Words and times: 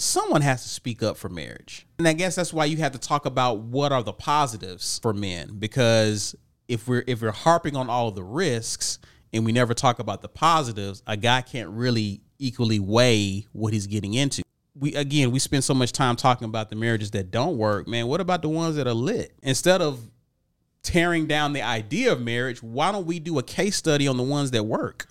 someone 0.00 0.42
has 0.42 0.62
to 0.62 0.68
speak 0.68 1.02
up 1.02 1.16
for 1.16 1.28
marriage. 1.28 1.86
And 1.98 2.08
I 2.08 2.12
guess 2.12 2.34
that's 2.34 2.52
why 2.52 2.64
you 2.64 2.78
have 2.78 2.92
to 2.92 2.98
talk 2.98 3.26
about 3.26 3.58
what 3.58 3.92
are 3.92 4.02
the 4.02 4.12
positives 4.12 4.98
for 5.00 5.12
men 5.12 5.58
because 5.58 6.34
if 6.68 6.86
we're 6.88 7.04
if 7.06 7.20
we're 7.22 7.32
harping 7.32 7.76
on 7.76 7.90
all 7.90 8.08
of 8.08 8.14
the 8.14 8.22
risks 8.22 8.98
and 9.32 9.44
we 9.44 9.52
never 9.52 9.74
talk 9.74 9.98
about 9.98 10.22
the 10.22 10.28
positives, 10.28 11.02
a 11.06 11.16
guy 11.16 11.42
can't 11.42 11.70
really 11.70 12.22
equally 12.38 12.78
weigh 12.78 13.46
what 13.52 13.72
he's 13.72 13.86
getting 13.86 14.14
into. 14.14 14.42
We 14.74 14.94
again, 14.94 15.30
we 15.30 15.38
spend 15.38 15.64
so 15.64 15.74
much 15.74 15.92
time 15.92 16.16
talking 16.16 16.46
about 16.46 16.70
the 16.70 16.76
marriages 16.76 17.10
that 17.12 17.30
don't 17.30 17.58
work, 17.58 17.86
man. 17.86 18.06
What 18.06 18.20
about 18.20 18.42
the 18.42 18.48
ones 18.48 18.76
that 18.76 18.86
are 18.86 18.94
lit? 18.94 19.32
Instead 19.42 19.82
of 19.82 20.00
tearing 20.82 21.26
down 21.26 21.52
the 21.52 21.62
idea 21.62 22.12
of 22.12 22.20
marriage, 22.20 22.62
why 22.62 22.90
don't 22.90 23.06
we 23.06 23.18
do 23.18 23.38
a 23.38 23.42
case 23.42 23.76
study 23.76 24.08
on 24.08 24.16
the 24.16 24.22
ones 24.22 24.52
that 24.52 24.64
work? 24.64 25.06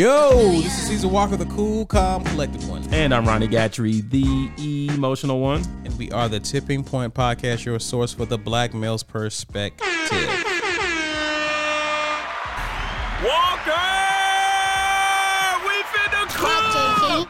Yo, 0.00 0.30
this 0.62 0.78
is 0.78 0.86
Caesar 0.86 1.08
Walker, 1.08 1.36
the 1.36 1.44
cool, 1.44 1.84
calm, 1.84 2.24
collected 2.24 2.66
one. 2.66 2.82
And 2.90 3.12
I'm 3.12 3.28
Ronnie 3.28 3.46
Gatrey, 3.46 4.00
the 4.08 4.88
emotional 4.94 5.40
one. 5.40 5.62
And 5.84 5.94
we 5.98 6.10
are 6.10 6.26
the 6.26 6.40
Tipping 6.40 6.82
Point 6.82 7.12
Podcast, 7.12 7.66
your 7.66 7.78
source 7.78 8.14
for 8.14 8.24
the 8.24 8.38
black 8.38 8.72
male's 8.72 9.02
perspective. 9.02 9.86
Walker! 9.86 10.22
We 15.66 15.76
finna 15.92 16.24
Watching, 16.40 17.26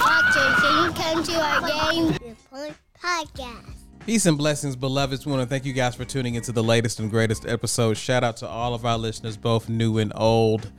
watching, 0.00 0.94
come 0.96 1.22
to 1.22 1.34
our 1.40 1.60
game. 1.68 2.06
The 2.14 2.34
Point 2.50 2.76
Podcast. 3.00 3.76
Peace 4.04 4.26
and 4.26 4.36
blessings, 4.36 4.74
beloveds. 4.74 5.24
We 5.24 5.30
want 5.30 5.44
to 5.44 5.48
thank 5.48 5.64
you 5.64 5.72
guys 5.72 5.94
for 5.94 6.04
tuning 6.04 6.34
into 6.34 6.50
the 6.50 6.64
latest 6.64 6.98
and 6.98 7.08
greatest 7.08 7.46
episode. 7.46 7.96
Shout 7.96 8.24
out 8.24 8.38
to 8.38 8.48
all 8.48 8.74
of 8.74 8.84
our 8.84 8.98
listeners, 8.98 9.36
both 9.36 9.68
new 9.68 9.98
and 9.98 10.12
old. 10.16 10.72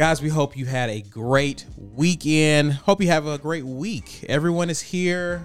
Guys, 0.00 0.22
we 0.22 0.30
hope 0.30 0.56
you 0.56 0.64
had 0.64 0.88
a 0.88 1.02
great 1.02 1.66
weekend. 1.76 2.72
Hope 2.72 3.02
you 3.02 3.08
have 3.08 3.26
a 3.26 3.36
great 3.36 3.66
week. 3.66 4.24
Everyone 4.30 4.70
is 4.70 4.80
here. 4.80 5.44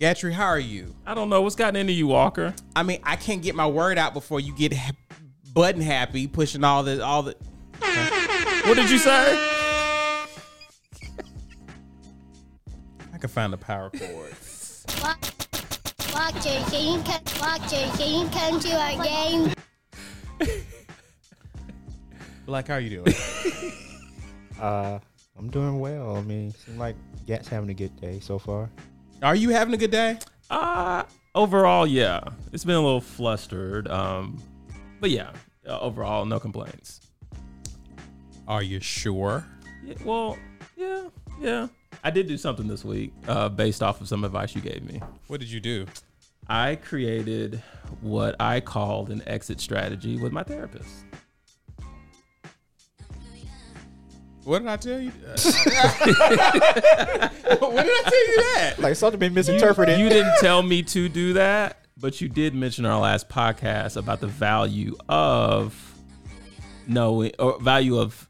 Gatrey, 0.00 0.30
how 0.30 0.46
are 0.46 0.60
you? 0.60 0.94
I 1.04 1.12
don't 1.12 1.28
know 1.28 1.42
what's 1.42 1.56
gotten 1.56 1.74
into 1.74 1.92
you, 1.92 2.06
Walker. 2.06 2.54
I 2.76 2.84
mean, 2.84 3.00
I 3.02 3.16
can't 3.16 3.42
get 3.42 3.56
my 3.56 3.66
word 3.66 3.98
out 3.98 4.14
before 4.14 4.38
you 4.38 4.54
get 4.54 4.72
ha- 4.72 4.92
button 5.52 5.80
happy, 5.80 6.28
pushing 6.28 6.62
all 6.62 6.84
the 6.84 7.04
all 7.04 7.24
the. 7.24 7.34
What 8.68 8.76
did 8.76 8.88
you 8.88 8.98
say? 8.98 9.36
I 13.12 13.18
can 13.18 13.28
find 13.28 13.52
the 13.52 13.56
power 13.56 13.90
cord. 13.90 14.36
Watching, 16.14 16.62
come, 17.02 17.22
watching, 17.40 18.30
come 18.30 18.60
to 18.60 18.70
our 18.70 19.02
game. 19.02 19.52
Black, 22.50 22.66
how 22.66 22.74
are 22.74 22.80
you 22.80 23.02
doing? 23.02 23.14
Uh, 24.60 24.98
I'm 25.38 25.48
doing 25.48 25.80
well. 25.80 26.16
I 26.16 26.20
mean, 26.20 26.52
seem 26.52 26.76
like 26.76 26.94
Gat's 27.26 27.48
having 27.48 27.70
a 27.70 27.74
good 27.74 27.98
day 27.98 28.20
so 28.20 28.38
far. 28.38 28.68
are 29.22 29.34
you 29.34 29.48
having 29.48 29.72
a 29.72 29.78
good 29.78 29.90
day? 29.90 30.18
Uh, 30.50 31.04
overall, 31.34 31.86
yeah. 31.86 32.20
It's 32.52 32.62
been 32.62 32.74
a 32.74 32.80
little 32.80 33.00
flustered. 33.00 33.88
Um, 33.88 34.38
but 35.00 35.08
yeah, 35.08 35.30
uh, 35.66 35.78
overall, 35.80 36.26
no 36.26 36.38
complaints. 36.38 37.00
Are 38.46 38.62
you 38.62 38.80
sure? 38.80 39.46
Yeah, 39.82 39.94
well, 40.04 40.36
yeah, 40.76 41.04
yeah. 41.40 41.68
I 42.04 42.10
did 42.10 42.28
do 42.28 42.36
something 42.36 42.68
this 42.68 42.84
week 42.84 43.14
uh, 43.26 43.48
based 43.48 43.82
off 43.82 44.02
of 44.02 44.08
some 44.08 44.24
advice 44.24 44.54
you 44.54 44.60
gave 44.60 44.82
me. 44.82 45.00
What 45.28 45.40
did 45.40 45.50
you 45.50 45.60
do? 45.60 45.86
I 46.48 46.76
created 46.76 47.62
what 48.02 48.36
I 48.38 48.60
called 48.60 49.08
an 49.08 49.22
exit 49.26 49.58
strategy 49.58 50.18
with 50.18 50.32
my 50.32 50.42
therapist. 50.42 51.06
What 54.44 54.60
did 54.60 54.68
I 54.68 54.76
tell 54.76 54.98
you? 54.98 55.10
when 55.10 55.34
did 55.36 56.30
I 56.40 58.02
tell 58.04 58.28
you 58.28 58.36
that? 58.54 58.74
Like 58.78 58.96
something 58.96 59.20
been 59.20 59.34
misinterpreted. 59.34 59.98
You 60.00 60.08
didn't 60.08 60.38
tell 60.40 60.62
me 60.62 60.82
to 60.84 61.08
do 61.08 61.34
that, 61.34 61.84
but 61.96 62.20
you 62.20 62.28
did 62.28 62.54
mention 62.54 62.84
in 62.84 62.90
our 62.90 63.00
last 63.00 63.28
podcast 63.28 63.96
about 63.96 64.20
the 64.20 64.26
value 64.26 64.96
of 65.08 65.94
knowing 66.86 67.32
or 67.38 67.60
value 67.60 67.98
of 67.98 68.26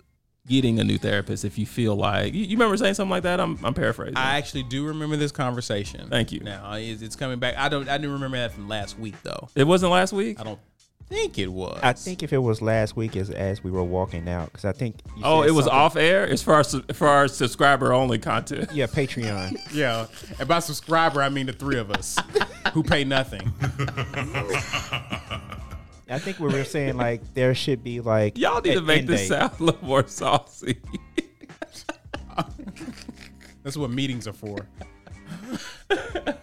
getting 0.47 0.81
a 0.81 0.85
new 0.85 0.99
therapist 0.99 1.45
if 1.45 1.57
you 1.59 1.65
feel 1.67 1.95
like 1.95 2.35
you, 2.35 2.41
you 2.41 2.57
remember 2.57 2.77
saying 2.77 2.95
something 2.95 3.11
like 3.11 3.23
that. 3.23 3.39
I'm 3.39 3.59
I'm 3.65 3.75
paraphrasing. 3.75 4.17
I 4.17 4.37
actually 4.37 4.65
do 4.65 4.87
remember 4.87 5.17
this 5.17 5.31
conversation. 5.31 6.09
Thank 6.09 6.33
you. 6.33 6.41
Now 6.41 6.73
it's, 6.73 7.03
it's 7.03 7.15
coming 7.17 7.39
back. 7.39 7.57
I 7.57 7.69
don't. 7.69 7.89
I 7.89 7.99
didn't 7.99 8.15
remember 8.15 8.37
that 8.37 8.53
from 8.53 8.69
last 8.69 8.99
week 8.99 9.15
though. 9.23 9.49
it 9.55 9.65
wasn't 9.65 9.93
last 9.93 10.13
week. 10.13 10.41
I 10.41 10.43
don't 10.43 10.59
think 11.11 11.39
it 11.39 11.49
was. 11.53 11.79
I 11.83 11.93
think 11.93 12.23
if 12.23 12.33
it 12.33 12.39
was 12.39 12.63
last 12.63 12.97
week, 12.97 13.17
as 13.17 13.29
as 13.31 13.63
we 13.65 13.71
were 13.71 13.83
walking 13.85 14.29
out, 14.29 14.47
because 14.53 14.65
I 14.65 14.73
think. 14.73 14.97
you 15.17 15.23
Oh, 15.25 15.43
said 15.43 15.49
it 15.49 15.53
was 15.53 15.65
something- 15.67 15.79
off 15.81 15.97
air. 15.97 16.25
It's 16.25 16.43
for 16.43 16.55
our 16.55 16.65
for 16.65 17.09
our 17.09 17.29
subscriber 17.29 17.93
only 17.93 18.19
content. 18.19 18.71
Yeah, 18.73 18.87
Patreon. 18.87 19.59
Yeah, 19.75 20.07
and 20.39 20.49
by 20.49 20.59
subscriber 20.61 21.23
I 21.23 21.29
mean 21.29 21.47
the 21.47 21.53
three 21.53 21.79
of 21.79 21.91
us 21.91 22.17
who 22.73 22.83
pay 22.83 23.05
nothing. 23.05 23.53
I 26.09 26.19
think 26.19 26.41
we 26.41 26.49
were 26.53 26.65
saying 26.65 26.97
like 26.97 27.23
there 27.35 27.55
should 27.55 27.85
be 27.85 28.01
like 28.01 28.37
Y'all 28.39 28.61
need 28.61 28.75
to 28.75 28.81
make 28.81 29.07
this 29.07 29.21
date. 29.23 29.29
sound 29.29 29.53
a 29.61 29.63
little 29.65 29.85
more 29.85 30.07
saucy. 30.09 30.79
That's 33.63 33.77
what 33.77 33.91
meetings 33.91 34.27
are 34.27 34.33
for. 34.33 34.57
But, 35.89 36.43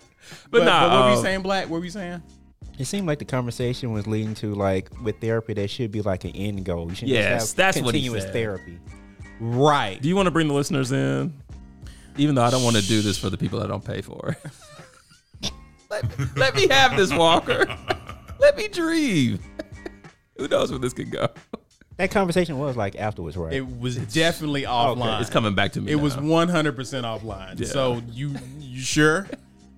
But, 0.52 0.64
nah, 0.64 0.88
but 0.88 0.92
what 0.92 1.04
were 1.06 1.12
you 1.12 1.18
um, 1.18 1.24
saying, 1.24 1.42
Black? 1.42 1.70
What 1.70 1.80
were 1.80 1.84
you 1.86 1.90
saying? 1.92 2.22
It 2.78 2.86
seemed 2.86 3.08
like 3.08 3.20
the 3.20 3.26
conversation 3.26 3.92
was 3.92 4.06
leading 4.08 4.36
to 4.36 4.54
like 4.54 4.90
with 5.04 5.20
therapy, 5.20 5.54
there 5.54 5.68
should 5.68 5.92
be 5.92 6.02
like 6.02 6.26
an 6.26 6.32
end 6.32 6.64
goal. 6.66 6.90
You 6.90 6.96
should 6.96 7.08
Yes, 7.10 7.42
just 7.42 7.58
have 7.58 7.58
that's 7.58 7.82
what 7.82 7.96
he 7.96 8.02
continuous 8.02 8.24
said. 8.26 8.34
therapy. 8.34 8.80
Right. 9.40 10.00
Do 10.02 10.08
you 10.10 10.16
want 10.16 10.28
to 10.28 10.32
bring 10.32 10.48
the 10.48 10.54
listeners 10.54 10.92
in? 10.92 11.34
Even 12.18 12.36
though 12.36 12.44
I 12.44 12.50
don't 12.50 12.64
want 12.64 12.76
to 12.76 12.82
do 12.88 13.02
this 13.02 13.18
for 13.18 13.30
the 13.30 13.38
people 13.38 13.60
that 13.60 13.68
don't 13.68 13.84
pay 13.86 14.02
for 14.02 14.36
it. 15.42 15.52
let, 15.90 16.36
let 16.38 16.56
me 16.56 16.68
have 16.70 16.96
this, 16.98 17.14
Walker. 17.14 17.66
Let 18.40 18.58
me 18.58 18.68
dream. 18.68 19.40
Who 20.38 20.48
knows 20.48 20.72
where 20.72 20.80
this 20.80 20.94
could 20.94 21.12
go? 21.12 21.28
That 21.98 22.12
conversation 22.12 22.60
was 22.60 22.76
like 22.78 22.96
afterwards, 22.96 23.36
right? 23.38 23.54
It 23.54 23.80
was 23.80 23.96
definitely 23.98 24.64
offline. 24.64 25.20
It's 25.22 25.32
coming 25.32 25.56
back 25.56 25.72
to 25.74 25.82
me. 25.82 25.92
It 25.92 25.96
was 25.96 26.16
100% 26.16 26.52
offline. 26.76 27.60
Yeah. 27.60 27.66
So 27.68 28.04
you 28.12 28.36
you 28.60 28.82
sure? 28.82 29.28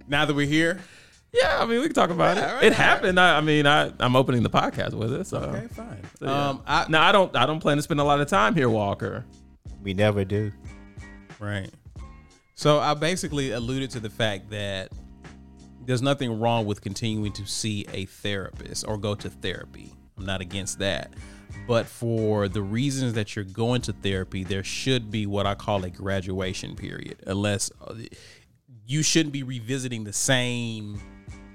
Now 0.10 0.26
that 0.26 0.34
we're 0.34 0.46
here? 0.46 0.82
Yeah, 1.32 1.60
I 1.62 1.66
mean, 1.66 1.80
we 1.80 1.86
can 1.86 1.94
talk 1.94 2.10
about 2.10 2.38
it. 2.38 2.42
Right, 2.42 2.64
it 2.64 2.68
right. 2.68 2.74
happened. 2.74 3.20
I, 3.20 3.38
I 3.38 3.42
mean, 3.42 3.68
I, 3.68 3.92
I'm 4.00 4.16
opening 4.16 4.42
the 4.44 4.50
podcast 4.50 4.94
with 4.94 5.14
it. 5.14 5.28
So, 5.28 5.38
Okay, 5.38 5.68
fine. 5.68 6.02
so, 6.20 6.26
yeah. 6.26 6.50
Um, 6.50 6.64
I, 6.66 6.86
now 6.90 7.08
I 7.08 7.12
don't. 7.12 7.36
I 7.36 7.46
don't 7.46 7.60
plan 7.60 7.78
to 7.78 7.84
spend 7.84 8.00
a 8.00 8.04
lot 8.04 8.20
of 8.20 8.28
time 8.28 8.56
here, 8.56 8.70
Walker. 8.70 9.26
we 9.84 9.94
never 9.94 10.26
do. 10.26 10.52
Right. 11.40 11.70
So 12.56 12.80
I 12.80 12.94
basically 12.96 13.52
alluded 13.52 13.92
to 13.92 14.00
the 14.00 14.10
fact 14.10 14.50
that 14.50 14.92
there's 15.86 16.02
nothing 16.02 16.40
wrong 16.40 16.66
with 16.66 16.82
continuing 16.82 17.32
to 17.34 17.46
see 17.46 17.86
a 17.94 18.06
therapist 18.06 18.86
or 18.88 18.98
go 18.98 19.16
to 19.16 19.30
therapy. 19.30 19.94
I'm 20.18 20.26
not 20.26 20.42
against 20.42 20.80
that. 20.80 21.14
But 21.68 21.86
for 21.86 22.48
the 22.50 22.62
reasons 22.62 23.14
that 23.14 23.36
you're 23.36 23.46
going 23.46 23.82
to 23.84 23.94
therapy, 23.94 24.44
there 24.44 24.64
should 24.64 25.10
be 25.10 25.26
what 25.26 25.46
I 25.46 25.56
call 25.56 25.84
a 25.86 25.90
graduation 25.90 26.76
period, 26.76 27.18
unless 27.28 27.72
uh, 27.82 27.94
you 28.86 29.04
shouldn't 29.04 29.32
be 29.34 29.44
revisiting 29.44 30.04
the 30.04 30.14
same 30.14 31.00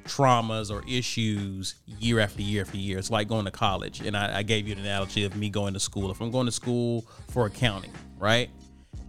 traumas 0.04 0.70
or 0.70 0.82
issues 0.88 1.76
year 1.86 2.20
after 2.20 2.42
year 2.42 2.62
after 2.62 2.76
year. 2.76 2.98
It's 2.98 3.10
like 3.10 3.28
going 3.28 3.44
to 3.44 3.50
college. 3.50 4.00
And 4.00 4.16
I, 4.16 4.38
I 4.38 4.42
gave 4.42 4.66
you 4.68 4.74
an 4.74 4.80
analogy 4.80 5.24
of 5.24 5.36
me 5.36 5.50
going 5.50 5.74
to 5.74 5.80
school. 5.80 6.10
If 6.10 6.20
I'm 6.20 6.30
going 6.30 6.46
to 6.46 6.52
school 6.52 7.06
for 7.28 7.46
accounting, 7.46 7.92
right? 8.18 8.50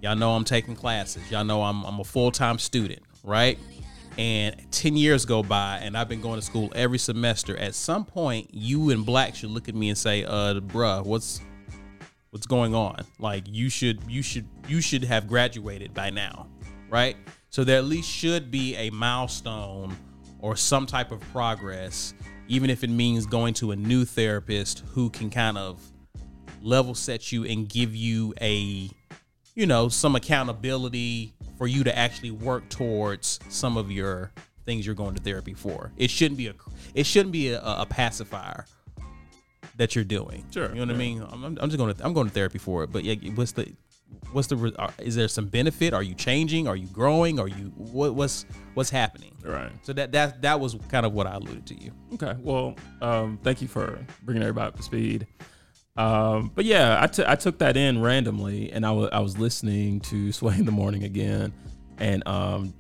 Y'all 0.02 0.16
know 0.16 0.36
I'm 0.36 0.44
taking 0.44 0.76
classes. 0.76 1.30
Y'all 1.32 1.44
know 1.44 1.64
I'm, 1.64 1.84
I'm 1.84 2.00
a 2.00 2.04
full 2.04 2.32
time 2.32 2.60
student, 2.60 3.02
right? 3.24 3.60
And 4.18 4.56
10 4.72 4.96
years 4.96 5.26
go 5.26 5.44
by 5.44 5.80
and 5.82 5.98
I've 5.98 6.08
been 6.08 6.22
going 6.22 6.40
to 6.40 6.46
school 6.46 6.72
every 6.76 6.98
semester. 6.98 7.58
At 7.58 7.76
some 7.76 8.06
point, 8.06 8.50
you 8.54 8.92
and 8.92 9.06
Black 9.06 9.36
should 9.36 9.50
look 9.50 9.68
at 9.68 9.76
me 9.76 9.90
and 9.90 9.98
say, 9.98 10.24
uh, 10.24 10.56
bruh, 10.62 11.04
what's 11.04 11.42
what's 12.30 12.48
going 12.48 12.74
on? 12.74 13.06
Like 13.20 13.44
you 13.48 13.70
should 13.70 14.00
you 14.08 14.22
should 14.22 14.48
you 14.68 14.80
should 14.82 15.04
have 15.04 15.28
graduated 15.28 15.94
by 15.94 16.10
now, 16.10 16.48
right? 16.90 17.18
So 17.50 17.64
there 17.64 17.78
at 17.78 17.86
least 17.86 18.10
should 18.10 18.52
be 18.52 18.76
a 18.76 18.90
milestone 18.90 19.96
or 20.46 20.56
some 20.56 20.86
type 20.86 21.12
of 21.12 21.20
progress, 21.32 22.14
even 22.48 22.70
if 22.70 22.84
it 22.84 22.90
means 22.92 23.26
going 23.26 23.52
to 23.52 23.72
a 23.72 23.76
new 23.76 24.06
therapist 24.06 24.84
who 24.92 25.10
can 25.10 25.28
kind 25.32 25.58
of 25.58 25.82
level 26.62 26.94
set 26.94 27.32
you 27.32 27.44
and 27.46 27.68
give 27.68 27.96
you 27.96 28.32
a 28.40 28.88
you 29.56 29.66
know 29.66 29.90
some 29.90 30.16
accountability 30.16 31.34
for 31.58 31.66
you 31.66 31.84
to 31.84 31.98
actually 31.98 32.30
work 32.30 32.70
towards 32.70 33.40
some 33.50 33.76
of 33.76 33.92
your 33.92 34.32
things 34.66 34.86
you're 34.86 34.94
going 34.94 35.16
to 35.16 35.24
therapy 35.24 35.56
for. 35.56 35.92
It 35.98 36.12
shouldn't 36.12 36.38
be 36.38 36.46
a 36.46 36.54
it 36.94 37.08
shouldn't 37.08 37.32
be 37.32 37.50
a, 37.50 37.60
a 37.64 37.88
pacifier 37.90 38.68
that 39.78 39.96
you're 39.96 40.04
doing. 40.06 40.46
Sure, 40.54 40.70
you 40.70 40.76
know 40.76 40.82
what 40.82 40.92
i 40.92 40.98
mean? 40.98 41.24
I'm, 41.28 41.44
I'm 41.44 41.70
just 41.72 41.78
going 41.78 41.92
to 41.92 42.06
i'm 42.06 42.14
going 42.14 42.28
to 42.28 42.34
therapy 42.34 42.60
for 42.60 42.84
it 42.84 42.92
but 42.92 43.04
yeah 43.04 43.16
what's 43.32 43.54
the 43.54 43.74
what's 44.32 44.48
the 44.48 44.56
re- 44.56 44.74
are- 44.78 44.94
is 45.00 45.16
there 45.16 45.28
some 45.28 45.48
benefit? 45.48 45.94
Are 45.94 46.04
you 46.04 46.14
changing? 46.14 46.68
Are 46.68 46.76
you 46.76 46.88
growing? 46.88 47.40
Are 47.40 47.48
you 47.48 47.72
what 47.78 48.16
what's 48.16 48.46
what's 48.74 48.90
happening? 48.90 49.32
Right. 49.44 49.72
So 49.84 49.94
that 49.94 50.12
that 50.14 50.42
that 50.42 50.60
was 50.60 50.76
kind 50.90 51.06
of 51.06 51.14
what 51.14 51.28
I 51.28 51.36
alluded 51.36 51.66
to 51.68 51.82
you. 51.82 51.92
Okay. 52.14 52.34
Well, 52.40 52.76
um, 53.02 53.40
thank 53.44 53.62
you 53.62 53.68
for 53.68 54.00
bringing 54.24 54.44
everybody 54.44 54.68
up 54.70 54.76
to 54.78 54.84
speed. 54.84 55.28
Um, 55.98 56.52
but 56.54 56.66
yeah, 56.66 56.98
I, 57.02 57.08
t- 57.08 57.24
I 57.26 57.36
took 57.36 57.60
that 57.60 57.78
in 57.78 58.02
randomly, 58.02 58.70
and 58.74 58.86
I 58.86 58.92
wa- 58.92 59.10
I 59.14 59.20
was 59.22 59.38
listening 59.38 60.02
to 60.02 60.32
Sway 60.34 60.56
in 60.56 60.66
the 60.66 60.72
Morning 60.72 61.04
again, 61.06 61.54
and 62.00 62.22
um, 62.28 62.74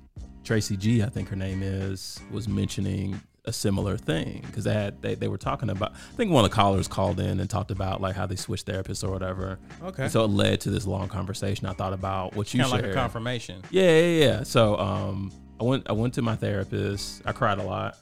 Tracy 0.44 0.75
G, 0.75 1.01
I 1.01 1.07
think 1.07 1.30
her 1.30 1.36
name 1.38 1.63
is, 1.63 2.19
was 2.30 2.50
mentioning 2.50 3.21
a 3.47 3.53
similar 3.53 3.97
thing 3.97 4.44
because 4.45 4.63
they 4.63 4.74
had 4.74 5.01
they, 5.01 5.15
they 5.15 5.27
were 5.27 5.38
talking 5.38 5.69
about. 5.69 5.94
I 5.94 6.15
think 6.15 6.31
one 6.31 6.45
of 6.45 6.51
the 6.51 6.56
callers 6.56 6.88
called 6.88 7.19
in 7.19 7.39
and 7.39 7.50
talked 7.50 7.71
about 7.71 8.01
like 8.01 8.15
how 8.15 8.25
they 8.25 8.36
switched 8.36 8.65
therapists 8.65 9.07
or 9.07 9.12
whatever. 9.12 9.59
Okay. 9.83 10.03
And 10.03 10.12
so 10.12 10.24
it 10.24 10.30
led 10.30 10.62
to 10.62 10.69
this 10.69 10.86
long 10.86 11.07
conversation. 11.07 11.68
I 11.68 11.74
thought 11.74 11.94
about 11.94 12.36
what 12.36 12.53
you 12.53 12.62
Kind 12.62 12.74
of 12.74 12.81
like 12.81 12.92
a 12.92 12.94
confirmation. 12.94 13.62
Yeah, 13.69 14.00
yeah, 14.00 14.25
yeah. 14.25 14.44
So 14.44 14.77
um, 14.77 15.31
I 15.59 15.63
went 15.63 15.89
I 15.89 15.94
went 15.94 16.13
to 16.15 16.21
my 16.21 16.36
therapist. 16.36 17.21
I 17.25 17.31
cried 17.31 17.59
a 17.59 17.63
lot, 17.63 17.97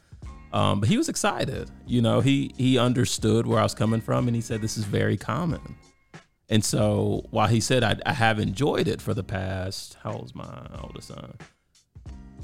um, 0.52 0.80
but 0.80 0.90
he 0.90 0.98
was 0.98 1.10
excited. 1.10 1.70
You 1.86 2.02
know, 2.02 2.22
he 2.22 2.52
he 2.58 2.78
understood 2.78 3.46
where 3.48 3.60
I 3.60 3.64
was 3.64 3.74
coming 3.74 4.02
from, 4.02 4.28
and 4.28 4.36
he 4.36 4.42
said 4.42 4.62
this 4.62 4.78
is 4.78 4.86
very 4.86 5.18
common. 5.18 5.76
And 6.50 6.64
so 6.64 7.26
while 7.32 7.48
he 7.48 7.60
said 7.60 7.84
I, 7.84 7.96
I 8.06 8.14
have 8.14 8.38
enjoyed 8.40 8.88
it 8.88 9.02
for 9.02 9.14
the 9.14 9.24
past 9.24 9.98
how 10.04 10.12
old's 10.12 10.36
my 10.36 10.68
oldest 10.82 11.08
son? 11.08 11.36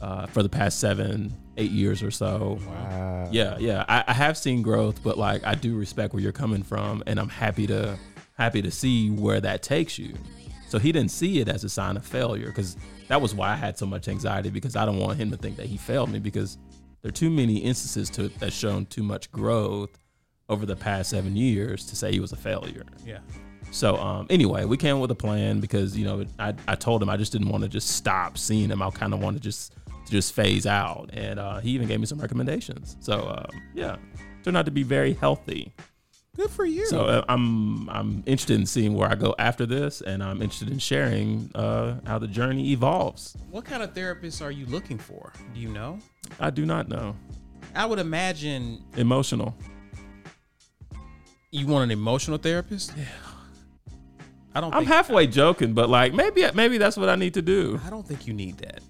Uh, 0.02 0.26
for 0.28 0.42
the 0.42 0.48
past 0.48 0.80
seven, 0.80 1.36
eight 1.58 1.72
years 1.72 2.02
or 2.02 2.10
so. 2.10 2.58
Wow. 2.66 3.28
Yeah, 3.34 3.58
yeah. 3.60 3.84
I, 3.90 4.06
I 4.08 4.14
have 4.14 4.38
seen 4.38 4.62
growth, 4.62 5.04
but 5.04 5.18
like 5.18 5.46
I 5.46 5.56
do 5.56 5.76
respect 5.76 6.14
where 6.14 6.24
you're 6.24 6.32
coming 6.32 6.64
from, 6.64 7.04
and 7.06 7.20
I'm 7.20 7.28
happy 7.28 7.68
to 7.68 8.00
happy 8.38 8.62
to 8.62 8.72
see 8.72 9.10
where 9.10 9.42
that 9.42 9.62
takes 9.62 10.00
you. 10.00 10.14
So 10.70 10.80
he 10.80 10.92
didn't 10.92 11.12
see 11.12 11.40
it 11.40 11.50
as 11.50 11.64
a 11.64 11.70
sign 11.70 11.98
of 11.98 12.06
failure 12.06 12.48
because 12.48 12.78
that 13.10 13.20
was 13.22 13.36
why 13.36 13.50
I 13.50 13.56
had 13.56 13.78
so 13.78 13.86
much 13.86 14.08
anxiety 14.08 14.50
because 14.50 14.76
I 14.76 14.86
don't 14.86 15.00
want 15.00 15.18
him 15.18 15.32
to 15.32 15.38
think 15.38 15.58
that 15.58 15.66
he 15.66 15.78
failed 15.78 16.10
me 16.10 16.20
because 16.20 16.58
there 17.02 17.10
are 17.10 17.12
too 17.12 17.30
many 17.30 17.58
instances 17.58 18.10
to 18.12 18.30
that 18.40 18.54
shown 18.54 18.86
too 18.86 19.04
much 19.04 19.32
growth 19.32 20.00
over 20.48 20.66
the 20.66 20.76
past 20.76 21.10
seven 21.10 21.36
years 21.36 21.86
to 21.88 21.96
say 21.96 22.12
he 22.12 22.20
was 22.20 22.32
a 22.32 22.38
failure. 22.38 22.86
Yeah. 23.06 23.20
So 23.72 23.98
um, 23.98 24.28
anyway, 24.30 24.66
we 24.66 24.78
came 24.78 25.00
with 25.00 25.12
a 25.12 25.16
plan 25.16 25.60
because 25.60 25.98
you 25.98 26.06
know 26.06 26.26
I, 26.38 26.54
I 26.68 26.76
told 26.76 27.02
him 27.02 27.10
I 27.10 27.18
just 27.18 27.32
didn't 27.32 27.50
want 27.50 27.64
to 27.64 27.70
just 27.70 27.90
stop 27.90 28.38
seeing 28.38 28.70
him. 28.70 28.82
I 28.82 28.90
kind 28.92 29.14
of 29.14 29.20
want 29.20 29.38
to 29.38 29.42
just 29.42 29.74
just 30.10 30.34
phase 30.34 30.66
out, 30.66 31.10
and 31.14 31.40
uh, 31.40 31.60
he 31.60 31.72
even 31.72 31.88
gave 31.88 32.00
me 32.00 32.06
some 32.06 32.20
recommendations. 32.20 32.98
So 33.00 33.14
um, 33.46 33.62
yeah, 33.74 33.98
turned 34.44 34.58
out 34.58 34.66
to 34.66 34.72
be 34.72 34.84
very 34.84 35.14
healthy. 35.14 35.74
Good 36.36 36.52
for 36.52 36.64
you. 36.66 36.86
So 36.86 37.06
uh, 37.06 37.26
I'm 37.28 37.90
I'm 37.90 38.24
interested 38.26 38.60
in 38.60 38.66
seeing 38.66 38.94
where 38.94 39.10
I 39.10 39.16
go 39.16 39.36
after 39.40 39.66
this, 39.66 40.02
and 40.02 40.24
I'm 40.24 40.42
interested 40.42 40.70
in 40.70 40.80
sharing 40.80 41.52
uh, 41.56 42.00
how 42.06 42.18
the 42.20 42.28
journey 42.28 42.72
evolves. 42.72 43.36
what 43.52 43.66
kind 43.66 43.84
of 43.84 43.94
therapist 43.94 44.42
are 44.42 44.52
you 44.52 44.66
looking 44.68 44.98
for? 44.98 45.34
Do 45.54 45.60
you 45.60 45.70
know? 45.70 46.00
I 46.40 46.50
do 46.50 46.66
not 46.66 46.88
know. 46.88 47.16
I 47.76 47.86
would 47.86 48.00
imagine 48.00 48.84
Emotional. 48.96 49.56
you 51.52 51.68
want 51.68 51.84
an 51.86 51.92
emotional 51.92 52.38
therapist. 52.38 52.94
Yeah. 52.98 53.06
I 54.56 54.62
don't. 54.62 54.74
I'm 54.74 54.86
halfway 54.86 55.28
joking, 55.28 55.74
but 55.74 55.90
like 55.90 56.14
maybe 56.14 56.44
maybe 56.54 56.78
that's 56.78 56.98
what 56.98 57.10
I 57.10 57.16
need 57.16 57.34
to 57.36 57.42
do. 57.42 57.80
I 57.86 57.90
don't 57.90 58.08
think 58.08 58.26
you 58.28 58.34
need 58.34 58.58
that. 58.60 58.82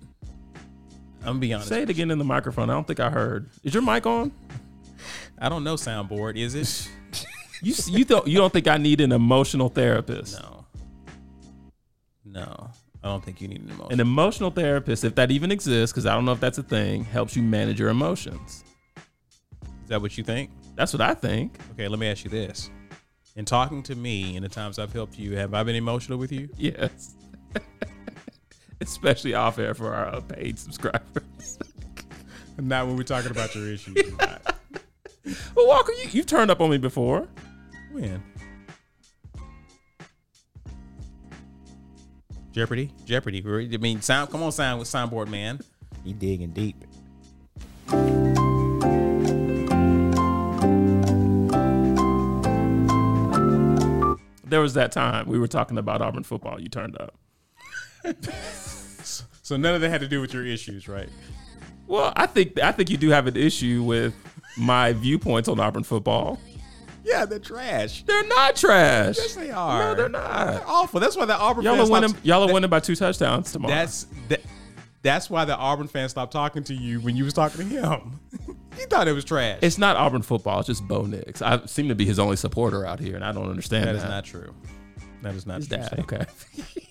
I'm 1.21 1.25
gonna 1.25 1.39
be 1.39 1.53
honest. 1.53 1.69
Say 1.69 1.81
it 1.83 1.89
again 1.89 2.11
in 2.11 2.17
the 2.17 2.23
microphone. 2.25 2.69
I 2.69 2.73
don't 2.73 2.87
think 2.87 2.99
I 2.99 3.09
heard. 3.09 3.49
Is 3.63 3.73
your 3.73 3.83
mic 3.83 4.05
on? 4.05 4.31
I 5.37 5.49
don't 5.49 5.63
know 5.63 5.75
soundboard. 5.75 6.37
Is 6.37 6.55
it? 6.55 6.89
You 7.61 7.73
you 7.87 8.05
don't 8.05 8.25
you 8.25 8.37
don't 8.37 8.53
think 8.53 8.69
I 8.69 8.77
need 8.77 9.01
an 9.01 9.11
emotional 9.11 9.67
therapist? 9.67 10.39
no. 10.41 10.65
No. 12.23 12.69
I 13.03 13.07
don't 13.07 13.23
think 13.23 13.41
you 13.41 13.47
need 13.49 13.61
an 13.61 13.67
emotional. 13.69 13.89
An 13.89 13.99
emotional 13.99 14.51
therapist, 14.51 15.03
if 15.03 15.15
that 15.15 15.31
even 15.31 15.51
exists, 15.51 15.91
because 15.93 16.05
I 16.05 16.13
don't 16.13 16.23
know 16.25 16.31
if 16.33 16.39
that's 16.39 16.57
a 16.57 16.63
thing, 16.63 17.03
helps 17.05 17.35
you 17.35 17.41
manage 17.41 17.79
your 17.79 17.89
emotions. 17.89 18.63
Is 19.63 19.89
that 19.89 20.01
what 20.01 20.17
you 20.17 20.23
think? 20.23 20.51
That's 20.75 20.93
what 20.93 21.01
I 21.01 21.13
think. 21.13 21.57
Okay, 21.73 21.87
let 21.87 21.99
me 21.99 22.07
ask 22.07 22.23
you 22.23 22.29
this. 22.29 22.69
In 23.35 23.45
talking 23.45 23.83
to 23.83 23.95
me 23.95 24.35
in 24.35 24.43
the 24.43 24.49
times 24.49 24.79
I've 24.79 24.93
helped 24.93 25.17
you, 25.17 25.35
have 25.37 25.53
I 25.53 25.63
been 25.63 25.75
emotional 25.75 26.17
with 26.17 26.31
you? 26.31 26.49
Yes. 26.57 27.15
Especially 28.81 29.33
off 29.33 29.59
air 29.59 29.73
for 29.73 29.93
our 29.93 30.07
uh, 30.07 30.21
paid 30.21 30.57
subscribers. 30.57 31.59
Not 32.57 32.87
when 32.87 32.97
we're 32.97 33.03
talking 33.03 33.31
about 33.31 33.53
your 33.55 33.67
issues. 33.71 33.97
Well, 35.53 35.67
Walker, 35.67 35.91
you, 35.91 36.09
you've 36.11 36.25
turned 36.25 36.49
up 36.49 36.59
on 36.59 36.71
me 36.71 36.79
before. 36.79 37.27
when? 37.91 38.23
Jeopardy? 42.51 42.91
Jeopardy. 43.05 43.43
I 43.45 43.77
mean, 43.77 44.01
sound. 44.01 44.31
Come 44.31 44.41
on, 44.41 44.51
sound 44.51 44.79
with 44.79 44.87
soundboard 44.87 45.27
man. 45.27 45.59
You 46.03 46.13
digging 46.15 46.49
deep. 46.49 46.83
There 54.49 54.61
was 54.61 54.73
that 54.73 54.91
time 54.91 55.27
we 55.27 55.37
were 55.37 55.47
talking 55.47 55.77
about 55.77 56.01
Auburn 56.01 56.23
football. 56.23 56.59
You 56.59 56.69
turned 56.69 56.97
up. 56.99 57.18
So 59.41 59.57
none 59.57 59.73
of 59.73 59.81
that 59.81 59.89
had 59.89 60.01
to 60.01 60.07
do 60.07 60.21
with 60.21 60.31
your 60.31 60.45
issues, 60.45 60.87
right? 60.87 61.09
Well, 61.87 62.13
I 62.15 62.27
think 62.27 62.59
I 62.61 62.71
think 62.71 62.91
you 62.91 62.97
do 62.97 63.09
have 63.09 63.25
an 63.25 63.35
issue 63.35 63.81
with 63.81 64.13
my 64.55 64.93
viewpoints 64.93 65.49
on 65.49 65.59
Auburn 65.59 65.81
football. 65.83 66.39
Yeah, 67.03 67.25
they're 67.25 67.39
trash. 67.39 68.03
They're 68.03 68.27
not 68.27 68.55
trash. 68.55 69.17
Yes, 69.17 69.33
they 69.33 69.49
are. 69.49 69.79
No, 69.79 69.95
they're 69.95 70.07
not. 70.09 70.47
They're 70.51 70.67
awful. 70.67 70.99
That's 70.99 71.17
why 71.17 71.25
the 71.25 71.35
Auburn 71.35 71.63
Y'all 71.63 71.77
fans 71.77 71.89
are 71.89 71.91
winning. 71.93 72.09
stopped- 72.09 72.25
Y'all 72.27 72.43
are 72.43 72.47
that- 72.47 72.53
winning 72.53 72.69
by 72.69 72.79
two 72.79 72.95
touchdowns 72.95 73.51
tomorrow. 73.51 73.73
That's 73.73 74.05
that. 74.27 74.41
That's 75.01 75.31
why 75.31 75.45
the 75.45 75.55
Auburn 75.57 75.87
fans 75.87 76.11
stopped 76.11 76.31
talking 76.33 76.63
to 76.65 76.75
you 76.75 76.99
when 76.99 77.15
you 77.17 77.23
was 77.23 77.33
talking 77.33 77.67
to 77.69 77.75
him. 77.75 78.19
he 78.77 78.83
thought 78.85 79.07
it 79.07 79.13
was 79.13 79.25
trash. 79.25 79.57
It's 79.63 79.79
not 79.79 79.95
Auburn 79.95 80.21
football. 80.21 80.59
It's 80.59 80.67
just 80.67 80.87
Bo 80.87 81.03
Nix. 81.07 81.41
I 81.41 81.65
seem 81.65 81.87
to 81.89 81.95
be 81.95 82.05
his 82.05 82.19
only 82.19 82.35
supporter 82.35 82.85
out 82.85 82.99
here, 82.99 83.15
and 83.15 83.25
I 83.25 83.31
don't 83.31 83.49
understand 83.49 83.85
that 83.87 83.93
that. 83.93 84.03
is 84.03 84.09
not 84.09 84.25
true. 84.25 84.53
That 85.23 85.33
is 85.33 85.47
not 85.47 85.61
Is 85.61 85.67
true. 85.69 85.77
that 85.77 85.99
okay? 86.01 86.25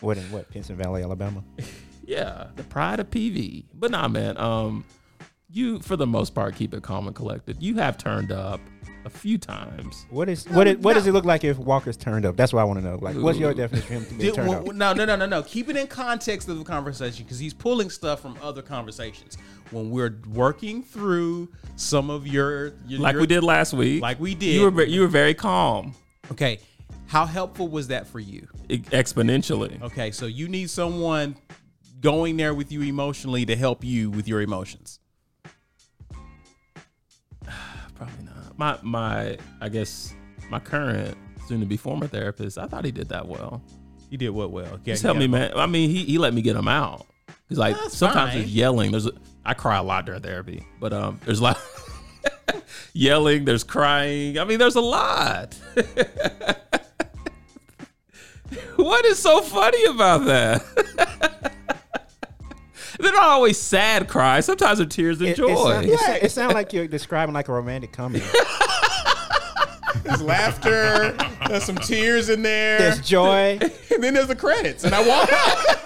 What 0.00 0.18
in 0.18 0.24
what? 0.30 0.50
Pinson 0.50 0.76
Valley, 0.76 1.02
Alabama. 1.02 1.42
yeah, 2.04 2.48
the 2.56 2.62
pride 2.64 3.00
of 3.00 3.10
PV. 3.10 3.64
But 3.74 3.90
nah, 3.90 4.08
man. 4.08 4.36
Um, 4.36 4.84
you 5.48 5.78
for 5.80 5.96
the 5.96 6.06
most 6.06 6.34
part 6.34 6.54
keep 6.56 6.74
it 6.74 6.82
calm 6.82 7.06
and 7.06 7.14
collected. 7.16 7.62
You 7.62 7.76
have 7.76 7.96
turned 7.96 8.32
up 8.32 8.60
a 9.04 9.10
few 9.10 9.38
times. 9.38 10.04
What 10.10 10.28
is 10.28 10.44
what 10.48 10.66
is, 10.66 10.78
what 10.78 10.94
does 10.94 11.06
it 11.06 11.12
look 11.12 11.24
like 11.24 11.44
if 11.44 11.58
Walker's 11.58 11.96
turned 11.96 12.26
up? 12.26 12.36
That's 12.36 12.52
what 12.52 12.60
I 12.60 12.64
want 12.64 12.80
to 12.80 12.84
know. 12.84 12.98
Like, 13.00 13.16
what's 13.16 13.38
your 13.38 13.54
definition 13.54 13.96
of 13.96 14.02
him 14.02 14.06
to 14.06 14.14
be 14.14 14.24
Did- 14.24 14.34
turned 14.34 14.48
well, 14.48 14.68
up? 14.68 14.74
no, 14.74 14.92
no, 14.92 15.04
no, 15.04 15.14
no, 15.16 15.26
no. 15.26 15.42
Keep 15.44 15.68
it 15.68 15.76
in 15.76 15.86
context 15.86 16.48
of 16.48 16.58
the 16.58 16.64
conversation 16.64 17.24
because 17.24 17.38
he's 17.38 17.54
pulling 17.54 17.90
stuff 17.90 18.20
from 18.20 18.36
other 18.42 18.62
conversations. 18.62 19.38
When 19.70 19.90
we're 19.90 20.18
working 20.32 20.82
through 20.82 21.48
some 21.76 22.10
of 22.10 22.26
your, 22.26 22.72
your 22.86 23.00
Like 23.00 23.12
your- 23.14 23.20
we 23.20 23.26
did 23.28 23.44
last 23.44 23.72
week. 23.72 24.02
like 24.02 24.18
we 24.18 24.34
did. 24.34 24.54
You 24.56 24.62
were 24.62 24.70
ve- 24.70 24.90
you 24.90 25.00
were 25.02 25.08
very 25.08 25.34
calm, 25.34 25.94
okay. 26.32 26.58
How 27.08 27.24
helpful 27.24 27.68
was 27.68 27.86
that 27.88 28.08
for 28.08 28.18
you? 28.18 28.48
e- 28.68 28.78
exponentially. 28.78 29.80
Okay, 29.80 30.10
so 30.10 30.26
you 30.26 30.48
need 30.48 30.68
someone 30.70 31.36
going 32.00 32.36
there 32.36 32.52
with 32.54 32.72
you 32.72 32.82
emotionally 32.82 33.46
to 33.46 33.54
help 33.54 33.84
you 33.84 34.10
with 34.10 34.26
your 34.26 34.40
emotions. 34.42 34.98
My 38.56 38.78
my 38.82 39.38
I 39.60 39.68
guess 39.68 40.14
my 40.50 40.58
current 40.58 41.16
soon 41.46 41.60
to 41.60 41.66
be 41.66 41.76
former 41.76 42.06
therapist. 42.06 42.58
I 42.58 42.66
thought 42.66 42.84
he 42.84 42.90
did 42.90 43.08
that 43.10 43.26
well. 43.26 43.62
He 44.10 44.16
did 44.16 44.30
what 44.30 44.50
well? 44.52 44.66
Okay, 44.66 44.92
Just 44.92 45.02
help 45.02 45.18
me, 45.18 45.26
man. 45.26 45.52
I 45.56 45.66
mean, 45.66 45.90
he 45.90 46.04
he 46.04 46.18
let 46.18 46.32
me 46.34 46.42
get 46.42 46.56
him 46.56 46.68
out. 46.68 47.06
He's 47.48 47.58
like 47.58 47.76
That's 47.76 47.96
sometimes 47.96 48.32
fine. 48.32 48.40
there's 48.40 48.54
yelling. 48.54 48.90
There's 48.90 49.06
a, 49.06 49.12
I 49.44 49.54
cry 49.54 49.78
a 49.78 49.82
lot 49.82 50.06
during 50.06 50.22
therapy, 50.22 50.66
but 50.80 50.92
um, 50.92 51.20
there's 51.24 51.40
a 51.40 51.44
lot 51.44 51.58
yelling. 52.92 53.44
There's 53.44 53.64
crying. 53.64 54.38
I 54.38 54.44
mean, 54.44 54.58
there's 54.58 54.76
a 54.76 54.80
lot. 54.80 55.54
what 58.76 59.04
is 59.04 59.18
so 59.18 59.42
funny 59.42 59.84
about 59.84 60.24
that? 60.26 61.52
They're 62.98 63.12
not 63.12 63.22
always 63.24 63.58
sad 63.58 64.08
cries. 64.08 64.46
Sometimes 64.46 64.78
they're 64.78 64.86
tears 64.86 65.20
of 65.20 65.26
It, 65.28 65.36
joy. 65.36 65.50
it, 65.50 65.56
sound- 65.58 65.86
it, 65.86 66.22
it 66.24 66.30
sounds 66.32 66.54
like 66.54 66.72
you're 66.72 66.86
describing 66.86 67.34
like 67.34 67.48
a 67.48 67.52
romantic 67.52 67.92
comedy. 67.92 68.24
There's 70.02 70.22
laughter. 70.22 71.16
there's 71.48 71.64
some 71.64 71.76
tears 71.76 72.28
in 72.28 72.42
there, 72.42 72.78
There's 72.78 73.00
joy. 73.00 73.58
and 73.92 74.04
then 74.04 74.14
there's 74.14 74.28
the 74.28 74.36
credits, 74.36 74.84
and 74.84 74.94
I 74.94 75.00
walk 75.06 75.28
out. 75.32 75.78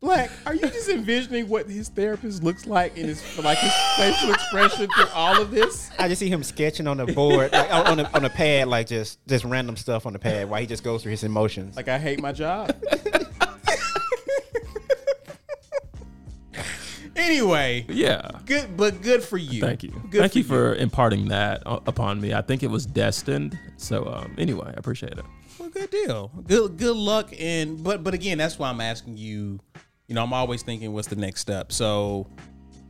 Black, 0.00 0.30
are 0.46 0.54
you 0.54 0.62
just 0.62 0.88
envisioning 0.88 1.48
what 1.48 1.68
his 1.68 1.88
therapist 1.88 2.42
looks 2.42 2.66
like 2.66 2.96
in 2.96 3.06
his 3.06 3.22
like 3.38 3.58
his 3.58 3.72
facial 3.96 4.32
expression 4.32 4.88
through 4.96 5.06
all 5.14 5.40
of 5.40 5.50
this? 5.52 5.90
I 5.98 6.08
just 6.08 6.18
see 6.18 6.28
him 6.28 6.42
sketching 6.42 6.88
on 6.88 6.96
the 6.96 7.06
board, 7.06 7.52
like 7.52 7.72
on, 7.72 8.00
a, 8.00 8.10
on 8.12 8.22
the 8.22 8.30
pad, 8.30 8.66
like 8.66 8.88
just 8.88 9.24
just 9.28 9.44
random 9.44 9.76
stuff 9.76 10.04
on 10.06 10.12
the 10.12 10.18
pad 10.18 10.50
while 10.50 10.60
he 10.60 10.66
just 10.66 10.82
goes 10.82 11.02
through 11.02 11.12
his 11.12 11.22
emotions. 11.22 11.76
Like 11.76 11.86
I 11.88 11.98
hate 11.98 12.20
my 12.20 12.32
job. 12.32 12.74
anyway, 17.16 17.84
Yeah. 17.88 18.30
good, 18.46 18.76
but 18.76 19.02
good 19.02 19.22
for 19.22 19.36
you. 19.38 19.60
Thank 19.60 19.82
you. 19.82 19.90
Good 20.10 20.20
Thank 20.20 20.36
you 20.36 20.44
for 20.44 20.74
imparting 20.74 21.28
that 21.28 21.62
upon 21.66 22.20
me. 22.20 22.32
I 22.34 22.42
think 22.42 22.62
it 22.62 22.70
was 22.70 22.86
destined. 22.86 23.58
So 23.76 24.06
um, 24.06 24.34
anyway, 24.38 24.66
I 24.68 24.78
appreciate 24.78 25.12
it. 25.18 25.24
Well, 25.58 25.68
good 25.70 25.90
deal. 25.90 26.30
Good 26.46 26.76
good 26.78 26.96
luck 26.96 27.30
and 27.38 27.82
but 27.82 28.02
but 28.02 28.14
again, 28.14 28.38
that's 28.38 28.58
why 28.58 28.68
I'm 28.68 28.80
asking 28.80 29.16
you. 29.16 29.60
You 30.08 30.14
know, 30.14 30.22
I'm 30.24 30.32
always 30.32 30.62
thinking, 30.62 30.92
what's 30.92 31.08
the 31.08 31.16
next 31.16 31.40
step? 31.40 31.72
So, 31.72 32.26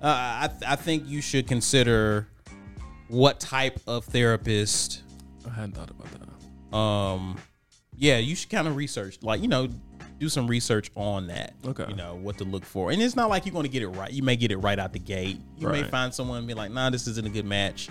uh, 0.03 0.07
I 0.07 0.51
I 0.67 0.77
think 0.77 1.05
you 1.07 1.21
should 1.21 1.47
consider 1.47 2.27
what 3.09 3.39
type 3.39 3.79
of 3.87 4.05
therapist. 4.07 5.03
I 5.47 5.51
hadn't 5.51 5.73
thought 5.73 5.91
about 5.91 6.07
that. 6.71 6.77
Um, 6.77 7.37
yeah, 7.97 8.17
you 8.19 8.35
should 8.35 8.51
kind 8.51 8.67
of 8.67 8.75
research, 8.77 9.19
like 9.23 9.43
you 9.43 9.49
know, 9.49 9.69
do 10.23 10.29
some 10.29 10.47
research 10.47 10.89
on 10.95 11.27
that. 11.27 11.53
Okay. 11.67 11.85
You 11.89 11.97
know 11.97 12.15
what 12.15 12.39
to 12.39 12.45
look 12.45 12.65
for, 12.65 12.93
and 12.93 13.03
it's 13.03 13.17
not 13.17 13.29
like 13.29 13.45
you're 13.45 13.53
going 13.53 13.65
to 13.65 13.69
get 13.69 13.83
it 13.83 13.89
right. 13.89 14.11
You 14.13 14.23
may 14.23 14.37
get 14.37 14.53
it 14.53 14.57
right 14.59 14.79
out 14.79 14.93
the 14.93 15.01
gate. 15.01 15.41
You 15.59 15.69
may 15.69 15.83
find 15.83 16.15
someone 16.15 16.39
and 16.39 16.47
be 16.47 16.55
like, 16.55 16.71
nah, 16.71 16.91
this 16.91 17.09
isn't 17.09 17.27
a 17.27 17.31
good 17.31 17.45
match. 17.45 17.89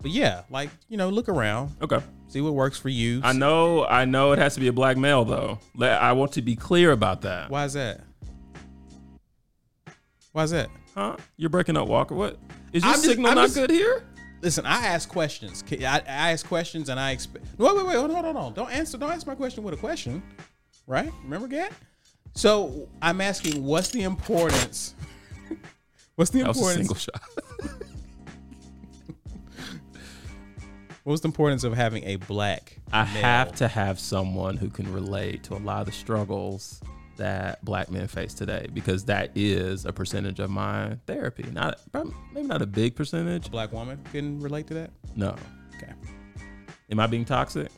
But 0.00 0.10
yeah, 0.12 0.42
like 0.48 0.70
you 0.88 0.96
know, 0.96 1.10
look 1.10 1.28
around, 1.28 1.72
Okay. 1.82 1.98
see 2.28 2.40
what 2.40 2.54
works 2.54 2.78
for 2.78 2.88
you. 2.88 3.20
I 3.22 3.32
know. 3.34 3.84
I 3.84 4.06
know 4.06 4.32
it 4.32 4.38
has 4.38 4.54
to 4.54 4.60
be 4.60 4.68
a 4.68 4.72
black 4.72 4.96
male 4.96 5.24
though. 5.26 5.58
I 5.80 6.12
want 6.12 6.32
to 6.32 6.42
be 6.42 6.56
clear 6.56 6.92
about 6.92 7.20
that. 7.22 7.50
Why 7.50 7.64
is 7.66 7.74
that? 7.74 8.00
Why 10.32 10.44
is 10.44 10.50
that? 10.52 10.70
Huh? 10.94 11.16
You're 11.36 11.50
breaking 11.50 11.76
up, 11.76 11.86
Walker. 11.88 12.14
What? 12.14 12.38
Is 12.72 12.82
your 12.82 12.92
I'm 12.94 12.98
signal 12.98 13.28
I'm 13.30 13.34
not 13.34 13.42
just- 13.46 13.56
good 13.56 13.70
here? 13.70 14.04
Listen, 14.40 14.64
I 14.66 14.86
ask 14.86 15.08
questions. 15.08 15.64
I, 15.70 15.84
I 15.84 16.30
ask 16.32 16.46
questions, 16.46 16.88
and 16.90 17.00
I 17.00 17.10
expect. 17.10 17.44
Wait, 17.58 17.74
wait, 17.76 17.86
wait, 17.86 17.96
hold 17.96 18.12
on, 18.12 18.22
hold 18.24 18.36
on. 18.36 18.54
Don't 18.54 18.70
answer. 18.70 18.96
Don't 18.96 19.10
answer 19.10 19.26
my 19.28 19.34
question 19.34 19.64
with 19.64 19.74
a 19.74 19.76
question, 19.76 20.22
right? 20.88 21.12
Remember, 21.22 21.46
Gat? 21.46 21.72
So 22.34 22.88
I'm 23.00 23.20
asking, 23.20 23.62
what's 23.62 23.90
the 23.90 24.02
importance? 24.02 24.94
what's 26.16 26.30
the 26.32 26.42
was 26.42 26.56
importance? 26.56 26.88
single 26.88 26.96
shot. 26.96 27.22
What's 31.04 31.22
the 31.22 31.28
importance 31.28 31.64
of 31.64 31.72
having 31.74 32.04
a 32.04 32.16
black? 32.16 32.76
I 32.92 33.04
male? 33.04 33.22
have 33.22 33.52
to 33.56 33.68
have 33.68 33.98
someone 33.98 34.58
who 34.58 34.68
can 34.68 34.92
relate 34.92 35.42
to 35.44 35.54
a 35.54 35.56
lot 35.56 35.80
of 35.80 35.86
the 35.86 35.92
struggles 35.92 36.82
that 37.16 37.64
black 37.64 37.90
men 37.90 38.08
face 38.08 38.34
today 38.34 38.66
because 38.74 39.06
that 39.06 39.30
is 39.34 39.86
a 39.86 39.92
percentage 39.94 40.38
of 40.38 40.50
my 40.50 40.98
therapy. 41.06 41.46
Not 41.50 41.80
maybe 42.34 42.46
not 42.46 42.60
a 42.60 42.66
big 42.66 42.94
percentage. 42.94 43.46
A 43.46 43.50
black 43.50 43.72
woman 43.72 43.98
can 44.12 44.38
relate 44.38 44.66
to 44.66 44.74
that. 44.74 44.90
No. 45.16 45.34
Okay. 45.76 45.94
Am 46.90 47.00
I 47.00 47.06
being 47.06 47.24
toxic? 47.24 47.70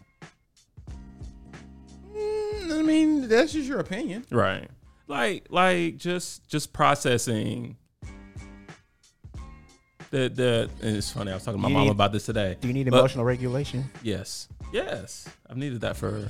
I 2.91 2.93
mean, 2.93 3.29
that's 3.29 3.53
just 3.53 3.69
your 3.69 3.79
opinion. 3.79 4.25
Right. 4.33 4.69
Like 5.07 5.47
like 5.51 5.97
just 5.97 6.49
just 6.49 6.73
processing 6.73 7.77
the 10.11 10.29
the 10.29 10.71
and 10.83 10.97
it's 10.97 11.11
funny, 11.13 11.31
I 11.31 11.35
was 11.35 11.45
talking 11.45 11.59
to 11.59 11.63
my 11.63 11.69
You 11.69 11.75
mom 11.75 11.85
need- 11.85 11.91
about 11.93 12.13
this 12.13 12.27
today. 12.27 12.57
Do 12.61 12.67
you 12.69 12.75
need 12.75 12.91
But- 12.91 12.99
emotional 12.99 13.25
regulation? 13.25 13.89
Yes. 14.03 14.49
Yes. 14.73 15.29
I've 15.49 15.57
needed 15.57 15.81
that 15.83 15.97
for 15.97 16.29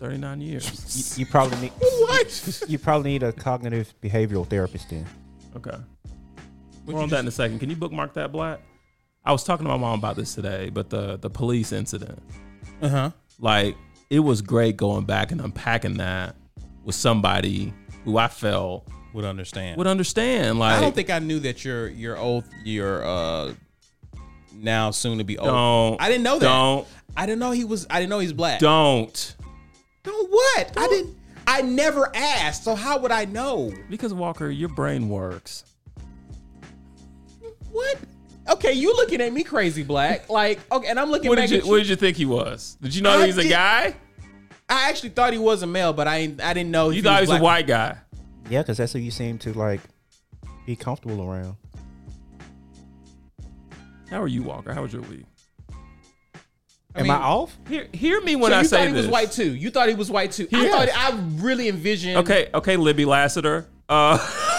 39 0.00 0.40
years. 0.42 1.18
you 1.18 1.24
probably 1.26 1.58
need 1.60 1.72
What? 1.80 2.62
you 2.68 2.78
probably 2.78 3.12
need 3.12 3.22
a 3.22 3.32
cognitive 3.32 3.94
behavioral 4.02 4.46
therapist 4.46 4.90
then. 4.90 5.06
Okay. 5.56 5.76
We're 6.84 7.00
on 7.00 7.08
that 7.10 7.20
in 7.20 7.28
a 7.28 7.30
second. 7.30 7.58
Can 7.60 7.70
you 7.70 7.76
bookmark 7.76 8.12
that 8.14 8.32
black? 8.32 8.60
I 9.24 9.32
was 9.32 9.44
talking 9.44 9.64
to 9.64 9.70
my 9.70 9.78
mom 9.78 9.98
about 9.98 10.16
this 10.16 10.34
today, 10.34 10.68
but 10.68 10.90
the 10.90 11.16
the 11.16 11.30
police 11.30 11.72
incident. 11.72 12.18
Uh-huh. 12.82 13.10
Like 13.38 13.76
it 14.12 14.20
was 14.20 14.42
great 14.42 14.76
going 14.76 15.06
back 15.06 15.32
and 15.32 15.40
unpacking 15.40 15.94
that 15.94 16.36
with 16.84 16.94
somebody 16.94 17.72
who 18.04 18.18
I 18.18 18.28
felt 18.28 18.86
Would 19.14 19.24
understand. 19.24 19.78
would 19.78 19.86
understand. 19.86 20.58
Like 20.58 20.76
I 20.76 20.80
don't 20.82 20.94
think 20.94 21.08
I 21.08 21.18
knew 21.18 21.40
that 21.40 21.64
your 21.64 21.88
your 21.88 22.18
old 22.18 22.44
your 22.62 23.02
uh 23.02 23.54
now 24.54 24.90
soon 24.90 25.16
to 25.16 25.24
be 25.24 25.38
old. 25.38 25.48
don't 25.48 26.02
I 26.02 26.10
didn't 26.10 26.24
know 26.24 26.38
that. 26.38 26.44
Don't 26.44 26.86
I 27.16 27.24
didn't 27.24 27.38
know 27.38 27.52
he 27.52 27.64
was. 27.64 27.86
I 27.88 28.00
didn't 28.00 28.10
know 28.10 28.18
he's 28.18 28.34
black. 28.34 28.60
don't 28.60 29.36
Don't 30.02 30.30
what? 30.30 30.72
I 30.76 30.88
didn't. 30.88 31.16
I 31.46 31.62
never 31.62 32.14
asked. 32.14 32.64
So 32.64 32.74
how 32.74 32.98
would 32.98 33.12
I 33.12 33.24
know? 33.24 33.72
because 33.88 34.12
Walker, 34.12 34.50
your 34.50 34.68
brain 34.68 35.08
works. 35.08 35.64
What? 37.70 37.96
Okay, 38.48 38.72
you 38.72 38.94
looking 38.96 39.20
at 39.20 39.32
me 39.32 39.44
crazy, 39.44 39.82
black. 39.82 40.28
Like 40.28 40.58
okay, 40.72 40.88
and 40.88 40.98
I'm 40.98 41.10
looking 41.10 41.28
What 41.28 41.36
back 41.38 41.48
did 41.48 41.54
you 41.56 41.60
at 41.62 41.66
What 41.66 41.78
did 41.78 41.88
you 41.88 41.96
think 41.96 42.16
he 42.16 42.26
was? 42.26 42.76
Did 42.82 42.94
you 42.94 43.02
know 43.02 43.10
I 43.20 43.26
he's 43.26 43.38
a 43.38 43.42
did- 43.42 43.50
guy? 43.50 43.94
I 44.68 44.88
actually 44.88 45.10
thought 45.10 45.32
he 45.32 45.38
was 45.38 45.62
a 45.62 45.66
male, 45.66 45.92
but 45.92 46.08
I 46.08 46.16
ain't- 46.18 46.40
I 46.40 46.54
didn't 46.54 46.70
know. 46.70 46.90
if 46.90 46.96
You 46.96 47.02
thought 47.02 47.16
he 47.16 47.20
was 47.22 47.28
a 47.30 47.32
black. 47.34 47.42
white 47.42 47.66
guy. 47.66 47.96
Yeah, 48.48 48.62
because 48.62 48.78
that's 48.78 48.92
who 48.92 48.98
you 49.00 49.10
seem 49.10 49.38
to 49.40 49.52
like 49.52 49.80
be 50.66 50.76
comfortable 50.76 51.22
around. 51.22 51.56
How 54.10 54.20
are 54.22 54.28
you, 54.28 54.42
Walker? 54.42 54.72
How 54.74 54.82
was 54.82 54.92
your 54.92 55.02
week? 55.02 55.24
Am 56.94 57.04
mean- 57.04 57.10
I 57.12 57.16
off? 57.16 57.56
Hear, 57.68 57.88
hear 57.92 58.20
me 58.20 58.36
when 58.36 58.50
so 58.52 58.56
I 58.56 58.60
you 58.62 58.66
say 58.68 58.76
thought 58.78 58.86
he 58.88 58.92
this. 58.92 59.02
was 59.02 59.10
white 59.10 59.32
too. 59.32 59.54
You 59.54 59.70
thought 59.70 59.88
he 59.88 59.94
was 59.94 60.10
white 60.10 60.32
too. 60.32 60.46
I 60.52 60.62
Yes. 60.62 60.74
thought 60.92 61.12
I 61.14 61.18
really 61.42 61.68
envisioned. 61.68 62.18
Okay, 62.18 62.50
okay, 62.52 62.76
Libby 62.76 63.04
Lassiter. 63.06 63.66
Uh, 63.88 64.18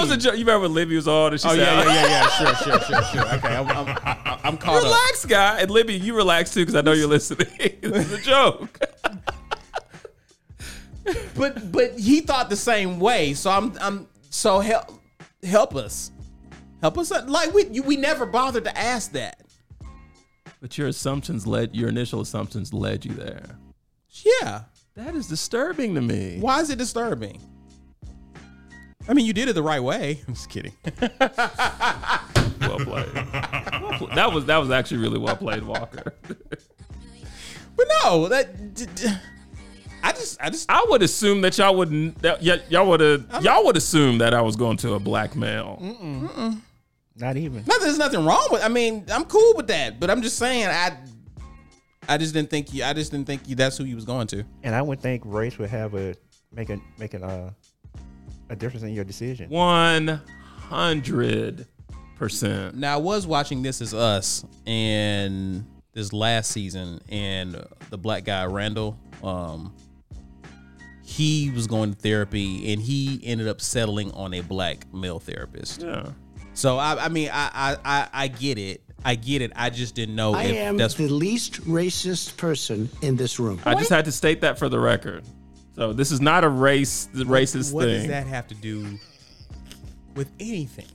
that 0.00 0.08
was 0.08 0.16
a 0.16 0.16
joke. 0.16 0.34
You 0.34 0.40
remember 0.40 0.62
when 0.62 0.74
Libby 0.74 0.96
was 0.96 1.08
on 1.08 1.32
and 1.32 1.40
she 1.40 1.48
Oh 1.48 1.50
said, 1.54 1.58
yeah, 1.58 1.84
yeah, 1.84 1.94
yeah, 1.94 2.08
yeah. 2.08 2.28
Sure, 2.28 2.54
sure, 2.54 2.80
sure, 2.80 3.02
sure. 3.02 3.34
Okay, 3.34 3.56
I'm, 3.56 3.68
I'm, 3.68 3.88
I'm, 4.04 4.38
I'm 4.44 4.56
caught 4.58 4.76
up. 4.76 4.82
Relax, 4.84 5.24
guy. 5.24 5.60
And 5.60 5.70
Libby, 5.70 5.94
you 5.94 6.14
relax 6.14 6.52
too 6.54 6.60
because 6.60 6.74
I 6.74 6.80
know 6.80 6.92
you're 6.92 7.08
listening. 7.08 7.48
this 7.80 8.10
is 8.10 8.12
a 8.12 8.22
joke. 8.22 8.80
But 11.34 11.72
but 11.72 11.98
he 11.98 12.20
thought 12.20 12.50
the 12.50 12.56
same 12.56 13.00
way. 13.00 13.34
So 13.34 13.50
I'm 13.50 13.72
I'm 13.80 14.08
so 14.30 14.60
help 14.60 15.00
help 15.42 15.74
us. 15.74 16.10
Help 16.80 16.98
us 16.98 17.10
like 17.26 17.54
we 17.54 17.66
you, 17.66 17.82
we 17.82 17.96
never 17.96 18.26
bothered 18.26 18.64
to 18.64 18.78
ask 18.78 19.12
that. 19.12 19.40
But 20.60 20.76
your 20.76 20.88
assumptions 20.88 21.46
led, 21.46 21.74
your 21.74 21.88
initial 21.88 22.20
assumptions 22.20 22.72
led 22.72 23.04
you 23.04 23.14
there. 23.14 23.58
Yeah. 24.42 24.62
That 24.96 25.14
is 25.14 25.28
disturbing 25.28 25.94
to 25.94 26.00
me. 26.00 26.38
Why 26.40 26.60
is 26.60 26.70
it 26.70 26.78
disturbing? 26.78 27.40
I 29.08 29.14
mean, 29.14 29.24
you 29.26 29.32
did 29.32 29.48
it 29.48 29.54
the 29.54 29.62
right 29.62 29.82
way. 29.82 30.20
I'm 30.28 30.34
just 30.34 30.50
kidding. 30.50 30.72
Well 32.60 32.78
played. 32.80 33.14
Well 33.14 33.92
pl- 33.98 34.08
that 34.14 34.32
was 34.32 34.44
that 34.46 34.56
was 34.58 34.70
actually 34.70 34.98
really 34.98 35.18
well 35.18 35.36
played, 35.36 35.62
Walker. 35.62 36.12
But 36.26 37.86
no, 38.02 38.28
that 38.28 38.74
d- 38.74 38.86
d- 38.94 39.06
I 40.02 40.12
just 40.12 40.38
I 40.42 40.50
just 40.50 40.70
I 40.70 40.84
would 40.88 41.02
assume 41.02 41.40
that 41.42 41.56
y'all 41.56 41.74
wouldn't. 41.76 42.18
That, 42.20 42.42
y- 42.42 42.60
y'all 42.68 42.88
would 42.88 43.00
have. 43.00 43.42
Y'all 43.42 43.64
would 43.64 43.76
assume 43.76 44.18
that 44.18 44.34
I 44.34 44.40
was 44.42 44.56
going 44.56 44.76
to 44.78 44.94
a 44.94 44.98
black 44.98 45.36
male. 45.36 45.78
Not 47.16 47.36
even. 47.36 47.64
not 47.66 47.80
there's 47.80 47.96
nothing 47.98 48.24
wrong 48.26 48.48
with. 48.50 48.62
I 48.62 48.68
mean, 48.68 49.04
I'm 49.10 49.24
cool 49.24 49.54
with 49.56 49.68
that. 49.68 49.98
But 50.00 50.10
I'm 50.10 50.20
just 50.20 50.36
saying 50.36 50.66
I 50.66 50.96
I 52.08 52.18
just 52.18 52.34
didn't 52.34 52.50
think 52.50 52.74
you. 52.74 52.82
I 52.84 52.92
just 52.92 53.12
didn't 53.12 53.26
think 53.28 53.48
you. 53.48 53.54
That's 53.54 53.78
who 53.78 53.84
you 53.84 53.94
was 53.94 54.04
going 54.04 54.26
to. 54.28 54.44
And 54.64 54.74
I 54.74 54.82
would 54.82 55.00
think 55.00 55.22
race 55.24 55.56
would 55.58 55.70
have 55.70 55.94
a 55.94 56.16
make 56.52 56.70
a 56.70 56.78
make 56.98 57.14
an, 57.14 57.22
uh, 57.22 57.50
a 58.50 58.56
difference 58.56 58.84
in 58.84 58.92
your 58.92 59.04
decision. 59.04 59.50
One 59.50 60.20
hundred 60.56 61.66
percent. 62.16 62.76
Now 62.76 62.94
I 62.94 62.96
was 62.96 63.26
watching 63.26 63.62
This 63.62 63.80
Is 63.80 63.94
Us 63.94 64.44
and 64.66 65.64
this 65.92 66.12
last 66.12 66.50
season, 66.52 67.00
and 67.08 67.64
the 67.90 67.98
black 67.98 68.24
guy 68.24 68.44
Randall, 68.44 68.98
um, 69.22 69.74
he 71.02 71.50
was 71.50 71.66
going 71.66 71.94
to 71.94 71.98
therapy, 71.98 72.72
and 72.72 72.80
he 72.80 73.20
ended 73.24 73.48
up 73.48 73.60
settling 73.60 74.12
on 74.12 74.34
a 74.34 74.40
black 74.40 74.92
male 74.92 75.18
therapist. 75.18 75.82
Yeah. 75.82 76.10
So 76.54 76.76
I, 76.76 77.06
I 77.06 77.08
mean, 77.08 77.30
I, 77.32 77.50
I, 77.54 77.76
I, 77.84 78.08
I 78.12 78.28
get 78.28 78.58
it. 78.58 78.82
I 79.04 79.14
get 79.14 79.42
it. 79.42 79.52
I 79.54 79.70
just 79.70 79.94
didn't 79.94 80.16
know 80.16 80.34
I 80.34 80.42
if 80.44 80.56
am 80.56 80.76
that's 80.76 80.94
the 80.94 81.08
least 81.08 81.62
racist 81.62 82.36
person 82.36 82.88
in 83.00 83.14
this 83.16 83.38
room. 83.38 83.60
I 83.64 83.74
just 83.74 83.90
had 83.90 84.04
to 84.06 84.12
state 84.12 84.40
that 84.40 84.58
for 84.58 84.68
the 84.68 84.80
record. 84.80 85.24
So 85.78 85.92
this 85.92 86.10
is 86.10 86.20
not 86.20 86.42
a 86.42 86.48
race 86.48 87.08
racist 87.14 87.66
thing. 87.68 87.74
what 87.76 87.84
thing. 87.84 87.98
does 87.98 88.08
that 88.08 88.26
have 88.26 88.48
to 88.48 88.54
do 88.56 88.98
with 90.16 90.28
anything? 90.40 90.86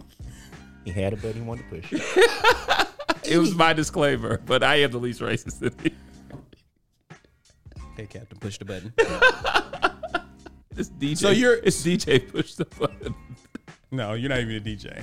He 0.84 0.92
had 0.92 1.14
a 1.14 1.16
button 1.16 1.36
he 1.36 1.42
wanted 1.42 1.70
to 1.70 1.82
push. 1.82 2.10
It 3.26 3.38
was 3.38 3.56
my 3.56 3.72
disclaimer, 3.72 4.42
but 4.46 4.64
I 4.64 4.82
am 4.82 4.92
the 4.92 4.98
least 4.98 5.22
racist 5.22 5.62
in 5.62 5.72
here. 5.82 7.18
Okay, 7.94 8.06
Captain, 8.06 8.38
push 8.38 8.58
the 8.58 8.66
button. 8.66 8.94
It's 10.76 10.90
DJ. 10.90 11.18
So 11.18 11.30
you're- 11.30 11.62
it's 11.64 11.82
DJ 11.82 12.30
push 12.30 12.56
the 12.56 12.66
button. 12.66 13.16
No, 13.92 14.14
you're 14.14 14.28
not 14.28 14.40
even 14.40 14.56
a 14.58 14.60
DJ. 14.60 15.02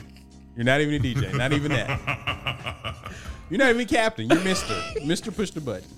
You're 0.57 0.65
not 0.65 0.81
even 0.83 0.95
a 0.97 0.99
DJ. 0.99 1.33
Not 1.35 1.53
even 1.53 1.71
that. 1.73 2.97
You're 3.49 3.59
not 3.61 3.71
even 3.71 3.87
captain. 3.87 4.29
You're 4.29 4.41
Mister. 4.41 4.75
Mister, 5.05 5.31
push 5.31 5.53
the 5.53 5.61
button. 5.61 5.89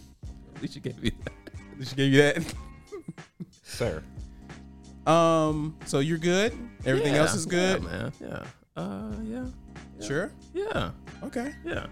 At 0.54 0.62
least 0.62 0.76
you 0.76 0.82
gave 0.82 1.02
me 1.02 1.10
that. 1.24 1.32
At 1.72 1.78
least 1.78 1.90
she 1.90 1.96
gave 1.96 2.12
you 2.12 2.18
that? 2.22 2.54
Sir. 3.73 4.02
Um. 5.07 5.76
So 5.87 5.99
you're 5.99 6.19
good. 6.19 6.52
Everything 6.85 7.14
Yeah, 7.14 7.21
else 7.21 7.35
is 7.35 7.47
good. 7.47 7.83
yeah, 7.83 7.88
man. 7.88 8.12
Yeah. 8.21 8.45
Uh, 8.76 9.12
yeah. 9.25 9.45
Sure. 10.07 10.33
Yeah. 10.55 10.91
Okay. 11.25 11.52
Yeah. 11.64 11.87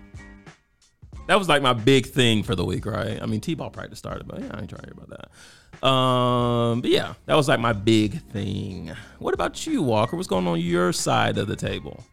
that 1.26 1.38
was 1.38 1.48
like 1.48 1.62
my 1.62 1.72
big 1.72 2.06
thing 2.06 2.42
for 2.42 2.54
the 2.54 2.64
week, 2.64 2.86
right? 2.86 3.20
I 3.22 3.26
mean, 3.26 3.40
T-ball 3.40 3.70
practice 3.70 3.98
started, 3.98 4.26
but 4.26 4.40
yeah, 4.40 4.50
I 4.52 4.60
ain't 4.60 4.70
trying 4.70 4.82
to 4.82 4.86
hear 4.86 4.94
about 4.96 5.10
that. 5.10 5.86
Um, 5.86 6.80
but 6.80 6.90
yeah, 6.90 7.14
that 7.26 7.34
was 7.36 7.48
like 7.48 7.60
my 7.60 7.72
big 7.72 8.20
thing. 8.32 8.90
What 9.18 9.32
about 9.34 9.66
you, 9.66 9.82
Walker? 9.82 10.16
What's 10.16 10.28
going 10.28 10.46
on 10.48 10.60
your 10.60 10.92
side 10.92 11.38
of 11.38 11.46
the 11.46 11.56
table? 11.56 12.04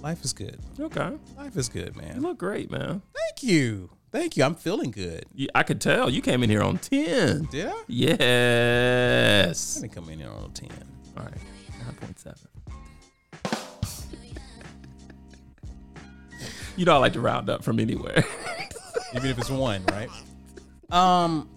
Life 0.00 0.24
is 0.24 0.32
good. 0.32 0.58
Okay, 0.78 1.10
Life 1.36 1.56
is 1.56 1.68
good, 1.68 1.96
man. 1.96 2.14
you 2.16 2.20
look 2.22 2.38
great, 2.38 2.70
man. 2.70 3.02
Thank 3.14 3.42
you. 3.42 3.90
Thank 4.10 4.36
you. 4.36 4.44
I'm 4.44 4.54
feeling 4.54 4.90
good. 4.90 5.26
You, 5.34 5.48
I 5.54 5.62
could 5.62 5.80
tell 5.80 6.08
you 6.08 6.22
came 6.22 6.42
in 6.42 6.48
here 6.50 6.62
on 6.62 6.78
ten. 6.78 7.44
Did 7.50 7.66
I? 7.66 7.70
I 7.72 7.84
Yes. 7.88 9.74
didn't 9.76 9.92
come 9.94 10.08
in 10.08 10.18
here 10.20 10.30
on 10.30 10.50
10. 10.52 10.68
All 11.16 11.24
right, 11.24 11.34
nine 11.84 11.94
point 11.96 12.18
seven. 12.18 12.38
You 16.76 16.84
know 16.84 16.94
I 16.94 16.98
like 16.98 17.12
to 17.14 17.20
round 17.20 17.50
up 17.50 17.64
from 17.64 17.80
anywhere. 17.80 18.24
Even 19.14 19.30
if 19.30 19.38
it's 19.38 19.50
one, 19.50 19.82
right? 19.90 20.08
Um, 20.90 21.48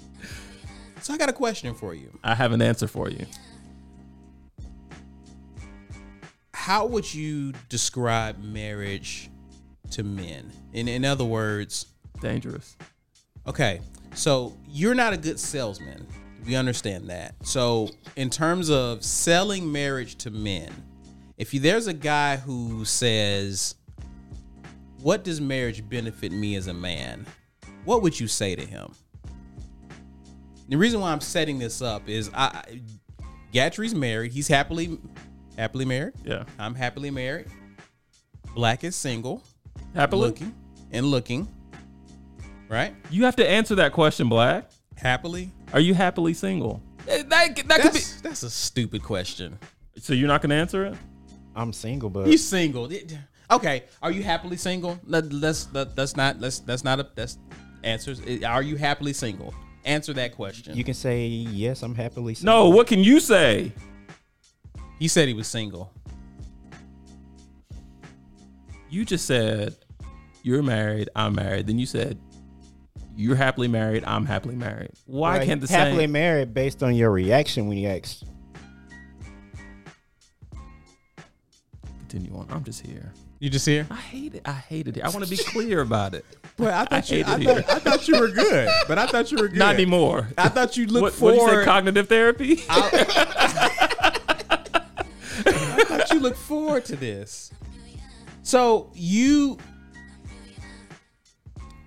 so 1.01 1.13
I 1.13 1.17
got 1.17 1.29
a 1.29 1.33
question 1.33 1.75
for 1.75 1.93
you. 1.93 2.17
I 2.23 2.33
have 2.33 2.51
an 2.53 2.61
answer 2.61 2.87
for 2.87 3.07
you. 3.09 3.25
How 6.53 6.85
would 6.87 7.13
you 7.13 7.53
describe 7.69 8.41
marriage 8.43 9.29
to 9.91 10.03
men? 10.03 10.51
In 10.73 10.87
in 10.87 11.05
other 11.05 11.23
words, 11.25 11.85
Dangerous. 12.21 12.77
Okay, 13.47 13.81
so 14.13 14.55
you're 14.69 14.95
not 14.95 15.11
a 15.13 15.17
good 15.17 15.39
salesman. 15.39 16.07
We 16.45 16.55
understand 16.55 17.09
that. 17.09 17.35
So, 17.43 17.89
in 18.15 18.29
terms 18.29 18.69
of 18.69 19.03
selling 19.03 19.71
marriage 19.71 20.15
to 20.17 20.31
men, 20.31 20.71
if 21.37 21.53
you, 21.53 21.59
there's 21.59 21.87
a 21.87 21.93
guy 21.93 22.37
who 22.37 22.85
says, 22.85 23.75
"What 25.01 25.23
does 25.23 25.41
marriage 25.41 25.87
benefit 25.89 26.31
me 26.31 26.55
as 26.55 26.67
a 26.67 26.73
man?" 26.73 27.25
What 27.83 28.03
would 28.03 28.19
you 28.19 28.27
say 28.27 28.55
to 28.55 28.63
him? 28.65 28.93
The 30.69 30.77
reason 30.77 30.99
why 31.01 31.11
I'm 31.11 31.19
setting 31.21 31.57
this 31.59 31.81
up 31.81 32.07
is 32.07 32.29
I, 32.33 32.81
Gatrey's 33.51 33.95
married. 33.95 34.31
He's 34.31 34.47
happily 34.47 34.99
happily 35.57 35.85
married. 35.85 36.13
Yeah. 36.23 36.43
I'm 36.59 36.75
happily 36.75 37.11
married. 37.11 37.47
Black 38.55 38.83
is 38.83 38.95
single, 38.95 39.43
Happily. 39.95 40.21
looking 40.27 40.55
and 40.91 41.05
looking. 41.07 41.47
Right? 42.71 42.95
You 43.09 43.25
have 43.25 43.35
to 43.35 43.47
answer 43.47 43.75
that 43.75 43.91
question, 43.91 44.29
Black. 44.29 44.71
Happily 44.95 45.51
Are 45.73 45.81
you 45.81 45.93
happily 45.93 46.33
single? 46.33 46.81
That, 47.05 47.29
that 47.29 47.55
could 47.55 47.67
be. 47.67 47.99
That's, 47.99 48.21
that's 48.21 48.43
a 48.43 48.49
stupid 48.49 49.03
question. 49.03 49.59
So 49.97 50.13
you're 50.13 50.29
not 50.29 50.41
going 50.41 50.51
to 50.51 50.55
answer 50.55 50.85
it? 50.85 50.95
I'm 51.53 51.73
single, 51.73 52.09
but 52.09 52.27
You 52.27 52.37
single? 52.37 52.89
Okay. 53.51 53.83
Are 54.01 54.11
you 54.11 54.23
happily 54.23 54.55
single? 54.55 54.97
Let, 55.05 55.33
let's 55.33 55.67
let, 55.73 55.97
that's 55.97 56.15
not 56.15 56.39
let's 56.39 56.59
that's 56.59 56.85
not 56.85 57.01
a 57.01 57.07
that's 57.13 57.37
answers. 57.83 58.21
Are 58.45 58.61
you 58.61 58.77
happily 58.77 59.11
single? 59.11 59.53
Answer 59.83 60.13
that 60.13 60.33
question. 60.33 60.77
you 60.77 60.85
can 60.85 60.93
say 60.93 61.25
yes. 61.25 61.83
I'm 61.83 61.95
happily 61.95 62.35
single. 62.35 62.55
No. 62.55 62.69
What 62.69 62.87
can 62.87 62.99
you 62.99 63.19
say? 63.19 63.73
he 64.97 65.09
said 65.09 65.27
he 65.27 65.33
was 65.33 65.47
single. 65.47 65.91
You 68.89 69.03
just 69.03 69.25
said 69.25 69.75
you're 70.43 70.63
married. 70.63 71.09
I'm 71.17 71.35
married. 71.35 71.67
Then 71.67 71.77
you 71.77 71.85
said 71.85 72.17
you're 73.21 73.35
happily 73.35 73.67
married. 73.67 74.03
I'm 74.05 74.25
happily 74.25 74.55
married. 74.55 74.91
Why 75.05 75.37
Right, 75.37 75.45
can't 75.47 75.61
the 75.61 75.71
happily 75.71 76.03
same? 76.03 76.11
married 76.11 76.53
based 76.53 76.83
on 76.83 76.95
your 76.95 77.11
reaction 77.11 77.67
when 77.67 77.77
you 77.77 77.87
asked. 77.89 78.23
Continue 81.99 82.35
on. 82.35 82.47
I'm 82.49 82.63
just 82.63 82.85
here. 82.85 83.11
You 83.39 83.49
just 83.49 83.65
here? 83.65 83.87
I 83.89 83.95
hate 83.95 84.35
it. 84.35 84.41
I 84.45 84.51
hated 84.53 84.97
it. 84.97 85.03
I 85.03 85.09
want 85.09 85.23
to 85.23 85.29
be 85.29 85.37
clear 85.37 85.81
about 85.81 86.13
it. 86.13 86.25
Well, 86.57 86.77
I 86.79 86.85
thought 86.85 87.09
you- 87.09 87.23
I 87.25 87.43
thought- 87.43 87.69
I 87.71 87.79
thought 87.79 88.07
you 88.07 88.19
were 88.19 88.27
good, 88.27 88.69
but 88.87 88.99
I 88.99 89.07
thought 89.07 89.31
you 89.31 89.37
were 89.39 89.47
good. 89.47 89.57
Not 89.57 89.73
anymore. 89.73 90.27
I 90.37 90.47
thought 90.49 90.77
you 90.77 90.85
looked 90.85 91.19
what, 91.19 91.21
what 91.21 91.31
do 91.31 91.35
you 91.37 91.41
say? 91.41 91.47
forward. 91.47 91.65
Cognitive 91.65 92.07
therapy? 92.07 92.61
I 92.69 92.81
thought 95.87 96.11
you 96.13 96.19
looked 96.19 96.37
forward 96.37 96.85
to 96.85 96.95
this. 96.95 97.51
So 98.43 98.91
you 98.93 99.57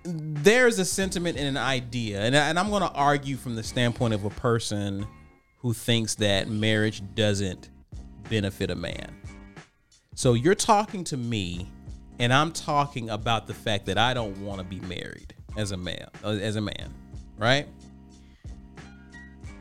there's 0.05 0.77
a 0.77 0.85
sentiment 0.85 1.37
and 1.37 1.47
an 1.47 1.57
idea, 1.57 2.21
and, 2.21 2.35
and 2.35 2.59
I'm 2.59 2.69
going 2.69 2.83
to 2.83 2.91
argue 2.91 3.37
from 3.37 3.55
the 3.55 3.63
standpoint 3.63 4.13
of 4.13 4.23
a 4.23 4.29
person 4.29 5.05
who 5.59 5.73
thinks 5.73 6.15
that 6.15 6.47
marriage 6.47 7.01
doesn't 7.15 7.69
benefit 8.29 8.69
a 8.69 8.75
man. 8.75 9.15
So 10.13 10.33
you're 10.33 10.55
talking 10.55 11.03
to 11.05 11.17
me, 11.17 11.67
and 12.19 12.31
I'm 12.31 12.51
talking 12.51 13.09
about 13.09 13.47
the 13.47 13.53
fact 13.53 13.87
that 13.87 13.97
I 13.97 14.13
don't 14.13 14.37
want 14.41 14.59
to 14.59 14.65
be 14.65 14.79
married 14.81 15.33
as 15.57 15.71
a 15.71 15.77
man, 15.77 16.07
uh, 16.23 16.29
as 16.29 16.55
a 16.55 16.61
man, 16.61 16.93
right? 17.37 17.67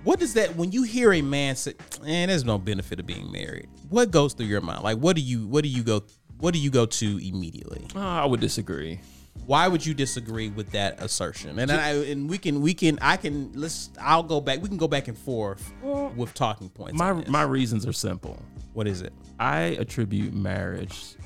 What 0.04 0.20
does 0.20 0.34
that 0.34 0.54
when 0.56 0.70
you 0.70 0.82
hear 0.82 1.14
a 1.14 1.22
man 1.22 1.56
say, 1.56 1.72
"Man, 2.02 2.28
there's 2.28 2.44
no 2.44 2.58
benefit 2.58 3.00
of 3.00 3.06
being 3.06 3.32
married"? 3.32 3.68
What 3.88 4.10
goes 4.10 4.34
through 4.34 4.46
your 4.46 4.60
mind? 4.60 4.84
Like, 4.84 4.98
what 4.98 5.16
do 5.16 5.22
you, 5.22 5.46
what 5.46 5.64
do 5.64 5.70
you 5.70 5.82
go, 5.82 6.02
what 6.38 6.52
do 6.52 6.60
you 6.60 6.70
go 6.70 6.84
to 6.84 7.26
immediately? 7.26 7.86
Oh, 7.96 8.00
I 8.00 8.26
would 8.26 8.40
disagree. 8.40 9.00
Why 9.46 9.68
would 9.68 9.84
you 9.84 9.92
disagree 9.92 10.48
with 10.48 10.70
that 10.70 11.02
assertion? 11.02 11.58
And 11.58 11.70
I, 11.70 11.90
and 11.90 12.30
we 12.30 12.38
can, 12.38 12.62
we 12.62 12.72
can, 12.72 12.98
I 13.02 13.16
can. 13.16 13.52
Let's. 13.54 13.90
I'll 14.00 14.22
go 14.22 14.40
back. 14.40 14.62
We 14.62 14.68
can 14.68 14.78
go 14.78 14.88
back 14.88 15.08
and 15.08 15.18
forth 15.18 15.72
mm. 15.82 16.14
with 16.16 16.32
talking 16.34 16.70
points. 16.70 16.98
My 16.98 17.10
on 17.10 17.20
this. 17.20 17.28
my 17.28 17.42
reasons 17.42 17.86
are 17.86 17.92
simple. 17.92 18.40
what 18.72 18.86
is 18.86 19.02
it? 19.02 19.12
I 19.38 19.76
attribute 19.78 20.32
marriage 20.32 21.16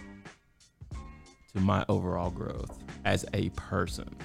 to 1.54 1.60
my 1.60 1.84
overall 1.88 2.30
growth 2.30 2.76
as 3.04 3.24
a 3.34 3.50
person. 3.50 4.16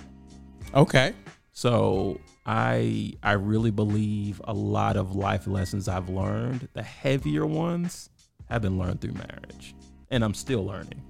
Okay. 0.74 1.14
So 1.52 2.20
I 2.46 3.14
I 3.22 3.34
really 3.34 3.72
believe 3.72 4.42
a 4.46 4.54
lot 4.54 4.98
of 4.98 5.16
life 5.16 5.46
lessons 5.46 5.88
I've 5.88 6.10
learned, 6.10 6.68
the 6.74 6.84
heavier 6.84 7.46
ones, 7.46 8.10
have 8.50 8.64
been 8.64 8.78
learned 8.78 9.02
through 9.02 9.14
marriage, 9.14 9.76
and 10.10 10.24
I'm 10.24 10.34
still 10.34 10.66
learning. 10.66 11.02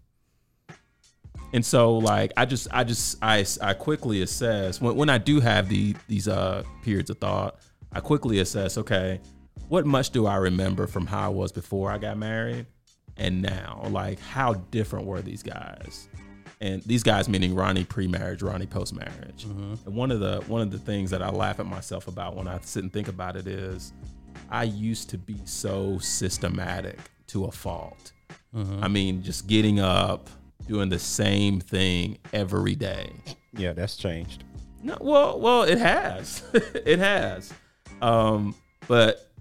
And 1.54 1.66
so 1.66 1.98
like 1.98 2.34
I 2.36 2.46
just 2.46 2.68
I 2.72 2.84
just 2.84 3.18
I 3.22 3.46
I 3.62 3.74
quickly 3.74 4.22
assess 4.22 4.82
when 4.82 4.96
when 4.96 5.10
I 5.10 5.18
do 5.18 5.40
have 5.40 5.70
the 5.70 5.96
these 6.08 6.28
uh 6.28 6.64
periods 6.84 7.10
of 7.10 7.20
thought, 7.20 7.60
I 7.92 8.00
quickly 8.00 8.40
assess 8.40 8.78
okay, 8.78 9.22
what 9.70 9.86
much 9.86 10.10
do 10.10 10.26
I 10.26 10.36
remember 10.36 10.88
from 10.88 11.06
how 11.06 11.26
I 11.26 11.30
was 11.30 11.52
before 11.52 11.92
I 11.92 11.98
got 12.00 12.18
married 12.18 12.66
and 13.18 13.42
now? 13.42 13.86
Like 13.90 14.20
how 14.20 14.56
different 14.72 15.06
were 15.06 15.22
these 15.22 15.44
guys? 15.44 16.10
and 16.62 16.82
these 16.84 17.04
guys 17.04 17.28
meaning 17.28 17.54
Ronnie 17.54 17.84
pre-marriage, 17.84 18.42
Ronnie 18.42 18.66
post-marriage. 18.66 19.44
And 19.86 19.96
one 19.96 20.12
of 20.12 20.22
the 20.22 20.42
one 20.48 20.62
of 20.62 20.72
the 20.72 20.80
things 20.80 21.10
that 21.12 21.22
I 21.22 21.30
laugh 21.30 21.60
at 21.60 21.66
myself 21.66 22.08
about 22.08 22.36
when 22.38 22.48
I 22.48 22.58
sit 22.62 22.84
and 22.84 22.94
think 22.94 23.10
about 23.10 23.36
it 23.36 23.48
is, 23.48 23.92
I 24.50 24.64
used 24.64 25.10
to 25.10 25.18
be 25.18 25.36
so 25.44 25.98
systematic 26.00 26.98
to 27.28 27.46
a 27.46 27.52
fault. 27.52 28.14
I 28.82 28.88
mean, 28.88 29.24
just 29.24 29.48
getting 29.48 29.80
up, 29.82 30.30
doing 30.68 30.90
the 30.90 31.00
same 31.00 31.60
thing 31.60 32.18
every 32.32 32.76
day. 32.76 33.12
Yeah, 33.54 33.74
that's 33.74 33.96
changed. 33.98 34.44
No, 34.82 34.98
well, 35.00 35.40
well, 35.40 35.64
it 35.64 35.78
has, 35.78 36.44
it 36.54 37.00
has. 37.00 37.54
Um, 38.02 38.56
but 38.88 39.32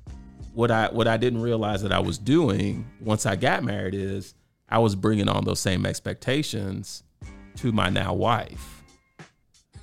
what 0.55 0.71
I 0.71 0.89
what 0.89 1.09
I 1.09 1.17
didn't 1.17 1.43
realize 1.43 1.83
that 1.83 1.93
I 1.93 1.99
was 1.99 2.19
doing 2.19 2.87
once 3.01 3.27
I 3.27 3.37
got 3.37 3.65
married 3.65 3.95
is 3.95 4.35
I 4.69 4.79
was 4.79 4.95
bringing 4.95 5.29
on 5.29 5.45
those 5.45 5.61
same 5.61 5.85
expectations 5.87 7.03
to 7.57 7.73
my 7.73 7.89
now 7.89 8.15
wife, 8.15 8.83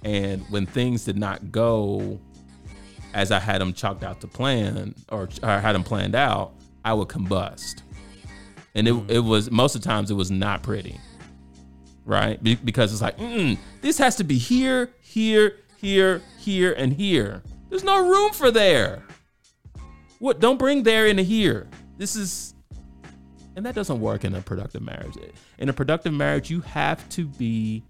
and 0.03 0.41
when 0.49 0.65
things 0.65 1.03
did 1.03 1.17
not 1.17 1.51
go 1.51 2.19
as 3.13 3.31
I 3.31 3.39
had 3.39 3.59
them 3.59 3.73
chalked 3.73 4.03
out 4.03 4.21
to 4.21 4.27
plan 4.27 4.93
or, 5.11 5.27
or 5.41 5.59
had 5.59 5.73
them 5.73 5.83
planned 5.83 6.15
out, 6.15 6.53
I 6.85 6.93
would 6.93 7.07
combust, 7.07 7.81
and 8.75 8.87
it 8.87 8.93
it 9.09 9.19
was 9.19 9.51
most 9.51 9.75
of 9.75 9.81
the 9.81 9.87
times 9.87 10.09
it 10.09 10.15
was 10.15 10.31
not 10.31 10.63
pretty 10.63 10.97
right? 12.09 12.41
Be- 12.43 12.55
because 12.55 12.91
it's 12.91 13.01
like, 13.01 13.17
this 13.81 13.97
has 13.99 14.15
to 14.17 14.23
be 14.23 14.37
here, 14.37 14.89
here, 14.99 15.57
here, 15.77 16.21
here, 16.39 16.73
and 16.73 16.91
here. 16.91 17.43
There's 17.69 17.83
no 17.83 18.09
room 18.09 18.33
for 18.33 18.51
there. 18.51 19.03
What? 20.17 20.41
Don't 20.41 20.57
bring 20.57 20.83
there 20.83 21.05
into 21.05 21.23
here. 21.23 21.69
This 21.97 22.15
is, 22.15 22.55
and 23.55 23.65
that 23.65 23.75
doesn't 23.75 24.01
work 24.01 24.25
in 24.25 24.35
a 24.35 24.41
productive 24.41 24.81
marriage. 24.81 25.15
In 25.59 25.69
a 25.69 25.73
productive 25.73 26.11
marriage, 26.11 26.49
you 26.49 26.61
have 26.61 27.07
to 27.09 27.25
be 27.25 27.83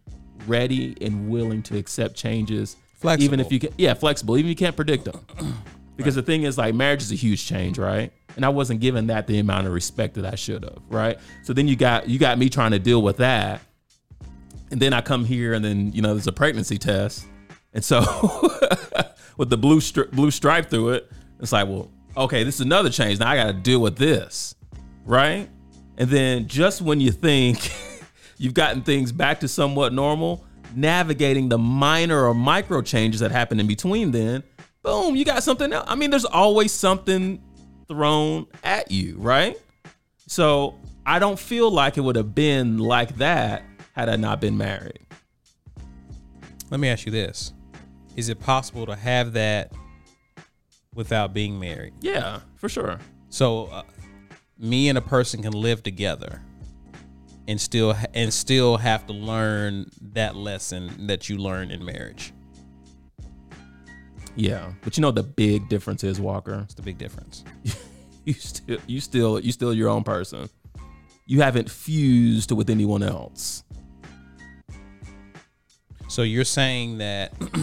ready 0.46 0.96
and 1.02 1.30
willing 1.30 1.64
to 1.64 1.78
accept 1.78 2.16
changes, 2.16 2.76
even 3.24 3.40
if 3.40 3.52
you 3.52 3.60
can. 3.60 3.74
Yeah, 3.78 3.94
flexible, 3.94 4.38
even 4.38 4.52
if 4.52 4.60
you 4.60 4.66
can't 4.66 4.76
predict 4.76 5.06
them. 5.06 5.26
Because 5.96 6.16
the 6.16 6.22
thing 6.22 6.44
is, 6.44 6.58
like, 6.58 6.74
marriage 6.74 7.02
is 7.02 7.12
a 7.12 7.16
huge 7.16 7.46
change, 7.46 7.78
right? 7.78 8.14
And 8.38 8.46
I 8.46 8.50
wasn't 8.50 8.80
given 8.80 9.08
that 9.08 9.28
the 9.28 9.38
amount 9.40 9.68
of 9.68 9.74
respect 9.74 10.14
that 10.14 10.26
I 10.26 10.36
should 10.36 10.64
have, 10.64 10.78
right? 10.88 11.20
So 11.44 11.52
then 11.52 11.68
you 11.68 11.76
got 11.76 12.08
you 12.08 12.18
got 12.18 12.38
me 12.38 12.48
trying 12.48 12.72
to 12.72 12.80
deal 12.80 13.02
with 13.02 13.18
that, 13.18 13.60
and 14.72 14.80
then 14.80 14.94
I 14.94 15.02
come 15.02 15.26
here, 15.26 15.54
and 15.54 15.64
then 15.64 15.92
you 15.94 16.02
know 16.02 16.14
there's 16.14 16.28
a 16.28 16.32
pregnancy 16.32 16.78
test, 16.78 17.26
and 17.74 17.84
so 17.84 18.00
with 19.38 19.50
the 19.50 19.58
blue 19.58 19.80
stri- 19.80 20.12
blue 20.12 20.32
stripe 20.32 20.70
through 20.70 20.90
it, 20.90 21.12
it's 21.40 21.52
like, 21.52 21.68
well, 21.68 21.90
okay, 22.16 22.44
this 22.44 22.56
is 22.56 22.62
another 22.62 22.90
change. 22.90 23.20
Now 23.20 23.30
I 23.30 23.36
got 23.36 23.48
to 23.48 23.54
deal 23.54 23.80
with 23.80 23.98
this, 23.98 24.56
right? 25.06 25.50
And 25.98 26.10
then 26.10 26.48
just 26.48 26.82
when 26.82 27.02
you 27.02 27.12
think 27.12 27.72
you've 28.38 28.54
gotten 28.54 28.82
things 28.82 29.12
back 29.12 29.40
to 29.42 29.48
somewhat 29.48 29.94
normal, 29.94 30.46
navigating 30.76 31.50
the 31.50 31.58
minor 31.58 32.26
or 32.26 32.34
micro 32.34 32.82
changes 32.82 33.20
that 33.22 33.32
happen 33.32 33.60
in 33.60 33.68
between 33.68 34.12
then, 34.12 34.44
boom, 34.84 35.16
you 35.16 35.26
got 35.26 35.44
something 35.44 35.72
else. 35.72 35.86
I 35.88 35.96
mean, 35.96 36.10
there's 36.10 36.26
always 36.26 36.72
something 36.72 37.42
thrown 37.88 38.48
at 38.64 38.92
you, 38.92 39.16
right? 39.18 39.58
So 40.28 40.76
I 41.06 41.20
don't 41.20 41.40
feel 41.40 41.72
like 41.72 41.98
it 41.98 42.02
would 42.02 42.16
have 42.16 42.36
been 42.36 42.78
like 42.78 43.16
that 43.18 43.64
had 44.00 44.10
I 44.10 44.16
not 44.16 44.40
been 44.42 44.58
married. 44.58 45.00
Let 46.70 46.80
me 46.80 46.88
ask 46.88 47.06
you 47.06 47.12
this: 47.12 47.54
Is 48.16 48.30
it 48.30 48.40
possible 48.40 48.86
to 48.86 48.96
have 48.96 49.34
that 49.34 49.74
without 50.94 51.34
being 51.34 51.60
married? 51.60 51.94
Yeah, 52.02 52.40
for 52.56 52.70
sure. 52.70 53.00
So, 53.30 53.66
uh, 53.66 53.84
me 54.58 54.90
and 54.90 54.98
a 54.98 55.02
person 55.02 55.42
can 55.42 55.54
live 55.54 55.84
together 55.84 56.42
and 57.48 57.60
still 57.60 57.96
and 58.14 58.34
still 58.34 58.78
have 58.78 59.06
to 59.08 59.14
learn 59.14 59.90
that 60.14 60.36
lesson 60.36 61.08
that 61.08 61.30
you 61.30 61.38
learned 61.38 61.72
in 61.72 61.84
marriage. 61.84 62.34
Yeah, 64.36 64.72
but 64.84 64.98
you 64.98 65.02
know 65.02 65.12
the 65.12 65.24
big 65.24 65.68
difference 65.70 66.04
is 66.04 66.20
Walker. 66.22 66.62
It's 66.64 66.76
the 66.76 66.82
big 66.82 66.98
difference. 66.98 67.44
You 68.30 68.34
still, 68.34 68.78
you 68.86 69.02
still, 69.02 69.40
you 69.40 69.52
still 69.52 69.74
your 69.74 69.90
own 69.90 70.04
person. 70.04 70.50
You 71.26 71.42
haven't 71.42 71.70
fused 71.70 72.52
with 72.52 72.70
anyone 72.70 73.02
else. 73.02 73.64
So 76.10 76.24
you're 76.24 76.43
saying 76.43 76.98
that 76.98 77.32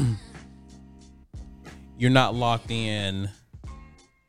you're 1.99 2.11
not 2.11 2.35
locked 2.35 2.71
in. 2.71 3.29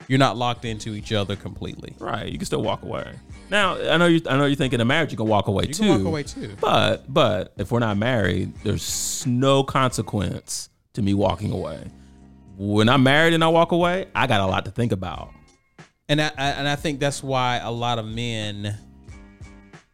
You're 0.07 0.19
not 0.19 0.37
locked 0.37 0.65
into 0.65 0.93
each 0.95 1.11
other 1.11 1.35
completely. 1.35 1.93
Right. 1.99 2.27
You 2.31 2.37
can 2.37 2.45
still 2.45 2.63
walk 2.63 2.81
away. 2.83 3.13
Now, 3.49 3.75
I 3.77 3.97
know 3.97 4.07
you 4.07 4.21
I 4.29 4.37
know 4.37 4.45
you're 4.45 4.55
thinking 4.55 4.77
in 4.77 4.81
a 4.81 4.85
marriage 4.85 5.11
you 5.11 5.17
can 5.17 5.27
walk 5.27 5.47
away 5.47 5.65
You 5.67 5.73
too. 5.73 5.83
can 5.83 5.89
walk 5.97 6.05
away 6.07 6.23
too. 6.23 6.55
But 6.59 7.11
but 7.13 7.53
if 7.57 7.71
we're 7.71 7.79
not 7.79 7.97
married, 7.97 8.53
there's 8.63 9.25
no 9.27 9.63
consequence 9.63 10.69
to 10.93 11.01
me 11.01 11.13
walking 11.13 11.51
away. 11.51 11.79
When 12.57 12.89
I'm 12.89 13.03
married 13.03 13.33
and 13.33 13.43
I 13.43 13.47
walk 13.49 13.71
away, 13.71 14.07
I 14.15 14.27
got 14.27 14.41
a 14.41 14.45
lot 14.47 14.65
to 14.65 14.71
think 14.71 14.91
about. 14.91 15.29
And 16.09 16.21
I, 16.21 16.31
I 16.37 16.47
and 16.51 16.67
I 16.67 16.75
think 16.75 16.99
that's 16.99 17.21
why 17.21 17.57
a 17.57 17.71
lot 17.71 17.99
of 17.99 18.05
men. 18.05 18.75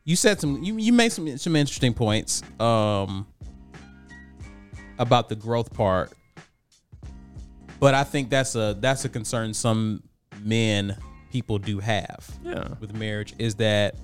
You 0.06 0.16
said 0.16 0.40
some. 0.40 0.62
You, 0.64 0.78
you 0.78 0.94
made 0.94 1.12
some 1.12 1.38
some 1.38 1.56
interesting 1.56 1.94
points. 1.94 2.44
Um. 2.60 3.26
About 5.04 5.28
the 5.28 5.36
growth 5.36 5.74
part, 5.74 6.14
but 7.82 7.94
I 7.94 8.06
think 8.06 8.30
that's 8.30 8.56
a 8.56 8.78
that's 8.80 9.04
a 9.04 9.10
concern 9.10 9.54
some 9.54 10.02
men 10.42 10.96
people 11.30 11.58
do 11.58 11.80
have. 11.80 12.26
Yeah. 12.42 12.70
with 12.80 12.96
marriage 12.96 13.34
is 13.38 13.56
that 13.56 13.96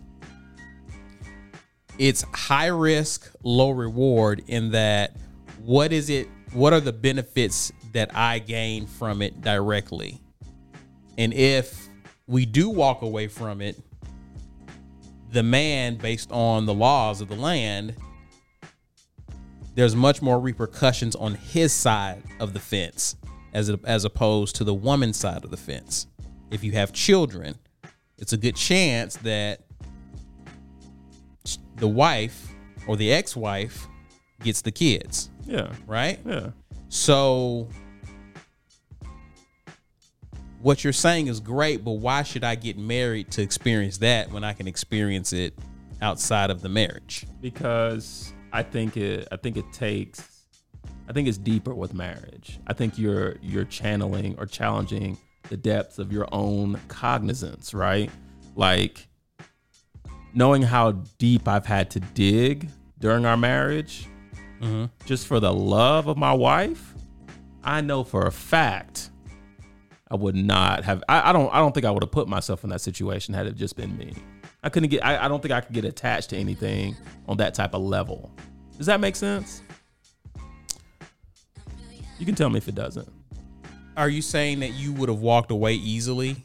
it's 1.98 2.24
high 2.34 2.68
risk, 2.68 3.32
low 3.44 3.72
reward 3.72 4.44
in 4.48 4.72
that 4.72 5.16
what 5.64 5.94
is 5.94 6.10
it 6.10 6.28
what 6.52 6.74
are 6.74 6.82
the 6.82 6.92
benefits 6.92 7.72
that 7.94 8.14
I 8.14 8.40
gain 8.40 8.86
from 8.86 9.22
it 9.22 9.40
directly? 9.40 10.20
And 11.18 11.34
if 11.34 11.88
we 12.28 12.46
do 12.46 12.70
walk 12.70 13.04
away 13.04 13.30
from 13.30 13.62
it, 13.62 13.80
the 15.32 15.44
man 15.44 15.96
based 15.96 16.30
on 16.34 16.66
the 16.66 16.74
laws 16.74 17.22
of 17.22 17.30
the 17.30 17.36
land 17.36 17.96
there's 19.80 19.96
much 19.96 20.22
more 20.22 20.42
repercussions 20.42 21.16
on 21.16 21.36
his 21.36 21.72
side 21.72 22.22
of 22.42 22.52
the 22.52 22.60
fence 22.60 23.16
as 23.54 23.70
as 23.86 24.04
opposed 24.04 24.54
to 24.58 24.66
the 24.66 24.74
woman's 24.74 25.16
side 25.16 25.46
of 25.46 25.52
the 25.52 25.58
fence. 25.58 26.06
If 26.52 26.66
you 26.66 26.74
have 26.74 26.92
children, 26.92 27.56
it's 28.18 28.34
a 28.34 28.38
good 28.38 28.58
chance 28.58 29.16
that 29.18 29.62
the 31.78 31.88
wife 31.88 32.52
or 32.88 32.98
the 32.98 33.14
ex-wife 33.14 33.88
gets 34.44 34.62
the 34.62 34.72
kids, 34.72 35.30
Yeah. 35.46 35.72
right? 35.88 36.20
Yeah. 36.26 36.50
So 36.90 37.70
what 40.62 40.84
you're 40.84 40.92
saying 40.92 41.28
is 41.28 41.40
great, 41.40 41.86
but 41.86 41.94
why 41.94 42.24
should 42.24 42.44
I 42.44 42.56
get 42.56 42.78
married 42.78 43.32
to 43.32 43.42
experience 43.42 44.00
that 44.00 44.30
when 44.30 44.44
I 44.44 44.52
can 44.52 44.68
experience 44.68 45.32
it 45.32 45.58
outside 46.02 46.50
of 46.50 46.62
the 46.62 46.70
marriage? 46.70 47.26
because 47.40 48.34
I 48.52 48.64
think 48.64 48.98
it 48.98 49.28
I 49.32 49.38
think 49.38 49.58
it 49.58 49.72
takes 49.72 50.44
I 51.08 51.14
think 51.14 51.28
it's 51.28 51.38
deeper 51.38 51.74
with 51.74 51.94
marriage. 51.94 52.60
I 52.68 52.74
think 52.74 52.98
you're 52.98 53.36
you're 53.42 53.66
channeling 53.66 54.36
or 54.38 54.46
challenging 54.46 55.18
the 55.50 55.58
depths 55.58 55.98
of 55.98 56.12
your 56.12 56.28
own 56.32 56.80
cognizance, 56.88 57.74
right? 57.74 58.12
Like 58.56 59.08
knowing 60.34 60.62
how 60.62 60.92
deep 61.18 61.48
I've 61.48 61.66
had 61.66 61.90
to 61.92 62.00
dig 62.00 62.70
during 63.00 63.26
our 63.26 63.38
marriage 63.38 64.08
mm-hmm. 64.62 64.86
just 65.06 65.28
for 65.28 65.40
the 65.40 65.52
love 65.52 66.08
of 66.08 66.18
my 66.18 66.34
wife, 66.34 66.94
I 67.64 67.82
know 67.82 68.04
for 68.04 68.28
a 68.28 68.32
fact 68.32 69.10
I 70.12 70.16
would 70.16 70.36
not 70.36 70.84
have 70.84 71.04
I, 71.10 71.30
I 71.30 71.34
don't 71.34 71.54
I 71.54 71.58
don't 71.58 71.74
think 71.74 71.86
I 71.86 71.92
would 71.92 72.04
have 72.04 72.12
put 72.12 72.28
myself 72.28 72.64
in 72.64 72.70
that 72.70 72.82
situation 72.82 73.34
had 73.34 73.48
it 73.48 73.56
just 73.56 73.76
been 73.76 73.98
me. 73.98 74.14
I 74.64 74.70
couldn't 74.70 74.90
get 74.90 75.06
I, 75.06 75.26
I 75.26 75.28
don't 75.28 75.42
think 75.42 75.54
I 75.54 75.62
could 75.62 75.74
get 75.74 75.86
attached 75.86 76.32
to 76.32 76.38
anything 76.38 76.96
on 77.28 77.38
that 77.38 77.54
type 77.54 77.74
of 77.74 77.82
level. 77.82 78.32
Does 78.78 78.88
that 78.88 79.00
make 79.00 79.16
sense? 79.16 79.62
You 82.18 82.26
can 82.26 82.36
tell 82.36 82.50
me 82.50 82.58
if 82.58 82.68
it 82.68 82.76
doesn't. 82.76 83.10
Are 83.96 84.10
you 84.10 84.22
saying 84.22 84.60
that 84.60 84.74
you 84.74 84.94
would 84.94 85.10
have 85.10 85.20
walked 85.20 85.52
away 85.52 85.74
easily 85.74 86.38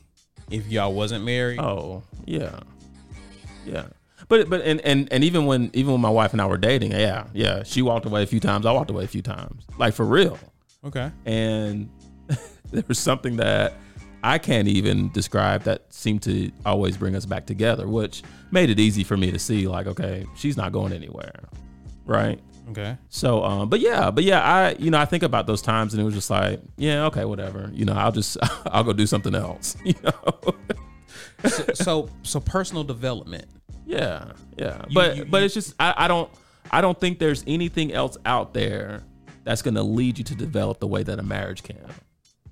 if 0.50 0.66
y'all 0.68 0.94
wasn't 0.94 1.24
married? 1.24 1.59
Oh, 1.61 2.03
yeah. 2.24 2.61
Yeah. 3.64 3.87
But 4.29 4.48
but 4.48 4.62
and, 4.62 4.81
and 4.81 5.12
and 5.12 5.22
even 5.24 5.46
when 5.46 5.70
even 5.74 5.92
when 5.92 6.00
my 6.00 6.11
wife 6.11 6.33
and 6.33 6.40
I 6.40 6.46
were 6.46 6.57
dating, 6.57 6.92
yeah, 6.92 7.27
yeah, 7.35 7.62
she 7.62 7.83
walked 7.83 8.07
away 8.07 8.22
a 8.22 8.27
few 8.27 8.40
times, 8.40 8.64
I 8.64 8.72
walked 8.72 8.90
away 8.90 9.05
a 9.05 9.09
few 9.09 9.22
times. 9.22 9.64
Like 9.79 9.94
for 9.94 10.05
real. 10.07 10.38
Okay. 10.85 11.11
and 11.24 11.88
there 12.70 12.85
was 12.88 12.98
something 12.98 13.37
that 13.37 13.74
I 14.24 14.38
can't 14.38 14.66
even 14.68 15.12
describe 15.12 15.62
that 15.64 15.92
seemed 15.92 16.22
to 16.22 16.50
always 16.64 16.96
bring 16.96 17.14
us 17.14 17.26
back 17.26 17.46
together, 17.46 17.87
which 17.87 18.22
made 18.50 18.70
it 18.70 18.80
easy 18.80 19.04
for 19.04 19.16
me 19.16 19.30
to 19.30 19.38
see, 19.38 19.68
like, 19.68 19.87
okay, 19.87 20.24
she's 20.34 20.56
not 20.56 20.72
going 20.72 20.92
anywhere, 20.92 21.44
right? 22.06 22.40
Okay. 22.70 22.96
So, 23.10 23.44
um, 23.44 23.68
but 23.68 23.80
yeah, 23.80 24.10
but 24.10 24.24
yeah, 24.24 24.40
I, 24.40 24.72
you 24.78 24.90
know, 24.90 24.98
I 24.98 25.04
think 25.04 25.22
about 25.22 25.46
those 25.46 25.60
times, 25.60 25.92
and 25.92 26.00
it 26.00 26.04
was 26.04 26.14
just 26.14 26.30
like, 26.30 26.60
yeah, 26.78 27.04
okay, 27.06 27.26
whatever, 27.26 27.70
you 27.74 27.84
know, 27.84 27.92
I'll 27.92 28.12
just, 28.12 28.38
I'll 28.66 28.82
go 28.84 28.94
do 28.94 29.06
something 29.06 29.34
else, 29.34 29.76
you 29.84 29.94
know. 30.02 30.54
So 31.46 31.64
so, 31.74 32.08
so 32.22 32.40
personal 32.40 32.84
development. 32.84 33.44
Yeah, 33.84 34.32
yeah. 34.56 34.82
You- 34.88 34.94
but 34.94 35.16
you- 35.16 35.24
but 35.26 35.38
you- 35.40 35.44
it's 35.44 35.54
just 35.54 35.74
I, 35.78 35.92
I 35.96 36.08
don't 36.08 36.30
I 36.70 36.80
don't 36.80 36.98
think 36.98 37.18
there's 37.18 37.44
anything 37.46 37.92
else 37.92 38.16
out 38.24 38.54
there 38.54 39.02
that's 39.44 39.60
gonna 39.60 39.82
lead 39.82 40.16
you 40.16 40.24
to 40.24 40.34
develop 40.34 40.80
the 40.80 40.87
way 40.87 41.02
that 41.02 41.18
a 41.18 41.22
marriage 41.22 41.62
can. 41.62 41.76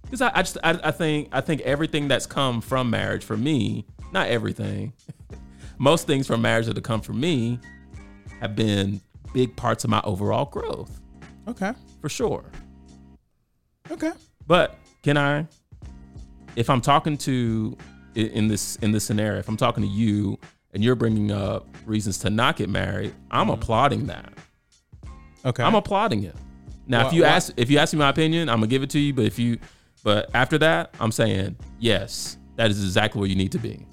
Because 0.05 0.21
I, 0.21 0.31
I 0.35 0.43
just 0.43 0.59
I, 0.63 0.79
I 0.85 0.91
think 0.91 1.29
I 1.33 1.41
think 1.41 1.61
everything 1.63 2.09
that's 2.09 2.27
come 2.27 2.61
from 2.61 2.91
marriage 2.91 3.25
for 3.25 3.37
me, 3.37 3.87
not 4.13 4.29
everything, 4.29 4.93
most 5.79 6.07
things 6.07 6.27
from 6.27 6.43
marriage 6.43 6.67
that 6.67 6.77
have 6.77 6.85
come 6.85 7.01
for 7.01 7.13
me 7.13 7.59
have 8.41 8.55
been 8.57 9.01
big 9.33 9.57
parts 9.57 9.85
of 9.85 9.91
my 9.91 10.01
overall 10.05 10.45
growth, 10.45 11.01
Okay. 11.49 11.73
for 12.01 12.09
sure. 12.09 12.45
Okay. 13.91 14.13
But 14.47 14.79
can 15.03 15.17
I, 15.17 15.47
if 16.57 16.69
I'm 16.69 16.81
talking 16.81 17.17
to 17.19 17.77
in 18.15 18.49
this 18.49 18.77
in 18.77 18.93
this 18.93 19.05
scenario, 19.05 19.39
if 19.39 19.49
I'm 19.49 19.57
talking 19.57 19.83
to 19.83 19.89
you 19.89 20.39
and 20.75 20.83
you're 20.83 20.95
bringing 20.95 21.31
up 21.31 21.67
reasons 21.87 22.19
to 22.19 22.31
not 22.31 22.57
get 22.57 22.69
married, 22.69 23.15
I'm 23.31 23.47
mm-hmm. 23.47 23.55
applauding 23.55 24.07
that. 24.07 24.33
Okay. 25.45 25.63
I'm 25.63 25.75
applauding 25.75 26.25
it. 26.25 26.37
Now, 26.87 27.03
Why- 27.03 27.07
if 27.09 27.13
you 27.15 27.23
why- 27.23 27.29
ask 27.29 27.53
if 27.57 27.71
you 27.71 27.79
ask 27.79 27.93
me 27.93 27.99
my 28.01 28.09
opinion, 28.09 28.49
I'm 28.49 28.59
gonna 28.59 28.67
give 28.67 28.83
it 28.83 28.91
to 28.91 28.99
you. 28.99 29.13
But 29.13 29.25
if 29.25 29.39
you, 29.39 29.59
but 30.03 30.31
after 30.35 30.59
that, 30.59 30.95
I'm 31.01 31.13
saying 31.13 31.57
yes, 31.79 32.39
that 32.57 32.71
is 32.71 32.83
exactly 32.83 33.21
where 33.21 33.29
you 33.29 33.37
need 33.37 33.53
to 33.53 33.59
be. 33.59 33.87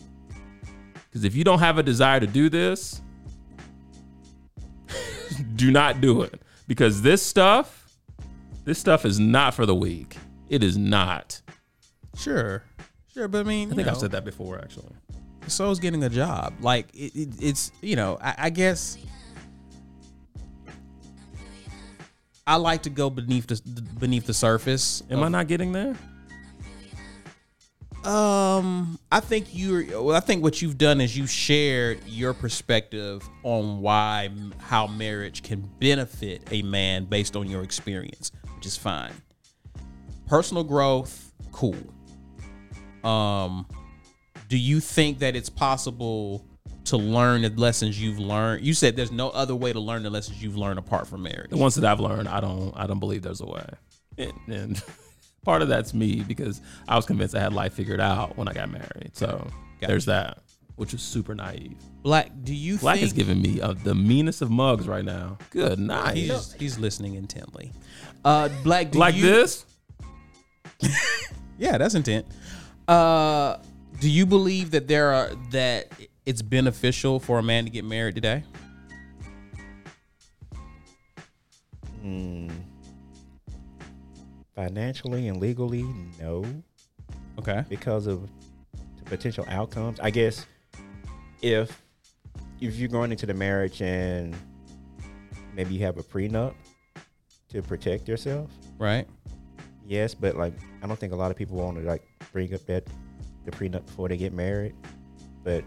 Because 1.10 1.24
if 1.24 1.36
you 1.36 1.44
don't 1.44 1.60
have 1.60 1.78
a 1.78 1.84
desire 1.84 2.20
to 2.20 2.28
do 2.28 2.50
this, 2.50 3.02
do 5.56 5.72
not 5.72 6.02
do 6.02 6.22
it. 6.22 6.42
Because 6.68 7.02
this 7.02 7.26
stuff, 7.26 7.90
this 8.64 8.78
stuff 8.78 9.06
is 9.06 9.20
not 9.20 9.54
for 9.54 9.66
the 9.66 9.74
weak. 9.76 10.18
It 10.50 10.64
is 10.64 10.78
not. 10.78 11.42
sure. 12.16 12.64
Sure, 13.14 13.28
but 13.28 13.40
I 13.40 13.44
mean, 13.44 13.72
I 13.72 13.76
think 13.76 13.88
I've 13.88 13.98
said 13.98 14.12
that 14.12 14.24
before, 14.24 14.60
actually. 14.60 14.94
so 15.48 15.72
is 15.72 15.80
getting 15.80 16.04
a 16.04 16.10
job. 16.10 16.54
Like 16.62 16.94
it, 16.94 17.16
it, 17.16 17.30
it's 17.42 17.72
you 17.82 17.96
know, 17.96 18.20
I, 18.22 18.36
I 18.38 18.50
guess 18.52 19.00
I 22.50 22.56
like 22.56 22.82
to 22.84 22.90
go 22.90 23.12
beneath 23.12 23.46
the 23.46 23.62
beneath 24.00 24.26
the 24.26 24.34
surface. 24.34 25.04
Am 25.12 25.22
I 25.22 25.28
not 25.28 25.48
getting 25.48 25.72
there? 25.72 25.96
Um, 28.04 28.98
I 29.12 29.20
think 29.20 29.50
you're. 29.52 30.02
Well, 30.02 30.16
I 30.16 30.20
think 30.20 30.42
what 30.42 30.60
you've 30.60 30.80
done 30.80 31.00
is 31.00 31.16
you 31.16 31.28
shared 31.28 32.00
your 32.08 32.34
perspective 32.34 33.24
on 33.44 33.82
why 33.82 34.32
how 34.58 34.88
marriage 34.88 35.44
can 35.44 35.70
benefit 35.80 36.42
a 36.50 36.64
man 36.64 37.06
based 37.06 37.36
on 37.36 37.48
your 37.48 37.62
experience, 37.62 38.32
which 38.56 38.66
is 38.66 38.76
fine. 38.76 39.14
Personal 40.26 40.64
growth, 40.64 41.32
cool. 41.52 41.78
Um, 43.04 43.68
do 44.48 44.58
you 44.58 44.80
think 44.80 45.20
that 45.20 45.36
it's 45.36 45.52
possible 45.52 46.44
to 46.90 46.98
learn 46.98 47.42
the 47.42 47.50
lessons 47.50 48.02
you've 48.02 48.20
learned? 48.20 48.66
You 48.66 48.74
said 48.74 48.96
there's 48.96 49.12
no 49.12 49.30
other 49.30 49.56
way 49.56 49.74
to 49.74 49.80
learn 49.80 50.04
the 50.04 50.10
lessons 50.10 50.42
you've 50.42 50.58
learned 50.58 50.80
apart 50.80 51.08
from 51.08 51.24
marriage. 51.24 51.50
The 51.50 51.58
ones 51.58 51.76
that 51.76 51.86
I've 51.86 52.00
learned, 52.00 52.28
I 52.28 52.40
don't 52.40 52.74
I 52.76 52.88
don't 52.88 53.00
believe 53.00 53.22
there's 53.22 53.42
a 53.42 53.46
way. 53.46 53.66
And, 54.18 54.34
and 54.48 54.84
part 55.44 55.62
of 55.62 55.68
that's 55.68 55.94
me 55.94 56.24
because 56.28 56.62
I 56.88 56.96
was 56.96 57.06
convinced 57.06 57.36
I 57.36 57.40
had 57.40 57.54
life 57.54 57.74
figured 57.74 58.02
out 58.02 58.38
when 58.38 58.48
I 58.48 58.54
got 58.54 58.70
married. 58.70 59.12
So 59.14 59.48
there's 59.80 60.06
that, 60.06 60.40
which 60.76 60.94
is 60.94 61.02
super 61.02 61.34
naive. 61.36 61.78
Black, 62.04 62.32
do 62.44 62.54
you 62.54 62.78
Black 62.78 62.96
think 62.96 63.08
is 63.08 63.14
giving 63.14 63.42
me 63.42 63.60
uh, 63.60 63.74
the 63.74 63.96
meanest 63.96 64.42
of 64.42 64.50
mugs 64.50 64.88
right 64.88 65.04
now. 65.04 65.38
Good 65.50 65.80
night. 65.80 66.16
he's, 66.16 66.54
he's 66.54 66.80
listening 66.80 67.16
intently? 67.16 67.74
Uh, 68.24 68.50
Black, 68.64 68.92
do 68.92 69.00
like 69.00 69.16
you, 69.16 69.24
this? 69.24 69.66
Yeah, 71.60 71.78
that's 71.78 71.94
intent. 71.94 72.26
Uh, 72.88 73.58
do 74.00 74.10
you 74.10 74.26
believe 74.26 74.72
that 74.72 74.88
there 74.88 75.14
are 75.14 75.32
that 75.52 75.92
it's 76.26 76.42
beneficial 76.42 77.20
for 77.20 77.40
a 77.40 77.44
man 77.44 77.64
to 77.66 77.70
get 77.70 77.84
married 77.86 78.16
today? 78.16 78.44
Hmm. 82.02 82.50
Financially 84.56 85.28
and 85.28 85.40
legally, 85.40 85.84
no, 86.20 86.44
Okay. 87.38 87.64
because 87.70 88.08
of 88.08 88.30
the 88.98 89.04
potential 89.06 89.46
outcomes. 89.48 90.00
I 90.00 90.10
guess 90.10 90.46
if 91.42 91.82
if 92.60 92.76
you're 92.76 92.90
going 92.90 93.12
into 93.12 93.26
the 93.26 93.34
marriage 93.34 93.82
and 93.82 94.36
maybe 95.56 95.74
you 95.76 95.86
have 95.86 95.98
a 95.98 96.04
prenup 96.04 96.54
to 97.50 97.62
protect 97.62 98.08
yourself, 98.10 98.52
Right. 98.78 99.08
yes, 99.88 100.14
but 100.14 100.36
like 100.36 100.54
I 100.84 100.88
don't 100.88 101.00
think 101.00 101.14
a 101.14 101.16
lot 101.16 101.32
of 101.32 101.38
people 101.38 101.58
want 101.58 101.78
to 101.78 101.84
like 101.84 102.04
bring 102.34 102.54
up 102.54 102.66
that 102.66 102.86
the 103.46 103.52
prenup 103.52 103.86
before 103.86 104.10
they 104.10 104.18
get 104.18 104.34
married. 104.34 104.76
But 105.46 105.64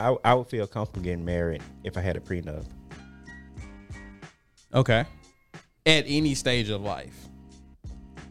I 0.00 0.16
I 0.24 0.34
would 0.34 0.46
feel 0.48 0.66
comfortable 0.66 1.04
getting 1.04 1.24
married 1.24 1.62
if 1.84 1.96
I 1.96 2.00
had 2.00 2.16
a 2.16 2.20
prenup. 2.20 2.64
Okay. 4.72 5.04
At 5.86 6.04
any 6.06 6.34
stage 6.34 6.70
of 6.70 6.80
life. 6.82 7.28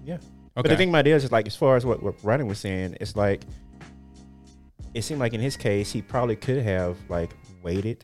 Yeah. 0.06 0.16
Okay. 0.16 0.24
But 0.56 0.70
the 0.70 0.78
thing 0.78 0.90
about 0.90 1.08
it 1.08 1.12
is, 1.12 1.26
is 1.26 1.32
like 1.32 1.48
as 1.48 1.56
far 1.56 1.76
as 1.76 1.86
what, 1.86 2.02
what 2.02 2.16
Ryan 2.24 2.48
was 2.48 2.60
saying, 2.60 2.98
it's 3.00 3.16
like 3.16 3.42
it 4.94 5.04
seemed 5.04 5.20
like 5.20 5.34
in 5.34 5.42
his 5.42 5.56
case 5.56 5.92
he 5.92 6.02
probably 6.02 6.36
could 6.36 6.62
have 6.64 6.98
like 7.10 7.32
waited 7.62 8.04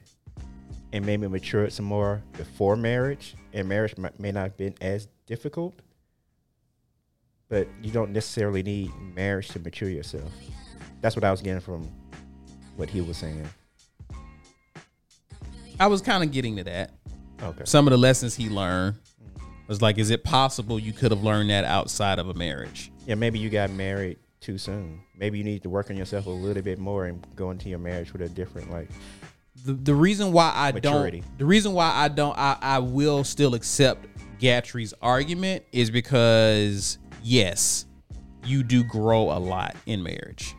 and 0.94 1.06
maybe 1.06 1.28
matured 1.28 1.74
some 1.74 1.86
more 1.86 2.24
before 2.38 2.76
marriage, 2.78 3.36
and 3.52 3.68
marriage 3.68 3.98
might, 3.98 4.18
may 4.20 4.32
not 4.32 4.44
have 4.44 4.58
been 4.58 4.76
as 4.80 5.08
difficult. 5.26 5.74
But 7.50 7.68
you 7.82 7.92
don't 7.92 8.12
necessarily 8.12 8.64
need 8.64 8.92
marriage 9.14 9.50
to 9.50 9.60
mature 9.60 9.90
yourself. 9.90 10.32
That's 11.02 11.16
what 11.16 11.24
I 11.26 11.32
was 11.32 11.42
getting 11.42 11.60
from 11.60 11.90
what 12.76 12.90
he 12.90 13.02
was 13.02 13.18
saying. 13.18 13.48
I 15.80 15.88
was 15.88 16.02
kind 16.02 16.24
of 16.24 16.32
getting 16.32 16.56
to 16.58 16.64
that. 16.66 16.92
Okay. 17.42 17.64
Some 17.66 17.88
of 17.88 17.92
the 17.92 17.98
lessons 17.98 18.36
he 18.36 18.50
learned 18.50 18.96
was 19.68 19.82
like, 19.82 19.98
is 19.98 20.10
it 20.10 20.24
possible 20.24 20.80
you 20.80 20.94
could 20.94 21.12
have 21.12 21.24
learned 21.24 21.50
that 21.50 21.66
outside 21.66 22.20
of 22.20 22.30
a 22.30 22.34
marriage? 22.34 22.92
Yeah, 23.06 23.16
maybe 23.16 23.40
you 23.40 23.50
got 23.50 23.70
married 23.72 24.18
too 24.40 24.58
soon. 24.58 25.02
Maybe 25.18 25.38
you 25.38 25.44
need 25.44 25.64
to 25.64 25.70
work 25.70 25.90
on 25.90 25.98
yourself 25.98 26.28
a 26.28 26.30
little 26.30 26.64
bit 26.64 26.80
more 26.80 27.06
and 27.06 27.26
go 27.36 27.52
into 27.52 27.68
your 27.70 27.80
marriage 27.80 28.14
with 28.14 28.22
a 28.22 28.30
different 28.30 28.72
like 28.72 28.90
the, 29.66 29.74
the 29.74 29.96
reason 29.96 30.32
why 30.32 30.52
I 30.54 30.72
Maturity. 30.72 31.22
don't 31.22 31.38
the 31.40 31.46
reason 31.46 31.74
why 31.74 31.90
I 31.90 32.10
don't 32.10 32.38
I, 32.38 32.58
I 32.62 32.80
will 32.80 33.24
still 33.24 33.56
accept 33.56 34.06
Gatrey's 34.40 34.94
argument 35.02 35.64
is 35.72 35.90
because 35.90 37.00
yes, 37.24 37.86
you 38.44 38.62
do 38.64 38.84
grow 38.84 39.32
a 39.32 39.40
lot 39.40 39.76
in 39.88 40.04
marriage, 40.04 40.56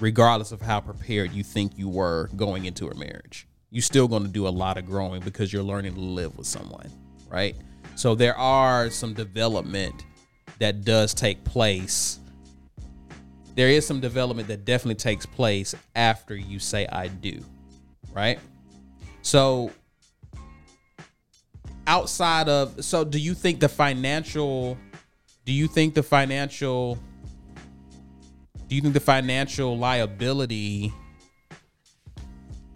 regardless 0.00 0.52
of 0.52 0.60
how 0.60 0.80
prepared 0.80 1.32
you 1.32 1.42
think 1.42 1.78
you 1.78 1.88
were 1.88 2.28
going 2.36 2.64
into 2.64 2.88
a 2.88 2.94
marriage. 2.94 3.46
You're 3.70 3.82
still 3.82 4.08
going 4.08 4.22
to 4.22 4.28
do 4.28 4.46
a 4.46 4.50
lot 4.50 4.76
of 4.76 4.86
growing 4.86 5.20
because 5.22 5.52
you're 5.52 5.62
learning 5.62 5.94
to 5.94 6.00
live 6.00 6.36
with 6.36 6.46
someone, 6.46 6.90
right? 7.28 7.56
So 7.96 8.14
there 8.14 8.36
are 8.36 8.90
some 8.90 9.14
development 9.14 10.04
that 10.58 10.84
does 10.84 11.14
take 11.14 11.42
place. 11.44 12.18
There 13.54 13.68
is 13.68 13.86
some 13.86 14.00
development 14.00 14.48
that 14.48 14.64
definitely 14.64 14.96
takes 14.96 15.26
place 15.26 15.74
after 15.94 16.36
you 16.36 16.58
say 16.58 16.86
I 16.86 17.08
do 17.08 17.40
right? 18.14 18.38
So 19.22 19.70
outside 21.86 22.48
of 22.48 22.82
so 22.82 23.04
do 23.04 23.18
you 23.18 23.34
think 23.34 23.60
the 23.60 23.68
financial 23.68 24.78
do 25.44 25.52
you 25.52 25.66
think 25.66 25.92
the 25.92 26.02
financial 26.02 26.98
do 28.68 28.74
you 28.76 28.80
think 28.80 28.94
the 28.94 29.00
financial 29.00 29.76
liability 29.78 30.92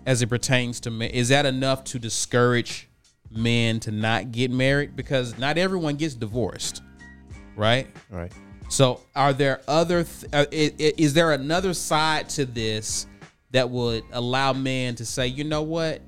as 0.06 0.22
it 0.22 0.28
pertains 0.28 0.80
to 0.80 0.90
men 0.90 1.10
is 1.10 1.28
that 1.28 1.46
enough 1.46 1.84
to 1.84 1.98
discourage 1.98 2.88
men 3.30 3.78
to 3.80 3.90
not 3.90 4.32
get 4.32 4.50
married 4.50 4.96
because 4.96 5.36
not 5.38 5.58
everyone 5.58 5.96
gets 5.96 6.14
divorced 6.14 6.82
right 7.56 7.88
right. 8.10 8.32
so, 8.70 9.00
are 9.16 9.32
there 9.32 9.60
other? 9.68 10.04
Th- 10.04 10.32
uh, 10.32 10.46
i- 10.52 10.72
i- 10.80 10.92
is 10.96 11.12
there 11.14 11.32
another 11.32 11.74
side 11.74 12.28
to 12.30 12.44
this 12.46 13.06
that 13.50 13.68
would 13.68 14.04
allow 14.12 14.52
men 14.52 14.94
to 14.94 15.04
say, 15.06 15.26
you 15.26 15.42
know 15.42 15.62
what, 15.62 16.00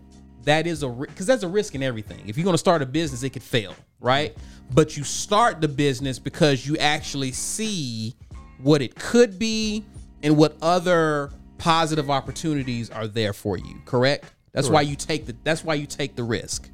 that 0.44 0.66
is 0.66 0.82
a 0.82 0.88
because 0.88 1.26
that's 1.26 1.42
a 1.42 1.48
risk 1.48 1.74
in 1.74 1.82
everything. 1.82 2.20
If 2.28 2.36
you're 2.36 2.44
going 2.44 2.54
to 2.54 2.58
start 2.58 2.82
a 2.82 2.86
business, 2.86 3.22
it 3.22 3.30
could 3.30 3.42
fail, 3.42 3.74
right? 3.98 4.36
But 4.72 4.96
you 4.96 5.04
start 5.04 5.60
the 5.60 5.68
business 5.68 6.18
because 6.18 6.66
you 6.66 6.76
actually 6.78 7.32
see 7.32 8.14
what 8.62 8.82
it 8.82 8.94
could 8.94 9.38
be 9.38 9.84
and 10.22 10.36
what 10.36 10.56
other 10.62 11.30
positive 11.58 12.10
opportunities 12.10 12.90
are 12.90 13.06
there 13.06 13.32
for 13.32 13.56
you. 13.56 13.80
Correct? 13.84 14.24
That's 14.52 14.68
why 14.68 14.82
you 14.82 14.96
take 14.96 15.26
the. 15.26 15.36
That's 15.44 15.62
why 15.62 15.74
you 15.74 15.86
take 15.86 16.16
the 16.16 16.24
risk, 16.24 16.68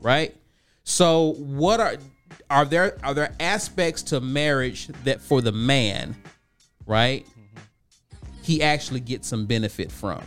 right? 0.00 0.36
So, 0.84 1.34
what 1.38 1.80
are 1.80 1.96
are 2.50 2.64
there 2.64 2.98
are 3.02 3.14
there 3.14 3.34
aspects 3.40 4.02
to 4.04 4.20
marriage 4.20 4.88
that 5.04 5.20
for 5.20 5.40
the 5.40 5.52
man, 5.52 6.14
right? 6.86 7.26
He 8.42 8.62
actually 8.62 9.00
gets 9.00 9.28
some 9.28 9.46
benefit 9.46 9.90
from. 9.90 10.20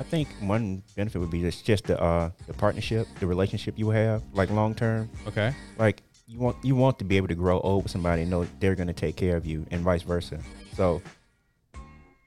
I 0.00 0.02
think 0.02 0.28
one 0.40 0.82
benefit 0.96 1.20
would 1.20 1.30
be 1.30 1.42
just 1.42 1.64
just 1.64 1.84
the 1.84 2.00
uh 2.02 2.30
the 2.48 2.54
partnership, 2.54 3.06
the 3.20 3.26
relationship 3.26 3.78
you 3.78 3.90
have, 3.90 4.22
like 4.32 4.50
long 4.50 4.74
term. 4.74 5.08
Okay. 5.28 5.54
Like 5.78 6.02
you 6.26 6.38
want 6.38 6.56
you 6.62 6.74
want 6.74 6.98
to 6.98 7.04
be 7.04 7.16
able 7.16 7.28
to 7.28 7.34
grow 7.34 7.60
old 7.60 7.84
with 7.84 7.92
somebody 7.92 8.22
and 8.22 8.30
know 8.30 8.46
they're 8.60 8.74
gonna 8.74 8.92
take 8.92 9.16
care 9.16 9.36
of 9.36 9.46
you 9.46 9.66
and 9.70 9.82
vice 9.82 10.02
versa. 10.02 10.38
So 10.74 11.02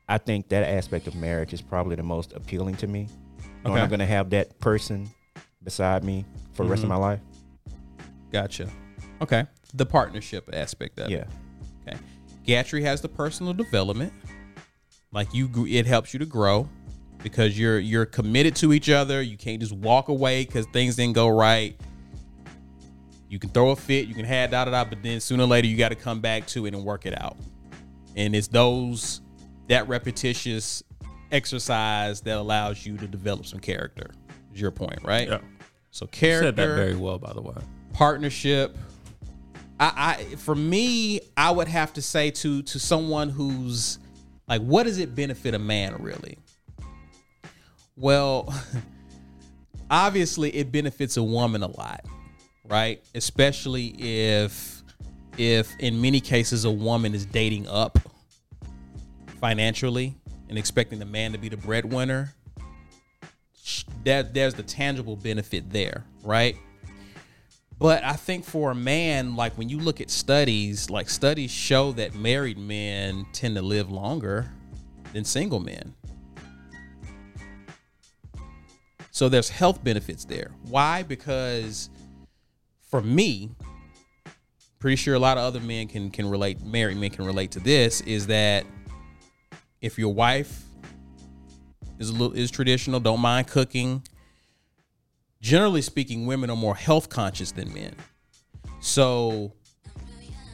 I 0.07 0.17
think 0.17 0.49
that 0.49 0.63
aspect 0.63 1.07
of 1.07 1.15
marriage 1.15 1.53
is 1.53 1.61
probably 1.61 1.95
the 1.95 2.03
most 2.03 2.33
appealing 2.33 2.75
to 2.77 2.87
me. 2.87 3.07
Okay. 3.65 3.79
I'm 3.79 3.89
gonna 3.89 4.05
have 4.05 4.29
that 4.31 4.57
person 4.59 5.09
beside 5.63 6.03
me 6.03 6.25
for 6.53 6.63
the 6.63 6.69
rest 6.69 6.83
of 6.83 6.89
mm-hmm. 6.89 6.99
my 6.99 7.07
life. 7.07 7.19
Gotcha. 8.31 8.69
Okay. 9.21 9.45
The 9.73 9.85
partnership 9.85 10.49
aspect 10.53 10.99
of 10.99 11.09
Yeah. 11.09 11.17
it. 11.17 11.27
Yeah. 11.87 11.93
Okay. 11.93 12.01
Gatrey 12.45 12.81
has 12.83 13.01
the 13.01 13.09
personal 13.09 13.53
development. 13.53 14.13
Like 15.11 15.33
you, 15.33 15.65
it 15.67 15.85
helps 15.85 16.13
you 16.13 16.19
to 16.19 16.25
grow 16.25 16.69
because 17.23 17.57
you're 17.57 17.79
you're 17.79 18.05
committed 18.05 18.55
to 18.57 18.73
each 18.73 18.89
other. 18.89 19.21
You 19.21 19.37
can't 19.37 19.59
just 19.59 19.73
walk 19.73 20.07
away 20.09 20.45
because 20.45 20.65
things 20.67 20.95
didn't 20.95 21.15
go 21.15 21.27
right. 21.27 21.79
You 23.29 23.39
can 23.39 23.49
throw 23.49 23.71
a 23.71 23.75
fit, 23.75 24.07
you 24.07 24.13
can 24.15 24.25
have 24.25 24.51
da 24.51 24.65
da 24.65 24.71
da, 24.71 24.85
but 24.85 25.03
then 25.03 25.19
sooner 25.19 25.43
or 25.43 25.47
later 25.47 25.67
you 25.67 25.77
got 25.77 25.89
to 25.89 25.95
come 25.95 26.21
back 26.21 26.47
to 26.47 26.65
it 26.65 26.73
and 26.73 26.83
work 26.85 27.05
it 27.05 27.19
out. 27.21 27.35
And 28.15 28.35
it's 28.35 28.47
those 28.47 29.21
that 29.67 29.87
repetitious 29.87 30.81
exercise 31.31 32.21
that 32.21 32.37
allows 32.37 32.85
you 32.85 32.97
to 32.97 33.07
develop 33.07 33.45
some 33.45 33.59
character. 33.59 34.11
Is 34.53 34.61
your 34.61 34.71
point, 34.71 34.99
right? 35.03 35.27
Yeah. 35.27 35.39
So 35.91 36.05
You 36.05 36.09
character 36.11 36.47
said 36.47 36.55
that 36.55 36.75
very 36.75 36.95
well, 36.95 37.19
by 37.19 37.33
the 37.33 37.41
way. 37.41 37.55
partnership. 37.93 38.77
I, 39.79 40.17
I 40.31 40.35
for 40.37 40.55
me, 40.55 41.19
I 41.35 41.51
would 41.51 41.67
have 41.67 41.93
to 41.93 42.01
say 42.01 42.31
to 42.31 42.61
to 42.63 42.79
someone 42.79 43.29
who's 43.29 43.99
like, 44.47 44.61
what 44.61 44.83
does 44.83 44.97
it 44.99 45.13
benefit 45.15 45.53
a 45.53 45.59
man 45.59 45.95
really? 45.99 46.37
Well, 47.95 48.53
obviously 49.91 50.55
it 50.55 50.71
benefits 50.71 51.17
a 51.17 51.23
woman 51.23 51.61
a 51.63 51.67
lot, 51.67 52.05
right? 52.67 53.03
Especially 53.15 53.87
if 53.97 54.83
if 55.37 55.71
in 55.79 56.01
many 56.01 56.19
cases 56.19 56.65
a 56.65 56.71
woman 56.71 57.13
is 57.13 57.25
dating 57.25 57.67
up 57.67 57.99
financially 59.39 60.15
and 60.49 60.57
expecting 60.57 60.99
the 60.99 61.05
man 61.05 61.31
to 61.31 61.37
be 61.37 61.49
the 61.49 61.57
breadwinner. 61.57 62.33
That 64.05 64.33
there's 64.33 64.53
the 64.53 64.63
tangible 64.63 65.17
benefit 65.17 65.69
there, 65.69 66.05
right? 66.23 66.55
But 67.79 68.03
I 68.03 68.13
think 68.13 68.43
for 68.43 68.71
a 68.71 68.75
man, 68.75 69.35
like 69.35 69.57
when 69.57 69.69
you 69.69 69.77
look 69.79 70.01
at 70.01 70.09
studies, 70.09 70.89
like 70.89 71.09
studies 71.09 71.51
show 71.51 71.91
that 71.93 72.15
married 72.15 72.57
men 72.57 73.25
tend 73.33 73.55
to 73.55 73.61
live 73.61 73.91
longer 73.91 74.49
than 75.13 75.23
single 75.25 75.59
men. 75.59 75.93
So 79.11 79.29
there's 79.29 79.49
health 79.49 79.83
benefits 79.83 80.25
there. 80.25 80.51
Why? 80.63 81.03
Because 81.03 81.89
for 82.97 83.03
me, 83.03 83.51
pretty 84.79 84.95
sure 84.95 85.13
a 85.13 85.19
lot 85.19 85.37
of 85.37 85.43
other 85.43 85.59
men 85.59 85.87
can 85.87 86.09
can 86.09 86.27
relate, 86.27 86.63
married 86.63 86.97
men 86.97 87.11
can 87.11 87.25
relate 87.25 87.51
to 87.51 87.59
this, 87.59 88.01
is 88.01 88.25
that 88.25 88.65
if 89.81 89.99
your 89.99 90.11
wife 90.11 90.63
is 91.99 92.09
a 92.09 92.11
little 92.11 92.33
is 92.33 92.49
traditional. 92.49 92.99
Don't 92.99 93.19
mind 93.19 93.45
cooking. 93.45 94.01
Generally 95.41 95.83
speaking, 95.83 96.25
women 96.25 96.49
are 96.49 96.55
more 96.55 96.73
health 96.73 97.07
conscious 97.07 97.51
than 97.51 97.71
men. 97.71 97.93
So, 98.79 99.53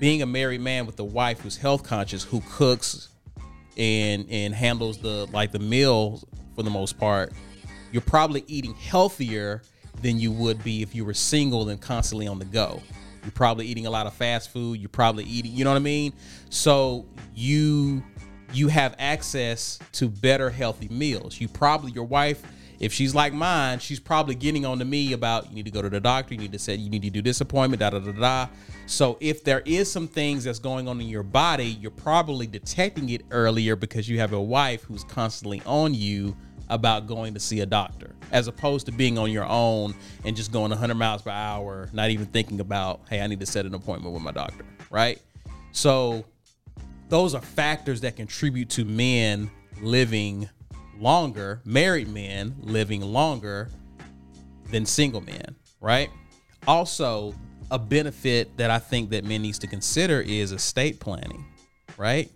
being 0.02 0.22
a 0.22 0.26
married 0.26 0.60
man 0.60 0.86
with 0.86 1.00
a 1.00 1.06
wife 1.06 1.40
who's 1.40 1.56
health 1.56 1.84
conscious, 1.84 2.26
who 2.26 2.42
cooks 2.52 3.08
and 3.78 4.28
and 4.30 4.54
handles 4.54 4.98
the 4.98 5.28
like 5.32 5.54
the 5.54 5.60
meal 5.60 6.22
for 6.58 6.64
the 6.64 6.70
most 6.70 6.98
part, 7.00 7.32
you're 7.94 8.02
probably 8.02 8.44
eating 8.48 8.74
healthier 8.74 9.62
than 10.04 10.20
you 10.20 10.32
would 10.32 10.64
be 10.64 10.84
if 10.84 10.94
you 10.94 11.04
were 11.06 11.14
single 11.14 11.70
and 11.70 11.82
constantly 11.82 12.28
on 12.28 12.38
the 12.38 12.46
go. 12.46 12.82
You're 13.24 13.32
probably 13.32 13.66
eating 13.66 13.88
a 13.88 13.90
lot 13.90 14.06
of 14.06 14.14
fast 14.14 14.52
food. 14.52 14.80
You're 14.80 14.90
probably 14.90 15.24
eating, 15.24 15.54
you 15.54 15.64
know 15.64 15.72
what 15.72 15.78
I 15.78 15.80
mean? 15.80 16.14
So 16.50 17.06
you 17.34 18.04
you 18.54 18.68
have 18.68 18.96
access 19.00 19.80
to 19.94 20.08
better 20.08 20.50
healthy 20.50 20.88
meals. 20.90 21.42
You 21.42 21.48
probably 21.48 21.92
your 21.92 22.04
wife, 22.04 22.44
if 22.80 22.94
she's 22.94 23.16
like 23.16 23.34
mine, 23.34 23.80
she's 23.80 24.00
probably 24.00 24.36
getting 24.36 24.66
on 24.66 24.78
to 24.78 24.86
me 24.86 25.14
about 25.14 25.50
you 25.50 25.56
need 25.56 25.66
to 25.66 25.72
go 25.72 25.82
to 25.82 25.90
the 25.90 26.00
doctor, 26.00 26.36
you 26.36 26.40
need 26.40 26.52
to 26.52 26.60
say 26.60 26.76
you 26.76 26.90
need 26.90 27.02
to 27.02 27.10
do 27.10 27.22
this 27.22 27.42
appointment, 27.42 27.80
da 27.80 27.90
da 27.90 28.00
da 28.00 28.12
da. 28.12 28.48
So 28.86 29.18
if 29.22 29.44
there 29.44 29.62
is 29.62 29.92
some 29.92 30.08
things 30.08 30.44
that's 30.44 30.60
going 30.60 30.88
on 30.88 31.02
in 31.02 31.08
your 31.08 31.24
body, 31.24 31.78
you're 31.82 31.92
probably 31.92 32.46
detecting 32.46 33.10
it 33.10 33.24
earlier 33.32 33.76
because 33.76 34.08
you 34.08 34.20
have 34.20 34.34
a 34.34 34.42
wife 34.42 34.84
who's 34.84 35.04
constantly 35.06 35.62
on 35.66 35.94
you 35.96 36.36
about 36.74 37.08
going 37.08 37.34
to 37.34 37.40
see 37.40 37.62
a 37.62 37.66
doctor 37.66 38.16
as 38.32 38.48
opposed 38.48 38.88
to 38.88 38.92
being 38.92 39.18
on 39.18 39.32
your 39.32 39.46
own 39.46 39.94
and 40.26 40.36
just 40.36 40.52
going 40.52 40.72
100 40.72 40.96
miles 40.96 41.22
per 41.22 41.30
hour 41.30 41.88
not 41.94 42.10
even 42.10 42.26
thinking 42.26 42.60
about 42.60 43.02
hey 43.10 43.22
i 43.22 43.28
need 43.28 43.40
to 43.40 43.46
set 43.46 43.66
an 43.66 43.74
appointment 43.76 44.14
with 44.14 44.24
my 44.24 44.32
doctor 44.32 44.66
right? 44.94 45.20
So 45.72 46.24
those 47.10 47.34
are 47.36 47.42
factors 47.42 48.02
that 48.02 48.16
contribute 48.16 48.70
to 48.70 48.86
men 48.86 49.50
living 49.82 50.48
longer 51.00 51.60
married 51.66 52.08
men 52.08 52.56
living 52.62 53.02
longer 53.02 53.70
than 54.72 54.86
single 54.86 55.22
men 55.22 55.56
right? 55.82 56.10
Also 56.68 57.36
a 57.72 57.80
benefit 57.80 58.56
that 58.58 58.70
i 58.70 58.78
think 58.78 59.10
that 59.10 59.24
men 59.24 59.42
needs 59.42 59.58
to 59.58 59.68
consider 59.68 60.22
is 60.22 60.52
estate 60.52 61.00
planning 61.00 61.44
right 61.98 62.32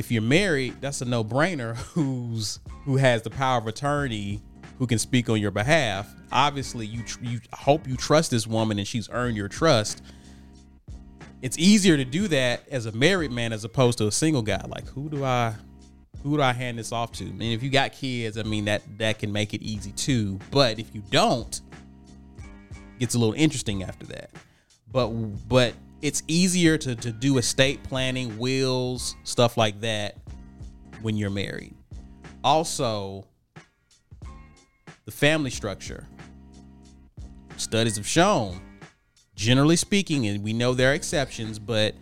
if 0.00 0.10
you're 0.10 0.22
married, 0.22 0.80
that's 0.80 1.02
a 1.02 1.04
no-brainer. 1.04 1.76
Who's 1.94 2.58
who 2.86 2.96
has 2.96 3.20
the 3.20 3.30
power 3.30 3.58
of 3.58 3.66
attorney 3.66 4.40
who 4.78 4.86
can 4.86 4.98
speak 4.98 5.28
on 5.28 5.40
your 5.40 5.50
behalf? 5.50 6.12
Obviously, 6.32 6.86
you 6.86 7.02
tr- 7.02 7.22
you 7.22 7.40
hope 7.52 7.86
you 7.86 7.96
trust 7.96 8.30
this 8.30 8.46
woman 8.46 8.78
and 8.78 8.88
she's 8.88 9.10
earned 9.10 9.36
your 9.36 9.48
trust. 9.48 10.02
It's 11.42 11.58
easier 11.58 11.98
to 11.98 12.04
do 12.04 12.28
that 12.28 12.66
as 12.70 12.86
a 12.86 12.92
married 12.92 13.30
man 13.30 13.52
as 13.52 13.62
opposed 13.64 13.98
to 13.98 14.06
a 14.06 14.12
single 14.12 14.40
guy. 14.40 14.64
Like, 14.66 14.88
who 14.88 15.10
do 15.10 15.22
I 15.22 15.54
who 16.22 16.36
do 16.36 16.42
I 16.42 16.54
hand 16.54 16.78
this 16.78 16.92
off 16.92 17.12
to? 17.12 17.24
And 17.24 17.42
if 17.42 17.62
you 17.62 17.68
got 17.68 17.92
kids, 17.92 18.38
I 18.38 18.42
mean 18.42 18.64
that 18.64 18.82
that 18.96 19.18
can 19.18 19.30
make 19.30 19.52
it 19.52 19.62
easy 19.62 19.92
too. 19.92 20.38
But 20.50 20.78
if 20.78 20.94
you 20.94 21.02
don't, 21.10 21.60
it 22.78 23.00
gets 23.00 23.14
a 23.14 23.18
little 23.18 23.34
interesting 23.34 23.82
after 23.82 24.06
that. 24.06 24.30
But 24.90 25.08
but 25.46 25.74
it's 26.02 26.22
easier 26.28 26.78
to, 26.78 26.94
to 26.94 27.10
do 27.10 27.38
estate 27.38 27.82
planning, 27.82 28.38
wills, 28.38 29.16
stuff 29.24 29.56
like 29.56 29.80
that 29.80 30.16
when 31.02 31.16
you're 31.16 31.30
married. 31.30 31.74
Also, 32.42 33.26
the 35.04 35.10
family 35.10 35.50
structure. 35.50 36.06
Studies 37.56 37.96
have 37.96 38.06
shown, 38.06 38.60
generally 39.34 39.76
speaking, 39.76 40.26
and 40.26 40.42
we 40.42 40.52
know 40.52 40.72
there 40.72 40.92
are 40.92 40.94
exceptions, 40.94 41.58
but 41.58 41.94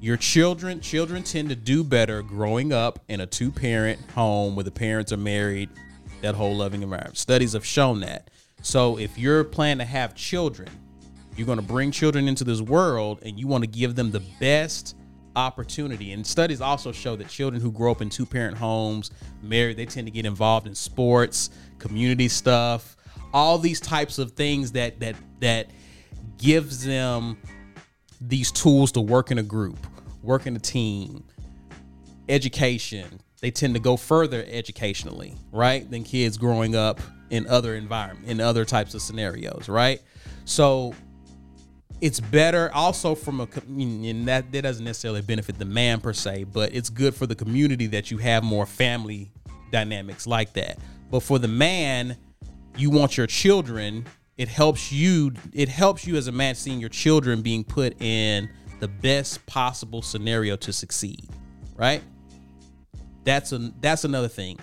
your 0.00 0.16
children 0.16 0.80
children 0.80 1.22
tend 1.22 1.48
to 1.48 1.56
do 1.56 1.82
better 1.82 2.22
growing 2.22 2.72
up 2.72 3.00
in 3.08 3.20
a 3.20 3.26
two-parent 3.26 3.98
home 4.12 4.54
where 4.56 4.64
the 4.64 4.70
parents 4.70 5.12
are 5.12 5.16
married, 5.16 5.68
that 6.20 6.34
whole 6.34 6.56
loving 6.56 6.82
environment. 6.82 7.18
Studies 7.18 7.52
have 7.52 7.64
shown 7.64 8.00
that. 8.00 8.30
So 8.62 8.98
if 8.98 9.16
you're 9.16 9.44
planning 9.44 9.78
to 9.86 9.90
have 9.90 10.14
children, 10.14 10.68
you're 11.38 11.46
going 11.46 11.60
to 11.60 11.64
bring 11.64 11.92
children 11.92 12.26
into 12.26 12.42
this 12.42 12.60
world 12.60 13.20
and 13.22 13.38
you 13.38 13.46
want 13.46 13.62
to 13.62 13.68
give 13.68 13.94
them 13.94 14.10
the 14.10 14.22
best 14.40 14.96
opportunity. 15.36 16.12
And 16.12 16.26
studies 16.26 16.60
also 16.60 16.90
show 16.90 17.14
that 17.16 17.28
children 17.28 17.62
who 17.62 17.70
grow 17.70 17.92
up 17.92 18.02
in 18.02 18.10
two 18.10 18.26
parent 18.26 18.58
homes, 18.58 19.12
married, 19.40 19.76
they 19.76 19.86
tend 19.86 20.08
to 20.08 20.10
get 20.10 20.26
involved 20.26 20.66
in 20.66 20.74
sports, 20.74 21.50
community 21.78 22.28
stuff, 22.28 22.96
all 23.32 23.56
these 23.56 23.80
types 23.80 24.18
of 24.18 24.32
things 24.32 24.72
that 24.72 24.98
that 25.00 25.14
that 25.40 25.70
gives 26.38 26.84
them 26.84 27.36
these 28.20 28.50
tools 28.50 28.90
to 28.92 29.00
work 29.00 29.30
in 29.30 29.38
a 29.38 29.42
group, 29.42 29.78
work 30.22 30.46
in 30.46 30.56
a 30.56 30.60
team, 30.60 31.24
education. 32.28 33.20
They 33.40 33.52
tend 33.52 33.74
to 33.74 33.80
go 33.80 33.96
further 33.96 34.44
educationally, 34.48 35.36
right? 35.52 35.88
Than 35.88 36.02
kids 36.02 36.36
growing 36.36 36.74
up 36.74 37.00
in 37.30 37.46
other 37.46 37.76
environment, 37.76 38.26
in 38.26 38.40
other 38.40 38.64
types 38.64 38.94
of 38.94 39.02
scenarios, 39.02 39.68
right? 39.68 40.02
So 40.44 40.94
it's 42.00 42.20
better 42.20 42.70
also 42.74 43.14
from 43.14 43.40
a 43.40 43.48
and 43.66 44.28
that 44.28 44.52
that 44.52 44.62
doesn't 44.62 44.84
necessarily 44.84 45.22
benefit 45.22 45.58
the 45.58 45.64
man 45.64 46.00
per 46.00 46.12
se 46.12 46.44
but 46.44 46.72
it's 46.74 46.90
good 46.90 47.14
for 47.14 47.26
the 47.26 47.34
community 47.34 47.86
that 47.86 48.10
you 48.10 48.18
have 48.18 48.44
more 48.44 48.66
family 48.66 49.30
dynamics 49.72 50.26
like 50.26 50.52
that. 50.54 50.78
But 51.10 51.20
for 51.20 51.38
the 51.38 51.48
man 51.48 52.16
you 52.76 52.90
want 52.90 53.16
your 53.16 53.26
children 53.26 54.06
it 54.36 54.48
helps 54.48 54.92
you 54.92 55.32
it 55.52 55.68
helps 55.68 56.06
you 56.06 56.16
as 56.16 56.28
a 56.28 56.32
man 56.32 56.54
seeing 56.54 56.78
your 56.78 56.90
children 56.90 57.42
being 57.42 57.64
put 57.64 58.00
in 58.00 58.48
the 58.80 58.88
best 58.88 59.44
possible 59.46 60.02
scenario 60.02 60.54
to 60.56 60.72
succeed 60.72 61.28
right? 61.78 62.02
That's 63.24 63.52
a 63.52 63.72
that's 63.80 64.04
another 64.04 64.28
thing. 64.28 64.58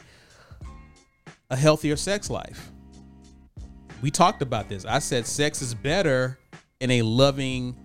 A 1.50 1.56
healthier 1.56 1.96
sex 1.96 2.30
life. 2.30 2.72
We 4.02 4.12
talked 4.12 4.44
about 4.44 4.70
this. 4.70 4.86
I 4.86 5.00
said 5.00 5.26
sex 5.26 5.64
is 5.64 5.74
better 5.74 6.38
in 6.80 6.92
a 6.92 7.02
loving 7.04 7.76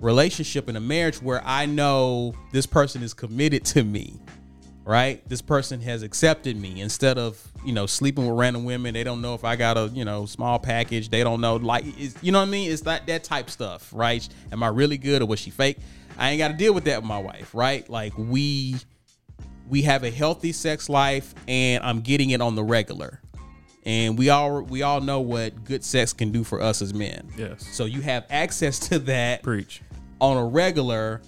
relationship 0.00 0.68
in 0.68 0.76
a 0.76 0.80
marriage 0.80 1.20
where 1.20 1.42
I 1.44 1.66
know 1.66 2.34
this 2.50 2.66
person 2.66 3.02
is 3.02 3.12
committed 3.12 3.64
to 3.66 3.84
me, 3.84 4.18
right? 4.84 5.26
This 5.28 5.42
person 5.42 5.80
has 5.82 6.02
accepted 6.02 6.56
me 6.56 6.80
instead 6.80 7.18
of, 7.18 7.40
you 7.64 7.72
know, 7.72 7.86
sleeping 7.86 8.26
with 8.26 8.38
random 8.38 8.64
women. 8.64 8.94
They 8.94 9.04
don't 9.04 9.20
know 9.20 9.34
if 9.34 9.44
I 9.44 9.56
got 9.56 9.76
a, 9.76 9.90
you 9.92 10.04
know, 10.04 10.24
small 10.26 10.58
package. 10.58 11.10
They 11.10 11.22
don't 11.22 11.40
know, 11.40 11.56
like, 11.56 11.84
you 12.22 12.32
know 12.32 12.40
what 12.40 12.48
I 12.48 12.50
mean? 12.50 12.72
It's 12.72 12.82
that, 12.82 13.06
that 13.06 13.24
type 13.24 13.50
stuff, 13.50 13.90
right? 13.92 14.26
Am 14.50 14.62
I 14.62 14.68
really 14.68 14.98
good 14.98 15.22
or 15.22 15.26
was 15.26 15.38
she 15.38 15.50
fake? 15.50 15.78
I 16.18 16.30
ain't 16.30 16.38
got 16.38 16.48
to 16.48 16.54
deal 16.54 16.72
with 16.72 16.84
that 16.84 17.00
with 17.02 17.08
my 17.08 17.18
wife, 17.18 17.54
right? 17.54 17.88
Like, 17.88 18.16
we. 18.16 18.76
We 19.68 19.82
have 19.82 20.02
a 20.04 20.10
healthy 20.10 20.52
sex 20.52 20.90
life 20.90 21.34
and 21.48 21.82
I'm 21.82 22.02
getting 22.02 22.30
it 22.30 22.42
on 22.42 22.56
the 22.56 22.64
regular 22.64 23.22
and 23.84 24.16
we 24.16 24.28
all 24.28 24.62
we 24.62 24.82
all 24.82 25.00
know 25.00 25.20
what 25.20 25.64
good 25.64 25.84
sex 25.84 26.12
can 26.12 26.30
do 26.30 26.44
for 26.44 26.60
us 26.60 26.82
as 26.82 26.94
men. 26.94 27.28
Yes. 27.36 27.66
So 27.72 27.84
you 27.84 28.00
have 28.02 28.26
access 28.30 28.78
to 28.90 28.98
that 29.00 29.42
Preach. 29.42 29.82
on 30.20 30.36
a 30.36 30.44
regular. 30.44 31.22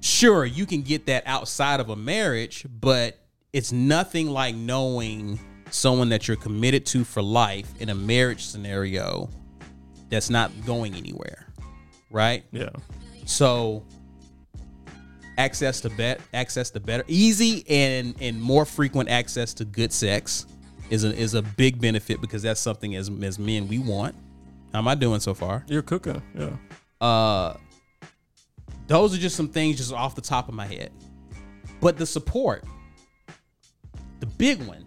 Sure, 0.00 0.44
you 0.44 0.66
can 0.66 0.82
get 0.82 1.06
that 1.06 1.24
outside 1.26 1.80
of 1.80 1.90
a 1.90 1.96
marriage, 1.96 2.64
but 2.80 3.18
it's 3.52 3.72
nothing 3.72 4.28
like 4.28 4.54
knowing 4.54 5.40
someone 5.70 6.08
that 6.10 6.28
you're 6.28 6.36
committed 6.36 6.86
to 6.86 7.04
for 7.04 7.22
life 7.22 7.68
in 7.80 7.88
a 7.88 7.94
marriage 7.94 8.46
scenario 8.46 9.28
that's 10.08 10.30
not 10.30 10.52
going 10.64 10.94
anywhere. 10.94 11.46
Right? 12.10 12.44
Yeah. 12.52 12.70
So 13.26 13.84
access 15.38 15.80
to 15.82 15.90
bet 15.90 16.20
access 16.32 16.70
to 16.70 16.80
better 16.80 17.04
easy 17.08 17.64
and 17.68 18.14
and 18.22 18.40
more 18.40 18.64
frequent 18.64 19.10
access 19.10 19.52
to 19.52 19.66
good 19.66 19.92
sex 19.92 20.46
is 20.90 21.04
a 21.04 21.14
is 21.14 21.34
a 21.34 21.42
big 21.42 21.80
benefit 21.80 22.20
because 22.20 22.42
that's 22.42 22.60
something 22.60 22.94
as 22.94 23.10
as 23.22 23.38
men 23.38 23.68
we 23.68 23.78
want. 23.78 24.14
How 24.72 24.78
am 24.78 24.88
I 24.88 24.94
doing 24.94 25.20
so 25.20 25.34
far? 25.34 25.64
You're 25.68 25.82
cooking. 25.82 26.22
Yeah. 26.34 26.56
Uh 27.06 27.56
those 28.86 29.14
are 29.14 29.18
just 29.18 29.36
some 29.36 29.48
things 29.48 29.78
just 29.78 29.92
off 29.92 30.14
the 30.14 30.20
top 30.20 30.48
of 30.48 30.54
my 30.54 30.66
head. 30.66 30.92
But 31.80 31.96
the 31.96 32.06
support, 32.06 32.64
the 34.20 34.26
big 34.26 34.62
one, 34.62 34.86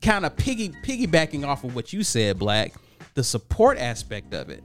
kind 0.00 0.26
of 0.26 0.36
piggy 0.36 0.68
piggybacking 0.68 1.46
off 1.46 1.64
of 1.64 1.74
what 1.74 1.92
you 1.92 2.02
said, 2.02 2.38
Black, 2.38 2.74
the 3.14 3.24
support 3.24 3.78
aspect 3.78 4.34
of 4.34 4.50
it. 4.50 4.62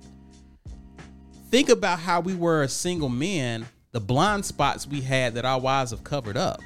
Think 1.50 1.70
about 1.70 2.00
how 2.00 2.20
we 2.20 2.36
were 2.36 2.64
as 2.64 2.74
single 2.74 3.10
men, 3.10 3.66
the 3.92 4.02
blind 4.02 4.46
spots 4.46 4.86
we 4.86 5.02
had 5.02 5.36
that 5.36 5.46
our 5.46 5.60
wives 5.60 5.92
have 5.92 6.04
covered 6.04 6.38
up. 6.38 6.62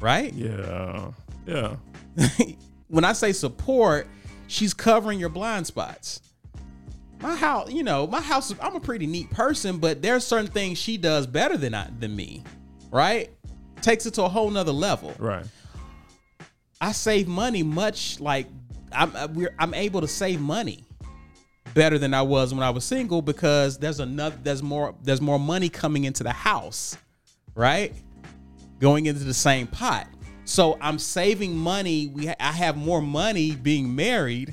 Right? 0.00 0.32
Yeah. 0.34 1.12
Yeah. 1.46 1.76
when 2.88 3.04
I 3.04 3.12
say 3.12 3.32
support, 3.32 4.06
she's 4.46 4.74
covering 4.74 5.18
your 5.18 5.28
blind 5.28 5.66
spots. 5.66 6.20
My 7.20 7.36
house, 7.36 7.70
you 7.70 7.84
know, 7.84 8.06
my 8.06 8.20
house. 8.20 8.52
I'm 8.60 8.74
a 8.74 8.80
pretty 8.80 9.06
neat 9.06 9.30
person, 9.30 9.78
but 9.78 10.02
there's 10.02 10.26
certain 10.26 10.50
things 10.50 10.78
she 10.78 10.96
does 10.96 11.26
better 11.26 11.56
than 11.56 11.72
I 11.72 11.88
than 12.00 12.14
me, 12.16 12.42
right? 12.90 13.30
Takes 13.80 14.06
it 14.06 14.14
to 14.14 14.24
a 14.24 14.28
whole 14.28 14.50
nother 14.50 14.72
level. 14.72 15.14
Right. 15.18 15.46
I 16.80 16.90
save 16.90 17.28
money 17.28 17.62
much 17.62 18.18
like 18.18 18.48
I'm 18.90 19.14
uh, 19.14 19.28
we're, 19.32 19.54
I'm 19.58 19.72
able 19.72 20.00
to 20.00 20.08
save 20.08 20.40
money 20.40 20.84
better 21.74 21.98
than 21.98 22.12
I 22.12 22.22
was 22.22 22.52
when 22.52 22.62
I 22.62 22.70
was 22.70 22.84
single 22.84 23.22
because 23.22 23.78
there's 23.78 24.00
another 24.00 24.36
there's 24.42 24.62
more 24.62 24.94
there's 25.02 25.20
more 25.20 25.38
money 25.38 25.68
coming 25.68 26.04
into 26.04 26.24
the 26.24 26.32
house, 26.32 26.96
right? 27.54 27.94
Going 28.80 29.06
into 29.06 29.22
the 29.22 29.34
same 29.34 29.68
pot. 29.68 30.08
So 30.44 30.76
I'm 30.80 30.98
saving 30.98 31.56
money. 31.56 32.08
We 32.08 32.26
ha- 32.26 32.34
I 32.40 32.52
have 32.52 32.76
more 32.76 33.00
money 33.00 33.52
being 33.54 33.94
married, 33.94 34.52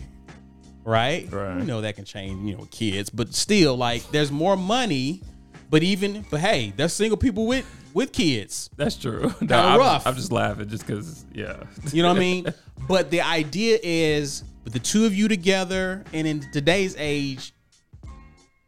right? 0.84 1.32
Right. 1.32 1.58
You 1.60 1.66
know 1.66 1.82
that 1.82 1.96
can 1.96 2.06
change, 2.06 2.48
you 2.48 2.58
know, 2.58 2.68
kids, 2.72 3.10
but 3.10 3.34
still, 3.34 3.76
like, 3.76 4.10
there's 4.12 4.32
more 4.32 4.56
money. 4.56 5.22
But 5.70 5.84
even, 5.84 6.26
but 6.32 6.40
hey, 6.40 6.74
there's 6.76 6.94
single 6.94 7.18
people 7.18 7.46
with 7.46 7.66
with 7.94 8.12
kids. 8.12 8.70
That's 8.76 8.96
true. 8.96 9.34
No, 9.42 9.58
I'm, 9.58 9.80
rough. 9.80 10.08
I'm 10.08 10.16
just 10.16 10.32
laughing 10.32 10.70
just 10.70 10.86
because, 10.86 11.26
yeah. 11.34 11.64
You 11.92 12.04
know 12.04 12.10
what 12.10 12.18
I 12.18 12.20
mean? 12.20 12.54
But 12.88 13.12
the 13.12 13.22
idea 13.22 13.78
is 13.84 14.44
with 14.64 14.74
the 14.74 14.80
two 14.80 15.06
of 15.06 15.14
you 15.14 15.28
together, 15.28 16.04
and 16.14 16.26
in 16.26 16.40
today's 16.52 16.96
age, 16.98 17.54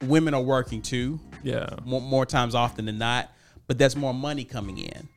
women 0.04 0.34
are 0.34 0.42
working 0.42 0.82
too, 0.82 1.20
yeah. 1.44 1.70
more, 1.86 2.02
more 2.02 2.26
times 2.26 2.54
often 2.54 2.86
than 2.86 2.98
not. 2.98 3.32
But 3.68 3.78
that's 3.78 3.96
more 3.96 4.14
money 4.14 4.44
coming 4.44 4.78
in, 4.78 5.08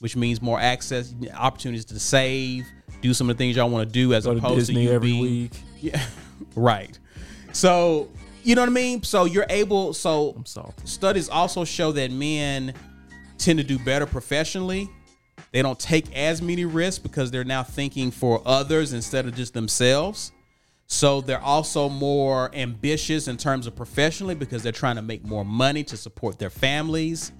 which 0.00 0.16
means 0.16 0.42
more 0.42 0.60
access, 0.60 1.14
opportunities 1.34 1.84
to 1.86 1.98
save, 1.98 2.66
do 3.00 3.14
some 3.14 3.30
of 3.30 3.36
the 3.36 3.38
things 3.38 3.56
y'all 3.56 3.70
want 3.70 3.86
to 3.86 3.92
do, 3.92 4.14
as 4.14 4.24
Go 4.24 4.32
to 4.32 4.38
opposed 4.38 4.68
Disney 4.68 4.74
to 4.74 4.80
you 4.82 4.92
every 4.92 5.12
being, 5.12 5.22
week. 5.22 5.52
Yeah, 5.80 6.04
right. 6.56 6.98
So 7.52 8.08
you 8.42 8.54
know 8.54 8.62
what 8.62 8.68
I 8.68 8.72
mean. 8.72 9.02
So 9.02 9.24
you're 9.24 9.46
able. 9.48 9.94
So 9.94 10.42
studies 10.84 11.28
also 11.28 11.64
show 11.64 11.92
that 11.92 12.10
men 12.10 12.74
tend 13.38 13.58
to 13.58 13.64
do 13.64 13.78
better 13.78 14.06
professionally. 14.06 14.90
They 15.52 15.62
don't 15.62 15.78
take 15.78 16.14
as 16.16 16.42
many 16.42 16.64
risks 16.64 16.98
because 16.98 17.30
they're 17.30 17.44
now 17.44 17.62
thinking 17.62 18.10
for 18.10 18.42
others 18.44 18.92
instead 18.92 19.26
of 19.26 19.34
just 19.34 19.54
themselves. 19.54 20.32
So 20.86 21.20
they're 21.20 21.40
also 21.40 21.88
more 21.88 22.54
ambitious 22.54 23.28
in 23.28 23.36
terms 23.36 23.66
of 23.66 23.74
professionally 23.74 24.34
because 24.34 24.62
they're 24.62 24.72
trying 24.72 24.96
to 24.96 25.02
make 25.02 25.24
more 25.24 25.44
money 25.44 25.82
to 25.84 25.96
support 25.96 26.38
their 26.38 26.50
families. 26.50 27.32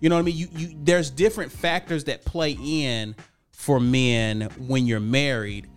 You 0.00 0.08
know 0.08 0.16
what 0.16 0.20
I 0.20 0.24
mean? 0.24 0.36
You, 0.36 0.48
you 0.52 0.76
there's 0.82 1.10
different 1.10 1.52
factors 1.52 2.04
that 2.04 2.24
play 2.24 2.56
in 2.60 3.14
for 3.52 3.80
men 3.80 4.42
when 4.58 4.86
you're 4.86 5.00
married. 5.00 5.68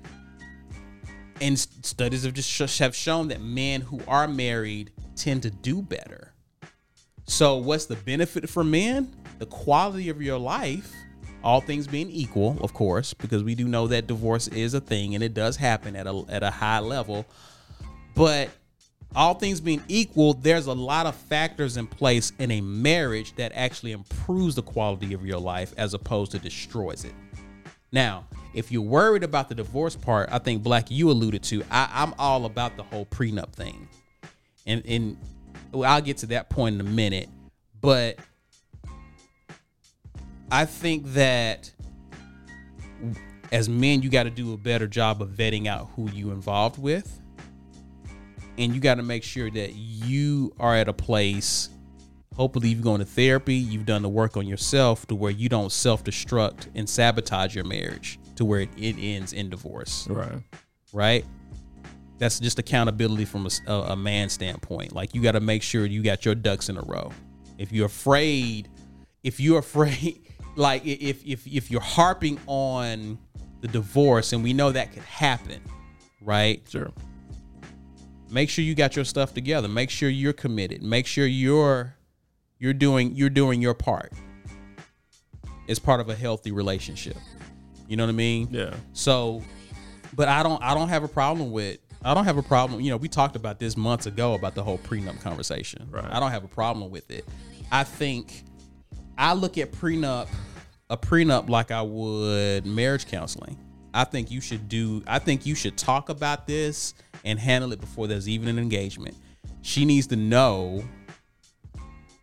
And 1.42 1.58
studies 1.58 2.24
have 2.24 2.34
just 2.34 2.80
have 2.80 2.94
shown 2.94 3.30
that 3.30 3.42
men 3.42 3.82
who 3.82 4.02
are 4.08 4.28
married 4.28 4.92
tend 5.16 5.44
to 5.44 5.50
do 5.50 5.82
better. 5.82 6.34
So, 7.24 7.58
what's 7.58 7.86
the 7.86 7.96
benefit 7.96 8.50
for 8.50 8.64
men? 8.64 9.16
The 9.38 9.46
quality 9.46 10.10
of 10.10 10.22
your 10.22 10.38
life, 10.38 10.92
all 11.44 11.62
things 11.62 11.88
being 11.88 12.10
equal, 12.10 12.58
of 12.62 12.74
course, 12.74 13.14
because 13.14 13.44
we 13.44 13.56
do 13.56 13.68
know 13.68 13.88
that 13.88 14.08
divorce 14.08 14.50
is 14.50 14.74
a 14.74 14.82
thing 14.82 15.16
and 15.16 15.24
it 15.24 15.34
does 15.34 15.56
happen 15.56 15.96
at 15.96 16.08
a 16.08 16.26
at 16.28 16.44
a 16.44 16.52
high 16.52 16.80
level. 16.80 17.26
But 18.16 18.50
all 19.16 19.34
things 19.34 19.60
being 19.60 19.82
equal, 19.88 20.34
there's 20.34 20.68
a 20.68 20.74
lot 20.74 21.06
of 21.06 21.16
factors 21.16 21.78
in 21.78 21.88
place 21.88 22.32
in 22.40 22.52
a 22.52 22.62
marriage 22.62 23.34
that 23.36 23.52
actually 23.56 23.92
improves 23.92 24.56
the 24.56 24.62
quality 24.62 25.14
of 25.14 25.26
your 25.26 25.40
life 25.40 25.74
as 25.78 25.94
opposed 25.94 26.32
to 26.32 26.40
destroys 26.40 27.06
it. 27.06 27.14
Now, 27.92 28.28
if 28.54 28.72
you're 28.72 28.82
worried 28.82 29.24
about 29.24 29.50
the 29.50 29.56
divorce 29.56 29.96
part, 29.96 30.30
I 30.32 30.38
think 30.40 30.62
Black 30.62 30.92
you 30.92 31.10
alluded 31.10 31.44
to. 31.44 31.64
I, 31.72 31.90
I'm 31.92 32.14
all 32.20 32.46
about 32.46 32.78
the 32.78 32.84
whole 32.84 33.06
prenup 33.06 33.54
thing, 33.54 33.88
and 34.66 34.86
and 34.86 35.18
I'll 35.74 36.02
get 36.02 36.18
to 36.18 36.28
that 36.28 36.50
point 36.50 36.76
in 36.76 36.82
a 36.82 36.90
minute. 36.90 37.30
But 37.82 38.20
I 40.52 40.66
think 40.66 41.06
that 41.14 41.72
as 43.52 43.70
men, 43.70 44.02
you 44.02 44.10
got 44.10 44.24
to 44.24 44.30
do 44.30 44.54
a 44.54 44.58
better 44.58 44.88
job 44.88 45.22
of 45.22 45.30
vetting 45.30 45.68
out 45.68 45.90
who 45.96 46.10
you 46.12 46.32
involved 46.32 46.78
with, 46.78 47.19
and 48.60 48.76
you 48.76 48.80
got 48.82 48.96
to 48.96 49.04
make 49.04 49.24
sure 49.24 49.50
that 49.50 49.74
you 49.74 50.54
are 50.60 50.76
at 50.76 50.88
a 50.88 50.94
place. 50.94 51.70
Hopefully, 52.36 52.70
you've 52.70 52.82
gone 52.84 53.00
to 53.00 53.06
therapy. 53.06 53.56
You've 53.56 53.86
done 53.86 54.02
the 54.04 54.10
work 54.10 54.38
on 54.38 54.46
yourself 54.48 55.08
to 55.08 55.16
where 55.16 55.32
you 55.32 55.50
don't 55.50 55.72
self-destruct 55.72 56.68
and 56.76 56.88
sabotage 56.88 57.56
your 57.56 57.66
marriage 57.66 58.20
to 58.36 58.46
where 58.46 58.62
it, 58.62 58.70
it 58.78 58.96
ends 59.00 59.34
in 59.34 59.50
divorce 59.50 60.08
Right. 60.10 60.42
right? 60.94 61.26
That's 62.18 62.40
just 62.40 62.60
accountability 62.60 63.26
from 63.26 63.48
a 63.68 63.96
man 63.96 64.30
standpoint. 64.30 64.94
Like 64.94 65.16
you 65.16 65.22
got 65.22 65.34
to 65.34 65.40
make 65.40 65.64
sure 65.64 65.86
you 65.86 66.04
got 66.04 66.26
your 66.26 66.36
ducks 66.36 66.70
in 66.70 66.78
a 66.78 66.82
row. 66.82 67.12
If 67.58 67.72
you're 67.72 67.86
afraid, 67.88 68.70
if 69.24 69.40
you're 69.40 69.60
afraid, 69.60 70.22
like 70.56 70.86
if 70.86 71.26
if 71.26 71.48
if 71.48 71.72
you're 71.72 71.82
harping 71.82 72.40
on 72.48 73.18
the 73.62 73.68
divorce, 73.68 74.32
and 74.34 74.44
we 74.44 74.54
know 74.54 74.72
that 74.72 74.94
could 74.94 75.04
happen, 75.04 75.62
right? 76.22 76.62
Sure. 76.70 76.92
Make 78.32 78.50
sure 78.50 78.64
you 78.64 78.76
got 78.76 78.96
your 78.96 79.06
stuff 79.06 79.34
together. 79.34 79.68
Make 79.68 79.90
sure 79.90 80.10
you're 80.10 80.34
committed. 80.34 80.84
Make 80.84 81.08
sure 81.08 81.26
you're 81.26 81.96
you're 82.60 82.74
doing 82.74 83.16
you're 83.16 83.30
doing 83.30 83.62
your 83.62 83.74
part. 83.74 84.14
It's 85.68 85.80
part 85.80 86.00
of 86.00 86.10
a 86.10 86.16
healthy 86.16 86.52
relationship. 86.52 87.18
You 87.88 87.98
know 87.98 88.04
what 88.04 88.10
I 88.10 88.14
mean? 88.14 88.50
Yeah. 88.52 88.74
So, 88.94 89.44
but 90.16 90.28
I 90.28 90.44
don't 90.44 90.62
I 90.62 90.74
don't 90.74 90.90
have 90.90 91.04
a 91.04 91.08
problem 91.08 91.52
with 91.52 91.80
I 92.04 92.14
don't 92.14 92.26
have 92.26 92.38
a 92.38 92.44
problem. 92.44 92.82
You 92.82 92.92
know, 92.92 92.98
we 92.98 93.10
talked 93.10 93.36
about 93.36 93.60
this 93.60 93.76
months 93.76 94.06
ago 94.06 94.34
about 94.34 94.56
the 94.56 94.64
whole 94.64 94.78
prenup 94.78 95.20
conversation. 95.22 95.88
Right. 95.90 96.06
I 96.10 96.20
don't 96.20 96.32
have 96.32 96.44
a 96.44 96.50
problem 96.50 96.92
with 96.92 97.10
it. 97.12 97.26
I 97.72 97.84
think 97.84 98.44
I 99.18 99.34
look 99.34 99.58
at 99.58 99.72
prenup 99.72 100.28
a 100.90 100.98
prenup 100.98 101.50
like 101.50 101.72
I 101.72 101.82
would 101.82 102.66
marriage 102.66 103.08
counseling. 103.08 103.58
I 103.94 104.04
think 104.04 104.32
you 104.32 104.42
should 104.42 104.70
do 104.70 105.04
I 105.08 105.20
think 105.20 105.46
you 105.46 105.56
should 105.56 105.78
talk 105.78 106.10
about 106.10 106.48
this 106.48 106.94
and 107.26 107.40
handle 107.40 107.72
it 107.74 107.80
before 107.80 108.08
there's 108.08 108.30
even 108.30 108.48
an 108.48 108.60
engagement. 108.60 109.16
She 109.62 109.86
needs 109.86 110.08
to 110.08 110.16
know 110.16 110.84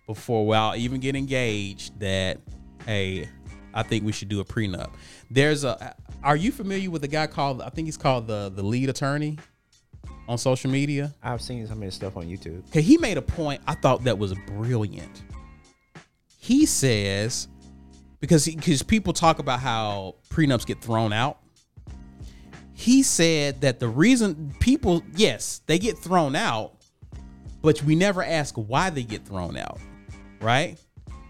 before 0.07 0.47
well 0.47 0.74
even 0.76 1.01
get 1.01 1.16
engaged 1.16 1.99
that 1.99 2.38
hey 2.84 3.28
i 3.74 3.82
think 3.82 4.05
we 4.05 4.12
should 4.12 4.28
do 4.28 4.40
a 4.40 4.44
prenup 4.44 4.90
there's 5.30 5.64
a 5.64 5.94
are 6.22 6.36
you 6.36 6.53
familiar 6.53 6.90
with 6.90 7.03
a 7.05 7.09
guy 7.09 7.26
called 7.26 7.61
i 7.61 7.68
think 7.68 7.86
he's 7.86 7.97
called 7.97 8.26
the 8.26 8.51
the 8.55 8.62
lead 8.62 8.88
attorney 8.88 9.36
on 10.28 10.38
social 10.38 10.70
media 10.70 11.12
I've 11.22 11.40
seen 11.40 11.66
some 11.68 11.78
of 11.78 11.84
his 11.84 11.94
stuff 11.94 12.16
on 12.16 12.24
YouTube. 12.24 12.66
okay 12.68 12.82
he 12.82 12.99
made 12.99 13.16
a 13.16 13.22
point 13.22 13.61
i 13.66 13.74
thought 13.74 14.05
that 14.05 14.18
was 14.18 14.34
brilliant 14.47 15.22
he 16.38 16.66
says 16.66 17.49
because 18.20 18.47
because 18.47 18.82
people 18.82 19.12
talk 19.12 19.40
about 19.40 19.61
how 19.61 20.14
prenups 20.30 20.66
get 20.66 20.80
thrown 20.80 21.12
out 21.12 21.38
he 22.77 23.03
said 23.03 23.62
that 23.62 23.81
the 23.81 23.89
reason 23.89 24.55
people 24.61 25.03
yes 25.16 25.62
they 25.66 25.79
get 25.79 25.97
thrown 25.97 26.37
out 26.37 26.74
but 27.62 27.83
we 27.83 27.97
never 27.97 28.22
ask 28.22 28.55
why 28.55 28.91
they 28.91 29.03
get 29.03 29.24
thrown 29.24 29.57
out 29.57 29.81
right? 30.41 30.79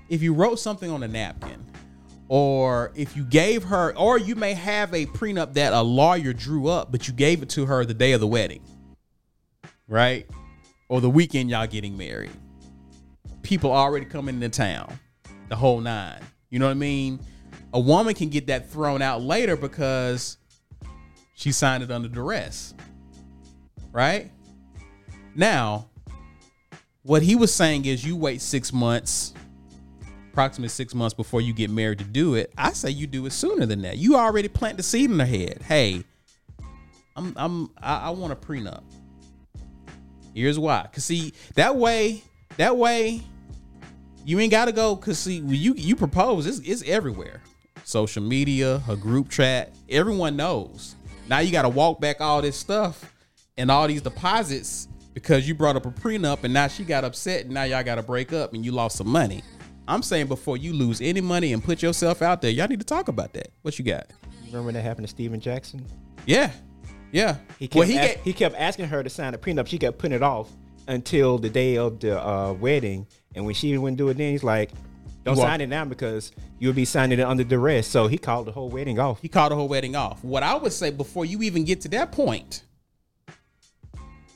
If 0.08 0.22
you 0.22 0.34
wrote 0.34 0.58
something 0.58 0.90
on 0.90 1.02
a 1.04 1.08
napkin 1.08 1.64
or 2.28 2.92
if 2.96 3.16
you 3.16 3.24
gave 3.24 3.62
her 3.62 3.96
or 3.96 4.18
you 4.18 4.34
may 4.34 4.54
have 4.54 4.92
a 4.92 5.06
prenup 5.06 5.54
that 5.54 5.72
a 5.72 5.80
lawyer 5.80 6.32
drew 6.32 6.66
up 6.68 6.90
but 6.90 7.06
you 7.06 7.14
gave 7.14 7.42
it 7.42 7.48
to 7.50 7.66
her 7.66 7.84
the 7.84 7.94
day 7.94 8.12
of 8.12 8.20
the 8.20 8.26
wedding 8.26 8.60
right? 9.88 10.28
Or 10.88 11.00
the 11.00 11.10
weekend 11.10 11.50
y'all 11.50 11.66
getting 11.66 11.96
married. 11.96 12.30
People 13.42 13.70
already 13.70 14.06
coming 14.06 14.36
into 14.36 14.48
town 14.48 14.98
the 15.48 15.56
whole 15.56 15.80
nine. 15.80 16.20
You 16.50 16.58
know 16.58 16.66
what 16.66 16.72
i 16.72 16.74
mean? 16.74 17.20
A 17.72 17.80
woman 17.80 18.14
can 18.14 18.28
get 18.28 18.48
that 18.48 18.68
thrown 18.68 19.02
out 19.02 19.22
later 19.22 19.56
because 19.56 20.38
she 21.36 21.52
signed 21.52 21.84
it 21.84 21.92
under 21.92 22.08
duress 22.08 22.74
right? 23.96 24.30
Now 25.34 25.88
what 27.02 27.22
he 27.22 27.34
was 27.34 27.52
saying 27.52 27.86
is 27.86 28.04
you 28.04 28.14
wait 28.14 28.42
six 28.42 28.72
months 28.72 29.32
approximately 30.30 30.68
six 30.68 30.94
months 30.94 31.14
before 31.14 31.40
you 31.40 31.54
get 31.54 31.70
married 31.70 31.98
to 32.00 32.04
do 32.04 32.34
it. 32.34 32.52
I 32.58 32.74
say 32.74 32.90
you 32.90 33.06
do 33.06 33.24
it 33.24 33.32
sooner 33.32 33.64
than 33.64 33.80
that. 33.82 33.96
You 33.96 34.16
already 34.16 34.48
plant 34.48 34.76
the 34.76 34.82
seed 34.82 35.10
in 35.10 35.18
her 35.18 35.24
head. 35.24 35.62
Hey 35.62 36.04
i'm 37.16 37.32
i'm 37.36 37.70
i, 37.80 37.96
I 37.96 38.10
want 38.10 38.34
a 38.34 38.36
prenup. 38.36 38.82
Here's 40.34 40.58
why. 40.58 40.82
Because 40.82 41.04
see 41.04 41.32
that 41.54 41.74
way 41.74 42.22
that 42.58 42.76
way 42.76 43.22
you 44.26 44.38
ain't 44.40 44.50
gotta 44.50 44.72
go 44.72 44.94
because 44.94 45.18
see 45.18 45.38
you 45.38 45.72
you 45.74 45.96
propose 45.96 46.46
it's, 46.46 46.58
it's 46.58 46.82
everywhere. 46.86 47.40
Social 47.84 48.22
media 48.22 48.82
a 48.90 48.96
group 48.96 49.30
chat 49.30 49.74
everyone 49.88 50.36
knows 50.36 50.96
now 51.28 51.38
you 51.40 51.50
gotta 51.52 51.68
walk 51.68 52.00
back 52.00 52.20
all 52.20 52.40
this 52.42 52.56
stuff 52.56 53.12
and 53.58 53.70
all 53.70 53.86
these 53.88 54.02
deposits 54.02 54.88
because 55.14 55.48
you 55.48 55.54
brought 55.54 55.76
up 55.76 55.86
a 55.86 55.90
prenup 55.90 56.44
and 56.44 56.52
now 56.52 56.68
she 56.68 56.84
got 56.84 57.04
upset 57.04 57.44
and 57.46 57.54
now 57.54 57.62
y'all 57.64 57.82
gotta 57.82 58.02
break 58.02 58.32
up 58.32 58.52
and 58.52 58.64
you 58.64 58.72
lost 58.72 58.96
some 58.96 59.08
money 59.08 59.42
i'm 59.88 60.02
saying 60.02 60.26
before 60.26 60.56
you 60.56 60.72
lose 60.72 61.00
any 61.00 61.20
money 61.20 61.52
and 61.52 61.62
put 61.64 61.82
yourself 61.82 62.22
out 62.22 62.40
there 62.42 62.50
y'all 62.50 62.68
need 62.68 62.80
to 62.80 62.86
talk 62.86 63.08
about 63.08 63.32
that 63.32 63.48
what 63.62 63.78
you 63.78 63.84
got 63.84 64.06
Remember 64.46 64.66
when 64.66 64.74
that 64.74 64.82
happened 64.82 65.06
to 65.06 65.10
Steven 65.10 65.40
Jackson? 65.40 65.84
yeah 66.24 66.50
yeah 67.12 67.36
He 67.58 67.66
kept, 67.66 67.76
well 67.78 67.88
he 67.88 67.98
ask- 67.98 68.14
get, 68.14 68.18
he 68.24 68.32
kept 68.32 68.54
asking 68.56 68.86
her 68.86 69.02
to 69.02 69.10
sign 69.10 69.34
a 69.34 69.38
prenup. 69.38 69.66
She 69.66 69.78
kept 69.78 69.98
putting 69.98 70.14
it 70.16 70.22
off 70.22 70.50
until 70.88 71.36
the 71.38 71.48
day 71.50 71.76
of 71.78 71.98
the 71.98 72.20
uh, 72.24 72.52
wedding. 72.52 73.06
And 73.34 73.44
when 73.44 73.54
she 73.54 73.76
wouldn't 73.76 73.98
do 73.98 74.08
it, 74.08 74.16
then 74.18 74.30
he's 74.32 74.44
like, 74.44 74.70
"Don't 75.26 75.36
You 75.36 75.42
are- 75.42 75.46
sign 75.48 75.60
it 75.60 75.66
now 75.68 75.84
because 75.84 76.32
you'll 76.58 76.72
be 76.72 76.86
signing 76.86 77.18
it 77.18 77.22
under 77.22 77.44
duress." 77.44 77.86
So 77.86 78.06
he 78.08 78.16
called 78.16 78.46
the 78.46 78.52
whole 78.52 78.70
wedding 78.70 78.98
off. 78.98 79.20
he 79.20 79.28
called 79.28 79.52
the 79.52 79.56
whole 79.56 79.68
wedding 79.68 79.94
off. 79.94 80.24
What 80.24 80.42
I 80.42 80.54
would 80.54 80.72
say 80.72 80.90
before 80.90 81.26
you 81.26 81.42
even 81.42 81.64
get 81.64 81.82
to 81.82 81.88
that 81.88 82.12
point, 82.12 82.62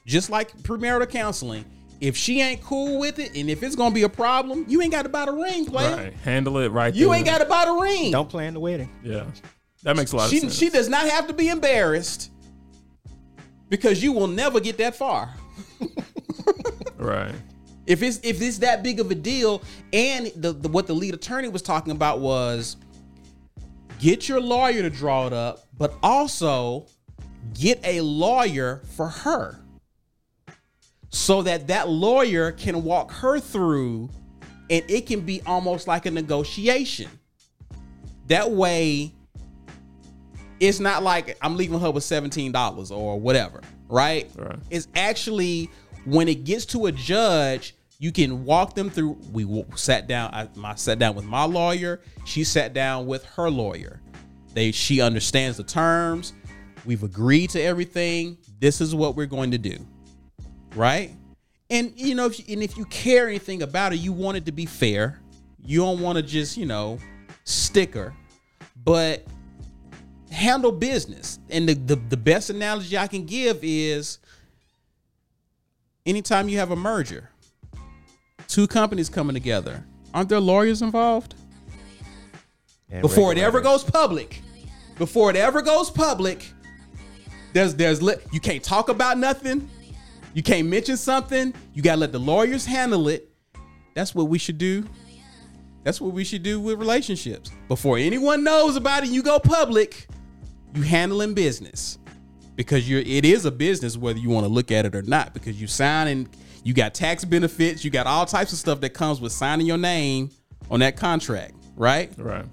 just 0.07 0.28
like 0.30 0.57
premarital 0.59 1.09
counseling, 1.09 1.64
if 2.01 2.16
she 2.16 2.41
ain't 2.41 2.62
cool 2.62 2.99
with 2.99 3.18
it 3.18 3.34
and 3.36 3.49
if 3.51 3.62
it's 3.62 3.76
gonna 3.76 3.95
be 3.95 4.03
a 4.03 4.09
problem, 4.09 4.64
you 4.68 4.82
ain't 4.82 4.93
got 4.93 5.03
to 5.03 5.09
buy 5.09 5.26
the 5.26 5.32
ring, 5.32 5.64
player. 5.66 5.97
Right. 5.97 6.12
Handle 6.24 6.59
it 6.59 6.68
right 6.70 6.95
You 6.95 7.07
there. 7.09 7.16
ain't 7.16 7.26
got 7.26 7.38
to 7.38 7.45
buy 7.47 7.64
the 7.66 7.72
ring. 7.72 8.11
Don't 8.11 8.28
plan 8.28 8.55
the 8.55 8.61
wedding. 8.61 8.91
Yeah. 9.03 9.24
That 9.82 9.97
makes 9.97 10.12
a 10.12 10.16
lot 10.16 10.28
she, 10.30 10.36
of 10.38 10.43
sense. 10.43 10.57
she 10.59 10.68
does 10.70 10.88
not 10.88 11.09
have 11.09 11.26
to 11.28 11.32
be 11.32 11.49
embarrassed 11.49 12.30
because 13.68 14.03
you 14.03 14.12
will 14.12 14.26
never 14.26 14.61
get 14.61 14.76
that 14.78 14.95
far. 14.97 15.34
right. 16.97 17.32
If 17.91 18.05
it's 18.05 18.20
if 18.22 18.41
it's 18.41 18.59
that 18.59 18.84
big 18.84 19.01
of 19.01 19.11
a 19.11 19.16
deal, 19.16 19.62
and 19.93 20.30
the, 20.36 20.53
the 20.53 20.68
what 20.68 20.86
the 20.86 20.95
lead 20.95 21.12
attorney 21.12 21.49
was 21.49 21.61
talking 21.61 21.91
about 21.91 22.20
was 22.20 22.76
get 23.99 24.28
your 24.28 24.41
lawyer 24.41 24.82
to 24.82 24.91
draw 24.91 25.26
it 25.26 25.32
up, 25.32 25.66
but 25.76 25.95
also 26.01 26.86
get 27.59 27.80
a 27.84 28.01
lawyer 28.01 28.80
for 28.95 29.09
her, 29.09 29.59
so 31.09 31.43
that 31.43 31.66
that 31.66 31.88
lawyer 31.88 32.53
can 32.53 32.84
walk 32.84 33.11
her 33.11 33.41
through, 33.41 34.09
and 34.70 34.88
it 34.88 35.07
can 35.07 35.22
be 35.22 35.43
almost 35.45 35.88
like 35.88 36.07
a 36.07 36.12
negotiation. 36.12 37.11
That 38.28 38.53
way, 38.53 39.12
it's 40.61 40.78
not 40.78 41.03
like 41.03 41.36
I'm 41.43 41.57
leaving 41.57 41.80
her 41.80 41.91
with 41.91 42.05
seventeen 42.05 42.53
dollars 42.53 42.93
or 42.93 43.18
whatever, 43.18 43.62
right? 43.88 44.30
Right. 44.36 44.61
It's 44.70 44.86
actually 44.95 45.68
when 46.05 46.28
it 46.28 46.45
gets 46.45 46.66
to 46.66 46.86
a 46.86 46.93
judge, 46.93 47.74
you 48.01 48.12
can 48.12 48.46
walk 48.46 48.74
them 48.74 48.88
through. 48.88 49.18
We 49.30 49.64
sat 49.76 50.09
down. 50.09 50.32
I, 50.32 50.48
I 50.64 50.74
sat 50.74 50.98
down 50.98 51.14
with 51.14 51.26
my 51.26 51.44
lawyer. 51.44 52.01
She 52.24 52.44
sat 52.44 52.72
down 52.72 53.07
with 53.07 53.24
her 53.26 53.51
lawyer. 53.51 54.01
They 54.55 54.72
she 54.72 55.03
understands 55.03 55.59
the 55.59 55.64
terms. 55.64 56.32
We've 56.86 57.03
agreed 57.03 57.51
to 57.51 57.61
everything. 57.61 58.38
This 58.59 58.80
is 58.80 58.94
what 58.94 59.16
we're 59.16 59.26
going 59.26 59.51
to 59.51 59.59
do, 59.59 59.76
right? 60.74 61.11
And 61.68 61.92
you 61.94 62.14
know, 62.14 62.24
if 62.24 62.38
you, 62.38 62.55
and 62.55 62.62
if 62.62 62.78
you 62.78 62.86
care 62.86 63.28
anything 63.28 63.62
about 63.62 63.92
it, 63.92 63.96
you 63.96 64.12
want 64.14 64.38
it 64.38 64.46
to 64.46 64.53
be 64.53 64.64
fair. 64.64 65.20
You 65.62 65.80
don't 65.80 66.01
want 66.01 66.16
to 66.16 66.22
just 66.22 66.57
you 66.57 66.64
know 66.64 66.98
sticker, 67.44 68.14
but 68.82 69.26
handle 70.32 70.72
business. 70.72 71.38
And 71.51 71.68
the, 71.68 71.74
the 71.74 71.96
the 71.96 72.16
best 72.16 72.48
analogy 72.48 72.96
I 72.96 73.09
can 73.09 73.26
give 73.26 73.59
is 73.61 74.20
anytime 76.07 76.48
you 76.48 76.57
have 76.57 76.70
a 76.70 76.76
merger, 76.76 77.28
two 78.51 78.66
companies 78.66 79.09
coming 79.09 79.34
together, 79.34 79.84
aren't 80.12 80.28
there 80.28 80.40
lawyers 80.40 80.82
involved? 80.82 81.34
And 82.90 83.03
Before 83.03 83.32
it 83.32 83.38
ever 83.38 83.61
goes 83.61 83.84
public, 83.84 84.42
before 84.98 85.30
it 85.30 85.36
ever 85.36 85.62
goes 85.62 85.90
public, 85.90 86.44
there's 87.53 87.74
there's 87.74 88.03
li- 88.03 88.16
you 88.32 88.40
can't 88.40 88.62
talk 88.62 88.88
about 88.88 89.18
nothing. 89.18 89.68
You 90.34 90.42
can't 90.42 90.68
mention 90.68 90.96
something. 90.96 91.55
You 91.74 91.82
gotta 91.82 92.01
let 92.01 92.12
the 92.12 92.18
lawyers 92.18 92.66
handle 92.66 93.09
it. 93.09 93.28
That's 93.94 94.14
what 94.14 94.28
we 94.28 94.38
should 94.38 94.59
do. 94.59 94.84
That's 95.82 96.01
what 96.01 96.12
we 96.12 96.24
should 96.24 96.42
do 96.42 96.61
with 96.61 96.78
relationships. 96.78 97.51
Before 97.68 97.96
anyone 97.96 98.44
knows 98.44 98.76
about 98.76 99.05
it, 99.05 99.11
you 99.11 99.22
go 99.22 99.38
public. 99.38 100.07
You 100.74 100.82
handling 100.82 101.34
business 101.34 101.98
because 102.55 102.88
you're 102.88 103.01
it 103.01 103.24
is 103.24 103.44
a 103.44 103.51
business 103.51 103.96
whether 103.96 104.18
you 104.18 104.28
want 104.28 104.44
to 104.46 104.53
look 104.53 104.70
at 104.70 104.84
it 104.84 104.94
or 104.94 105.03
not 105.03 105.34
because 105.34 105.61
you 105.61 105.66
sign 105.66 106.07
and 106.07 106.28
you 106.62 106.74
got 106.74 106.94
tax 106.94 107.24
benefits 107.24 107.84
you 107.84 107.90
got 107.90 108.06
all 108.06 108.26
types 108.26 108.52
of 108.52 108.58
stuff 108.58 108.80
that 108.80 108.90
comes 108.90 109.20
with 109.20 109.32
signing 109.32 109.66
your 109.66 109.78
name 109.78 110.30
on 110.70 110.80
that 110.80 110.96
contract 110.96 111.54
right 111.76 112.12
Right. 112.18 112.44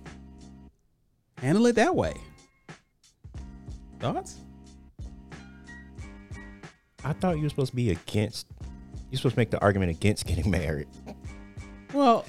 handle 1.38 1.66
it 1.68 1.76
that 1.76 1.96
way 1.96 2.14
thoughts 4.00 4.38
I 7.04 7.14
thought 7.14 7.38
you 7.38 7.44
were 7.44 7.50
supposed 7.50 7.70
to 7.70 7.76
be 7.76 7.92
against. 7.92 8.48
You're 9.12 9.18
supposed 9.18 9.36
to 9.36 9.40
make 9.40 9.52
the 9.52 9.62
argument 9.62 9.92
against 9.92 10.26
getting 10.26 10.50
married. 10.52 10.88
well 11.94 12.26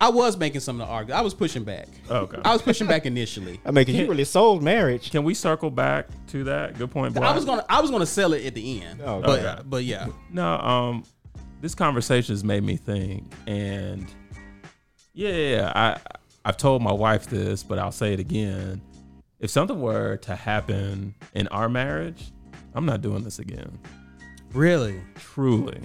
i 0.00 0.08
was 0.08 0.36
making 0.36 0.60
some 0.60 0.80
of 0.80 0.86
the 0.86 0.92
argument 0.92 1.18
i 1.18 1.22
was 1.22 1.34
pushing 1.34 1.64
back 1.64 1.88
Okay. 2.10 2.38
i 2.44 2.52
was 2.52 2.62
pushing 2.62 2.86
back 2.86 3.06
initially 3.06 3.60
I 3.66 3.70
mean, 3.70 3.84
'cause 3.84 3.94
you 3.94 4.06
really 4.08 4.24
sold 4.24 4.62
marriage. 4.62 5.10
Can 5.10 5.24
we 5.24 5.34
circle 5.34 5.70
back 5.70 6.06
to 6.28 6.44
that? 6.44 6.76
Good 6.78 6.90
point. 6.90 7.16
i 7.18 7.34
was 7.34 7.44
gonna 7.44 7.64
i 7.68 7.80
was 7.80 7.90
gonna 7.90 8.06
sell 8.06 8.32
it 8.32 8.44
at 8.46 8.54
the 8.54 8.82
end 8.82 9.00
Oh, 9.04 9.20
but 9.20 9.38
okay. 9.40 9.62
but 9.64 9.84
yeah 9.84 10.06
No, 10.32 10.54
um, 10.58 11.04
this 11.60 11.74
conversation 11.74 12.32
has 12.34 12.44
made 12.44 12.62
me 12.62 12.76
think, 12.76 13.24
and 13.46 14.06
yeah, 15.14 15.30
yeah, 15.30 15.56
yeah, 15.56 15.72
I 15.74 16.00
I've 16.44 16.56
told 16.58 16.82
my 16.82 16.92
wife 16.92 17.26
this, 17.28 17.62
but 17.62 17.78
I'll 17.78 17.92
say 17.92 18.12
it 18.12 18.20
again. 18.20 18.82
If 19.40 19.48
something 19.50 19.80
were 19.80 20.18
to 20.18 20.36
happen 20.36 21.14
in 21.34 21.48
our 21.48 21.68
marriage, 21.70 22.32
I'm 22.74 22.84
not 22.84 23.00
doing 23.00 23.22
this 23.24 23.38
again. 23.38 23.78
really 24.52 25.00
Truly, 25.14 25.80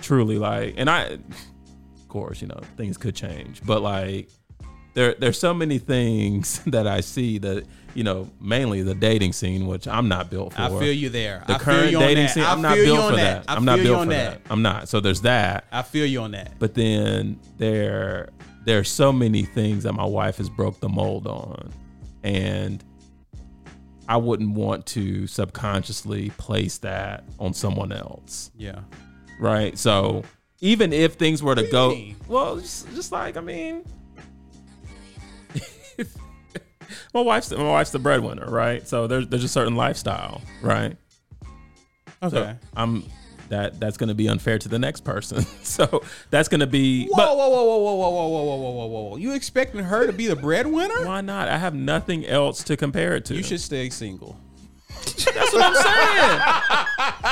truly, 0.00 0.36
like, 0.38 0.74
and 0.76 0.90
I, 0.90 1.02
of 1.04 1.20
course, 2.16 2.40
you 2.42 2.48
know, 2.48 2.60
things 2.76 2.96
could 2.96 3.14
change, 3.14 3.60
but 3.64 3.82
like, 3.82 4.28
there 4.94 5.14
there's 5.18 5.38
so 5.38 5.52
many 5.52 5.78
things 5.78 6.60
that 6.66 6.86
I 6.86 7.00
see 7.00 7.38
that 7.38 7.66
you 7.96 8.04
know, 8.04 8.30
mainly 8.42 8.82
the 8.82 8.94
dating 8.94 9.32
scene, 9.32 9.66
which 9.66 9.88
I'm 9.88 10.06
not 10.06 10.28
built 10.28 10.52
for. 10.52 10.60
i 10.60 10.68
feel 10.68 10.92
you 10.92 11.08
there 11.08 11.42
The 11.46 11.54
I 11.54 11.58
feel 11.58 11.64
current 11.64 11.98
dating 11.98 12.24
that. 12.24 12.34
scene, 12.34 12.44
I'm 12.44 12.60
not 12.60 12.74
built 12.74 13.10
for 13.10 13.16
that. 13.16 13.44
I'm 13.48 13.64
not 13.64 13.78
built 13.78 14.04
for 14.04 14.10
that. 14.10 14.44
that. 14.44 14.52
I'm 14.52 14.60
not. 14.60 14.88
So 14.90 15.00
there's 15.00 15.22
that. 15.22 15.64
i 15.72 15.80
feel 15.80 16.04
you 16.04 16.20
on 16.20 16.32
that 16.32 16.58
But 16.58 16.74
then 16.74 17.40
there 17.56 18.28
there 18.66 18.78
are 18.78 18.84
so 18.84 19.12
many 19.12 19.44
things 19.44 19.84
that 19.84 19.94
my 19.94 20.04
wife 20.04 20.36
has 20.36 20.50
broke 20.50 20.78
the 20.80 20.90
mold 20.90 21.26
on. 21.26 21.72
And 22.22 22.84
I 24.08 24.18
wouldn't 24.18 24.50
want 24.54 24.84
to 24.88 25.26
subconsciously 25.26 26.30
place 26.36 26.76
that 26.78 27.24
on 27.38 27.54
someone 27.54 27.92
else. 27.92 28.50
yeah 28.58 28.80
Right. 29.40 29.76
So 29.78 30.22
even 30.60 30.92
if 30.92 31.14
things 31.14 31.42
were 31.42 31.54
to 31.54 31.66
go 31.70 31.90
mean? 31.90 32.16
well, 32.28 32.58
just, 32.58 32.92
just 32.94 33.12
like 33.12 33.36
I 33.36 33.40
mean 33.40 33.84
my 37.14 37.20
wife's 37.20 37.50
my 37.50 37.62
wife's 37.62 37.90
the 37.90 37.98
breadwinner, 37.98 38.46
right? 38.46 38.86
So 38.86 39.06
there's 39.06 39.26
there's 39.28 39.44
a 39.44 39.48
certain 39.48 39.76
lifestyle, 39.76 40.42
right? 40.62 40.96
okay 42.22 42.36
So 42.36 42.68
I'm 42.76 43.04
that 43.48 43.78
that's 43.78 43.96
going 43.96 44.08
to 44.08 44.14
be 44.14 44.28
unfair 44.28 44.58
to 44.58 44.68
the 44.68 44.78
next 44.78 45.04
person. 45.04 45.42
so 45.62 46.02
that's 46.30 46.48
going 46.48 46.60
to 46.60 46.66
be 46.66 47.06
Whoa, 47.06 47.16
but 47.16 47.36
whoa, 47.36 47.48
whoa, 47.48 47.64
whoa, 47.64 47.78
whoa, 47.78 47.94
whoa, 47.94 48.10
whoa, 48.10 48.28
whoa, 48.28 48.44
whoa, 48.44 48.56
whoa, 48.56 48.86
whoa, 48.86 49.00
whoa! 49.10 49.16
You 49.16 49.34
expecting 49.34 49.82
her 49.82 50.06
to 50.06 50.12
be 50.12 50.26
the 50.26 50.36
breadwinner? 50.36 51.04
why 51.06 51.20
not? 51.20 51.48
I 51.48 51.58
have 51.58 51.74
nothing 51.74 52.26
else 52.26 52.62
to 52.64 52.76
compare 52.76 53.14
it 53.16 53.24
to. 53.26 53.34
You 53.34 53.42
should 53.42 53.60
stay 53.60 53.90
single. 53.90 54.38
That's 55.04 55.52
what 55.52 55.62
I'm 55.62 55.74
saying. 55.74 56.40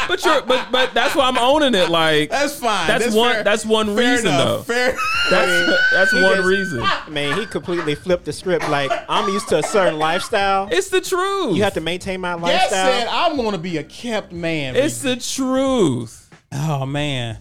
but 0.09 0.25
you're 0.25 0.43
but 0.43 0.69
but 0.73 0.95
that's 0.95 1.15
why 1.15 1.29
I'm 1.29 1.39
owning 1.39 1.75
it. 1.75 1.89
Like 1.91 2.31
That's 2.31 2.59
fine. 2.59 2.87
That's 2.89 3.15
one- 3.15 3.33
fair. 3.35 3.45
that's 3.45 3.65
one 3.65 3.87
Fair 3.95 4.13
reason, 4.13 4.27
enough. 4.29 4.67
though. 4.67 4.75
Fair. 4.75 4.97
that's 5.31 5.91
that's 5.93 6.13
one 6.13 6.37
just- 6.37 6.49
reason. 6.49 6.81
I 6.83 7.09
mean, 7.09 7.37
he 7.39 7.47
completely 7.47 7.95
flipped 7.95 8.25
the 8.25 8.33
script. 8.33 8.69
Like, 8.69 8.91
I'm 9.09 9.29
used 9.33 9.49
to 9.49 9.59
a 9.59 9.63
certain 9.63 9.99
lifestyle. 9.99 10.69
It's 10.73 10.89
the 10.89 11.01
truth. 11.01 11.57
You 11.57 11.63
have 11.63 11.75
to 11.75 11.81
maintain 11.81 12.21
my 12.21 12.35
That 12.37 12.43
lifestyle. 12.43 12.87
said, 12.87 13.07
I'm 13.09 13.37
going 13.37 13.53
to 13.53 13.59
be 13.59 13.77
a 13.79 13.85
kept 13.85 14.33
man. 14.33 14.75
It's 14.77 15.01
the 15.03 15.17
truth. 15.17 16.31
oh 16.53 16.87
man, 16.87 17.39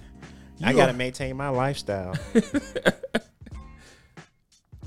I 0.63 0.73
got 0.73 0.87
to 0.87 0.93
maintain 0.93 1.35
my 1.37 1.49
lifestyle. 1.49 2.15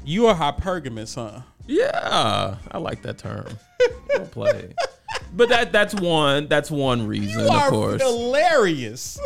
you 0.05 0.27
are 0.27 0.35
hypergamous, 0.35 1.15
huh? 1.15 1.41
Yeah, 1.67 2.57
I 2.71 2.79
like 2.79 3.03
that 3.03 3.19
term. 3.19 3.47
Well 4.11 4.27
played. 4.27 4.75
But 5.33 5.49
that 5.51 5.73
that's 5.73 5.95
one 5.95 6.47
that's 6.49 6.71
one 6.71 7.07
reason, 7.07 7.45
You 7.45 7.51
of 7.53 7.69
course. 7.69 8.03
hilarious. 8.03 9.21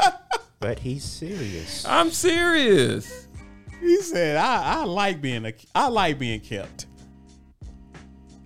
but 0.60 0.78
he's 0.78 1.04
serious. 1.04 1.84
I'm 1.86 2.10
serious. 2.10 3.26
he 3.80 4.00
said, 4.00 4.36
"I 4.36 4.80
I 4.80 4.84
like 4.84 5.20
being 5.20 5.44
a 5.44 5.52
I 5.74 5.88
like 5.88 6.18
being 6.18 6.40
kept." 6.40 6.86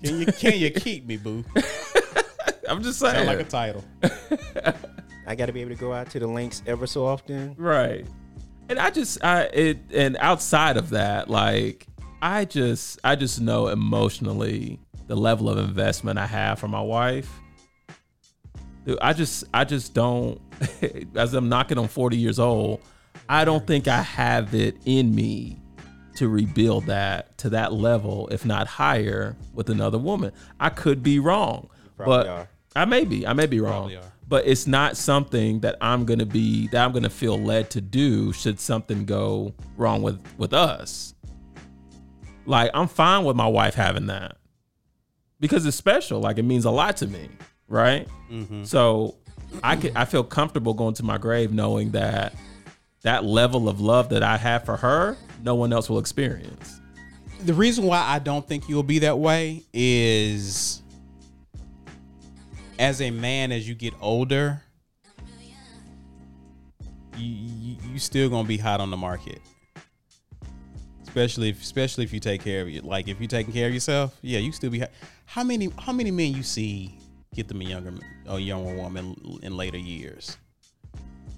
Can 0.03 0.20
you 0.20 0.26
can 0.26 0.59
you 0.59 0.70
keep 0.70 1.07
me, 1.07 1.16
boo? 1.16 1.45
I'm 2.68 2.82
just 2.82 2.99
saying. 2.99 3.14
Sound 3.14 3.26
like 3.26 3.40
a 3.40 3.45
title. 3.45 3.84
I 5.26 5.34
got 5.34 5.47
to 5.47 5.53
be 5.53 5.61
able 5.62 5.70
to 5.74 5.80
go 5.80 5.92
out 5.92 6.11
to 6.11 6.18
the 6.18 6.26
links 6.26 6.62
ever 6.66 6.86
so 6.86 7.07
often. 7.07 7.55
Right. 7.57 8.07
And 8.68 8.78
I 8.78 8.90
just 8.90 9.22
I 9.24 9.42
it 9.45 9.78
and 9.95 10.16
outside 10.20 10.76
of 10.76 10.90
that, 10.90 11.30
like 11.30 11.86
I 12.20 12.45
just 12.45 12.99
I 13.05 13.16
just 13.16 13.40
know 13.40 13.68
emotionally 13.68 14.78
the 15.07 15.17
level 15.17 15.49
of 15.49 15.59
investment 15.59 16.19
I 16.19 16.27
have 16.27 16.59
for 16.59 16.69
my 16.69 16.81
wife. 16.81 17.31
Dude, 18.85 18.99
I 19.01 19.13
just 19.13 19.45
I 19.53 19.65
just 19.65 19.95
don't 19.95 20.41
as 21.15 21.35
I'm 21.35 21.49
knocking 21.49 21.79
on 21.79 21.89
40 21.89 22.17
years 22.17 22.39
old, 22.39 22.81
I 23.29 23.45
don't 23.45 23.67
think 23.67 23.89
I 23.89 24.03
have 24.03 24.55
it 24.55 24.77
in 24.85 25.15
me 25.15 25.61
to 26.17 26.29
rebuild 26.29 26.87
that 26.87 27.37
to 27.39 27.51
that 27.51 27.73
level, 27.73 28.29
if 28.31 28.45
not 28.45 28.67
higher, 28.67 29.37
with 29.53 29.71
another 29.71 29.99
woman. 29.99 30.33
I 30.61 30.69
could 30.69 31.03
be 31.03 31.19
wrong. 31.19 31.69
But 31.97 32.27
are. 32.27 32.49
I 32.77 32.85
may 32.85 33.05
be. 33.05 33.27
I 33.27 33.33
may 33.33 33.47
be 33.47 33.61
wrong. 33.61 33.91
But 34.27 34.47
it's 34.47 34.67
not 34.67 34.97
something 34.97 35.61
that 35.61 35.77
I'm 35.81 36.05
gonna 36.05 36.27
be 36.27 36.69
that 36.69 36.85
I'm 36.85 36.93
gonna 36.93 37.11
feel 37.11 37.39
led 37.39 37.71
to 37.71 37.81
do 37.81 38.33
should 38.33 38.59
something 38.59 39.05
go 39.05 39.55
wrong 39.77 40.03
with 40.03 40.21
with 40.39 40.53
us. 40.53 41.15
Like 42.47 42.71
I'm 42.75 42.89
fine 42.89 43.25
with 43.25 43.37
my 43.37 43.47
wife 43.47 43.75
having 43.75 44.07
that 44.07 44.37
because 45.41 45.66
it's 45.66 45.76
special. 45.76 46.20
Like 46.20 46.39
it 46.39 46.45
means 46.45 46.64
a 46.64 46.70
lot 46.70 46.97
to 46.99 47.07
me, 47.07 47.28
right? 47.68 48.09
Mm-hmm. 48.30 48.64
So 48.64 49.16
I 49.62 49.76
can 49.76 49.97
I 49.97 50.05
feel 50.05 50.24
comfortable 50.24 50.74
going 50.74 50.95
to 50.95 51.03
my 51.03 51.18
grave 51.18 51.53
knowing 51.53 51.91
that 51.93 52.35
that 53.03 53.24
level 53.24 53.68
of 53.68 53.80
love 53.80 54.09
that 54.11 54.22
I 54.22 54.37
have 54.37 54.64
for 54.64 54.76
her, 54.76 55.16
no 55.43 55.55
one 55.55 55.72
else 55.72 55.91
will 55.91 55.99
experience. 55.99 56.80
the 57.45 57.55
reason 57.55 57.85
why 57.85 57.99
I 57.99 58.18
don't 58.18 58.47
think 58.47 58.68
you'll 58.68 58.82
be 58.82 59.01
that 59.01 59.18
way 59.18 59.62
is 59.72 60.82
as 62.78 63.01
a 63.01 63.11
man, 63.11 63.53
as 63.53 63.68
you 63.68 63.74
get 63.74 63.95
older, 64.01 64.62
you 67.16 67.26
you, 67.26 67.76
you 67.93 67.99
still 67.99 68.28
gonna 68.28 68.49
be 68.49 68.57
hot 68.57 68.80
on 68.80 68.91
the 68.91 68.97
market. 68.97 69.41
Especially 71.03 71.51
if, 71.51 71.61
especially 71.62 72.03
if 72.03 72.12
you 72.12 72.18
take 72.18 72.43
care 72.43 72.62
of 72.62 72.68
you. 72.68 72.80
Like 72.80 73.07
if 73.07 73.20
you 73.20 73.28
taking 73.28 73.53
care 73.53 73.68
of 73.68 73.74
yourself, 73.74 74.16
yeah, 74.20 74.41
you 74.41 74.51
still 74.51 74.70
be. 74.70 74.80
hot. 74.80 74.91
How 75.27 75.43
many 75.43 75.68
how 75.79 75.93
many 75.93 76.11
men 76.11 76.33
you 76.35 76.43
see 76.43 76.99
get 77.35 77.49
them 77.49 77.61
a 77.61 77.64
younger 77.64 77.93
a 78.27 78.39
younger 78.39 78.75
woman 78.75 79.41
in 79.43 79.57
later 79.57 79.79
years? 79.79 80.37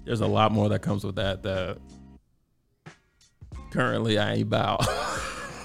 There's 0.05 0.21
a 0.21 0.27
lot 0.27 0.51
more 0.51 0.69
that 0.69 0.79
comes 0.81 1.03
with 1.03 1.15
that 1.15 1.43
that 1.43 1.77
currently 3.71 4.17
I 4.17 4.33
ain't 4.33 4.43
about. 4.43 4.85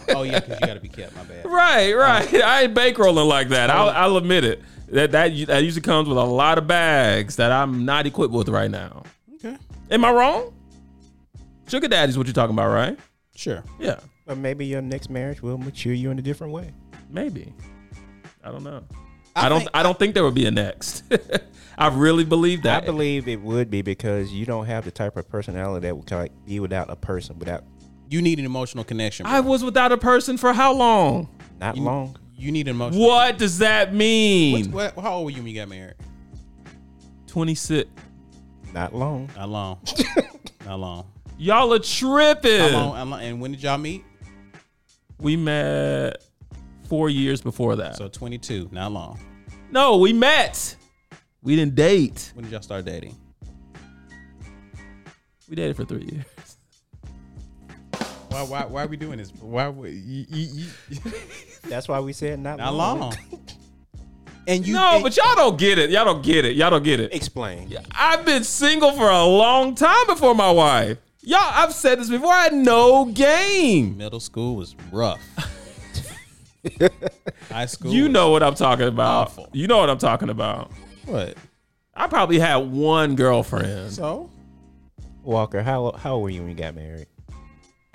Oh 0.09 0.23
yeah, 0.25 0.41
because 0.41 0.61
you 0.61 0.67
got 0.67 0.75
to 0.75 0.81
be 0.81 0.89
kept. 1.01 1.15
My 1.15 1.23
bad. 1.25 1.47
right, 1.47 1.93
oh. 1.93 1.97
right. 1.97 2.35
I 2.43 2.63
ain't 2.63 2.75
bankrolling 2.75 3.27
like 3.29 3.49
that. 3.51 3.71
I'll, 3.71 3.89
oh. 3.89 3.93
I'll 3.93 4.17
admit 4.17 4.45
it. 4.45 4.63
That 4.89 5.13
that 5.13 5.29
that 5.47 5.63
usually 5.63 5.81
comes 5.83 6.09
with 6.09 6.19
a 6.19 6.25
lot 6.25 6.59
of 6.59 6.67
bags 6.67 7.37
that 7.37 7.53
I'm 7.53 7.85
not 7.85 8.07
equipped 8.07 8.35
with 8.35 8.49
right 8.49 8.71
now. 8.71 9.05
Okay, 9.37 9.57
Am 9.91 10.05
I 10.05 10.11
wrong? 10.13 10.53
Sugar 11.69 11.89
daddy's 11.89 12.19
what 12.19 12.27
you're 12.27 12.35
talking 12.35 12.55
about, 12.55 12.73
right? 12.73 12.99
sure. 13.35 13.63
Yeah, 13.79 14.01
But 14.27 14.37
maybe 14.39 14.67
your 14.67 14.83
next 14.83 15.09
marriage 15.09 15.41
will 15.41 15.57
mature 15.57 15.95
you 15.95 16.11
in 16.11 16.19
a 16.19 16.23
different 16.23 16.53
way. 16.53 16.71
maybe. 17.09 17.53
I 18.45 18.51
don't 18.51 18.65
know. 18.65 18.85
I 19.35 19.47
I, 19.47 19.49
don't. 19.49 19.59
think- 19.61 19.71
I 19.75 19.83
don't 19.83 19.99
think 19.99 20.15
there 20.15 20.25
would 20.25 20.35
be 20.35 20.47
a 20.47 20.51
next. 20.51 21.05
I 21.79 21.89
really 21.89 22.25
believe 22.25 22.63
that. 22.63 22.83
I 22.83 22.87
believe 22.87 23.29
it 23.29 23.41
would 23.41 23.71
be 23.71 23.81
because 23.83 24.31
you 24.33 24.45
don't 24.45 24.67
have 24.67 24.85
the 24.85 24.91
type 24.91 25.17
of 25.17 25.29
personality 25.29 25.87
that 25.87 25.97
would 25.97 26.11
like 26.11 26.33
be 26.45 26.61
without 26.61 26.91
a 26.91 26.97
person, 26.97 27.39
without 27.39 27.65
You 28.11 28.21
need 28.21 28.39
an 28.39 28.45
emotional 28.45 28.85
connection. 28.85 29.25
bro. 29.25 29.33
I 29.33 29.41
was 29.41 29.65
without 29.65 29.91
a 29.91 29.97
person 29.97 30.37
for 30.37 30.53
how 30.53 30.75
long? 30.75 31.29
not 31.59 31.77
you, 31.77 31.83
long. 31.83 32.17
You 32.37 32.53
need 32.53 32.69
an 32.69 32.75
emotional. 32.75 33.07
What 33.07 33.39
does 33.39 33.59
that 33.59 33.95
mean? 33.95 34.71
What, 34.71 34.95
what, 34.97 35.05
how 35.05 35.15
old 35.15 35.25
were 35.27 35.31
you 35.31 35.39
when 35.39 35.47
you 35.47 35.55
got 35.61 35.69
married? 35.69 35.95
26. 37.29 37.89
Not 38.75 38.95
long. 38.95 39.31
Not 39.37 39.49
long. 39.49 39.79
Not 40.67 40.79
long. 40.81 41.07
Y'all 41.39 41.73
are 41.73 41.79
How 41.79 41.83
tripping. 41.83 42.73
long, 42.73 42.95
how 42.97 43.05
long? 43.05 43.21
And 43.23 43.41
when 43.41 43.53
did 43.53 43.63
y'all 43.63 43.79
meet? 43.79 44.05
We 45.19 45.37
met 45.37 46.23
four 46.93 47.09
years 47.09 47.41
before 47.41 47.75
that. 47.77 47.97
So 47.97 48.07
22. 48.07 48.69
Not 48.71 48.93
long. 48.93 49.19
no, 49.71 49.97
we 49.97 50.13
met. 50.13 50.77
We 51.41 51.57
didn't 51.57 51.75
date. 51.75 52.31
When 52.35 52.45
did 52.45 52.53
y'all 52.53 52.61
start 52.61 52.85
dating? 52.85 53.17
We 55.49 55.57
dated 55.57 55.75
for 55.75 55.87
three 55.87 56.05
years. 56.05 56.27
Why? 58.29 58.43
Why? 58.43 58.65
Why 58.67 58.85
are 58.85 58.87
we 58.89 58.99
doing 58.99 59.17
this? 59.17 59.31
Why? 59.41 59.71
we- 59.71 59.93
You, 59.93 60.27
you, 60.29 60.67
you, 60.91 61.01
That's 61.67 61.89
why 61.89 61.99
we 62.01 62.13
said 62.13 62.41
not, 62.41 62.59
not 62.59 62.75
long. 62.75 63.15
And 64.47 64.67
you. 64.67 64.75
no, 64.75 64.97
and- 64.97 65.03
but 65.03 65.17
y'all 65.17 65.35
don't 65.35 65.57
get 65.57 65.79
it. 65.79 65.89
Y'all 65.89 66.05
don't 66.05 66.23
get 66.23 66.45
it. 66.45 66.57
Y'all 66.57 66.69
don't 66.69 66.83
get 66.83 67.01
it. 67.01 67.15
Explain. 67.15 67.75
I've 67.93 68.27
been 68.27 68.45
single 68.45 68.93
for 68.93 69.09
a 69.09 69.25
long 69.25 69.75
time 69.75 70.07
before 70.09 70.35
my 70.35 70.51
wife. 70.51 70.99
Y'all, 71.23 71.39
I've 71.41 71.73
said 71.73 72.01
this 72.01 72.11
before. 72.11 72.33
I 72.33 72.43
had 72.43 72.53
no 72.55 73.07
game. 73.07 73.97
middle 73.97 74.21
school 74.21 74.57
was 74.57 74.77
rough. 74.91 75.23
High 77.51 77.67
school. 77.67 77.93
You 77.93 78.09
know 78.09 78.31
what 78.31 78.43
I'm 78.43 78.55
talking 78.55 78.89
about. 78.89 79.29
Awful. 79.29 79.49
You 79.53 79.67
know 79.67 79.79
what 79.79 79.91
I'm 79.91 79.99
talking 79.99 80.31
about. 80.31 80.71
what? 81.07 81.37
I 81.95 82.07
probably 82.07 82.39
had 82.39 82.57
one 82.57 83.17
girlfriend. 83.17 83.93
So 83.93 84.31
Walker, 85.23 85.63
how 85.63 85.93
how 85.93 86.15
old 86.15 86.23
were 86.23 86.31
you 86.31 86.41
when 86.41 86.51
you 86.51 86.57
got 86.57 86.75
married? 86.75 87.07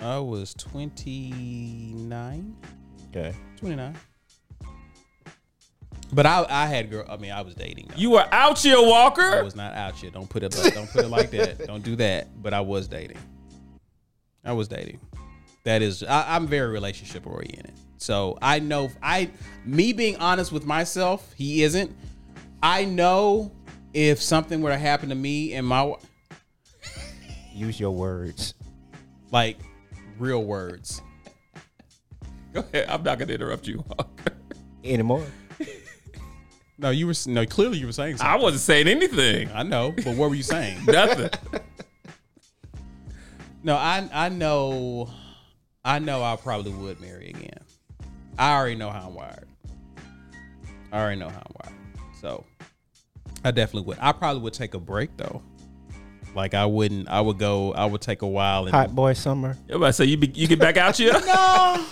I 0.00 0.18
was 0.18 0.54
29. 0.54 2.56
Okay. 3.10 3.34
29. 3.56 3.96
But 6.12 6.24
I, 6.24 6.46
I 6.48 6.66
had 6.66 6.90
girl. 6.90 7.04
I 7.08 7.16
mean, 7.16 7.32
I 7.32 7.42
was 7.42 7.54
dating. 7.54 7.90
You 7.96 8.12
were 8.12 8.26
out 8.32 8.58
here, 8.60 8.80
Walker. 8.80 9.22
I 9.22 9.42
was 9.42 9.56
not 9.56 9.74
out 9.74 10.02
yet. 10.02 10.12
Don't 10.12 10.28
put 10.28 10.42
it. 10.42 10.56
Like, 10.56 10.74
don't 10.74 10.90
put 10.90 11.04
it 11.04 11.08
like 11.08 11.30
that. 11.32 11.58
Don't 11.66 11.82
do 11.82 11.96
that. 11.96 12.42
But 12.42 12.54
I 12.54 12.60
was 12.60 12.88
dating. 12.88 13.18
I 14.44 14.52
was 14.52 14.68
dating. 14.68 15.00
That 15.64 15.82
is. 15.82 16.02
I, 16.02 16.34
I'm 16.34 16.46
very 16.46 16.70
relationship 16.70 17.26
oriented. 17.26 17.74
So 17.98 18.38
I 18.40 18.60
know. 18.60 18.90
I 19.02 19.30
me 19.64 19.92
being 19.92 20.16
honest 20.16 20.52
with 20.52 20.64
myself. 20.64 21.32
He 21.34 21.62
isn't. 21.62 21.94
I 22.62 22.84
know 22.84 23.52
if 23.92 24.22
something 24.22 24.60
were 24.62 24.70
to 24.70 24.78
happen 24.78 25.08
to 25.10 25.14
me 25.14 25.54
and 25.54 25.66
my 25.66 25.94
Use 27.52 27.78
your 27.80 27.90
words. 27.90 28.54
like 29.32 29.58
real 30.18 30.44
words. 30.44 31.02
Go 32.52 32.60
ahead. 32.60 32.86
I'm 32.88 33.02
not 33.02 33.18
gonna 33.18 33.32
interrupt 33.32 33.66
you, 33.66 33.84
Anymore. 34.84 35.24
No, 36.78 36.90
you 36.90 37.08
were 37.08 37.14
no. 37.26 37.44
Clearly, 37.44 37.78
you 37.78 37.86
were 37.86 37.92
saying 37.92 38.18
something. 38.18 38.32
I 38.32 38.36
wasn't 38.40 38.62
saying 38.62 38.86
anything. 38.86 39.50
I 39.52 39.64
know, 39.64 39.90
but 39.90 40.14
what 40.16 40.30
were 40.30 40.36
you 40.36 40.44
saying? 40.44 40.78
Nothing. 40.86 41.30
No, 43.64 43.74
I 43.74 44.08
I 44.12 44.28
know 44.28 45.10
I 45.84 45.98
know 45.98 46.22
I 46.22 46.36
probably 46.36 46.72
would 46.72 47.00
marry 47.00 47.30
again. 47.30 47.57
I 48.38 48.54
already 48.56 48.76
know 48.76 48.90
how 48.90 49.08
I'm 49.08 49.14
wired. 49.14 49.48
I 50.92 51.00
already 51.00 51.20
know 51.20 51.28
how 51.28 51.42
I'm 51.44 51.54
wired. 51.64 51.78
So 52.20 52.44
I 53.44 53.50
definitely 53.50 53.86
would. 53.88 53.98
I 54.00 54.12
probably 54.12 54.42
would 54.42 54.54
take 54.54 54.74
a 54.74 54.80
break 54.80 55.16
though. 55.16 55.42
Like 56.34 56.54
I 56.54 56.66
wouldn't 56.66 57.08
I 57.08 57.20
would 57.20 57.38
go 57.38 57.72
I 57.72 57.84
would 57.86 58.00
take 58.00 58.22
a 58.22 58.26
while 58.26 58.66
and 58.66 58.74
Hot 58.74 58.94
boy 58.94 59.12
summer. 59.14 59.56
Everybody 59.68 59.92
say 59.92 60.04
you 60.04 60.16
be, 60.16 60.28
you 60.28 60.46
get 60.46 60.58
back 60.58 60.76
out 60.76 60.96
here. 60.96 61.12
No. 61.26 61.84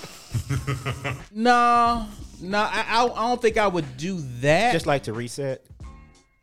no. 1.32 2.06
No, 2.40 2.58
I, 2.58 2.84
I 2.88 3.04
I 3.04 3.28
don't 3.28 3.40
think 3.40 3.56
I 3.56 3.66
would 3.66 3.96
do 3.96 4.18
that. 4.40 4.72
Just 4.72 4.86
like 4.86 5.04
to 5.04 5.12
reset. 5.12 5.64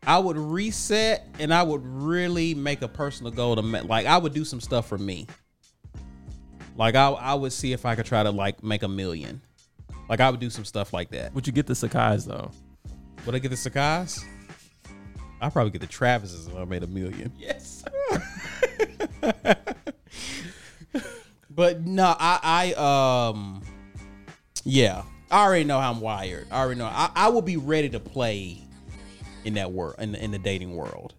I 0.05 0.17
would 0.17 0.37
reset 0.37 1.27
and 1.39 1.53
I 1.53 1.63
would 1.63 1.85
really 1.85 2.55
make 2.55 2.81
a 2.81 2.87
personal 2.87 3.31
goal 3.31 3.55
to 3.55 3.61
ma- 3.61 3.81
like 3.85 4.05
I 4.05 4.17
would 4.17 4.33
do 4.33 4.43
some 4.43 4.59
stuff 4.59 4.87
for 4.87 4.97
me. 4.97 5.27
Like 6.75 6.95
I 6.95 7.09
I 7.09 7.33
would 7.35 7.53
see 7.53 7.71
if 7.73 7.85
I 7.85 7.95
could 7.95 8.05
try 8.05 8.23
to 8.23 8.31
like 8.31 8.63
make 8.63 8.83
a 8.83 8.87
million. 8.87 9.41
Like 10.09 10.19
I 10.19 10.29
would 10.29 10.39
do 10.39 10.49
some 10.49 10.65
stuff 10.65 10.93
like 10.93 11.09
that. 11.11 11.33
Would 11.33 11.47
you 11.47 11.53
get 11.53 11.65
the 11.67 11.73
Sacai's 11.73 12.25
though? 12.25 12.51
Would 13.25 13.35
I 13.35 13.39
get 13.39 13.49
the 13.49 13.55
Sacai's? 13.55 14.23
I'd 15.41 15.51
probably 15.51 15.71
get 15.71 15.81
the 15.81 15.87
Travis's 15.87 16.47
if 16.47 16.55
I 16.55 16.65
made 16.65 16.83
a 16.83 16.87
million. 16.87 17.31
Yes. 17.37 17.83
But 21.55 21.81
no, 21.85 22.15
I 22.19 22.73
I 22.77 23.23
um 23.29 23.61
yeah. 24.63 25.03
I 25.29 25.43
already 25.43 25.63
know 25.63 25.79
how 25.79 25.91
I'm 25.91 25.99
wired. 25.99 26.47
I 26.51 26.59
already 26.61 26.79
know. 26.79 26.85
I, 26.85 27.09
I 27.15 27.29
will 27.29 27.41
be 27.41 27.57
ready 27.57 27.89
to 27.89 27.99
play 27.99 28.59
in 29.45 29.55
that 29.55 29.71
world 29.71 29.95
in 29.99 30.15
in 30.15 30.31
the 30.31 30.39
dating 30.39 30.75
world. 30.75 31.13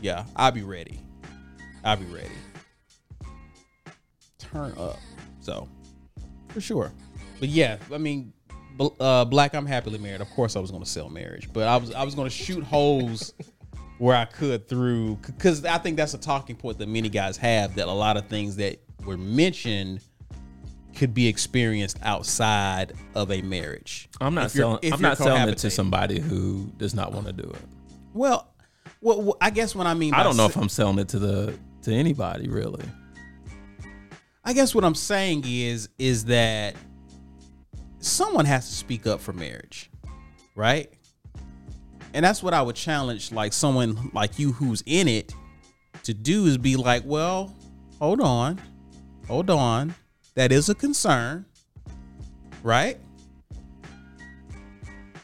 Yeah, 0.00 0.24
I'll 0.36 0.52
be 0.52 0.62
ready. 0.62 1.00
I'll 1.84 1.96
be 1.96 2.04
ready. 2.06 2.28
Turn 4.38 4.72
up. 4.78 4.98
So, 5.40 5.68
for 6.48 6.60
sure. 6.60 6.92
But 7.40 7.48
yeah, 7.48 7.78
I 7.92 7.98
mean, 7.98 8.32
uh, 9.00 9.24
black. 9.24 9.54
I'm 9.54 9.66
happily 9.66 9.98
married. 9.98 10.20
Of 10.20 10.30
course, 10.30 10.56
I 10.56 10.60
was 10.60 10.70
going 10.70 10.82
to 10.82 10.88
sell 10.88 11.08
marriage, 11.08 11.52
but 11.52 11.66
I 11.66 11.76
was 11.76 11.92
I 11.94 12.04
was 12.04 12.14
going 12.14 12.28
to 12.28 12.34
shoot 12.34 12.62
holes 12.64 13.34
where 13.98 14.16
I 14.16 14.24
could 14.24 14.68
through 14.68 15.16
because 15.26 15.64
I 15.64 15.78
think 15.78 15.96
that's 15.96 16.14
a 16.14 16.18
talking 16.18 16.56
point 16.56 16.78
that 16.78 16.88
many 16.88 17.08
guys 17.08 17.36
have 17.38 17.74
that 17.76 17.88
a 17.88 17.92
lot 17.92 18.16
of 18.16 18.26
things 18.26 18.56
that 18.56 18.80
were 19.04 19.16
mentioned 19.16 20.00
could 20.94 21.14
be 21.14 21.28
experienced 21.28 21.98
outside 22.02 22.92
of 23.14 23.30
a 23.30 23.40
marriage. 23.42 24.08
I'm 24.20 24.34
not 24.34 24.50
selling. 24.50 24.92
I'm 24.92 25.00
not 25.00 25.18
selling 25.18 25.48
it 25.48 25.58
to 25.58 25.70
somebody 25.70 26.18
who 26.18 26.70
does 26.76 26.94
not 26.94 27.12
want 27.12 27.26
to 27.26 27.32
do 27.32 27.48
it. 27.48 27.60
Well, 28.14 28.52
well, 29.00 29.22
well, 29.22 29.36
I 29.40 29.50
guess 29.50 29.74
what 29.74 29.86
I 29.86 29.94
mean. 29.94 30.14
I 30.14 30.22
don't 30.22 30.36
know 30.36 30.48
se- 30.48 30.54
if 30.54 30.56
I'm 30.56 30.68
selling 30.68 30.98
it 30.98 31.08
to 31.10 31.18
the 31.18 31.58
to 31.82 31.92
anybody 31.92 32.48
really. 32.48 32.84
I 34.44 34.52
guess 34.54 34.74
what 34.74 34.84
I'm 34.84 34.94
saying 34.94 35.44
is 35.46 35.88
is 35.98 36.24
that 36.26 36.74
someone 38.00 38.44
has 38.44 38.68
to 38.68 38.74
speak 38.74 39.06
up 39.06 39.20
for 39.20 39.32
marriage, 39.32 39.90
right? 40.54 40.92
And 42.14 42.24
that's 42.24 42.42
what 42.42 42.54
I 42.54 42.62
would 42.62 42.76
challenge 42.76 43.32
like 43.32 43.52
someone 43.52 44.10
like 44.12 44.38
you 44.38 44.52
who's 44.52 44.82
in 44.86 45.08
it 45.08 45.34
to 46.04 46.14
do 46.14 46.46
is 46.46 46.56
be 46.56 46.76
like, 46.76 47.02
well, 47.04 47.54
hold 47.98 48.20
on. 48.20 48.60
Hold 49.26 49.50
on. 49.50 49.94
That 50.34 50.52
is 50.52 50.68
a 50.68 50.74
concern. 50.74 51.44
Right? 52.62 52.98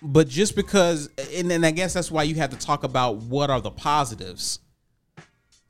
But 0.02 0.28
just 0.28 0.54
because 0.54 1.08
and 1.34 1.50
then 1.50 1.64
I 1.64 1.70
guess 1.70 1.94
that's 1.94 2.10
why 2.10 2.24
you 2.24 2.34
have 2.36 2.50
to 2.50 2.58
talk 2.58 2.84
about 2.84 3.16
what 3.16 3.48
are 3.48 3.60
the 3.60 3.70
positives 3.70 4.60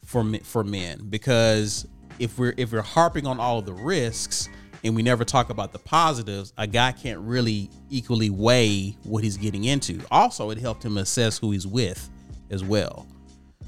for 0.04 0.24
for 0.42 0.64
men 0.64 1.06
because 1.08 1.86
if 2.18 2.38
we're 2.38 2.54
if 2.56 2.72
we're 2.72 2.82
harping 2.82 3.26
on 3.26 3.38
all 3.38 3.62
the 3.62 3.72
risks 3.72 4.48
and 4.84 4.94
we 4.94 5.02
never 5.02 5.24
talk 5.24 5.50
about 5.50 5.72
the 5.72 5.78
positives, 5.78 6.52
a 6.58 6.66
guy 6.66 6.92
can't 6.92 7.20
really 7.20 7.70
equally 7.90 8.30
weigh 8.30 8.96
what 9.04 9.24
he's 9.24 9.38
getting 9.38 9.64
into. 9.64 10.00
Also, 10.10 10.50
it 10.50 10.58
helped 10.58 10.84
him 10.84 10.98
assess 10.98 11.38
who 11.38 11.50
he's 11.50 11.66
with 11.66 12.08
as 12.50 12.62
well. 12.62 13.06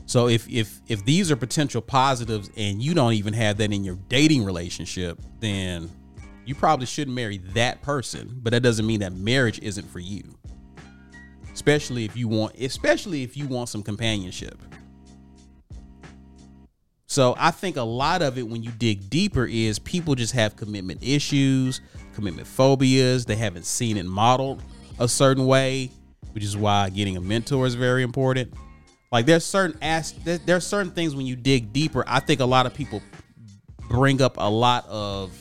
So 0.04 0.28
if 0.28 0.48
if 0.48 0.80
if 0.86 1.04
these 1.04 1.32
are 1.32 1.36
potential 1.36 1.80
positives 1.80 2.50
and 2.56 2.80
you 2.80 2.94
don't 2.94 3.14
even 3.14 3.32
have 3.34 3.56
that 3.56 3.72
in 3.72 3.82
your 3.82 3.96
dating 4.08 4.44
relationship, 4.44 5.18
then 5.40 5.90
You 6.46 6.54
probably 6.54 6.86
shouldn't 6.86 7.14
marry 7.14 7.38
that 7.54 7.82
person, 7.82 8.38
but 8.40 8.52
that 8.52 8.62
doesn't 8.62 8.86
mean 8.86 9.00
that 9.00 9.12
marriage 9.12 9.58
isn't 9.62 9.90
for 9.90 9.98
you. 9.98 10.22
Especially 11.52 12.04
if 12.04 12.16
you 12.16 12.28
want 12.28 12.54
especially 12.56 13.24
if 13.24 13.36
you 13.36 13.48
want 13.48 13.68
some 13.68 13.82
companionship. 13.82 14.56
So 17.06 17.34
I 17.38 17.52
think 17.52 17.76
a 17.76 17.82
lot 17.82 18.20
of 18.20 18.36
it 18.36 18.48
when 18.48 18.62
you 18.62 18.72
dig 18.72 19.08
deeper 19.08 19.46
is 19.46 19.78
people 19.78 20.14
just 20.16 20.32
have 20.32 20.56
commitment 20.56 21.02
issues, 21.02 21.80
commitment 22.14 22.46
phobias. 22.46 23.24
They 23.24 23.36
haven't 23.36 23.64
seen 23.64 23.96
it 23.96 24.06
modeled 24.06 24.62
a 24.98 25.06
certain 25.06 25.46
way, 25.46 25.90
which 26.32 26.42
is 26.42 26.56
why 26.56 26.90
getting 26.90 27.16
a 27.16 27.20
mentor 27.20 27.66
is 27.66 27.74
very 27.74 28.02
important. 28.02 28.52
Like 29.12 29.24
there's 29.26 29.44
certain 29.44 29.78
as 29.80 30.12
there, 30.24 30.38
there's 30.38 30.66
certain 30.66 30.90
things 30.90 31.14
when 31.14 31.26
you 31.26 31.36
dig 31.36 31.72
deeper. 31.72 32.02
I 32.06 32.18
think 32.18 32.40
a 32.40 32.44
lot 32.44 32.66
of 32.66 32.74
people 32.74 33.00
bring 33.88 34.20
up 34.20 34.36
a 34.38 34.50
lot 34.50 34.84
of 34.88 35.32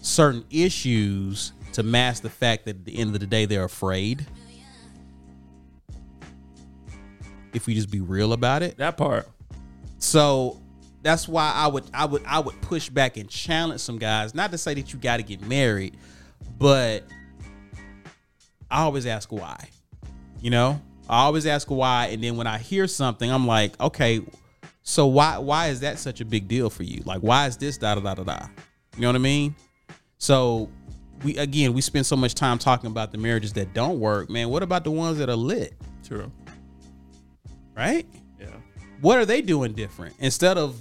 certain 0.00 0.44
issues 0.48 1.52
to 1.72 1.82
mask 1.82 2.22
the 2.22 2.30
fact 2.30 2.66
that 2.66 2.76
at 2.76 2.84
the 2.84 2.96
end 2.96 3.14
of 3.14 3.20
the 3.20 3.26
day 3.26 3.46
they're 3.46 3.64
afraid. 3.64 4.24
If 7.52 7.66
we 7.66 7.74
just 7.74 7.90
be 7.90 8.00
real 8.00 8.32
about 8.32 8.62
it. 8.62 8.76
That 8.76 8.96
part. 8.96 9.28
So 9.98 10.60
that's 11.04 11.28
why 11.28 11.52
I 11.54 11.66
would 11.66 11.84
I 11.92 12.06
would 12.06 12.24
I 12.24 12.40
would 12.40 12.60
push 12.62 12.88
back 12.88 13.18
and 13.18 13.28
challenge 13.28 13.82
some 13.82 13.98
guys. 13.98 14.34
Not 14.34 14.50
to 14.52 14.58
say 14.58 14.72
that 14.74 14.92
you 14.92 14.98
got 14.98 15.18
to 15.18 15.22
get 15.22 15.42
married, 15.42 15.98
but 16.58 17.04
I 18.70 18.80
always 18.80 19.04
ask 19.06 19.30
why. 19.30 19.68
You 20.40 20.50
know, 20.50 20.80
I 21.08 21.24
always 21.24 21.46
ask 21.46 21.70
why, 21.70 22.06
and 22.06 22.24
then 22.24 22.36
when 22.36 22.46
I 22.46 22.56
hear 22.56 22.86
something, 22.86 23.30
I'm 23.30 23.46
like, 23.46 23.78
okay, 23.80 24.22
so 24.82 25.06
why 25.06 25.36
why 25.36 25.68
is 25.68 25.80
that 25.80 25.98
such 25.98 26.22
a 26.22 26.24
big 26.24 26.48
deal 26.48 26.70
for 26.70 26.84
you? 26.84 27.02
Like, 27.04 27.20
why 27.20 27.46
is 27.48 27.58
this 27.58 27.76
da 27.76 27.94
da 27.94 28.00
da 28.00 28.14
da 28.14 28.24
da? 28.24 28.46
You 28.96 29.02
know 29.02 29.08
what 29.08 29.16
I 29.16 29.18
mean? 29.18 29.54
So 30.16 30.70
we 31.22 31.36
again 31.36 31.74
we 31.74 31.82
spend 31.82 32.06
so 32.06 32.16
much 32.16 32.34
time 32.34 32.58
talking 32.58 32.90
about 32.90 33.12
the 33.12 33.18
marriages 33.18 33.52
that 33.52 33.74
don't 33.74 34.00
work, 34.00 34.30
man. 34.30 34.48
What 34.48 34.62
about 34.62 34.84
the 34.84 34.90
ones 34.90 35.18
that 35.18 35.28
are 35.28 35.36
lit? 35.36 35.74
True. 36.02 36.32
Right? 37.76 38.06
Yeah. 38.40 38.46
what 39.00 39.18
are 39.18 39.26
they 39.26 39.42
doing 39.42 39.72
different 39.72 40.14
instead 40.20 40.56
of 40.56 40.80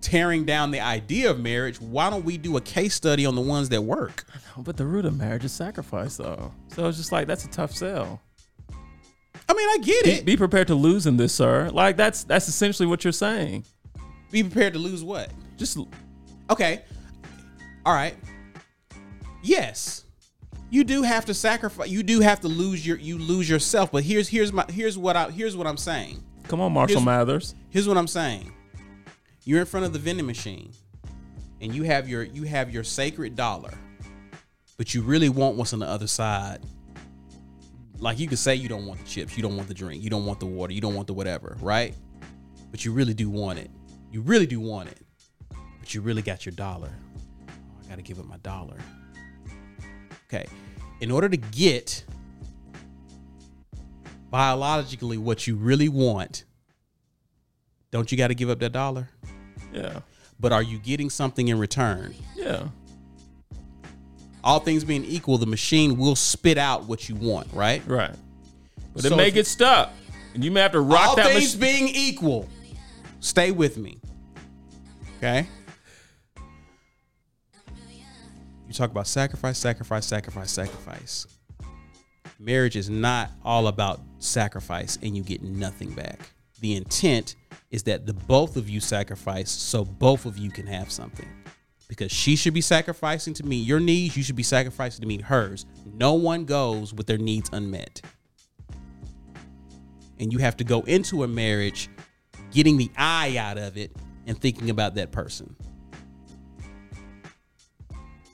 tearing 0.00 0.44
down 0.44 0.70
the 0.70 0.80
idea 0.80 1.30
of 1.30 1.40
marriage 1.40 1.80
why 1.80 2.08
don't 2.10 2.24
we 2.24 2.36
do 2.38 2.56
a 2.56 2.60
case 2.60 2.94
study 2.94 3.26
on 3.26 3.34
the 3.34 3.40
ones 3.40 3.68
that 3.70 3.82
work 3.82 4.24
But 4.58 4.76
the 4.76 4.84
root 4.86 5.04
of 5.04 5.16
marriage 5.16 5.44
is 5.44 5.52
sacrifice, 5.52 6.16
though. 6.16 6.52
So 6.68 6.86
it's 6.88 6.96
just 6.96 7.12
like 7.12 7.26
that's 7.26 7.44
a 7.44 7.48
tough 7.48 7.72
sell. 7.72 8.20
i 9.48 9.52
mean 9.54 9.68
i 9.68 9.78
get 9.82 10.04
Be, 10.04 10.10
it 10.12 10.24
be 10.24 10.36
prepared 10.36 10.68
to 10.68 10.74
lose 10.74 11.06
in 11.06 11.16
this, 11.16 11.34
sir. 11.34 11.70
Like 11.72 11.96
that's 11.96 12.24
that's 12.24 12.48
essentially 12.48 12.86
what 12.86 13.04
you're 13.04 13.12
saying. 13.12 13.64
be 14.30 14.42
prepared 14.42 14.72
to 14.74 14.78
lose 14.78 15.02
what 15.02 15.30
Just 15.56 15.78
okay 16.50 16.82
all 17.84 17.94
right 17.94 18.14
yes 19.42 20.04
you 20.70 20.82
do 20.84 21.02
have 21.02 21.24
to 21.24 21.34
sacrifice 21.34 21.88
you 21.88 22.02
do 22.02 22.20
have 22.20 22.40
to 22.40 22.48
lose 22.48 22.86
your 22.86 22.96
you 22.98 23.18
lose 23.18 23.48
yourself 23.48 23.92
but 23.92 24.02
here's 24.04 24.28
here's 24.28 24.52
my 24.52 24.64
here's 24.70 24.98
what 24.98 25.16
i 25.16 25.30
here's 25.30 25.56
what 25.56 25.66
i'm 25.66 25.76
saying 25.76 26.22
come 26.48 26.60
on, 26.60 26.72
Marshall 26.72 26.96
Here's- 27.00 27.04
Mathers. 27.04 27.54
here's 27.70 27.88
what 27.88 27.96
I'm 27.98 28.06
saying. 28.06 28.52
You're 29.46 29.60
in 29.60 29.66
front 29.66 29.86
of 29.86 29.92
the 29.92 30.00
vending 30.00 30.26
machine 30.26 30.72
and 31.60 31.72
you 31.72 31.84
have 31.84 32.08
your 32.08 32.24
you 32.24 32.42
have 32.42 32.72
your 32.72 32.82
sacred 32.82 33.36
dollar, 33.36 33.72
but 34.76 34.92
you 34.92 35.02
really 35.02 35.28
want 35.28 35.54
what's 35.54 35.72
on 35.72 35.78
the 35.78 35.86
other 35.86 36.08
side. 36.08 36.60
Like 38.00 38.18
you 38.18 38.26
could 38.26 38.40
say 38.40 38.56
you 38.56 38.68
don't 38.68 38.86
want 38.86 38.98
the 38.98 39.06
chips, 39.06 39.36
you 39.36 39.44
don't 39.44 39.56
want 39.56 39.68
the 39.68 39.74
drink, 39.74 40.02
you 40.02 40.10
don't 40.10 40.26
want 40.26 40.40
the 40.40 40.46
water, 40.46 40.72
you 40.72 40.80
don't 40.80 40.96
want 40.96 41.06
the 41.06 41.14
whatever, 41.14 41.56
right? 41.60 41.94
But 42.72 42.84
you 42.84 42.90
really 42.90 43.14
do 43.14 43.30
want 43.30 43.60
it. 43.60 43.70
You 44.10 44.20
really 44.20 44.46
do 44.46 44.58
want 44.58 44.88
it. 44.88 44.98
But 45.78 45.94
you 45.94 46.00
really 46.00 46.22
got 46.22 46.44
your 46.44 46.52
dollar. 46.52 46.90
Oh, 47.48 47.52
I 47.84 47.88
gotta 47.88 48.02
give 48.02 48.18
up 48.18 48.26
my 48.26 48.38
dollar. 48.38 48.78
Okay. 50.28 50.46
In 51.00 51.12
order 51.12 51.28
to 51.28 51.36
get 51.36 52.04
biologically 54.28 55.18
what 55.18 55.46
you 55.46 55.54
really 55.54 55.88
want, 55.88 56.46
don't 57.92 58.10
you 58.10 58.18
got 58.18 58.28
to 58.28 58.34
give 58.34 58.50
up 58.50 58.58
that 58.58 58.72
dollar? 58.72 59.08
Yeah. 59.76 60.00
But 60.38 60.52
are 60.52 60.62
you 60.62 60.78
getting 60.78 61.10
something 61.10 61.48
in 61.48 61.58
return? 61.58 62.14
Yeah. 62.34 62.68
All 64.44 64.60
things 64.60 64.84
being 64.84 65.04
equal, 65.04 65.38
the 65.38 65.46
machine 65.46 65.96
will 65.96 66.16
spit 66.16 66.58
out 66.58 66.84
what 66.84 67.08
you 67.08 67.14
want, 67.16 67.52
right? 67.52 67.82
Right. 67.86 68.14
But 68.94 69.02
So 69.02 69.14
it 69.14 69.16
may 69.16 69.30
get 69.30 69.46
stuck, 69.46 69.90
and 70.34 70.44
you 70.44 70.50
may 70.50 70.60
have 70.60 70.72
to 70.72 70.80
rock 70.80 71.08
All 71.08 71.16
that 71.16 71.26
things 71.32 71.56
machine. 71.56 71.60
being 71.60 71.88
equal, 71.94 72.48
stay 73.20 73.50
with 73.50 73.76
me. 73.76 73.98
Okay? 75.18 75.48
You 78.68 78.74
talk 78.74 78.90
about 78.90 79.06
sacrifice, 79.06 79.58
sacrifice, 79.58 80.06
sacrifice, 80.06 80.50
sacrifice. 80.50 81.26
Marriage 82.38 82.76
is 82.76 82.90
not 82.90 83.30
all 83.44 83.68
about 83.68 84.00
sacrifice 84.18 84.98
and 85.02 85.16
you 85.16 85.22
get 85.22 85.42
nothing 85.42 85.92
back. 85.92 86.18
The 86.60 86.76
intent 86.76 87.36
is 87.76 87.84
that 87.84 88.06
the 88.06 88.14
both 88.14 88.56
of 88.56 88.68
you 88.68 88.80
sacrifice 88.80 89.50
so 89.50 89.84
both 89.84 90.24
of 90.24 90.36
you 90.38 90.50
can 90.50 90.66
have 90.66 90.90
something. 90.90 91.28
Because 91.88 92.10
she 92.10 92.34
should 92.34 92.54
be 92.54 92.60
sacrificing 92.60 93.34
to 93.34 93.44
meet 93.44 93.66
your 93.66 93.78
needs, 93.78 94.16
you 94.16 94.24
should 94.24 94.34
be 94.34 94.42
sacrificing 94.42 95.02
to 95.02 95.06
meet 95.06 95.20
hers. 95.20 95.66
No 95.94 96.14
one 96.14 96.44
goes 96.46 96.92
with 96.92 97.06
their 97.06 97.18
needs 97.18 97.48
unmet 97.52 98.00
and 100.18 100.32
you 100.32 100.38
have 100.38 100.56
to 100.56 100.64
go 100.64 100.80
into 100.82 101.22
a 101.22 101.28
marriage 101.28 101.88
getting 102.50 102.76
the 102.76 102.90
eye 102.96 103.36
out 103.38 103.58
of 103.58 103.76
it 103.76 103.92
and 104.26 104.40
thinking 104.40 104.70
about 104.70 104.94
that 104.94 105.12
person. 105.12 105.54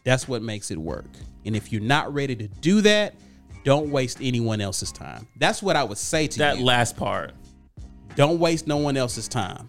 That's 0.05 0.27
what 0.27 0.43
makes 0.43 0.71
it 0.71 0.79
work. 0.79 1.11
And 1.45 1.55
if 1.55 1.73
you're 1.73 1.83
not 1.83 2.13
ready 2.13 2.37
to 2.37 2.49
do 2.49 2.81
that, 2.83 3.15
don't 3.65 3.91
waste 3.91 4.19
anyone 4.21 4.61
else's 4.61 4.91
time. 4.91 5.29
That's 5.37 5.63
what 5.63 5.77
I 5.77 5.85
would 5.85 5.99
say 5.99 6.27
to 6.27 6.39
that 6.39 6.59
you. 6.59 6.61
That 6.61 6.65
last 6.65 6.97
part. 6.97 7.33
Don't 8.17 8.39
waste 8.39 8.67
no 8.67 8.77
one 8.79 8.97
else's 8.97 9.29
time. 9.29 9.69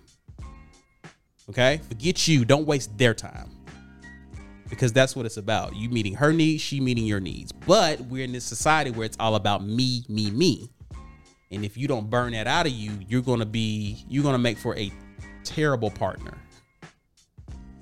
Okay? 1.50 1.80
Forget 1.90 2.28
you. 2.28 2.46
Don't 2.46 2.66
waste 2.66 2.98
their 2.98 3.14
time. 3.14 3.50
Because 4.70 4.92
that's 4.92 5.16
what 5.16 5.26
it's 5.26 5.38
about. 5.38 5.76
You 5.76 5.90
meeting 5.90 6.16
her 6.16 6.34
needs, 6.34 6.62
she 6.62 6.80
meeting 6.80 7.06
your 7.06 7.20
needs. 7.20 7.52
But 7.52 8.02
we're 8.02 8.24
in 8.24 8.32
this 8.32 8.44
society 8.44 8.90
where 8.92 9.06
it's 9.06 9.18
all 9.20 9.36
about 9.36 9.64
me, 9.64 10.04
me, 10.10 10.32
me. 10.32 10.70
And 11.52 11.64
if 11.64 11.78
you 11.78 11.88
don't 11.88 12.10
burn 12.10 12.32
that 12.34 12.48
out 12.48 12.66
of 12.66 12.72
you, 12.72 12.92
you're 13.08 13.22
gonna 13.22 13.46
be 13.46 14.04
you're 14.10 14.24
gonna 14.24 14.40
make 14.40 14.58
for 14.58 14.76
a 14.76 14.92
terrible 15.44 15.92
partner. 15.92 16.36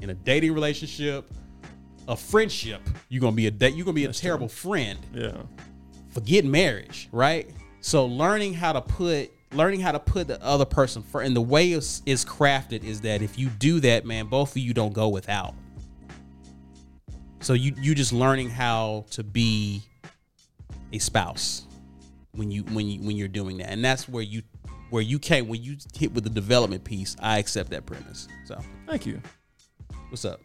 In 0.01 0.09
a 0.09 0.13
dating 0.13 0.53
relationship, 0.53 1.31
a 2.09 2.17
friendship, 2.17 2.81
you're 3.07 3.21
gonna 3.21 3.35
be 3.35 3.47
a 3.47 3.51
you're 3.69 3.85
gonna 3.85 3.93
be 3.95 4.05
a 4.05 4.11
terrible 4.11 4.49
friend 4.49 4.99
Yeah. 5.13 5.43
forget 6.09 6.43
marriage, 6.43 7.07
right? 7.13 7.49
So 7.79 8.05
learning 8.05 8.55
how 8.55 8.73
to 8.73 8.81
put 8.81 9.31
learning 9.53 9.81
how 9.81 9.91
to 9.91 9.99
put 9.99 10.27
the 10.27 10.41
other 10.43 10.65
person 10.65 11.03
first 11.03 11.27
and 11.27 11.35
the 11.35 11.41
way 11.41 11.71
it's 11.71 12.01
is 12.05 12.23
crafted 12.23 12.83
is 12.83 13.01
that 13.01 13.21
if 13.21 13.37
you 13.37 13.49
do 13.49 13.79
that, 13.81 14.05
man, 14.05 14.27
both 14.27 14.51
of 14.51 14.57
you 14.57 14.73
don't 14.73 14.93
go 14.93 15.09
without. 15.09 15.53
So 17.41 17.53
you 17.53 17.73
you 17.81 17.95
just 17.95 18.13
learning 18.13 18.49
how 18.49 19.05
to 19.11 19.23
be 19.23 19.81
a 20.93 20.99
spouse 20.99 21.65
when 22.33 22.51
you 22.51 22.63
when 22.63 22.87
you 22.87 23.01
when 23.01 23.17
you're 23.17 23.27
doing 23.27 23.57
that. 23.57 23.69
And 23.69 23.83
that's 23.83 24.07
where 24.07 24.23
you 24.23 24.43
where 24.89 25.01
you 25.01 25.19
came 25.19 25.47
when 25.47 25.63
you 25.63 25.77
hit 25.93 26.13
with 26.13 26.23
the 26.23 26.29
development 26.29 26.83
piece, 26.83 27.15
I 27.19 27.39
accept 27.39 27.69
that 27.71 27.85
premise. 27.85 28.27
So 28.45 28.59
Thank 28.87 29.05
you. 29.05 29.21
what's 30.09 30.25
up? 30.25 30.41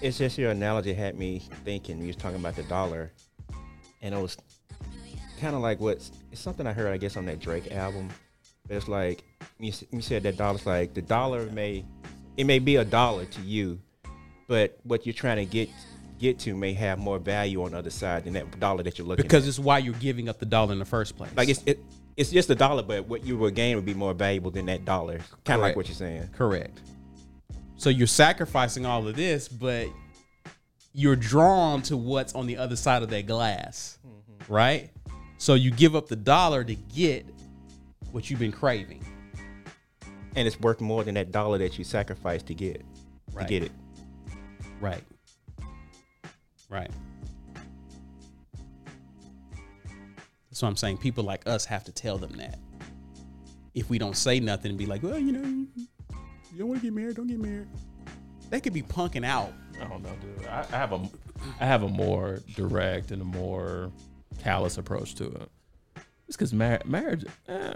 It's 0.00 0.18
just 0.18 0.36
your 0.36 0.50
analogy 0.50 0.92
had 0.92 1.18
me 1.18 1.42
thinking. 1.64 1.98
You 2.00 2.08
was 2.08 2.16
talking 2.16 2.38
about 2.38 2.56
the 2.56 2.64
dollar, 2.64 3.10
and 4.02 4.14
I 4.14 4.20
was 4.20 4.36
kind 5.40 5.54
of 5.54 5.62
like 5.62 5.80
what's 5.80 6.12
it's 6.32 6.40
something 6.40 6.66
I 6.66 6.72
heard, 6.72 6.92
I 6.92 6.96
guess, 6.96 7.16
on 7.16 7.26
that 7.26 7.40
Drake 7.40 7.72
album. 7.72 8.10
It's 8.68 8.88
like 8.88 9.24
you, 9.58 9.72
you 9.90 10.00
said 10.00 10.22
that 10.22 10.36
dollar's 10.36 10.66
like 10.66 10.94
the 10.94 11.02
dollar 11.02 11.46
may 11.50 11.84
it 12.36 12.44
may 12.44 12.58
be 12.58 12.76
a 12.76 12.84
dollar 12.84 13.24
to 13.24 13.40
you, 13.42 13.80
but 14.48 14.78
what 14.84 15.06
you're 15.06 15.12
trying 15.12 15.36
to 15.36 15.44
get 15.44 15.68
get 16.18 16.38
to 16.40 16.54
may 16.54 16.72
have 16.72 16.98
more 16.98 17.18
value 17.18 17.62
on 17.62 17.72
the 17.72 17.78
other 17.78 17.90
side 17.90 18.24
than 18.24 18.32
that 18.34 18.58
dollar 18.58 18.82
that 18.82 18.98
you're 18.98 19.06
looking 19.06 19.24
at. 19.24 19.28
Because 19.28 19.44
at. 19.44 19.48
it's 19.48 19.58
why 19.58 19.78
you're 19.78 19.94
giving 19.94 20.28
up 20.28 20.38
the 20.38 20.46
dollar 20.46 20.72
in 20.72 20.78
the 20.78 20.84
first 20.84 21.16
place. 21.16 21.30
like 21.36 21.48
it's 21.48 21.62
it, 21.66 21.80
it's 22.16 22.30
just 22.30 22.48
a 22.50 22.54
dollar, 22.54 22.82
but 22.82 23.06
what 23.06 23.24
you 23.24 23.36
would 23.38 23.54
gain 23.54 23.76
would 23.76 23.84
be 23.84 23.94
more 23.94 24.14
valuable 24.14 24.50
than 24.50 24.66
that 24.66 24.84
dollar. 24.84 25.18
Kind 25.44 25.58
of 25.58 25.62
like 25.62 25.76
what 25.76 25.88
you're 25.88 25.96
saying. 25.96 26.28
Correct. 26.32 26.80
So 27.76 27.90
you're 27.90 28.06
sacrificing 28.06 28.86
all 28.86 29.06
of 29.06 29.16
this, 29.16 29.48
but 29.48 29.88
you're 30.92 31.16
drawn 31.16 31.82
to 31.82 31.96
what's 31.96 32.34
on 32.34 32.46
the 32.46 32.56
other 32.56 32.76
side 32.76 33.02
of 33.02 33.10
that 33.10 33.26
glass, 33.26 33.98
mm-hmm. 34.06 34.52
right? 34.52 34.90
So 35.44 35.52
you 35.52 35.70
give 35.70 35.94
up 35.94 36.08
the 36.08 36.16
dollar 36.16 36.64
to 36.64 36.74
get 36.74 37.26
what 38.12 38.30
you've 38.30 38.38
been 38.38 38.50
craving. 38.50 39.04
And 40.36 40.48
it's 40.48 40.58
worth 40.58 40.80
more 40.80 41.04
than 41.04 41.16
that 41.16 41.32
dollar 41.32 41.58
that 41.58 41.76
you 41.76 41.84
sacrificed 41.84 42.46
to 42.46 42.54
get 42.54 42.82
Right. 43.30 43.46
to 43.46 43.48
get 43.52 43.62
it. 43.64 43.72
Right. 44.80 45.04
Right. 46.70 46.90
That's 50.48 50.62
what 50.62 50.68
I'm 50.68 50.76
saying. 50.78 50.96
People 50.96 51.24
like 51.24 51.46
us 51.46 51.66
have 51.66 51.84
to 51.84 51.92
tell 51.92 52.16
them 52.16 52.32
that. 52.38 52.58
If 53.74 53.90
we 53.90 53.98
don't 53.98 54.16
say 54.16 54.40
nothing 54.40 54.70
and 54.70 54.78
be 54.78 54.86
like, 54.86 55.02
well, 55.02 55.18
you 55.18 55.32
know, 55.32 55.46
you 55.46 56.58
don't 56.58 56.68
want 56.68 56.80
to 56.80 56.86
get 56.86 56.94
married, 56.94 57.16
don't 57.16 57.26
get 57.26 57.38
married. 57.38 57.68
They 58.48 58.62
could 58.62 58.72
be 58.72 58.82
punking 58.82 59.26
out 59.26 59.52
I 59.78 59.84
don't 59.84 60.02
know, 60.02 60.16
dude. 60.22 60.46
I, 60.46 60.60
I 60.60 60.76
have 60.76 60.92
a, 60.92 61.02
I 61.60 61.66
have 61.66 61.82
a 61.82 61.88
more 61.88 62.40
direct 62.54 63.10
and 63.10 63.20
a 63.20 63.26
more 63.26 63.92
callous 64.42 64.78
approach 64.78 65.14
to 65.16 65.24
it. 65.24 65.48
It's 66.28 66.36
because 66.36 66.52
mar- 66.52 66.80
marriage, 66.84 67.24
eh, 67.48 67.72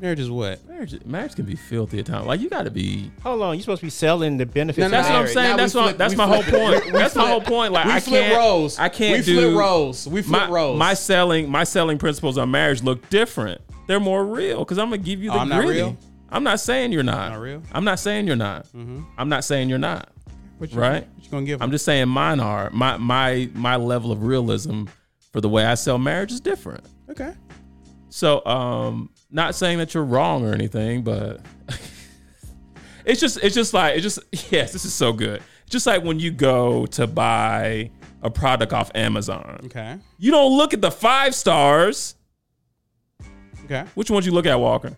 Marriage 0.00 0.18
is 0.18 0.28
what? 0.28 0.66
marriage, 0.68 1.04
marriage 1.06 1.36
can 1.36 1.44
be 1.44 1.54
filthy 1.54 2.00
at 2.00 2.06
times. 2.06 2.26
Like 2.26 2.40
you 2.40 2.50
got 2.50 2.64
to 2.64 2.70
be. 2.70 3.10
Hold 3.22 3.42
on, 3.42 3.54
you're 3.54 3.62
supposed 3.62 3.78
to 3.80 3.86
be 3.86 3.90
selling 3.90 4.36
the 4.38 4.44
benefits. 4.44 4.78
No, 4.80 4.86
of 4.86 4.90
no, 4.92 4.96
That's 4.98 5.08
what 5.08 5.14
I'm 5.14 5.20
marriage. 5.22 5.34
saying. 5.34 5.46
Now 5.48 5.54
we 5.54 5.56
That's 5.62 5.74
what. 5.74 5.84
flip- 5.84 5.98
That's 5.98 6.12
we 6.14 6.16
my 6.16 6.26
whole 6.26 6.42
flip- 6.42 6.60
point. 6.82 6.84
we 6.86 6.90
That's 6.98 7.14
my 7.14 7.28
whole 7.28 7.40
point. 7.40 7.72
Like 7.72 7.84
we 7.86 7.92
I 7.92 8.00
flip 8.00 8.24
can't. 8.24 8.36
roles. 8.36 8.78
I 8.80 8.88
can't 8.88 9.18
we 9.20 9.24
do 9.24 9.40
flip 9.50 9.56
roles. 9.58 10.08
We 10.08 10.22
flip 10.22 10.42
my, 10.42 10.48
roles. 10.50 10.78
my 10.78 10.94
selling. 10.94 11.48
My 11.48 11.62
selling 11.62 11.96
principles 11.98 12.36
on 12.38 12.50
marriage 12.50 12.82
look 12.82 13.08
different. 13.08 13.60
They're 13.86 14.00
more 14.00 14.26
real 14.26 14.58
because 14.58 14.78
I'm 14.78 14.86
gonna 14.90 14.98
give 14.98 15.22
you 15.22 15.30
the 15.30 15.36
Oh, 15.36 15.40
I'm 15.40 15.48
not 15.48 15.62
gritty. 15.64 15.80
real? 15.80 15.96
I'm 16.28 16.42
not 16.42 16.58
saying 16.58 16.90
you're 16.90 17.04
not. 17.04 17.30
Not 17.30 17.40
real? 17.40 17.62
I'm 17.70 17.84
not 17.84 18.00
saying 18.00 18.26
you're 18.26 18.34
not. 18.36 18.66
I'm 18.74 19.28
not 19.28 19.44
saying 19.44 19.68
you're 19.68 19.78
not. 19.78 20.08
What 20.58 20.72
you, 20.72 20.80
right? 20.80 21.06
What 21.14 21.24
you 21.24 21.30
gonna 21.30 21.46
give? 21.46 21.62
I'm 21.62 21.68
them? 21.68 21.72
just 21.74 21.84
saying 21.84 22.08
mine 22.08 22.40
are. 22.40 22.68
My 22.70 22.96
my 22.96 23.48
my 23.54 23.76
level 23.76 24.10
of 24.10 24.24
realism 24.24 24.86
for 25.34 25.40
the 25.40 25.48
way 25.48 25.64
I 25.64 25.74
sell 25.74 25.98
marriage 25.98 26.30
is 26.30 26.40
different. 26.40 26.84
okay. 27.10 27.32
So, 28.08 28.46
um, 28.46 29.10
not 29.32 29.56
saying 29.56 29.78
that 29.78 29.92
you're 29.94 30.04
wrong 30.04 30.46
or 30.46 30.52
anything, 30.54 31.02
but 31.02 31.40
it's 33.04 33.20
just 33.20 33.38
it's 33.42 33.56
just 33.56 33.74
like 33.74 33.94
it's 33.96 34.04
just 34.04 34.20
yes, 34.52 34.72
this 34.72 34.84
is 34.84 34.94
so 34.94 35.12
good. 35.12 35.42
Just 35.68 35.88
like 35.88 36.04
when 36.04 36.20
you 36.20 36.30
go 36.30 36.86
to 36.86 37.08
buy 37.08 37.90
a 38.22 38.30
product 38.30 38.72
off 38.72 38.92
Amazon, 38.94 39.62
Okay. 39.64 39.96
you 40.18 40.30
don't 40.30 40.56
look 40.56 40.72
at 40.72 40.80
the 40.80 40.92
five 40.92 41.34
stars. 41.34 42.14
Okay. 43.64 43.84
Which 43.96 44.12
ones 44.12 44.26
you 44.26 44.30
look 44.32 44.46
at, 44.46 44.54
Walker? 44.60 44.96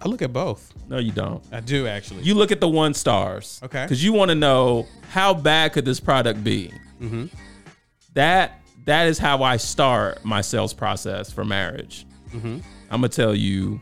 I 0.00 0.06
look 0.08 0.22
at 0.22 0.32
both. 0.32 0.72
No, 0.88 0.98
you 0.98 1.10
don't. 1.10 1.42
I 1.50 1.58
do 1.58 1.88
actually. 1.88 2.22
You 2.22 2.34
look 2.34 2.52
at 2.52 2.60
the 2.60 2.68
one 2.68 2.94
stars. 2.94 3.60
Okay. 3.64 3.82
Because 3.84 4.04
you 4.04 4.12
want 4.12 4.28
to 4.28 4.36
know 4.36 4.86
how 5.10 5.34
bad 5.34 5.72
could 5.72 5.84
this 5.84 5.98
product 5.98 6.44
be. 6.44 6.70
That 8.14 8.60
that 8.84 9.06
is 9.06 9.18
how 9.18 9.42
I 9.42 9.56
start 9.56 10.24
my 10.24 10.40
sales 10.40 10.74
process 10.74 11.30
for 11.32 11.44
marriage. 11.44 12.06
Mm-hmm. 12.30 12.58
I'm 12.90 13.00
gonna 13.00 13.08
tell 13.08 13.34
you, 13.34 13.80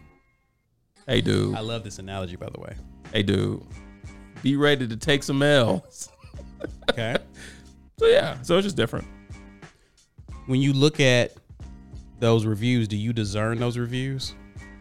hey 1.08 1.20
dude, 1.20 1.54
I 1.54 1.60
love 1.60 1.84
this 1.84 1.98
analogy, 1.98 2.36
by 2.36 2.48
the 2.52 2.60
way. 2.60 2.74
hey 3.12 3.22
dude, 3.22 3.62
be 4.42 4.56
ready 4.56 4.86
to 4.86 4.96
take 4.96 5.22
some 5.22 5.42
L's. 5.42 6.10
Okay. 6.90 7.16
So 7.98 8.06
yeah, 8.06 8.40
so 8.40 8.56
it's 8.56 8.64
just 8.64 8.76
different. 8.78 9.06
when 10.46 10.62
you 10.62 10.72
look 10.72 11.00
at 11.00 11.34
those 12.18 12.46
reviews, 12.46 12.88
do 12.88 12.96
you 12.96 13.12
discern 13.12 13.58
those 13.58 13.76
reviews? 13.76 14.34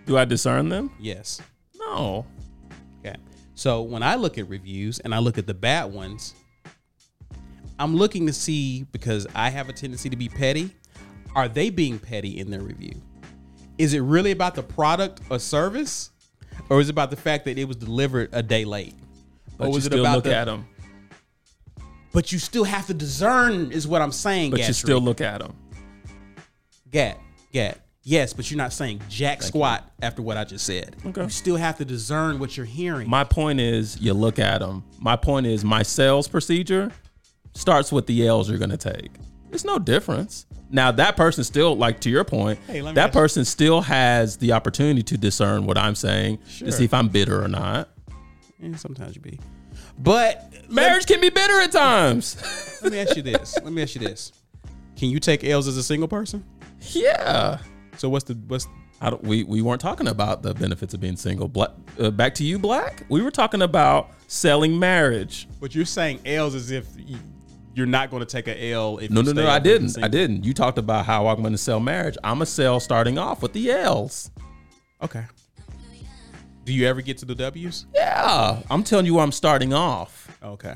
Do 0.05 0.17
I 0.17 0.23
discern 0.23 0.69
them? 0.69 0.89
Yes. 1.01 1.41
No. 1.77 2.25
Okay. 3.05 3.17
So 3.55 3.81
when 3.81 4.03
I 4.03 4.15
look 4.15 4.37
at 4.37 4.47
reviews 4.47 4.99
and 4.99 5.13
I 5.13 5.19
look 5.19 5.37
at 5.37 5.47
the 5.47 5.53
bad 5.53 5.91
ones, 5.91 6.33
I'm 7.80 7.95
looking 7.95 8.27
to 8.27 8.34
see 8.34 8.84
because 8.91 9.25
I 9.34 9.49
have 9.49 9.69
a 9.69 9.73
tendency 9.73 10.09
to 10.09 10.17
be 10.17 10.27
petty. 10.27 10.69
Are 11.34 11.47
they 11.47 11.69
being 11.69 11.97
petty 11.97 12.38
in 12.38 12.51
their 12.51 12.61
review? 12.61 13.01
Is 13.77 13.93
it 13.93 14.01
really 14.01 14.32
about 14.32 14.53
the 14.53 14.63
product 14.63 15.21
or 15.30 15.39
service? 15.39 16.11
Or 16.69 16.82
is 16.82 16.89
it 16.89 16.91
about 16.91 17.09
the 17.09 17.15
fact 17.15 17.45
that 17.45 17.57
it 17.57 17.63
was 17.63 17.77
delivered 17.77 18.30
a 18.34 18.43
day 18.43 18.65
late? 18.65 18.95
But 19.57 19.65
or 19.65 19.67
you 19.69 19.75
was 19.75 19.86
it 19.86 19.91
still 19.91 20.01
about 20.01 20.15
look 20.15 20.23
the, 20.25 20.36
at 20.36 20.45
them. 20.45 20.67
But 22.11 22.34
you 22.34 22.39
still 22.39 22.65
have 22.65 22.86
to 22.88 22.93
discern, 22.93 23.71
is 23.71 23.88
what 23.88 24.01
I'm 24.01 24.11
saying. 24.11 24.51
But 24.51 24.67
you 24.67 24.73
still 24.73 24.99
look 24.99 25.21
at 25.21 25.39
them. 25.39 25.55
Gat, 26.91 27.17
Gat. 27.53 27.80
Yes, 28.03 28.34
but 28.34 28.49
you're 28.49 28.57
not 28.57 28.73
saying 28.73 29.01
jack 29.07 29.41
squat 29.43 29.89
after 30.01 30.21
what 30.21 30.36
I 30.36 30.43
just 30.43 30.65
said. 30.65 30.95
Okay. 31.05 31.23
You 31.23 31.30
still 31.30 31.57
have 31.57 31.77
to 31.77 31.86
discern 31.86 32.39
what 32.39 32.57
you're 32.57 32.65
hearing. 32.65 33.07
My 33.09 33.23
point 33.23 33.59
is, 33.59 34.01
you 34.01 34.13
look 34.13 34.39
at 34.39 34.59
them. 34.59 34.84
My 34.99 35.15
point 35.15 35.45
is, 35.45 35.63
my 35.63 35.84
sales 35.84 36.27
procedure 36.27 36.91
starts 37.60 37.91
with 37.91 38.07
the 38.07 38.26
L's 38.28 38.49
you're 38.49 38.57
going 38.57 38.70
to 38.72 38.78
take. 38.78 39.12
There's 39.49 39.66
no 39.66 39.80
difference. 39.80 40.45
Now, 40.70 40.91
that 40.91 41.18
person 41.18 41.43
still, 41.43 41.76
like 41.76 41.99
to 42.01 42.10
your 42.10 42.24
point, 42.24 42.60
Hey, 42.68 42.82
that 42.82 42.97
ask 42.97 43.07
you- 43.16 43.20
person 43.20 43.45
still 43.45 43.82
has 43.82 44.38
the 44.38 44.51
opportunity 44.53 45.01
to 45.03 45.18
discern 45.18 45.66
what 45.66 45.78
I'm 45.78 45.95
saying 45.95 46.39
Sure. 46.47 46.68
to 46.68 46.72
see 46.72 46.86
if 46.86 46.93
I'm 46.93 47.10
bitter 47.10 47.43
or 47.43 47.47
not. 47.47 47.89
Eh, 48.64 48.76
sometimes 48.76 49.16
you 49.16 49.22
be. 49.22 49.39
But 49.97 50.53
Marriage 50.70 51.05
can 51.07 51.20
be 51.20 51.30
bitter 51.30 51.60
at 51.62 51.72
times. 51.72 52.80
Let 52.84 52.91
me 52.91 52.99
ask 52.99 53.16
you 53.18 53.24
this. 53.24 53.55
Let 53.64 53.74
me 53.74 53.82
ask 53.82 53.95
you 53.95 54.01
this. 54.01 54.32
Can 54.95 55.10
you 55.10 55.20
take 55.20 55.43
L's 55.43 55.68
as 55.68 55.78
a 55.78 55.84
single 55.84 56.07
person? 56.07 56.43
yeah. 56.93 57.57
So 57.97 58.07
what's 58.07 58.24
the 58.26 58.36
what's 58.47 58.66
I 59.01 59.10
don't, 59.10 59.22
we, 59.24 59.43
we 59.43 59.62
weren't 59.62 59.80
talking 59.82 60.07
about 60.07 60.41
the 60.43 60.53
benefits 60.53 60.93
of 60.93 60.99
being 61.01 61.16
single. 61.18 61.47
Black, 61.47 61.72
uh, 61.99 62.12
back 62.12 62.36
to 62.36 62.43
you, 62.43 62.60
Black. 62.60 63.05
We 63.10 63.22
were 63.22 63.32
talking 63.32 63.62
about 63.62 64.12
selling 64.28 64.78
marriage. 64.78 65.47
but 65.62 65.74
you're 65.74 65.86
saying 65.86 66.20
L's 66.26 66.53
as 66.55 66.70
if 66.72 66.86
you're 67.74 67.86
not 67.86 68.09
going 68.09 68.22
to 68.22 68.26
take 68.26 68.47
a 68.47 68.72
L 68.72 68.97
if 68.97 69.09
No, 69.11 69.22
you 69.22 69.34
no, 69.34 69.43
no, 69.43 69.47
I 69.47 69.57
up 69.57 69.63
with 69.63 69.72
a 69.72 69.80
didn't. 69.80 70.03
I 70.03 70.07
didn't. 70.07 70.43
You 70.43 70.53
talked 70.53 70.78
about 70.78 71.05
how 71.05 71.28
I'm 71.28 71.41
going 71.41 71.53
to 71.53 71.57
sell 71.57 71.80
marriage. 71.80 72.17
I'm 72.24 72.41
a 72.41 72.45
sell 72.45 72.80
starting 72.80 73.17
off 73.17 73.41
with 73.41 73.53
the 73.53 73.72
L's. 73.72 74.32
Okay. 75.01 75.24
Do 76.65 76.74
you 76.74 76.86
ever 76.88 77.01
get 77.01 77.17
to 77.20 77.26
the 77.26 77.36
W's? 77.36 77.86
Yeah. 77.95 78.61
I'm 78.70 78.84
telling 78.84 79.05
you 79.05 79.15
where 79.15 79.24
I'm 79.24 79.32
starting 79.32 79.74
off. 79.74 80.38
Okay. 80.43 80.76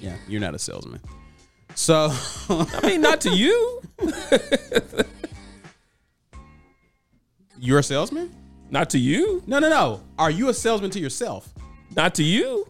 Yeah, 0.00 0.16
you're 0.28 0.40
not 0.40 0.54
a 0.54 0.58
salesman. 0.58 1.00
So 1.74 2.10
I 2.50 2.80
mean, 2.82 3.00
not 3.00 3.20
to 3.22 3.30
you. 3.30 3.80
you're 7.58 7.78
a 7.78 7.82
salesman? 7.82 8.34
Not 8.70 8.90
to 8.90 8.98
you. 8.98 9.42
No, 9.46 9.58
no, 9.60 9.68
no. 9.68 10.02
Are 10.18 10.30
you 10.30 10.48
a 10.50 10.54
salesman 10.54 10.90
to 10.90 11.00
yourself? 11.00 11.52
Not 11.96 12.14
to 12.16 12.22
you. 12.22 12.66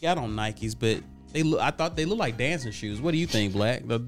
Got 0.00 0.18
on 0.18 0.30
Nikes, 0.36 0.74
but 0.78 1.02
they 1.32 1.42
look. 1.42 1.60
I 1.60 1.70
thought 1.70 1.96
they 1.96 2.04
look 2.04 2.18
like 2.18 2.36
dancing 2.36 2.72
shoes. 2.72 3.00
What 3.00 3.12
do 3.12 3.18
you 3.18 3.26
think, 3.26 3.52
Black? 3.52 3.86
The, 3.86 3.98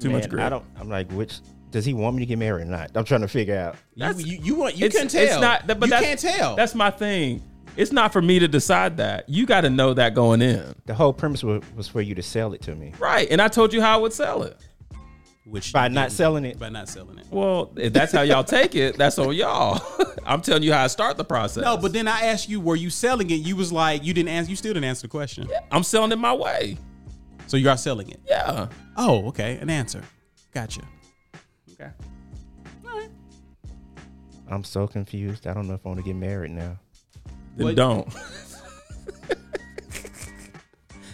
Too 0.00 0.10
much 0.10 0.22
Man, 0.22 0.30
grip. 0.30 0.42
I 0.44 0.48
don't. 0.48 0.64
I'm 0.78 0.88
like, 0.88 1.10
which 1.12 1.40
does 1.70 1.84
he 1.84 1.92
want 1.94 2.16
me 2.16 2.22
to 2.22 2.26
get 2.26 2.38
married 2.38 2.62
or 2.66 2.70
not? 2.70 2.90
I'm 2.94 3.04
trying 3.04 3.20
to 3.22 3.28
figure 3.28 3.56
out. 3.56 3.76
you, 3.94 4.00
That's- 4.00 4.24
you, 4.26 4.38
you 4.42 4.54
want 4.54 4.76
you 4.76 4.86
It's- 4.86 4.98
can 5.00 5.08
tell. 5.08 5.22
It's 5.22 5.40
not, 5.40 5.66
but 5.66 5.88
you 5.88 5.94
can't 5.94 6.20
tell. 6.20 6.56
That's 6.56 6.74
my 6.74 6.90
thing. 6.90 7.42
It's 7.76 7.92
not 7.92 8.12
for 8.12 8.20
me 8.20 8.40
to 8.40 8.48
decide 8.48 8.96
that. 8.96 9.28
You 9.28 9.46
got 9.46 9.60
to 9.60 9.70
know 9.70 9.94
that 9.94 10.12
going 10.14 10.42
in. 10.42 10.74
The 10.86 10.94
whole 10.94 11.12
premise 11.12 11.44
was, 11.44 11.62
was 11.76 11.86
for 11.86 12.00
you 12.00 12.14
to 12.16 12.22
sell 12.22 12.52
it 12.52 12.62
to 12.62 12.74
me. 12.74 12.92
Right. 12.98 13.28
And 13.30 13.40
I 13.40 13.46
told 13.46 13.72
you 13.72 13.80
how 13.80 13.94
I 13.96 14.00
would 14.00 14.12
sell 14.12 14.42
it. 14.42 14.56
Which 15.48 15.72
By 15.72 15.88
not 15.88 16.12
selling 16.12 16.44
it. 16.44 16.58
By 16.58 16.68
not 16.68 16.88
selling 16.88 17.18
it. 17.18 17.26
Well, 17.30 17.72
if 17.76 17.92
that's 17.92 18.12
how 18.12 18.22
y'all 18.22 18.44
take 18.44 18.74
it, 18.74 18.96
that's 18.96 19.18
on 19.18 19.34
y'all. 19.34 19.80
I'm 20.26 20.42
telling 20.42 20.62
you 20.62 20.72
how 20.72 20.84
I 20.84 20.88
start 20.88 21.16
the 21.16 21.24
process. 21.24 21.64
No, 21.64 21.76
but 21.76 21.92
then 21.92 22.06
I 22.06 22.22
asked 22.26 22.48
you, 22.48 22.60
were 22.60 22.76
you 22.76 22.90
selling 22.90 23.30
it? 23.30 23.34
You 23.36 23.56
was 23.56 23.72
like, 23.72 24.04
you 24.04 24.12
didn't 24.12 24.28
answer. 24.28 24.50
You 24.50 24.56
still 24.56 24.74
didn't 24.74 24.84
answer 24.84 25.02
the 25.02 25.10
question. 25.10 25.48
I'm 25.70 25.82
selling 25.82 26.12
it 26.12 26.16
my 26.18 26.34
way. 26.34 26.76
So 27.46 27.56
you 27.56 27.70
are 27.70 27.78
selling 27.78 28.10
it. 28.10 28.20
Yeah. 28.26 28.68
Oh, 28.96 29.28
okay, 29.28 29.56
an 29.56 29.70
answer. 29.70 30.02
Gotcha. 30.52 30.82
Okay. 31.72 31.90
All 32.86 32.98
right. 32.98 33.08
I'm 34.50 34.64
so 34.64 34.86
confused. 34.86 35.46
I 35.46 35.54
don't 35.54 35.66
know 35.66 35.74
if 35.74 35.84
I 35.86 35.88
want 35.88 35.98
to 36.00 36.04
get 36.04 36.16
married 36.16 36.50
now. 36.50 36.78
Then 37.56 37.66
What- 37.66 37.76
don't. 37.76 38.06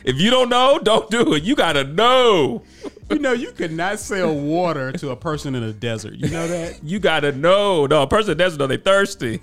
if 0.04 0.16
you 0.18 0.30
don't 0.30 0.48
know, 0.48 0.78
don't 0.82 1.08
do 1.10 1.34
it. 1.34 1.44
You 1.44 1.54
gotta 1.54 1.84
know. 1.84 2.62
You 3.10 3.18
know, 3.18 3.32
you 3.32 3.52
could 3.52 3.72
not 3.72 3.98
sell 4.00 4.34
water 4.34 4.90
to 4.92 5.10
a 5.10 5.16
person 5.16 5.54
in 5.54 5.62
a 5.62 5.72
desert. 5.72 6.14
You 6.14 6.28
know 6.30 6.48
that? 6.48 6.82
You 6.82 6.98
gotta 6.98 7.32
know. 7.32 7.86
No, 7.86 8.02
a 8.02 8.06
person 8.06 8.28
that 8.28 8.42
doesn't 8.42 8.58
know 8.58 8.66
they 8.66 8.76
thirsty. 8.78 9.40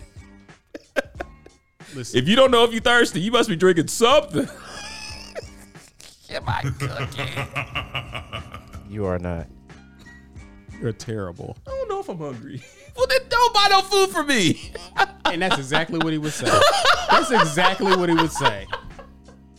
Listen, 1.95 2.19
If 2.19 2.27
you 2.27 2.35
don't 2.35 2.51
know 2.51 2.63
if 2.63 2.71
you're 2.71 2.81
thirsty, 2.81 3.19
you 3.21 3.31
must 3.31 3.49
be 3.49 3.55
drinking 3.55 3.87
something. 3.87 4.47
Am 6.29 6.43
I 6.47 6.61
cooking? 6.79 7.27
You 8.89 9.05
are 9.05 9.19
not. 9.19 9.47
you're 10.81 10.93
terrible. 10.93 11.57
I 11.67 11.71
don't 11.71 11.89
know 11.89 11.99
if 11.99 12.09
I'm 12.09 12.17
hungry. 12.17 12.61
Well, 12.93 13.07
then 13.07 13.21
don't 13.29 13.53
buy 13.53 13.67
no 13.69 13.81
food 13.83 14.09
for 14.09 14.21
me. 14.21 14.73
And 15.23 15.41
that's 15.41 15.57
exactly 15.57 15.97
what 15.99 16.11
he 16.11 16.17
would 16.19 16.33
say. 16.33 16.51
That's 17.09 17.31
exactly 17.31 17.95
what 17.95 18.09
he 18.09 18.15
would 18.15 18.33
say. 18.33 18.67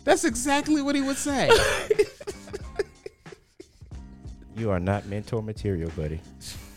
That's 0.04 0.24
exactly 0.24 0.82
what 0.82 0.94
he 0.94 1.00
would 1.00 1.16
say. 1.16 1.48
You 4.56 4.70
are 4.70 4.80
not 4.80 5.06
mentor 5.06 5.42
material, 5.42 5.90
buddy. 5.96 6.20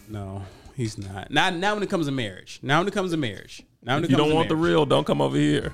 No, 0.07 0.43
he's 0.75 0.97
not. 0.97 1.29
Now, 1.31 1.49
now 1.49 1.73
when 1.73 1.83
it 1.83 1.89
comes 1.89 2.05
to 2.05 2.11
marriage. 2.11 2.59
Now 2.61 2.79
when 2.79 2.87
it 2.87 2.93
comes 2.93 3.11
to 3.11 3.17
marriage. 3.17 3.63
Now 3.83 3.95
when 3.95 4.03
it 4.03 4.05
If 4.05 4.11
you 4.11 4.17
comes 4.17 4.25
don't 4.25 4.29
to 4.31 4.35
want 4.35 4.49
the 4.49 4.55
real, 4.55 4.85
don't 4.85 5.05
come 5.05 5.21
over 5.21 5.37
here. 5.37 5.73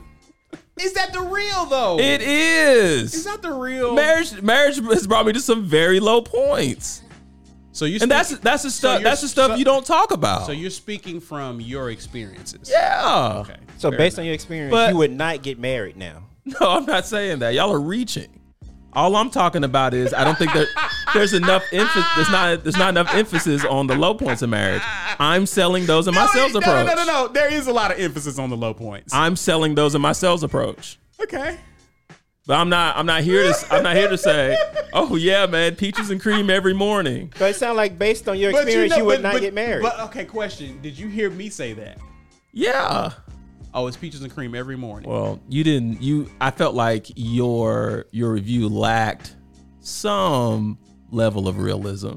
Is 0.80 0.94
that 0.94 1.14
the 1.14 1.22
real 1.22 1.66
though? 1.66 2.00
It 2.00 2.22
is. 2.22 3.14
is 3.14 3.24
that 3.26 3.42
the 3.42 3.52
real 3.54 3.94
marriage 3.94 4.42
marriage 4.42 4.78
has 4.80 5.06
brought 5.06 5.26
me 5.26 5.34
to 5.34 5.40
some 5.40 5.64
very 5.66 6.00
low 6.00 6.22
points. 6.22 7.04
So 7.74 7.86
you 7.86 8.00
And 8.02 8.10
that's 8.12 8.38
that's 8.40 8.64
the 8.64 8.72
stuff 8.72 8.96
you're- 8.96 9.04
that's 9.04 9.22
the 9.22 9.28
stuff 9.28 9.52
so- 9.52 9.56
you 9.58 9.64
don't 9.64 9.86
talk 9.86 10.12
about. 10.12 10.46
So 10.46 10.52
you're 10.52 10.70
speaking 10.72 11.20
from 11.22 11.62
your 11.62 11.92
experiences. 11.92 12.70
yeah. 12.70 13.44
Okay. 13.46 13.56
So 13.78 13.90
fair 13.92 13.98
based 13.98 14.16
enough. 14.18 14.24
on 14.24 14.26
your 14.26 14.34
experience, 14.34 14.72
But- 14.72 14.90
you 14.92 14.98
would 14.98 15.12
not 15.12 15.42
get 15.44 15.60
married 15.60 15.98
now. 15.98 16.24
No, 16.46 16.72
I'm 16.72 16.86
not 16.88 17.06
saying 17.06 17.40
that. 17.40 17.54
Y'all 17.54 17.72
are 17.72 17.80
reaching. 17.80 18.41
All 18.94 19.16
I'm 19.16 19.30
talking 19.30 19.64
about 19.64 19.94
is 19.94 20.14
I 20.14 20.24
don't 20.24 20.38
think 20.38 20.54
that 20.54 20.68
there's 21.14 21.34
enough 21.34 21.64
emphasis. 21.72 22.06
There's 22.16 22.32
not 22.32 22.64
there's 22.64 22.78
not 22.78 22.90
enough 22.90 23.14
emphasis 23.14 23.64
on 23.66 23.88
the 23.88 23.96
low 23.96 24.14
points 24.14 24.42
of 24.42 24.50
marriage. 24.50 24.82
I'm 25.20 25.46
selling 25.46 25.86
those 25.86 26.08
in 26.08 26.14
my 26.14 26.26
sales 26.28 26.54
no, 26.54 26.60
approach. 26.60 26.88
No, 26.88 26.94
no, 26.94 27.06
no, 27.06 27.06
no. 27.06 27.28
There 27.30 27.52
is 27.52 27.68
a 27.68 27.74
lot 27.74 27.92
of 27.92 28.00
emphasis 28.00 28.38
on 28.38 28.50
the 28.50 28.58
low 28.58 28.74
points. 28.74 29.14
I'm 29.14 29.36
selling 29.36 29.76
those 29.76 29.96
in 29.96 30.02
my 30.02 30.12
sales 30.12 30.44
approach. 30.44 31.00
okay. 31.22 31.58
But 32.48 32.56
I'm 32.56 32.70
not 32.70 32.98
I'm 32.98 33.06
not 33.06 33.22
here 33.22 33.52
to 33.52 33.74
I'm 33.74 33.84
not 33.84 33.96
here 33.96 34.10
to 34.10 34.18
say, 34.18 34.58
oh 34.94 35.16
yeah, 35.16 35.46
man, 35.46 35.76
peaches 35.76 36.10
and 36.10 36.20
cream 36.20 36.50
every 36.50 36.74
morning. 36.74 37.32
But 37.38 37.52
it 37.52 37.56
sounds 37.56 37.78
like 37.78 37.98
based 38.00 38.28
on 38.28 38.38
your 38.38 38.52
experience, 38.52 38.98
you, 38.98 39.06
would 39.06 39.22
not 39.22 39.40
get 39.40 39.54
married. 39.54 39.84
But 39.84 40.00
okay, 40.02 40.26
question: 40.26 40.82
Did 40.82 40.98
you 40.98 41.08
hear 41.08 41.30
me 41.30 41.50
say 41.50 41.74
that? 41.74 42.00
Yeah. 42.52 43.12
Oh, 43.74 43.88
it's 43.88 43.96
peaches 43.98 44.22
and 44.22 44.34
cream 44.34 44.54
every 44.54 44.76
morning. 44.76 45.10
Well, 45.10 45.40
you 45.48 45.64
didn't. 45.64 46.02
You, 46.02 46.30
I 46.42 46.52
felt 46.52 46.76
like 46.76 47.08
your 47.16 48.06
your 48.12 48.32
review 48.34 48.68
lacked 48.68 49.36
some 49.80 50.78
level 51.10 51.48
of 51.48 51.58
realism. 51.58 52.16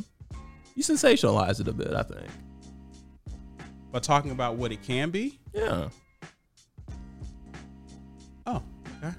You 0.74 0.82
sensationalized 0.82 1.60
it 1.60 1.68
a 1.68 1.72
bit, 1.72 1.92
I 1.94 2.02
think. 2.02 2.26
but 3.92 4.02
talking 4.02 4.32
about 4.32 4.56
what 4.56 4.72
it 4.72 4.82
can 4.82 5.10
be. 5.10 5.38
Yeah, 5.52 5.88
Oh, 8.46 8.62
okay. 9.02 9.14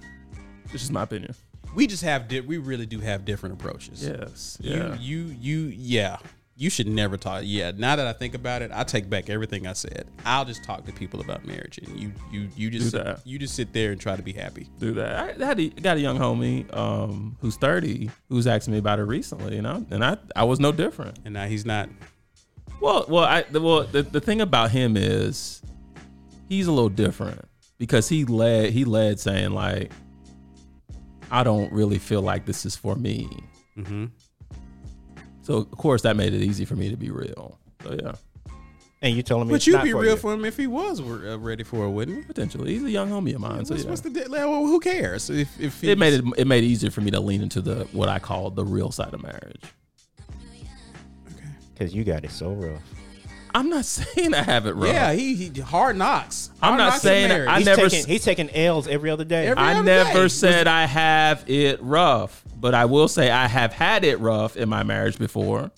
this 0.72 0.84
is 0.84 0.92
my 0.92 1.04
opinion. 1.04 1.34
We 1.74 1.88
just 1.88 2.04
have 2.04 2.28
di- 2.28 2.42
we 2.42 2.58
really 2.58 2.86
do 2.86 3.00
have 3.00 3.26
different 3.26 3.56
approaches. 3.56 4.06
Yes. 4.06 4.58
Yeah. 4.62 4.96
You 4.96 5.26
you 5.30 5.36
you 5.40 5.60
yeah. 5.76 6.18
You 6.58 6.70
should 6.70 6.88
never 6.88 7.18
talk. 7.18 7.42
Yeah. 7.46 7.72
Now 7.76 7.98
that 7.98 8.08
I 8.08 8.14
think 8.14 8.34
about 8.34 8.62
it, 8.62 8.72
I 8.74 8.86
take 8.86 9.10
back 9.10 9.30
everything 9.30 9.68
I 9.68 9.74
said. 9.74 10.08
I'll 10.26 10.46
just 10.46 10.64
talk 10.64 10.86
to 10.86 10.94
people 10.94 11.20
about 11.20 11.46
marriage, 11.46 11.78
and 11.80 12.00
you 12.00 12.14
you 12.32 12.48
you 12.56 12.70
just 12.70 12.94
Do 12.94 13.00
that. 13.04 13.22
you 13.28 13.38
just 13.38 13.56
sit 13.56 13.74
there 13.74 13.92
and 13.92 14.00
try 14.00 14.16
to 14.16 14.22
be 14.24 14.32
happy. 14.32 14.70
do 14.80 14.94
that. 14.94 15.42
I 15.42 15.46
had 15.46 15.60
a, 15.60 15.70
got 15.70 15.98
a 15.98 16.00
young 16.00 16.18
homie 16.18 16.74
um, 16.74 17.36
who's 17.42 17.58
30 17.58 18.10
who's 18.30 18.48
asking 18.48 18.72
me 18.74 18.80
about 18.80 19.00
it 19.00 19.04
recently, 19.04 19.56
you 19.58 19.62
know, 19.62 19.86
and 19.92 20.04
I 20.06 20.16
I 20.34 20.46
was 20.46 20.62
no 20.62 20.72
different. 20.72 21.20
And 21.26 21.34
now 21.34 21.46
he's 21.46 21.66
not. 21.66 21.90
Well, 22.82 23.06
well, 23.10 23.26
I 23.26 23.42
the- 23.44 23.60
well 23.62 23.84
the, 23.84 24.04
the 24.04 24.22
thing 24.22 24.40
about 24.40 24.72
him 24.72 24.96
is 24.96 25.62
he's 26.48 26.68
a 26.68 26.72
little 26.72 26.88
different 26.90 27.42
because 27.78 28.08
he 28.08 28.24
led 28.24 28.70
he 28.72 28.86
led 28.86 29.20
saying 29.20 29.52
like 29.52 29.92
I 31.30 31.44
don't 31.44 31.72
really 31.74 31.98
feel 31.98 32.22
like 32.22 32.46
this 32.46 32.66
is 32.66 32.76
for 32.78 32.96
me. 32.96 33.28
Mm-hmm. 33.78 34.06
So 35.46 35.58
of 35.58 35.72
course 35.72 36.02
that 36.02 36.16
made 36.16 36.34
it 36.34 36.42
easy 36.42 36.66
for 36.66 36.76
me 36.76 36.90
to 36.90 36.98
be 36.98 37.10
real. 37.12 37.58
So 37.84 37.96
yeah, 38.02 38.14
and 39.02 39.16
you 39.16 39.22
telling 39.22 39.48
me, 39.48 39.52
But 39.52 39.56
it's 39.58 39.68
you'd 39.68 39.74
not 39.74 39.84
be 39.84 39.92
for 39.92 40.00
real 40.02 40.12
you. 40.12 40.18
for 40.18 40.34
him 40.34 40.44
if 40.44 40.58
he 40.58 40.66
was 40.68 41.00
uh, 41.00 41.38
ready 41.40 41.64
for 41.64 41.86
it, 41.86 41.92
wouldn't 41.92 42.18
he? 42.18 42.24
potentially 42.24 42.74
he's 42.74 42.84
a 42.84 42.90
young 42.90 43.10
homie 43.12 43.36
of 43.36 43.42
mine. 43.42 43.64
So 43.66 43.74
What's, 43.76 43.84
yeah. 43.84 43.90
what's 43.92 44.02
the 44.02 44.10
di- 44.10 44.28
well, 44.28 44.66
who 44.66 44.80
cares 44.80 45.30
if 45.30 45.60
if 45.62 45.84
it 45.84 45.98
made 46.00 46.14
it 46.14 46.24
it 46.38 46.48
made 46.48 46.64
it 46.64 46.68
easier 46.68 46.90
for 46.90 47.02
me 47.02 47.12
to 47.12 47.20
lean 47.20 47.42
into 47.42 47.62
the 47.62 47.86
what 47.92 48.10
I 48.10 48.18
call 48.20 48.50
the 48.50 48.66
real 48.66 48.92
side 48.92 49.14
of 49.14 49.22
marriage. 49.22 49.62
Okay, 51.32 51.48
because 51.74 51.94
you 51.94 52.04
got 52.04 52.24
it 52.26 52.32
so 52.32 52.52
rough. 52.54 52.82
I'm 53.56 53.70
not 53.70 53.86
saying 53.86 54.34
I 54.34 54.44
have 54.44 54.66
it 54.68 54.74
wrong. 54.76 54.88
Yeah, 54.94 55.14
he, 55.14 55.34
he 55.36 55.62
hard 55.62 55.96
knocks. 55.98 56.52
I'm 56.62 56.78
not 56.78 56.90
knocks 56.90 57.02
saying 57.04 57.30
marriage. 57.30 57.48
I 57.50 57.58
He's 57.58 57.66
never 57.66 57.82
taking 57.84 58.00
s- 58.00 58.06
he's 58.06 58.24
taking 58.24 58.50
L's 58.52 58.88
every 58.88 59.10
other 59.10 59.24
day. 59.24 59.48
Every- 59.48 59.64
I 59.64 59.74
other 59.76 59.84
never 59.84 60.24
day. 60.24 60.28
said 60.28 60.68
I 60.68 60.86
have 60.86 61.44
it 61.50 61.82
rough, 61.82 62.44
but 62.58 62.76
I 62.76 62.86
will 62.86 63.08
say 63.08 63.32
I 63.32 63.48
have 63.48 63.72
had 63.74 64.04
it 64.04 64.20
rough 64.20 64.58
in 64.58 64.68
my 64.70 64.84
marriage 64.84 65.18
before. 65.18 65.72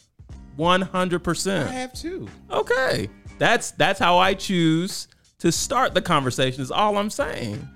One 0.56 0.82
hundred 0.82 1.20
percent. 1.24 1.70
I 1.70 1.74
have 1.74 1.94
too. 1.94 2.28
Okay, 2.52 3.10
that's 3.38 3.72
that's 3.72 4.00
how 4.00 4.18
I 4.18 4.34
choose 4.34 5.08
to 5.40 5.52
start 5.52 5.94
the 5.94 6.02
conversation. 6.02 6.64
Is 6.64 6.72
all 6.72 6.98
I'm 6.98 7.12
saying. 7.12 7.68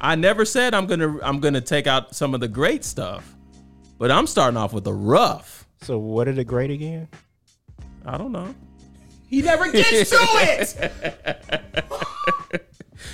I 0.00 0.14
never 0.14 0.44
said 0.44 0.74
I'm 0.74 0.86
gonna 0.86 1.18
I'm 1.22 1.40
gonna 1.40 1.62
take 1.62 1.86
out 1.86 2.14
some 2.14 2.34
of 2.34 2.40
the 2.40 2.48
great 2.48 2.84
stuff, 2.84 3.34
but 3.98 4.10
I'm 4.10 4.26
starting 4.26 4.58
off 4.58 4.74
with 4.74 4.84
the 4.84 4.92
rough. 4.92 5.66
so 5.80 5.98
what 5.98 6.28
are 6.28 6.32
the 6.34 6.44
great 6.44 6.70
again? 6.70 7.08
I 8.04 8.18
don't 8.18 8.30
know. 8.32 8.54
He 9.28 9.42
never 9.42 9.70
gets 9.70 10.10
to 10.10 10.16
it. 10.20 10.92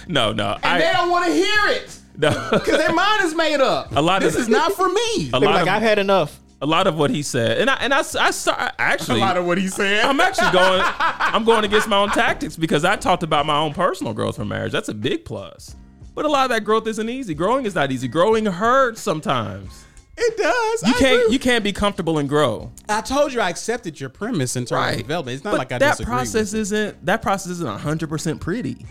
No, 0.07 0.33
no, 0.33 0.59
And 0.63 0.83
they 0.83 0.89
I 0.89 0.93
don't 0.93 1.11
want 1.11 1.27
to 1.27 1.33
hear 1.33 1.67
it 1.69 1.99
no. 2.19 2.31
because 2.53 2.77
their 2.79 2.93
mind 2.93 3.23
is 3.25 3.35
made 3.35 3.61
up. 3.61 3.95
A 3.97 4.01
lot 4.03 4.23
of 4.23 4.25
this 4.25 4.35
the- 4.35 4.41
is 4.43 4.49
not 4.49 4.73
for 4.73 4.89
me. 4.89 5.31
a 5.33 5.41
lot 5.41 5.43
like, 5.55 5.63
of 5.63 5.69
I've 5.69 5.83
had 5.83 5.99
enough. 5.99 6.39
a 6.61 6.67
lot 6.67 6.87
of 6.87 6.97
what 6.99 7.11
he 7.11 7.23
said, 7.23 7.59
and 7.59 7.71
I 7.71 7.75
and 7.77 7.93
I 7.95 7.99
I, 7.99 8.31
start, 8.31 8.75
actually 8.79 9.21
a 9.21 9.25
lot 9.25 9.37
of 9.39 9.47
what 9.47 9.57
he 9.59 9.67
said. 9.69 10.05
I'm 10.05 10.21
actually 10.21 10.51
going. 10.53 10.83
I'm 10.85 11.45
going 11.45 11.65
against 11.65 11.89
my 11.89 11.97
own 11.97 12.11
tactics 12.11 12.57
because 12.57 12.85
I 12.85 12.97
talked 12.97 13.23
about 13.23 13.47
my 13.47 13.57
own 13.57 13.73
personal 13.75 14.13
growth 14.13 14.37
from 14.37 14.49
marriage. 14.49 14.73
That's 14.73 14.89
a 14.91 14.95
big 14.95 15.25
plus. 15.25 15.75
But 16.15 16.25
a 16.25 16.29
lot 16.29 16.45
of 16.45 16.51
that 16.51 16.65
growth 16.65 16.87
isn't 16.87 17.09
easy. 17.09 17.35
Growing 17.35 17.65
is 17.67 17.75
not 17.75 17.91
easy. 17.91 18.07
Growing 18.09 18.45
hurts 18.47 19.01
sometimes. 19.01 19.84
It 20.17 20.37
does. 20.37 20.83
You 20.89 20.95
I 20.95 20.99
can't. 20.99 21.23
agree. 21.23 21.33
You 21.33 21.39
can't 21.39 21.65
be 21.65 21.73
comfortable 21.73 22.19
and 22.19 22.29
grow. 22.29 22.71
I 22.89 23.01
told 23.01 23.33
you 23.33 23.41
I 23.41 23.51
accepted 23.51 23.99
your 24.01 24.11
premise 24.11 24.55
in 24.57 24.65
terms 24.65 24.93
of 24.93 24.99
development. 24.99 25.35
It's 25.37 25.45
not 25.45 25.53
but 25.53 25.59
like 25.59 25.73
I 25.73 25.79
that 25.79 26.01
process 26.01 26.55
isn't. 26.55 27.05
That 27.05 27.21
process 27.23 27.51
isn't 27.53 27.67
100 27.67 28.09
percent 28.09 28.41
pretty. 28.41 28.87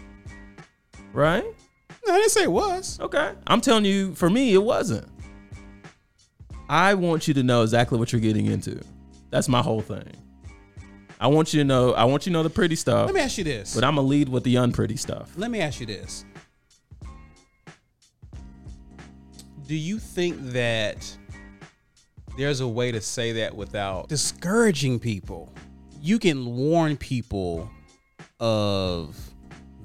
Right? 1.14 1.44
No, 2.06 2.14
I 2.14 2.18
didn't 2.18 2.32
say 2.32 2.44
it 2.44 2.52
was. 2.52 3.00
Okay. 3.00 3.32
I'm 3.48 3.62
telling 3.62 3.86
you. 3.86 4.14
For 4.16 4.30
me, 4.30 4.54
it 4.54 4.64
wasn't. 4.64 5.08
I 6.70 6.94
want 6.96 7.28
you 7.28 7.34
to 7.36 7.44
know 7.44 7.62
exactly 7.64 7.98
what 8.00 8.12
you're 8.12 8.22
getting 8.22 8.48
into. 8.48 8.82
That's 9.30 9.48
my 9.48 9.62
whole 9.62 9.82
thing. 9.82 10.04
I 11.20 11.28
want 11.28 11.54
you 11.54 11.60
to 11.62 11.64
know. 11.64 11.94
I 11.94 12.04
want 12.04 12.26
you 12.26 12.32
to 12.32 12.34
know 12.34 12.44
the 12.44 12.50
pretty 12.50 12.76
stuff. 12.76 13.06
Let 13.06 13.16
me 13.16 13.22
ask 13.22 13.38
you 13.38 13.44
this. 13.46 13.74
but 13.76 13.84
I'm 13.84 13.96
gonna 13.96 14.08
lead 14.08 14.28
with 14.28 14.44
the 14.44 14.56
unpretty 14.56 14.98
stuff. 14.98 15.32
Let 15.38 15.52
me 15.52 15.62
ask 15.62 15.80
you 15.80 15.86
this. 15.86 16.26
Do 19.68 19.76
you 19.76 19.98
think 20.00 20.38
that 20.52 21.18
there's 22.38 22.60
a 22.60 22.68
way 22.68 22.92
to 22.92 23.00
say 23.02 23.32
that 23.34 23.56
without 23.56 24.10
discouraging 24.10 25.00
people? 25.00 25.52
You 26.02 26.20
can 26.20 26.46
warn 26.58 26.98
people 26.98 27.70
of 28.40 29.18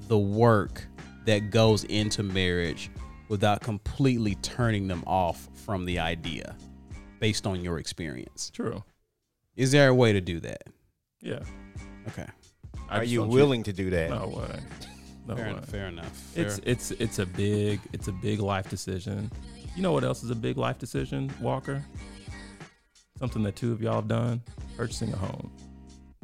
the 0.07 0.17
work 0.17 0.85
that 1.25 1.49
goes 1.49 1.85
into 1.85 2.23
marriage 2.23 2.91
without 3.29 3.61
completely 3.61 4.35
turning 4.35 4.87
them 4.87 5.03
off 5.07 5.47
from 5.53 5.85
the 5.85 5.99
idea 5.99 6.55
based 7.19 7.47
on 7.47 7.63
your 7.63 7.79
experience. 7.79 8.49
True. 8.53 8.83
Is 9.55 9.71
there 9.71 9.89
a 9.89 9.93
way 9.93 10.11
to 10.13 10.21
do 10.21 10.39
that? 10.41 10.63
Yeah. 11.21 11.39
Okay. 12.07 12.25
I 12.89 12.97
Are 12.99 13.03
you 13.03 13.19
don't 13.19 13.29
willing 13.29 13.63
to 13.63 13.73
do 13.73 13.89
that? 13.91 14.09
No 14.09 14.27
way. 14.27 14.59
No 15.27 15.35
Fair 15.35 15.45
way. 15.45 15.51
enough. 15.51 15.65
Fair 15.65 15.87
enough. 15.87 16.11
Fair. 16.11 16.45
It's 16.45 16.59
it's 16.63 16.91
it's 16.91 17.19
a 17.19 17.25
big 17.25 17.79
it's 17.93 18.07
a 18.07 18.11
big 18.13 18.39
life 18.39 18.69
decision. 18.69 19.31
You 19.75 19.83
know 19.83 19.91
what 19.93 20.03
else 20.03 20.23
is 20.23 20.29
a 20.29 20.35
big 20.35 20.57
life 20.57 20.77
decision, 20.77 21.31
Walker? 21.39 21.83
Something 23.17 23.43
that 23.43 23.55
two 23.55 23.71
of 23.71 23.81
y'all 23.81 23.95
have 23.95 24.07
done: 24.07 24.41
purchasing 24.77 25.13
a 25.13 25.15
home. 25.15 25.51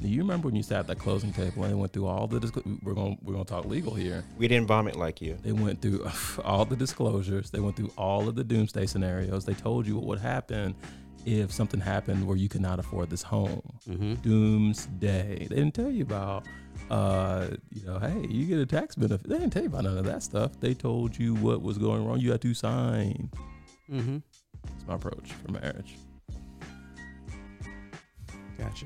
Do 0.02 0.10
you 0.10 0.20
remember 0.20 0.48
when 0.50 0.56
you 0.56 0.64
sat 0.64 0.80
at 0.80 0.88
that 0.88 1.00
closing 1.00 1.32
table 1.32 1.64
and 1.64 1.72
they 1.72 1.76
went 1.76 1.94
through 1.94 2.08
all 2.08 2.28
the 2.28 2.40
disclo- 2.40 2.84
we're 2.84 2.94
gonna 2.94 3.16
we're 3.22 3.32
gonna 3.34 3.46
talk 3.46 3.66
legal 3.66 3.94
here. 3.94 4.24
We 4.38 4.48
didn't 4.50 4.68
vomit 4.68 4.98
like 4.98 5.22
you. 5.22 5.38
They 5.42 5.54
went 5.54 5.82
through 5.82 6.06
all 6.44 6.66
the 6.66 6.76
disclosures. 6.76 7.50
They 7.50 7.60
went 7.62 7.78
through 7.78 7.92
all 7.98 8.28
of 8.28 8.36
the 8.36 8.44
doomsday 8.44 8.88
scenarios. 8.88 9.46
They 9.46 9.54
told 9.54 9.88
you 9.88 9.96
what 9.96 10.06
would 10.06 10.20
happen 10.20 10.76
if 11.26 11.52
something 11.52 11.80
happened 11.80 12.28
where 12.28 12.38
you 12.38 12.50
could 12.50 12.62
not 12.62 12.78
afford 12.80 13.10
this 13.10 13.24
home. 13.24 13.62
Mhm. 13.90 14.22
Doomsday. 14.22 15.48
They 15.50 15.56
didn't 15.56 15.74
tell 15.74 15.90
you 15.90 16.04
about, 16.04 16.46
uh, 16.90 17.48
you 17.72 17.86
know, 17.86 18.00
hey, 18.00 18.26
you 18.30 18.46
get 18.46 18.60
a 18.60 18.66
tax 18.66 18.96
benefit. 18.96 19.28
They 19.28 19.38
didn't 19.38 19.52
tell 19.52 19.64
you 19.64 19.70
about 19.70 19.84
none 19.84 19.98
of 19.98 20.06
that 20.06 20.24
stuff. 20.24 20.60
They 20.60 20.74
told 20.74 21.18
you 21.18 21.36
what 21.36 21.62
was 21.62 21.78
going 21.78 22.06
wrong. 22.06 22.20
You 22.20 22.32
had 22.32 22.42
to 22.42 22.54
sign. 22.54 23.30
Mm-hmm. 23.92 24.18
That's 24.64 24.88
my 24.88 24.96
approach 24.96 25.32
for 25.32 25.52
marriage. 25.52 25.96
Gotcha. 28.58 28.86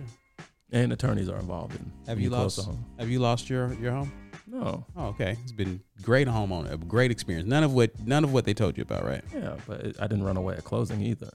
And 0.71 0.93
attorneys 0.93 1.29
are 1.29 1.39
involved 1.39 1.75
in. 1.75 1.91
Have 2.07 2.19
you 2.19 2.29
lost? 2.29 2.67
Have 2.99 3.09
you 3.09 3.19
lost 3.19 3.49
your 3.49 3.73
your 3.75 3.91
home? 3.91 4.11
No. 4.45 4.85
Oh, 4.95 5.07
okay. 5.07 5.37
It's 5.43 5.51
been 5.51 5.79
great 6.01 6.27
homeowner, 6.27 6.73
a 6.73 6.77
great 6.77 7.11
experience. 7.11 7.47
None 7.47 7.63
of 7.63 7.73
what 7.73 7.91
none 8.05 8.23
of 8.23 8.33
what 8.33 8.45
they 8.45 8.53
told 8.53 8.77
you 8.77 8.81
about, 8.81 9.05
right? 9.05 9.23
Yeah, 9.33 9.55
but 9.67 9.81
it, 9.81 9.97
I 9.99 10.07
didn't 10.07 10.23
run 10.23 10.37
away 10.37 10.55
at 10.55 10.63
closing 10.63 11.01
either. 11.01 11.31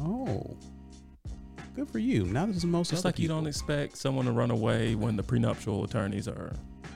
Oh, 0.00 0.56
good 1.74 1.88
for 1.88 1.98
you. 1.98 2.24
Now 2.24 2.46
there's 2.46 2.64
most 2.64 2.90
Just 2.90 3.04
like 3.04 3.18
you 3.18 3.28
don't 3.28 3.46
expect 3.46 3.96
someone 3.96 4.26
to 4.26 4.32
run 4.32 4.50
away 4.50 4.94
when 4.94 5.16
the 5.16 5.22
prenuptial 5.22 5.84
attorneys 5.84 6.28
are 6.28 6.52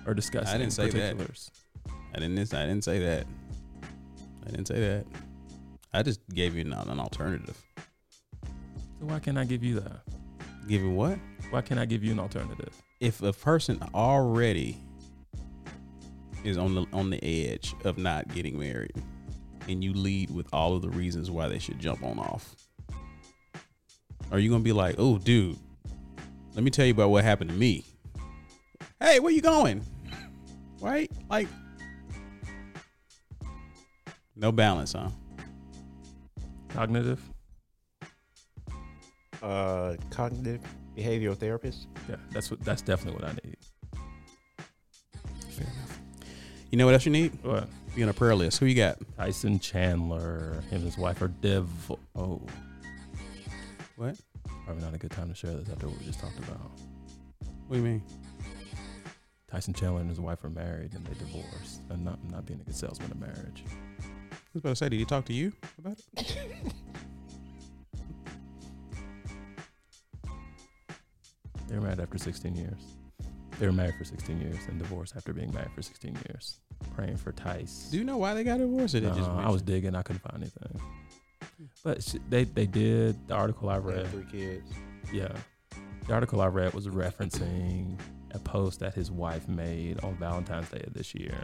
are 0.06 0.14
discussing 0.14 0.54
I 0.54 0.58
didn't 0.58 0.72
say 0.72 0.84
that. 0.90 0.92
particulars. 0.92 1.50
I 2.14 2.20
didn't. 2.20 2.54
I 2.54 2.66
didn't 2.66 2.84
say 2.84 2.98
that. 3.00 3.26
I 4.46 4.50
didn't 4.50 4.66
say 4.66 4.80
that. 4.80 5.06
I 5.92 6.02
just 6.02 6.20
gave 6.30 6.54
you 6.54 6.62
an, 6.62 6.72
an 6.72 7.00
alternative. 7.00 7.62
So 8.44 9.06
why 9.06 9.18
can't 9.18 9.38
I 9.38 9.44
give 9.44 9.62
you 9.62 9.80
that? 9.80 10.00
Given 10.66 10.94
what? 10.96 11.18
Why 11.50 11.60
can't 11.62 11.80
I 11.80 11.84
give 11.84 12.02
you 12.02 12.12
an 12.12 12.18
alternative? 12.18 12.70
If 13.00 13.22
a 13.22 13.32
person 13.32 13.80
already 13.94 14.76
is 16.44 16.56
on 16.56 16.74
the 16.74 16.86
on 16.92 17.10
the 17.10 17.22
edge 17.22 17.74
of 17.84 17.98
not 17.98 18.28
getting 18.34 18.58
married, 18.58 18.94
and 19.68 19.82
you 19.82 19.92
lead 19.92 20.30
with 20.30 20.48
all 20.52 20.74
of 20.74 20.82
the 20.82 20.90
reasons 20.90 21.30
why 21.30 21.48
they 21.48 21.58
should 21.58 21.78
jump 21.78 22.02
on 22.02 22.18
off, 22.18 22.54
are 24.30 24.38
you 24.38 24.50
gonna 24.50 24.62
be 24.62 24.72
like, 24.72 24.96
"Oh, 24.98 25.18
dude, 25.18 25.56
let 26.54 26.64
me 26.64 26.70
tell 26.70 26.86
you 26.86 26.92
about 26.92 27.10
what 27.10 27.24
happened 27.24 27.50
to 27.50 27.56
me"? 27.56 27.84
Hey, 29.00 29.20
where 29.20 29.32
you 29.32 29.42
going? 29.42 29.84
Right? 30.80 31.10
Like, 31.28 31.48
no 34.36 34.52
balance, 34.52 34.92
huh? 34.92 35.08
Cognitive. 36.68 37.20
Uh, 39.42 39.96
cognitive 40.10 40.60
behavioral 40.96 41.36
therapist. 41.36 41.88
Yeah, 42.08 42.16
that's 42.30 42.50
what. 42.50 42.62
That's 42.64 42.82
definitely 42.82 43.20
what 43.20 43.30
I 43.30 43.32
need. 43.44 43.56
Fair 45.50 45.66
enough. 45.66 46.00
You 46.70 46.78
know 46.78 46.84
what 46.84 46.94
else 46.94 47.06
you 47.06 47.12
need? 47.12 47.32
What? 47.42 47.68
Be 47.96 48.02
on 48.04 48.08
a 48.08 48.12
prayer 48.12 48.34
list. 48.36 48.60
Who 48.60 48.66
you 48.66 48.76
got? 48.76 48.98
Tyson 49.16 49.58
Chandler, 49.58 50.62
him 50.70 50.76
and 50.76 50.84
his 50.84 50.96
wife 50.96 51.20
are 51.22 51.28
dev. 51.28 51.68
Oh, 52.14 52.40
What? 53.98 54.16
probably 54.64 54.84
not 54.84 54.94
a 54.94 54.98
good 54.98 55.10
time 55.10 55.28
to 55.28 55.34
share 55.34 55.50
this 55.54 55.68
after 55.68 55.88
what 55.88 55.98
we 55.98 56.04
just 56.04 56.20
talked 56.20 56.38
about. 56.38 56.70
What 57.66 57.76
do 57.76 57.76
you 57.78 57.82
mean? 57.82 58.02
Tyson 59.50 59.74
Chandler 59.74 60.00
and 60.00 60.08
his 60.08 60.20
wife 60.20 60.44
are 60.44 60.50
married 60.50 60.94
and 60.94 61.04
they 61.04 61.14
divorced. 61.14 61.80
And 61.90 62.04
not 62.04 62.18
not 62.30 62.46
being 62.46 62.60
a 62.60 62.64
good 62.64 62.76
salesman 62.76 63.10
of 63.10 63.18
marriage. 63.18 63.64
I 64.00 64.36
was 64.54 64.60
about 64.60 64.68
to 64.70 64.76
say, 64.76 64.88
did 64.88 64.98
he 65.00 65.04
talk 65.04 65.24
to 65.24 65.32
you 65.32 65.52
about 65.78 65.98
it? 66.16 66.32
They 71.68 71.74
were 71.74 71.82
married 71.82 72.00
after 72.00 72.16
16 72.16 72.56
years. 72.56 72.80
They 73.58 73.66
were 73.66 73.72
married 73.72 73.94
for 73.96 74.04
16 74.04 74.40
years 74.40 74.56
and 74.68 74.78
divorced 74.78 75.14
after 75.16 75.34
being 75.34 75.52
married 75.52 75.70
for 75.74 75.82
16 75.82 76.16
years. 76.26 76.60
Praying 76.96 77.18
for 77.18 77.32
Tice. 77.32 77.88
Do 77.90 77.98
you 77.98 78.04
know 78.04 78.16
why 78.16 78.32
they 78.32 78.42
got 78.42 78.56
divorced? 78.56 78.94
Or 78.94 79.00
No, 79.02 79.14
just 79.14 79.28
I 79.28 79.50
was 79.50 79.60
digging. 79.60 79.94
I 79.94 80.00
couldn't 80.00 80.22
find 80.22 80.42
anything. 80.42 80.80
But 81.82 82.02
sh- 82.02 82.16
they 82.28 82.44
they 82.44 82.66
did 82.66 83.26
the 83.28 83.34
article 83.34 83.68
I 83.68 83.78
read. 83.78 84.08
Three 84.08 84.24
kids. 84.30 84.70
Yeah, 85.12 85.32
the 86.06 86.14
article 86.14 86.40
I 86.40 86.46
read 86.46 86.74
was 86.74 86.86
referencing 86.86 87.98
a 88.32 88.38
post 88.38 88.80
that 88.80 88.94
his 88.94 89.10
wife 89.10 89.48
made 89.48 90.00
on 90.04 90.16
Valentine's 90.16 90.68
Day 90.70 90.82
of 90.86 90.94
this 90.94 91.14
year, 91.14 91.34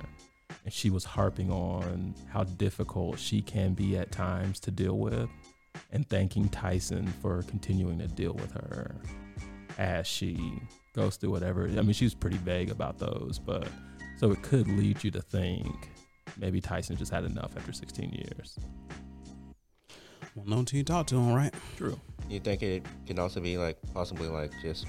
and 0.64 0.72
she 0.72 0.90
was 0.90 1.04
harping 1.04 1.50
on 1.50 2.14
how 2.30 2.44
difficult 2.44 3.18
she 3.18 3.40
can 3.40 3.74
be 3.74 3.96
at 3.96 4.12
times 4.12 4.60
to 4.60 4.70
deal 4.70 4.98
with, 4.98 5.28
and 5.92 6.08
thanking 6.08 6.48
Tyson 6.48 7.06
for 7.22 7.42
continuing 7.44 7.98
to 7.98 8.06
deal 8.08 8.34
with 8.34 8.52
her 8.52 8.94
as 9.78 10.06
she 10.06 10.60
goes 10.94 11.16
through 11.16 11.30
whatever. 11.30 11.64
I 11.64 11.82
mean, 11.82 11.92
she 11.92 12.04
was 12.04 12.14
pretty 12.14 12.38
vague 12.38 12.70
about 12.70 12.98
those, 12.98 13.40
but 13.44 13.66
so 14.16 14.30
it 14.30 14.42
could 14.42 14.68
lead 14.68 15.02
you 15.02 15.10
to 15.10 15.20
think 15.22 15.90
maybe 16.38 16.60
Tyson 16.60 16.96
just 16.96 17.12
had 17.12 17.24
enough 17.24 17.56
after 17.56 17.72
16 17.72 18.10
years. 18.10 18.58
Well, 20.34 20.46
no 20.46 20.58
until 20.58 20.78
you 20.78 20.84
talk 20.84 21.06
to 21.08 21.16
him, 21.16 21.32
right? 21.32 21.54
True. 21.76 21.98
You 22.28 22.40
think 22.40 22.62
it 22.62 22.84
can 23.06 23.18
also 23.18 23.40
be 23.40 23.56
like 23.58 23.76
possibly 23.92 24.28
like 24.28 24.50
just 24.62 24.86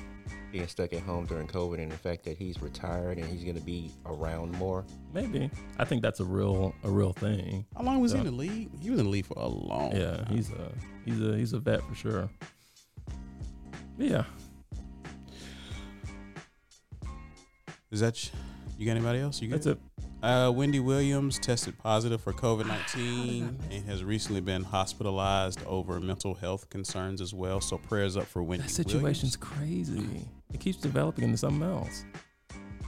being 0.51 0.67
stuck 0.67 0.93
at 0.93 1.01
home 1.01 1.25
during 1.25 1.47
COVID 1.47 1.79
and 1.81 1.91
the 1.91 1.97
fact 1.97 2.23
that 2.23 2.37
he's 2.37 2.61
retired 2.61 3.17
and 3.17 3.27
he's 3.27 3.43
going 3.43 3.55
to 3.57 3.61
be 3.61 3.91
around 4.05 4.53
more. 4.53 4.85
Maybe. 5.13 5.51
I 5.77 5.85
think 5.85 6.01
that's 6.01 6.19
a 6.19 6.25
real 6.25 6.73
a 6.83 6.89
real 6.89 7.13
thing. 7.13 7.65
How 7.75 7.83
long 7.83 7.99
was 8.01 8.13
he 8.13 8.19
in 8.19 8.25
the 8.25 8.31
league? 8.31 8.69
He 8.81 8.89
was 8.89 8.99
in 8.99 9.05
the 9.05 9.11
league 9.11 9.25
for 9.25 9.37
a 9.37 9.47
long 9.47 9.95
Yeah, 9.95 10.17
time. 10.17 10.25
he's 10.35 10.49
a 10.51 10.71
he's 11.05 11.21
a 11.21 11.37
he's 11.37 11.53
a 11.53 11.59
vet 11.59 11.81
for 11.83 11.93
sure. 11.95 12.29
Yeah. 13.97 14.23
Is 17.91 17.99
that 17.99 18.23
you? 18.25 18.31
You 18.77 18.85
got 18.85 18.91
anybody 18.97 19.19
else? 19.19 19.41
You 19.41 19.47
got 19.49 19.55
That's 19.61 19.67
it. 19.67 19.79
Uh, 20.25 20.49
Wendy 20.49 20.79
Williams 20.79 21.37
tested 21.37 21.77
positive 21.77 22.19
for 22.19 22.33
COVID 22.33 22.65
19 22.65 23.59
and 23.69 23.85
has 23.85 24.03
recently 24.03 24.41
been 24.41 24.63
hospitalized 24.63 25.63
over 25.67 25.99
mental 25.99 26.33
health 26.33 26.67
concerns 26.71 27.21
as 27.21 27.31
well. 27.31 27.61
So 27.61 27.77
prayers 27.77 28.17
up 28.17 28.25
for 28.25 28.41
Wendy 28.41 28.63
That 28.63 28.71
situation's 28.71 29.35
crazy. 29.35 30.27
It 30.51 30.59
keeps 30.59 30.79
developing 30.79 31.25
into 31.25 31.37
something 31.37 31.61
else. 31.61 32.05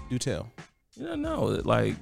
Do 0.09 0.17
tell. 0.17 0.51
You 0.95 1.05
don't 1.05 1.21
know, 1.21 1.61
like, 1.63 1.93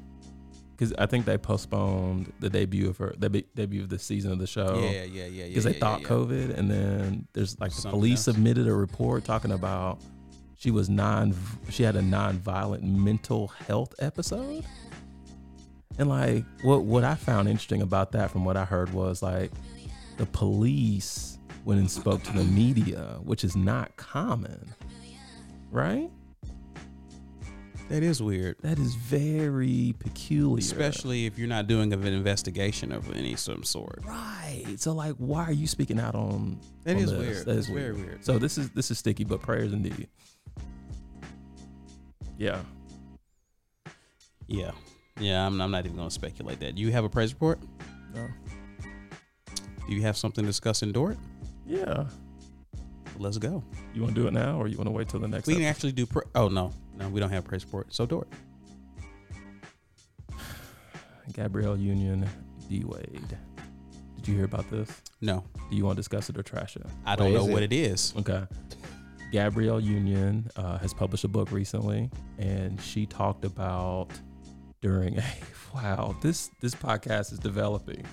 because 0.72 0.94
I 0.94 1.06
think 1.06 1.26
they 1.26 1.38
postponed 1.38 2.32
the 2.40 2.50
debut 2.50 2.88
of 2.88 2.98
her, 3.00 3.14
the 3.18 3.30
be- 3.30 3.48
debut 3.56 3.82
of 3.82 3.90
the 3.90 4.00
season 4.00 4.32
of 4.32 4.40
the 4.40 4.48
show. 4.48 4.80
yeah, 4.80 5.04
yeah, 5.04 5.04
yeah, 5.04 5.26
yeah. 5.26 5.48
Because 5.48 5.66
yeah, 5.66 5.72
they 5.74 5.80
thought 5.80 6.00
yeah, 6.00 6.08
COVID, 6.08 6.58
and 6.58 6.72
then 6.72 7.28
there's 7.34 7.60
like 7.60 7.74
the 7.74 7.90
police 7.90 8.20
else. 8.20 8.36
submitted 8.36 8.70
a 8.70 8.74
report 8.74 9.26
talking 9.26 9.52
about 9.52 10.00
she 10.58 10.72
was 10.72 10.90
non, 10.90 11.36
she 11.70 11.84
had 11.84 11.96
a 11.96 12.02
non-violent 12.02 12.84
mental 12.84 13.48
health 13.48 13.94
episode, 14.00 14.66
and 15.98 16.10
like 16.10 16.44
what 16.64 16.84
what 16.84 17.04
I 17.04 17.16
found 17.16 17.48
interesting 17.48 17.82
about 17.82 18.12
that, 18.14 18.32
from 18.32 18.46
what 18.46 18.58
I 18.58 18.66
heard, 18.66 18.94
was 18.94 19.22
like 19.22 19.52
the 20.18 20.26
police 20.28 21.38
went 21.64 21.80
and 21.80 21.90
spoke 21.90 22.22
to 22.24 22.32
the 22.34 22.44
media, 22.44 23.20
which 23.24 23.44
is 23.44 23.56
not 23.56 23.96
common, 23.98 24.74
right? 25.72 26.10
That 27.90 28.02
is 28.02 28.22
weird. 28.22 28.56
That 28.62 28.80
is 28.80 28.96
very 28.96 29.94
peculiar, 30.00 30.58
Especially 30.58 31.28
if 31.28 31.38
you're 31.38 31.48
not 31.48 31.68
doing 31.68 31.94
an 31.94 32.04
investigation 32.04 32.92
of 32.92 33.16
any 33.16 33.36
some 33.36 33.64
sort. 33.64 34.00
right. 34.06 34.64
So 34.78 34.92
like, 34.94 35.14
why 35.18 35.44
are 35.44 35.52
you 35.52 35.68
speaking 35.68 36.00
out 36.00 36.16
on? 36.16 36.60
That 36.84 36.96
on 36.96 37.04
is 37.04 37.12
this? 37.12 37.20
weird. 37.20 37.46
That's 37.46 37.58
is 37.60 37.68
very 37.68 37.94
weird. 37.94 38.26
So 38.26 38.40
this 38.40 38.58
is 38.58 38.72
this 38.72 38.90
is 38.90 38.98
sticky, 38.98 39.24
but 39.24 39.42
prayers 39.42 39.72
indeed. 39.72 40.08
Yeah. 42.38 42.62
Yeah. 44.48 44.72
Yeah, 45.20 45.46
I'm, 45.46 45.60
I'm 45.62 45.72
not 45.72 45.86
even 45.86 45.96
going 45.98 46.10
to 46.10 46.14
speculate 46.14 46.60
that. 46.60 46.76
Do 46.76 46.82
you 46.82 46.92
have 46.92 47.06
a 47.06 47.10
praise 47.10 47.34
report? 47.34 47.60
No. 48.14 48.28
Do 49.88 49.94
you 49.94 50.02
have 50.02 50.18
something 50.18 50.44
to 50.44 50.48
discuss 50.48 50.82
in 50.84 50.92
DorT? 50.92 51.18
Yeah. 51.66 52.06
Let's 53.18 53.38
go. 53.38 53.64
You 53.94 54.02
want 54.02 54.14
to 54.16 54.22
do 54.22 54.28
it 54.28 54.34
now, 54.34 54.60
or 54.60 54.68
you 54.68 54.78
want 54.78 54.88
to 54.88 54.92
wait 54.92 55.08
till 55.08 55.22
the 55.22 55.28
next? 55.28 55.48
We 55.48 55.54
can 55.54 55.64
episode? 55.64 55.70
actually 55.76 55.92
do. 55.94 56.06
Pra- 56.06 56.26
oh, 56.36 56.50
no. 56.50 56.74
No, 56.98 57.08
we 57.10 57.20
don't 57.22 57.30
have 57.30 57.46
a 57.46 57.48
praise 57.48 57.64
report. 57.64 57.94
So 57.94 58.06
DorT. 58.06 58.26
Gabrielle 61.34 61.78
Union, 61.78 62.28
D 62.70 62.84
Wade. 62.86 63.38
Did 64.18 64.28
you 64.28 64.36
hear 64.36 64.46
about 64.46 64.70
this? 64.70 65.02
No. 65.22 65.44
Do 65.70 65.76
you 65.78 65.86
want 65.86 65.96
to 65.96 66.00
discuss 66.02 66.30
it 66.30 66.38
or 66.38 66.44
trash 66.44 66.76
it? 66.76 66.86
I 67.06 67.16
don't 67.16 67.32
What 67.32 67.40
know 67.40 67.46
is 67.48 67.54
what 67.54 67.64
it? 67.64 67.72
it 67.72 67.76
is. 67.78 68.14
Okay. 68.18 68.44
Gabrielle 69.32 69.80
Union 69.80 70.50
uh, 70.56 70.78
has 70.80 70.94
published 70.94 71.24
a 71.24 71.28
book 71.28 71.52
recently, 71.52 72.10
and 72.38 72.82
she 72.82 73.06
talked 73.06 73.44
about 73.46 74.10
during 74.86 75.18
a 75.18 75.24
wow 75.74 76.16
this 76.22 76.52
this 76.62 76.76
podcast 76.76 77.34
is 77.34 77.40
developing 77.40 78.06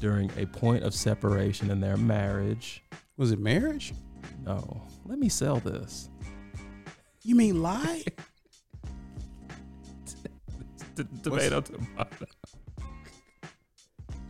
during 0.00 0.28
a 0.36 0.44
point 0.46 0.82
of 0.82 0.92
separation 0.92 1.70
in 1.70 1.80
their 1.80 1.96
marriage. 1.96 2.82
Was 3.16 3.30
it 3.30 3.38
marriage? 3.38 3.92
No, 4.44 4.82
let 5.06 5.20
me 5.20 5.28
sell 5.28 5.60
this. 5.60 6.08
You 7.22 7.36
mean 7.36 7.62
lie? 7.62 8.02
T- 10.96 11.04
tomato, 11.22 11.60
tomato. 11.60 12.26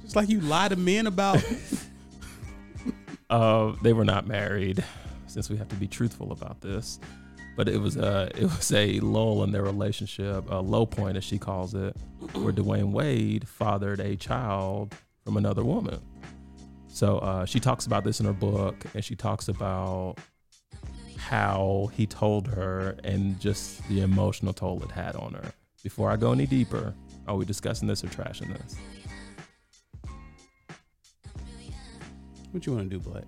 Just 0.03 0.17
like 0.17 0.29
you 0.29 0.41
lie 0.41 0.69
to 0.69 0.77
men 0.77 1.07
about. 1.07 1.43
Uh, 3.31 3.77
they 3.83 3.93
were 3.93 4.07
not 4.07 4.27
married, 4.27 4.83
since 5.27 5.51
we 5.51 5.57
have 5.59 5.69
to 5.69 5.77
be 5.77 5.87
truthful 5.87 6.33
about 6.33 6.63
this. 6.63 6.99
But 7.59 7.69
it 7.69 7.79
was 7.79 7.97
a 7.97 8.31
it 8.37 8.45
was 8.45 8.73
a 8.73 9.01
lull 9.01 9.43
in 9.43 9.51
their 9.51 9.65
relationship, 9.65 10.49
a 10.49 10.61
low 10.61 10.87
point 10.87 11.17
as 11.17 11.25
she 11.25 11.39
calls 11.39 11.75
it, 11.75 11.97
where 12.35 12.53
Dwyane 12.53 12.93
Wade 12.93 13.49
fathered 13.49 13.99
a 13.99 14.15
child 14.15 14.95
from 15.25 15.37
another 15.37 15.65
woman. 15.65 16.01
So 16.87 17.19
uh, 17.19 17.47
she 17.47 17.59
talks 17.59 17.85
about 17.85 18.05
this 18.05 18.21
in 18.21 18.27
her 18.27 18.33
book, 18.33 18.77
and 18.95 19.05
she 19.05 19.17
talks 19.17 19.49
about 19.49 20.19
how 21.17 21.91
he 21.95 22.07
told 22.07 22.47
her 22.47 22.97
and 23.03 23.41
just 23.41 23.87
the 23.89 24.03
emotional 24.03 24.53
toll 24.53 24.81
it 24.85 24.93
had 24.93 25.17
on 25.17 25.35
her. 25.35 25.53
Before 25.83 26.13
I 26.13 26.17
go 26.17 26.31
any 26.31 26.47
deeper, 26.47 26.95
are 27.27 27.35
we 27.35 27.45
discussing 27.45 27.89
this 27.89 28.05
or 28.05 28.07
trashing 28.07 28.57
this? 28.57 28.77
what 32.53 32.65
you 32.65 32.73
want 32.73 32.89
to 32.89 32.99
do, 32.99 33.01
Black? 33.01 33.25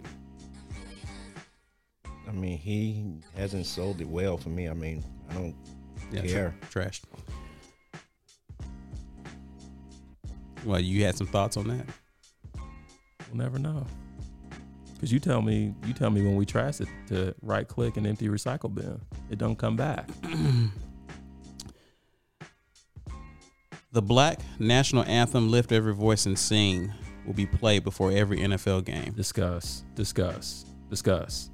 I 2.28 2.32
mean, 2.32 2.58
he 2.58 3.04
hasn't 3.36 3.66
sold 3.66 4.00
it 4.00 4.08
well 4.08 4.36
for 4.36 4.48
me. 4.50 4.68
I 4.68 4.74
mean, 4.74 5.04
I 5.30 5.34
don't 5.34 5.54
Yeah, 6.12 6.22
care. 6.22 6.54
Trash. 6.70 7.02
Well, 10.64 10.80
you 10.80 11.04
had 11.04 11.16
some 11.16 11.26
thoughts 11.26 11.56
on 11.56 11.68
that? 11.68 11.86
We'll 13.28 13.36
never 13.42 13.58
know. 13.58 13.86
Cause 15.00 15.10
you 15.10 15.18
tell 15.18 15.40
me, 15.40 15.74
you 15.86 15.94
tell 15.94 16.10
me 16.10 16.20
when 16.22 16.36
we 16.36 16.44
trash 16.44 16.80
it 16.80 16.88
to 17.08 17.34
right 17.40 17.66
click 17.66 17.96
and 17.96 18.06
empty 18.06 18.28
recycle 18.28 18.72
bin, 18.74 19.00
it 19.30 19.38
don't 19.38 19.56
come 19.56 19.76
back. 19.76 20.08
The 23.92 24.02
Black 24.02 24.38
National 24.60 25.02
Anthem, 25.02 25.50
Lift 25.50 25.72
Every 25.72 25.92
Voice 25.94 26.24
and 26.26 26.38
Sing, 26.38 26.92
will 27.26 27.32
be 27.32 27.44
played 27.44 27.82
before 27.82 28.12
every 28.12 28.38
NFL 28.38 28.84
game. 28.84 29.12
Discuss, 29.14 29.82
discuss, 29.96 30.64
discuss, 30.88 31.49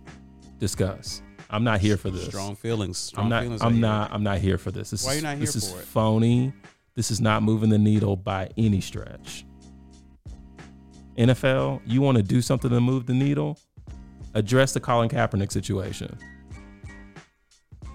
discuss. 0.59 1.23
I'm 1.49 1.63
not 1.65 1.81
here 1.81 1.97
for 1.97 2.11
this. 2.11 2.27
Strong 2.27 2.57
feelings. 2.57 2.99
Strong 2.99 3.25
I'm 3.25 3.31
not. 3.31 3.43
feelings. 3.45 3.63
I'm 3.63 3.75
are 3.77 3.79
not. 3.79 4.13
I'm 4.13 4.23
not 4.23 4.39
here 4.39 4.59
for 4.59 4.71
this. 4.71 4.91
this 4.91 5.05
Why 5.05 5.13
is, 5.13 5.17
you 5.19 5.23
not 5.23 5.39
This 5.39 5.55
here 5.55 5.59
is 5.59 5.73
for 5.73 5.79
it? 5.81 5.85
phony. 5.85 6.53
This 6.95 7.11
is 7.11 7.21
not 7.21 7.43
moving 7.43 7.71
the 7.71 7.79
needle 7.79 8.17
by 8.17 8.51
any 8.57 8.81
stretch. 8.81 9.45
NFL, 11.19 11.81
you 11.87 12.01
want 12.03 12.17
to 12.17 12.23
do 12.23 12.43
something 12.43 12.71
to 12.71 12.81
move 12.81 13.07
the 13.07 13.15
needle? 13.15 13.59
Address 14.35 14.73
the 14.73 14.81
Colin 14.81 15.09
Kaepernick 15.09 15.51
situation. 15.51 16.19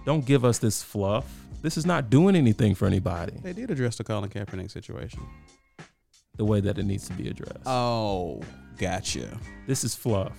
Don't 0.06 0.26
give 0.26 0.44
us 0.44 0.58
this 0.58 0.82
fluff. 0.82 1.26
This 1.62 1.78
is 1.78 1.86
not 1.86 2.10
doing 2.10 2.36
anything 2.36 2.74
for 2.74 2.88
anybody 2.88 3.34
They 3.44 3.54
did 3.54 3.70
address 3.70 3.96
the 3.98 4.04
Colin 4.04 4.30
Kaepernick 4.32 4.72
situation. 4.72 5.22
the 6.38 6.46
way 6.46 6.60
that 6.62 6.80
it 6.80 6.86
needs 6.86 7.08
to 7.08 7.14
be 7.14 7.28
addressed. 7.28 7.60
Oh, 7.68 8.42
gotcha. 8.78 9.38
this 9.68 9.84
is 9.84 9.94
fluff. 9.94 10.32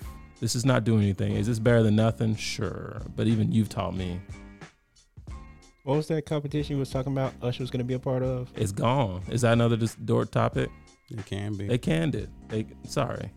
This 0.43 0.55
is 0.57 0.65
not 0.65 0.83
doing 0.83 1.03
anything. 1.03 1.37
Is 1.37 1.47
this 1.47 1.57
better 1.57 1.83
than 1.83 1.95
nothing? 1.95 2.35
Sure. 2.35 3.01
But 3.15 3.27
even 3.27 3.53
you've 3.53 3.69
taught 3.69 3.95
me 3.95 4.19
What 5.85 5.95
was 5.95 6.09
that 6.09 6.25
competition 6.25 6.75
you 6.75 6.79
was 6.81 6.89
talking 6.89 7.13
about? 7.13 7.31
Usher 7.41 7.63
was 7.63 7.71
going 7.71 7.79
to 7.79 7.85
be 7.85 7.93
a 7.93 7.99
part 7.99 8.23
of. 8.23 8.51
it's 8.53 8.73
gone. 8.73 9.21
Is 9.29 9.43
that 9.43 9.53
another 9.53 9.77
just 9.77 10.05
door 10.05 10.25
topic? 10.25 10.69
It 11.09 11.25
can 11.25 11.53
be. 11.53 11.65
They 11.67 11.77
canned 11.77 12.13
it. 12.13 12.27
They 12.49 12.65
sorry. 12.83 13.31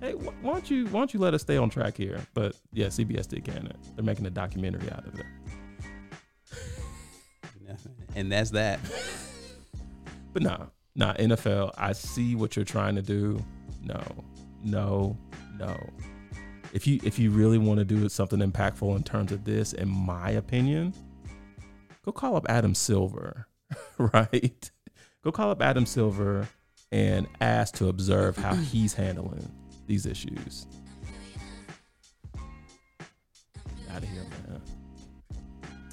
Hey, 0.00 0.12
wh- 0.12 0.42
why 0.42 0.52
don't 0.52 0.70
you 0.70 0.86
why 0.86 1.00
don't 1.00 1.12
you 1.12 1.20
let 1.20 1.34
us 1.34 1.42
stay 1.42 1.58
on 1.58 1.68
track 1.68 1.98
here? 1.98 2.18
But 2.32 2.56
yeah, 2.72 2.86
CBS 2.86 3.28
did 3.28 3.44
can 3.44 3.66
it. 3.66 3.76
They're 3.94 4.02
making 4.02 4.24
a 4.24 4.30
documentary 4.30 4.90
out 4.92 5.06
of 5.06 5.20
it. 5.20 5.26
and 8.16 8.32
that's 8.32 8.52
that. 8.52 8.80
But 10.32 10.42
nah, 10.42 10.66
nah, 10.94 11.12
NFL, 11.14 11.72
I 11.76 11.92
see 11.92 12.34
what 12.34 12.56
you're 12.56 12.64
trying 12.66 12.94
to 12.94 13.02
do. 13.02 13.42
No, 13.82 14.02
no, 14.62 15.16
no. 15.58 15.90
If 16.72 16.86
you 16.86 17.00
if 17.04 17.18
you 17.18 17.30
really 17.30 17.58
want 17.58 17.78
to 17.78 17.84
do 17.84 18.08
something 18.08 18.40
impactful 18.40 18.94
in 18.96 19.02
terms 19.02 19.32
of 19.32 19.44
this, 19.44 19.72
in 19.72 19.88
my 19.88 20.30
opinion, 20.30 20.92
go 22.04 22.12
call 22.12 22.36
up 22.36 22.44
Adam 22.48 22.74
Silver, 22.74 23.46
right? 23.98 24.70
Go 25.24 25.32
call 25.32 25.50
up 25.50 25.62
Adam 25.62 25.86
Silver 25.86 26.48
and 26.92 27.26
ask 27.40 27.74
to 27.76 27.88
observe 27.88 28.36
how 28.36 28.54
he's 28.72 28.94
handling 28.94 29.50
these 29.86 30.06
issues. 30.06 30.66
Out 33.90 34.02
of 34.02 34.08
here, 34.08 34.22
man. 34.48 34.60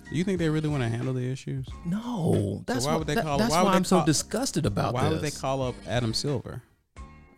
Do 0.10 0.18
you 0.18 0.24
think 0.24 0.40
they 0.40 0.50
really 0.50 0.70
want 0.70 0.84
to 0.84 0.90
handle 0.90 1.14
the 1.14 1.32
issues? 1.32 1.68
No, 1.86 2.62
that's 2.68 2.86
why 2.86 2.92
why, 2.94 2.98
would 2.98 3.08
they 3.08 3.16
that- 3.16 3.24
call- 3.24 3.38
That's 3.38 3.52
why 3.52 3.60
why, 3.64 3.70
would 3.70 3.76
I'm 3.76 3.86
so 3.86 4.06
disgusted 4.06 4.66
about 4.66 4.94
this. 4.94 5.02
Why 5.02 5.10
this. 5.10 5.22
would 5.22 5.32
they 5.32 5.40
call 5.40 5.62
up 5.64 5.76
Adam 5.88 6.14
Silver? 6.14 6.62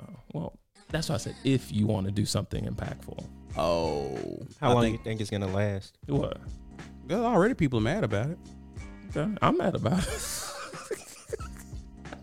Oh, 0.02 0.06
well, 0.34 0.60
that's 0.96 1.10
why 1.10 1.16
I 1.16 1.18
said 1.20 1.36
if 1.44 1.72
you 1.72 1.88
want 1.88 2.06
to 2.08 2.12
do 2.12 2.26
something 2.26 2.66
impactful. 2.66 3.24
Oh, 3.58 4.18
How 4.60 4.72
I 4.72 4.74
long 4.74 4.84
think, 4.84 4.98
you 4.98 5.04
think 5.04 5.22
it's 5.22 5.30
going 5.30 5.42
to 5.42 5.48
last? 5.48 5.98
What? 6.08 6.38
Well, 7.08 7.26
already 7.26 7.54
people 7.54 7.80
are 7.80 7.84
mad 7.84 8.04
about 8.04 8.30
it. 8.32 8.38
Okay, 9.16 9.34
I'm 9.42 9.58
mad 9.58 9.76
about 9.76 10.00
it. 10.06 10.42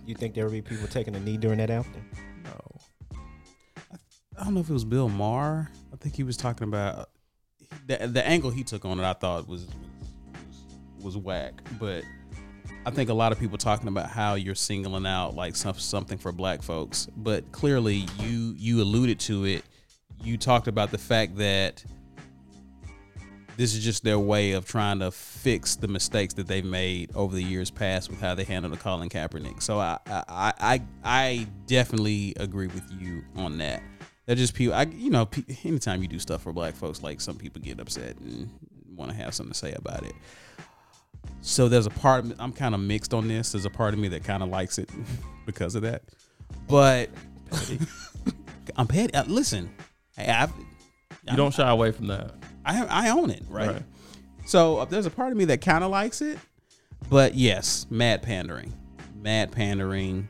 You 0.05 0.15
think 0.17 0.35
there 0.35 0.45
will 0.45 0.53
be 0.53 0.63
people 0.63 0.89
taking 0.89 1.15
a 1.15 1.21
knee 1.21 1.37
during 1.37 1.59
that 1.59 1.71
after? 1.71 1.99
no. 2.45 3.19
I 4.39 4.45
don't 4.45 4.55
know 4.55 4.61
if 4.61 4.69
it 4.69 4.73
was 4.73 4.85
Bill 4.85 5.09
Maher. 5.09 5.71
I 5.93 5.97
think 5.97 6.17
he 6.17 6.25
was 6.25 6.37
talking 6.37 6.67
about 6.67 6.99
uh, 6.99 7.05
the 7.87 8.09
the 8.09 8.27
angle 8.27 8.51
he 8.51 8.65
took 8.65 8.85
on 8.85 8.99
it. 8.99 9.05
I 9.05 9.13
thought 9.13 9.47
was 9.47 9.67
was, 10.99 11.15
was 11.15 11.17
whack, 11.17 11.55
but 11.79 12.03
I 12.85 12.91
think 12.91 13.11
a 13.11 13.15
lot 13.15 13.31
of 13.31 13.39
people 13.39 13.59
talking 13.59 13.87
about 13.87 14.11
how 14.11 14.35
you're 14.35 14.57
singling 14.57 15.07
out 15.07 15.37
like 15.37 15.55
some, 15.55 15.75
something 15.75 16.19
for 16.19 16.33
black 16.33 16.63
folks, 16.63 17.07
but 17.17 17.51
clearly 17.53 18.07
you 18.19 18.55
you 18.57 18.83
alluded 18.83 19.21
to 19.21 19.45
it. 19.45 19.65
You 20.23 20.37
talked 20.37 20.67
about 20.67 20.91
the 20.91 20.99
fact 20.99 21.37
that 21.37 21.85
this 23.57 23.75
is 23.75 23.85
just 23.85 24.03
their 24.03 24.19
way 24.19 24.53
of 24.53 24.67
trying 24.67 24.99
to 24.99 25.13
fix 25.13 25.77
the 25.77 25.87
mistakes 25.87 26.35
that 26.35 26.49
they've 26.49 26.65
made 26.65 27.15
over 27.15 27.35
the 27.35 27.43
years 27.43 27.71
past 27.71 28.11
with 28.11 28.21
how 28.21 28.35
they 28.35 28.45
handled 28.45 28.73
the 28.73 28.79
Colin 28.79 29.09
Kaepernick. 29.09 29.63
So 29.63 29.79
I 29.79 29.99
I 30.07 30.53
I, 30.59 30.83
I 31.05 31.47
definitely 31.67 32.35
agree 32.39 32.69
with 32.69 32.91
you 32.99 33.23
on 33.37 33.59
that. 33.59 33.81
They're 34.27 34.35
just 34.35 34.55
people. 34.55 34.75
I 34.75 34.85
you 34.85 35.11
know 35.11 35.29
anytime 35.65 36.03
you 36.03 36.09
do 36.09 36.19
stuff 36.19 36.43
for 36.43 36.53
black 36.53 36.75
folks, 36.75 37.01
like 37.01 37.21
some 37.21 37.37
people 37.37 37.63
get 37.63 37.79
upset 37.79 38.17
and 38.19 38.51
want 38.97 39.13
to 39.13 39.17
have 39.17 39.35
something 39.35 39.53
to 39.53 39.59
say 39.59 39.73
about 39.75 40.03
it. 40.03 40.15
So 41.41 41.69
there's 41.69 41.87
a 41.87 41.91
part 41.91 42.21
of 42.21 42.27
me, 42.31 42.35
I'm 42.39 42.53
kind 42.53 42.75
of 42.75 42.81
mixed 42.81 43.13
on 43.13 43.27
this. 43.29 43.53
There's 43.53 43.65
a 43.65 43.71
part 43.71 43.95
of 43.95 44.01
me 44.01 44.09
that 44.09 44.23
kind 44.25 44.43
of 44.43 44.49
likes 44.49 44.79
it 44.79 44.89
because 45.47 45.75
of 45.75 45.83
that, 45.83 46.03
but 46.69 47.11
I'm 48.77 48.87
petty. 48.87 49.13
Uh, 49.15 49.25
listen, 49.27 49.71
I, 50.17 50.31
I've, 50.45 50.53
You 51.29 51.37
don't 51.37 51.53
shy 51.53 51.69
away 51.69 51.93
from 51.93 52.07
that. 52.09 52.33
I 52.65 52.85
I 52.87 53.11
own 53.11 53.31
it, 53.31 53.43
right? 53.49 53.69
Right. 53.73 53.83
So 54.47 54.79
uh, 54.79 54.85
there's 54.85 55.07
a 55.07 55.11
part 55.11 55.33
of 55.33 55.39
me 55.39 55.45
that 55.47 55.61
kind 55.61 55.83
of 55.85 55.91
likes 55.91 56.21
it, 56.21 56.39
but 57.11 57.35
yes, 57.35 57.87
mad 57.91 58.23
pandering, 58.23 58.73
mad 59.21 59.51
pandering, 59.53 60.29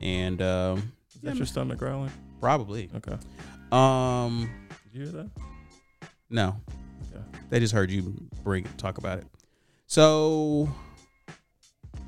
and 0.00 0.40
um, 0.42 0.92
Is 1.14 1.20
that 1.22 1.36
your 1.36 1.46
stomach 1.46 1.78
growling? 1.78 2.12
probably. 2.40 2.88
Okay. 2.96 3.16
Um, 3.72 4.48
Did 4.92 4.98
you 4.98 5.02
hear 5.06 5.12
that? 5.22 5.30
no, 6.30 6.56
Okay. 7.14 7.24
they 7.50 7.60
just 7.60 7.74
heard 7.74 7.90
you 7.90 8.14
bring 8.42 8.64
talk 8.78 8.98
about 8.98 9.18
it. 9.18 9.26
So 9.86 10.68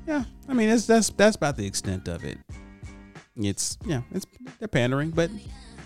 yeah, 0.07 0.23
I 0.47 0.53
mean 0.53 0.69
that's 0.69 0.85
that's 0.85 1.09
that's 1.11 1.35
about 1.35 1.57
the 1.57 1.65
extent 1.65 2.07
of 2.07 2.23
it. 2.23 2.37
It's 3.35 3.77
yeah, 3.85 4.01
it's 4.11 4.25
they're 4.59 4.67
pandering, 4.67 5.11
but 5.11 5.29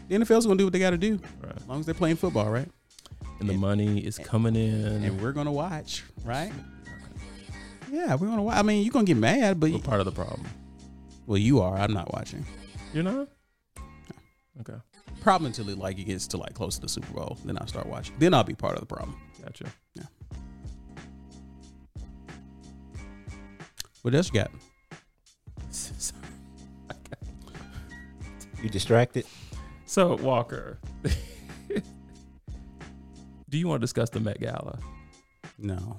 the 0.08 0.16
NFL's 0.16 0.46
gonna 0.46 0.58
do 0.58 0.66
what 0.66 0.74
they 0.74 0.80
got 0.80 0.90
to 0.92 0.98
do 0.98 1.20
Right. 1.42 1.56
as 1.56 1.68
long 1.68 1.80
as 1.80 1.86
they're 1.86 1.96
playing 1.96 2.16
football, 2.18 2.50
right? 2.50 2.68
And 3.40 3.50
the 3.50 3.54
money 3.58 4.00
is 4.00 4.18
coming 4.18 4.56
in. 4.56 5.04
And 5.04 5.22
we're 5.22 5.32
gonna 5.34 5.52
watch, 5.52 6.04
right? 6.24 6.52
Yeah, 7.92 8.16
we're 8.16 8.28
gonna 8.28 8.42
watch. 8.44 8.58
I 8.58 8.62
mean, 8.64 8.84
you're 8.84 8.92
gonna 8.92 9.06
get 9.06 9.18
mad, 9.18 9.60
but 9.60 9.72
We're 9.72 9.80
part 9.80 10.00
of 10.00 10.06
the 10.06 10.12
problem. 10.12 10.46
well, 11.28 11.38
you 11.38 11.62
are. 11.62 11.76
I'm 11.78 11.94
not 11.94 12.12
watching. 12.14 12.46
You're 12.94 13.04
not? 13.04 13.28
Okay. 14.62 14.78
Probably 15.22 15.48
until 15.48 15.70
it 15.70 15.78
like 15.78 16.00
it 16.00 16.06
gets 16.06 16.28
to 16.28 16.38
like 16.38 16.54
close 16.54 16.76
to 16.76 16.82
the 16.82 16.90
Super 16.90 17.14
Bowl, 17.14 17.38
then 17.46 17.58
I'll 17.60 17.68
start 17.68 17.86
watching. 17.86 18.16
Then 18.20 18.34
I'll 18.34 18.44
be 18.44 18.56
part 18.56 18.74
of 18.76 18.80
the 18.82 18.86
problem. 18.88 19.16
Gotcha. 19.44 19.66
What 24.04 24.14
else 24.14 24.28
you 24.34 24.40
got? 24.42 24.52
You 28.62 28.70
distracted? 28.70 29.26
So, 29.86 30.16
Walker, 30.18 30.80
do 33.50 33.58
you 33.58 33.68
want 33.68 33.82
to 33.82 33.84
discuss 33.84 34.10
the 34.10 34.20
Met 34.22 34.40
Gala? 34.40 34.80
No. 35.60 35.98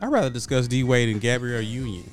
I'd 0.00 0.06
rather 0.08 0.30
discuss 0.30 0.68
D 0.68 0.84
Wade 0.84 1.08
and 1.08 1.20
Gabrielle 1.20 1.60
Union. 1.60 2.08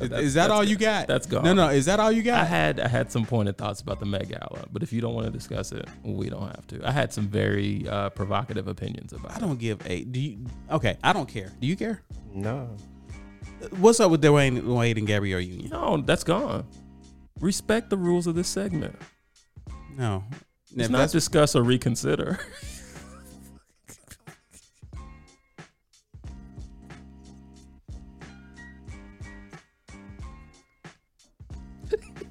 Is, 0.00 0.08
That- 0.08 0.20
is 0.20 0.34
that 0.34 0.50
all 0.50 0.64
you 0.64 0.76
got? 0.76 1.06
That's 1.06 1.26
gone. 1.26 1.44
No, 1.44 1.52
no. 1.52 1.68
Is 1.68 1.84
that 1.84 2.00
all 2.00 2.10
you 2.10 2.22
I 2.22 2.24
got? 2.24 2.46
had 2.48 2.80
I 2.80 2.88
had 2.88 3.12
some 3.12 3.24
pointed 3.24 3.56
thoughts 3.58 3.80
about 3.80 4.00
the 4.00 4.06
Met 4.06 4.28
Gala, 4.28 4.66
but 4.72 4.82
if 4.82 4.92
you 4.92 5.00
don't 5.00 5.14
want 5.14 5.26
to 5.26 5.32
discuss 5.32 5.70
it, 5.70 5.86
we 6.02 6.28
don't 6.28 6.46
have 6.48 6.66
to. 6.68 6.86
I 6.86 6.90
had 6.90 7.12
some 7.12 7.28
very 7.28 7.86
uh, 7.88 8.08
provocative 8.10 8.66
opinions 8.68 9.12
about 9.12 9.30
it. 9.30 9.34
I 9.34 9.36
it. 9.36 9.40
don't 9.40 9.58
give 9.58 9.80
a. 9.86 10.02
Do 10.04 10.18
you? 10.18 10.46
Okay, 10.70 10.96
I 11.04 11.12
don't 11.12 11.28
care. 11.28 11.52
Do 11.60 11.66
you 11.66 11.76
care? 11.76 12.02
No. 12.34 12.76
What's 13.78 14.00
up 14.00 14.10
with 14.10 14.22
Dwyane 14.22 14.62
Wade 14.64 14.98
and 14.98 15.06
Gabrielle 15.06 15.40
Union? 15.40 15.70
No, 15.70 15.98
that's 15.98 16.24
gone. 16.24 16.66
Respect 17.40 17.90
the 17.90 17.96
rules 17.96 18.26
of 18.26 18.34
this 18.34 18.48
segment. 18.48 18.96
No. 19.96 20.24
It's 20.74 20.86
If 20.86 20.90
not 20.90 21.10
discuss 21.10 21.54
or 21.54 21.62
reconsider. 21.62 22.38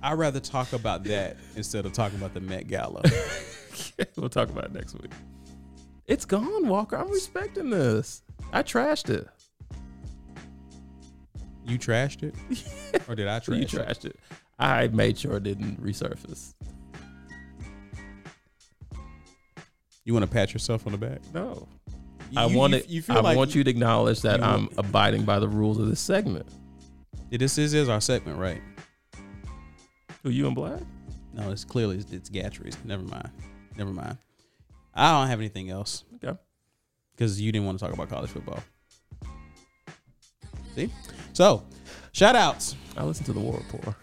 I'd 0.03 0.13
rather 0.13 0.39
talk 0.39 0.73
about 0.73 1.03
that 1.03 1.37
instead 1.55 1.85
of 1.85 1.93
talking 1.93 2.17
about 2.17 2.33
the 2.33 2.41
Met 2.41 2.67
Gala. 2.67 3.03
we'll 4.17 4.29
talk 4.29 4.49
about 4.49 4.65
it 4.65 4.73
next 4.73 4.93
week. 4.99 5.11
It's 6.07 6.25
gone, 6.25 6.67
Walker. 6.67 6.97
I'm 6.97 7.11
respecting 7.11 7.69
this. 7.69 8.23
I 8.51 8.63
trashed 8.63 9.09
it. 9.09 9.27
You 11.71 11.79
trashed 11.79 12.23
it, 12.23 12.35
or 13.09 13.15
did 13.15 13.27
I 13.27 13.39
trash 13.39 13.57
you 13.59 13.65
trashed 13.65 14.05
it. 14.05 14.17
I 14.59 14.87
made 14.89 15.17
sure 15.17 15.37
it 15.37 15.43
didn't 15.43 15.81
resurface. 15.81 16.53
You 20.03 20.13
want 20.13 20.25
to 20.25 20.31
pat 20.31 20.51
yourself 20.53 20.85
on 20.85 20.91
the 20.91 20.97
back? 20.97 21.19
No. 21.33 21.67
You- 22.31 22.39
I 22.39 22.45
want 22.47 22.73
you- 22.73 22.79
it. 22.79 22.89
You 22.89 23.01
feel 23.01 23.17
I 23.17 23.21
like 23.21 23.37
want 23.37 23.55
you 23.55 23.63
to 23.63 23.69
acknowledge 23.69 24.21
that 24.21 24.43
I'm 24.43 24.69
abiding 24.77 25.23
by 25.25 25.39
the 25.39 25.47
rules 25.47 25.77
of 25.79 25.87
this 25.87 25.99
segment. 25.99 26.47
Yeah, 27.29 27.37
This 27.37 27.57
is, 27.57 27.73
is 27.73 27.87
our 27.87 28.01
segment, 28.01 28.37
right? 28.39 28.61
Who 30.23 30.29
you 30.29 30.47
in 30.47 30.53
Black? 30.53 30.81
No, 31.33 31.49
it's 31.51 31.63
clearly 31.63 31.97
it's, 31.97 32.11
it's 32.11 32.29
Gatrey's. 32.29 32.77
Never 32.83 33.03
mind. 33.03 33.29
Never 33.77 33.91
mind. 33.91 34.17
I 34.93 35.11
don't 35.17 35.27
have 35.29 35.39
anything 35.39 35.69
else 35.69 36.03
Okay. 36.15 36.37
because 37.13 37.39
you 37.39 37.51
didn't 37.53 37.65
want 37.65 37.79
to 37.79 37.85
talk 37.85 37.93
about 37.93 38.09
college 38.09 38.29
football. 38.29 38.59
See? 40.75 40.91
So, 41.33 41.63
shout 42.11 42.35
outs. 42.35 42.75
I 42.97 43.03
listened 43.03 43.25
to 43.27 43.33
the 43.33 43.39
War 43.39 43.57
Report. 43.57 43.95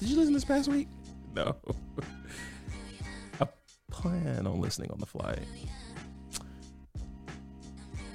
Did 0.00 0.10
you 0.10 0.16
listen 0.16 0.34
this 0.34 0.44
past 0.44 0.68
week? 0.68 0.88
No. 1.34 1.56
I 3.40 3.48
plan 3.90 4.46
on 4.46 4.60
listening 4.60 4.90
on 4.90 5.00
the 5.00 5.06
flight. 5.06 5.38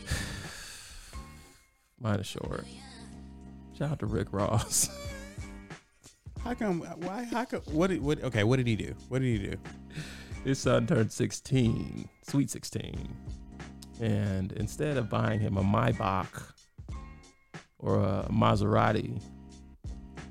Mine 2.00 2.20
is 2.20 2.28
short. 2.28 2.66
Shout 3.78 3.92
out 3.92 4.00
to 4.00 4.06
Rick 4.06 4.28
Ross. 4.32 4.90
How 6.44 6.54
come? 6.54 6.82
Why? 6.82 7.24
How 7.24 7.46
come? 7.46 7.62
What 7.72 7.88
did? 7.90 8.02
What? 8.02 8.24
Okay. 8.24 8.44
What 8.44 8.58
did 8.58 8.68
he 8.68 8.76
do? 8.76 8.94
What 9.10 9.22
did 9.22 9.42
he 9.42 9.48
do? 9.48 9.58
His 10.44 10.60
son 10.60 10.88
turned 10.88 11.12
16, 11.12 12.08
sweet 12.24 12.50
16. 12.50 13.16
And 14.00 14.52
instead 14.54 14.98
of 14.98 15.10
buying 15.10 15.40
him 15.40 15.58
a 15.58 15.64
Maybach 15.64 16.54
or 17.82 18.00
a 18.00 18.28
Maserati 18.32 19.22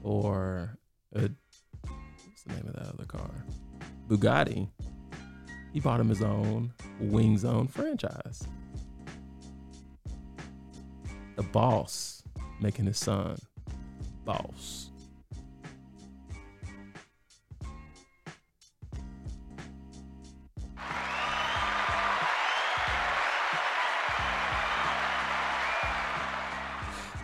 or 0.02 0.76
a, 1.14 1.20
what's 1.20 2.42
the 2.46 2.54
name 2.54 2.66
of 2.66 2.74
that 2.74 2.86
other 2.94 3.04
car? 3.04 3.30
Bugatti, 4.08 4.68
he 5.72 5.80
bought 5.80 6.00
him 6.00 6.08
his 6.08 6.22
own 6.22 6.72
Wing 7.00 7.38
Zone 7.38 7.68
franchise. 7.68 8.42
The 11.36 11.42
boss 11.42 12.22
making 12.60 12.86
his 12.86 12.98
son 12.98 13.38
boss. 14.24 14.89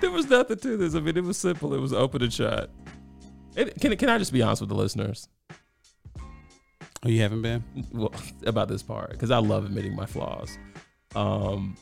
There 0.07 0.15
was 0.15 0.31
nothing 0.31 0.59
to 0.59 0.77
this. 0.77 0.95
I 0.95 1.01
mean, 1.01 1.17
it 1.17 1.25
was 1.25 1.37
simple. 1.37 1.75
It 1.75 1.81
was 1.81 1.93
open 1.93 2.23
and 2.23 2.33
shut. 2.33 2.71
It, 3.57 3.81
can 3.81 3.97
can 3.97 4.09
I 4.09 4.19
just 4.19 4.33
be 4.33 4.41
honest 4.41 4.63
with 4.63 4.69
the 4.69 4.77
listeners? 4.77 5.29
Oh, 7.03 7.09
you 7.09 7.21
haven't 7.23 7.43
been? 7.43 7.65
well, 7.91 8.15
about 8.47 8.69
this 8.69 8.85
part 8.85 9.11
because 9.11 9.33
I 9.33 9.39
love 9.39 9.65
admitting 9.65 9.97
my 9.97 10.07
flaws. 10.07 10.59
Um, 11.17 11.77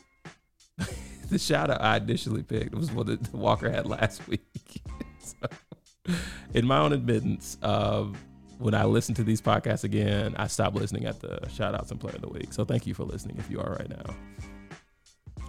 the 1.28 1.38
shout 1.38 1.68
out 1.68 1.82
I 1.82 1.98
initially 1.98 2.42
picked 2.42 2.74
was 2.74 2.90
what 2.90 3.08
the 3.08 3.36
Walker 3.36 3.70
had 3.70 3.84
last 3.84 4.26
week. 4.28 4.80
so, 5.18 6.14
in 6.54 6.66
my 6.66 6.78
own 6.78 6.94
admittance, 6.94 7.58
um, 7.62 8.16
when 8.56 8.72
I 8.74 8.84
listen 8.84 9.14
to 9.16 9.22
these 9.22 9.42
podcasts 9.42 9.84
again, 9.84 10.34
I 10.38 10.46
stop 10.46 10.74
listening 10.74 11.04
at 11.04 11.20
the 11.20 11.46
shout 11.50 11.74
outs 11.74 11.90
and 11.90 12.00
play 12.00 12.14
of 12.14 12.22
the 12.22 12.30
week. 12.30 12.54
So 12.54 12.64
thank 12.64 12.86
you 12.86 12.94
for 12.94 13.04
listening 13.04 13.36
if 13.36 13.50
you 13.50 13.60
are 13.60 13.76
right 13.78 13.90
now. 13.90 14.14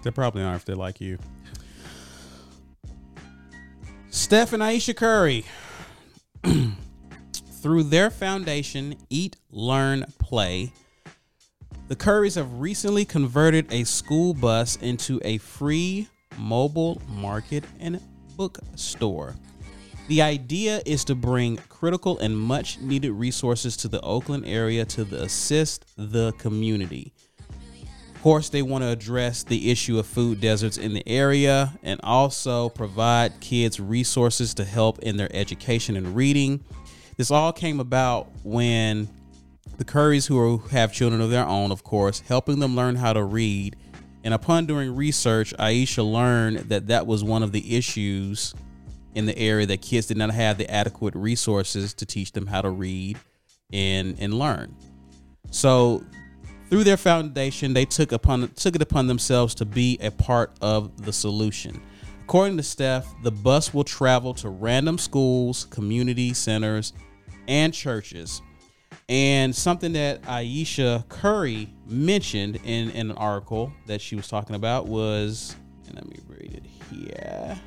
They 0.04 0.12
probably 0.12 0.44
aren't 0.44 0.58
if 0.58 0.66
they 0.66 0.74
like 0.74 1.00
you. 1.00 1.18
Steph 4.16 4.54
and 4.54 4.64
Ayesha 4.64 4.94
Curry, 4.94 5.44
through 7.62 7.84
their 7.84 8.10
foundation, 8.10 8.96
Eat, 9.10 9.36
Learn, 9.52 10.06
Play, 10.20 10.72
the 11.90 11.98
Currys 11.98 12.36
have 12.36 12.62
recently 12.62 13.04
converted 13.04 13.72
a 13.74 13.84
school 13.84 14.34
bus 14.34 14.78
into 14.78 15.20
a 15.26 15.38
free 15.40 16.08
mobile 16.38 17.02
market 17.10 17.66
and 17.82 18.00
bookstore. 18.38 19.36
The 20.08 20.22
idea 20.22 20.82
is 20.86 21.04
to 21.04 21.14
bring 21.14 21.58
critical 21.68 22.18
and 22.20 22.40
much 22.40 22.80
needed 22.80 23.12
resources 23.12 23.76
to 23.78 23.90
the 23.90 24.00
Oakland 24.00 24.46
area 24.46 24.86
to 24.86 25.02
assist 25.22 25.86
the 25.98 26.32
community. 26.40 27.14
Of 28.26 28.30
course, 28.32 28.50
they 28.50 28.64
want 28.64 28.84
to 28.84 28.90
address 28.90 29.44
the 29.44 29.70
issue 29.70 30.00
of 30.00 30.08
food 30.08 30.42
deserts 30.42 30.80
in 30.80 30.96
the 30.96 31.08
area 31.08 31.78
and 31.84 32.00
also 32.02 32.70
provide 32.70 33.40
kids 33.40 33.80
resources 33.80 34.56
to 34.56 34.66
help 34.66 34.98
in 35.04 35.16
their 35.16 35.30
education 35.32 35.96
and 35.96 36.16
reading. 36.16 36.66
This 37.18 37.30
all 37.30 37.54
came 37.54 37.80
about 37.80 38.32
when 38.42 39.08
the 39.78 39.86
Currys, 39.86 40.26
who 40.26 40.40
are, 40.40 40.70
have 40.70 40.92
children 40.92 41.22
of 41.22 41.30
their 41.30 41.46
own, 41.46 41.72
of 41.72 41.84
course, 41.84 42.22
helping 42.22 42.58
them 42.58 42.76
learn 42.76 42.96
how 42.96 43.14
to 43.14 43.24
read. 43.24 43.76
And 44.24 44.34
upon 44.34 44.66
doing 44.66 44.96
research, 44.96 45.54
Ayesha 45.60 46.02
learned 46.02 46.70
that 46.70 46.88
that 46.88 47.06
was 47.06 47.24
one 47.24 47.44
of 47.44 47.52
the 47.52 47.78
issues 47.78 48.56
in 49.14 49.28
the 49.28 49.38
area 49.38 49.68
that 49.68 49.84
kids 49.84 50.08
did 50.08 50.18
not 50.18 50.32
have 50.32 50.58
the 50.58 50.68
adequate 50.68 51.14
resources 51.14 51.94
to 51.94 52.08
teach 52.08 52.32
them 52.32 52.48
how 52.48 52.64
to 52.64 52.72
read 52.72 53.20
and 53.72 54.18
and 54.20 54.34
learn. 54.34 54.76
So 55.52 56.04
through 56.70 56.84
their 56.84 56.98
foundation, 56.98 57.74
they 57.74 57.86
took 57.86 58.12
upon 58.12 58.50
took 58.50 58.76
it 58.76 58.82
upon 58.82 59.08
themselves 59.08 59.56
to 59.56 59.66
be 59.66 59.98
a 60.02 60.12
part 60.12 60.52
of 60.62 61.06
the 61.06 61.14
solution. 61.14 61.82
According 62.24 62.58
to 62.58 62.64
Steph, 62.64 63.06
the 63.22 63.32
bus 63.32 63.74
will 63.74 63.84
travel 63.84 64.34
to 64.36 64.50
random 64.50 64.98
schools, 64.98 65.66
community 65.66 66.34
centers, 66.34 66.94
and 67.48 67.74
churches. 67.74 68.42
And 69.08 69.56
something 69.56 69.94
that 69.94 70.28
Ayesha 70.28 71.06
Curry 71.08 71.70
mentioned 71.86 72.56
in, 72.64 72.90
in 72.90 73.12
an 73.12 73.18
article 73.18 73.72
that 73.86 74.02
she 74.02 74.16
was 74.16 74.28
talking 74.28 74.56
about 74.56 74.88
was, 74.88 75.56
and 75.86 75.96
let 75.96 76.08
me 76.08 76.18
read 76.28 76.54
it 76.56 76.66
here. 76.90 77.62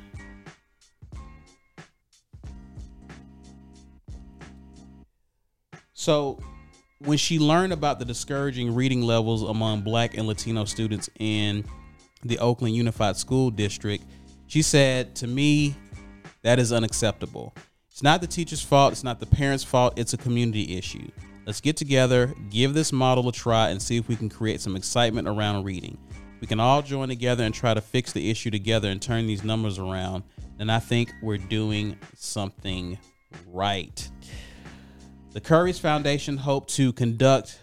So, 5.93 6.39
when 6.99 7.17
she 7.17 7.39
learned 7.39 7.73
about 7.73 7.99
the 7.99 8.05
discouraging 8.05 8.75
reading 8.75 9.01
levels 9.01 9.43
among 9.43 9.81
black 9.81 10.17
and 10.17 10.27
Latino 10.27 10.65
students 10.65 11.09
in 11.19 11.63
the 12.23 12.37
Oakland 12.39 12.75
Unified 12.75 13.15
School 13.15 13.49
District, 13.49 14.03
she 14.47 14.61
said, 14.61 15.15
To 15.17 15.27
me, 15.27 15.75
that 16.41 16.59
is 16.59 16.73
unacceptable. 16.73 17.53
It's 17.89 18.03
not 18.03 18.21
the 18.21 18.27
teacher's 18.27 18.61
fault, 18.61 18.91
it's 18.91 19.03
not 19.03 19.19
the 19.19 19.25
parents' 19.25 19.63
fault, 19.63 19.97
it's 19.97 20.13
a 20.13 20.17
community 20.17 20.77
issue. 20.77 21.09
Let's 21.45 21.61
get 21.61 21.77
together, 21.77 22.33
give 22.49 22.73
this 22.73 22.91
model 22.91 23.27
a 23.27 23.31
try, 23.31 23.69
and 23.69 23.81
see 23.81 23.97
if 23.97 24.07
we 24.07 24.15
can 24.15 24.29
create 24.29 24.61
some 24.61 24.75
excitement 24.75 25.27
around 25.27 25.63
reading. 25.63 25.97
We 26.41 26.47
can 26.47 26.59
all 26.59 26.81
join 26.81 27.07
together 27.07 27.43
and 27.43 27.53
try 27.53 27.73
to 27.73 27.81
fix 27.81 28.13
the 28.13 28.29
issue 28.29 28.51
together 28.51 28.89
and 28.89 29.01
turn 29.01 29.25
these 29.25 29.43
numbers 29.43 29.79
around. 29.79 30.23
And 30.59 30.71
I 30.71 30.79
think 30.79 31.13
we're 31.21 31.37
doing 31.37 31.97
something 32.15 32.97
right. 33.47 34.09
The 35.31 35.41
Curry's 35.41 35.77
Foundation 35.77 36.37
hope 36.37 36.67
to 36.69 36.91
conduct 36.93 37.59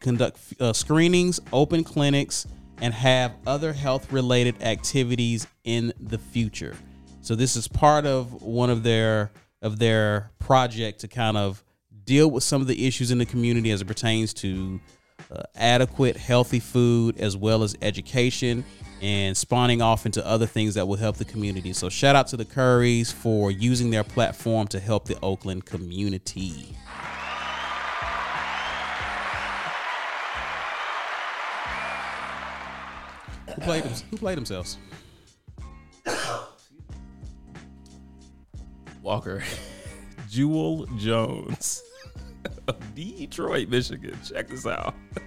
conduct 0.00 0.38
uh, 0.60 0.74
screenings, 0.74 1.40
open 1.50 1.82
clinics, 1.82 2.46
and 2.82 2.92
have 2.92 3.34
other 3.46 3.72
health 3.72 4.12
related 4.12 4.62
activities 4.62 5.46
in 5.64 5.94
the 5.98 6.18
future. 6.18 6.76
So 7.22 7.34
this 7.34 7.56
is 7.56 7.66
part 7.66 8.04
of 8.04 8.42
one 8.42 8.68
of 8.68 8.82
their 8.82 9.30
of 9.62 9.78
their 9.78 10.30
project 10.38 11.00
to 11.00 11.08
kind 11.08 11.38
of 11.38 11.64
deal 12.04 12.30
with 12.30 12.44
some 12.44 12.60
of 12.60 12.66
the 12.66 12.86
issues 12.86 13.10
in 13.10 13.16
the 13.16 13.24
community 13.24 13.70
as 13.70 13.80
it 13.80 13.86
pertains 13.86 14.34
to 14.34 14.78
uh, 15.32 15.42
adequate, 15.54 16.18
healthy 16.18 16.60
food 16.60 17.18
as 17.18 17.34
well 17.34 17.62
as 17.62 17.74
education 17.80 18.62
and 19.00 19.36
spawning 19.36 19.82
off 19.82 20.06
into 20.06 20.24
other 20.26 20.46
things 20.46 20.74
that 20.74 20.86
will 20.86 20.96
help 20.96 21.16
the 21.16 21.24
community. 21.24 21.72
So 21.72 21.88
shout 21.88 22.16
out 22.16 22.26
to 22.28 22.36
the 22.36 22.44
Currys 22.44 23.12
for 23.12 23.50
using 23.50 23.90
their 23.90 24.04
platform 24.04 24.66
to 24.68 24.80
help 24.80 25.06
the 25.06 25.18
Oakland 25.22 25.64
community. 25.64 26.76
Who 33.54 33.60
played, 33.60 33.84
who 33.84 34.16
played 34.16 34.36
themselves? 34.36 34.78
Walker, 39.02 39.42
Jewell 40.30 40.86
Jones 40.96 41.82
of 42.66 42.94
Detroit, 42.94 43.68
Michigan. 43.68 44.18
Check 44.24 44.48
this 44.48 44.66
out. 44.66 44.94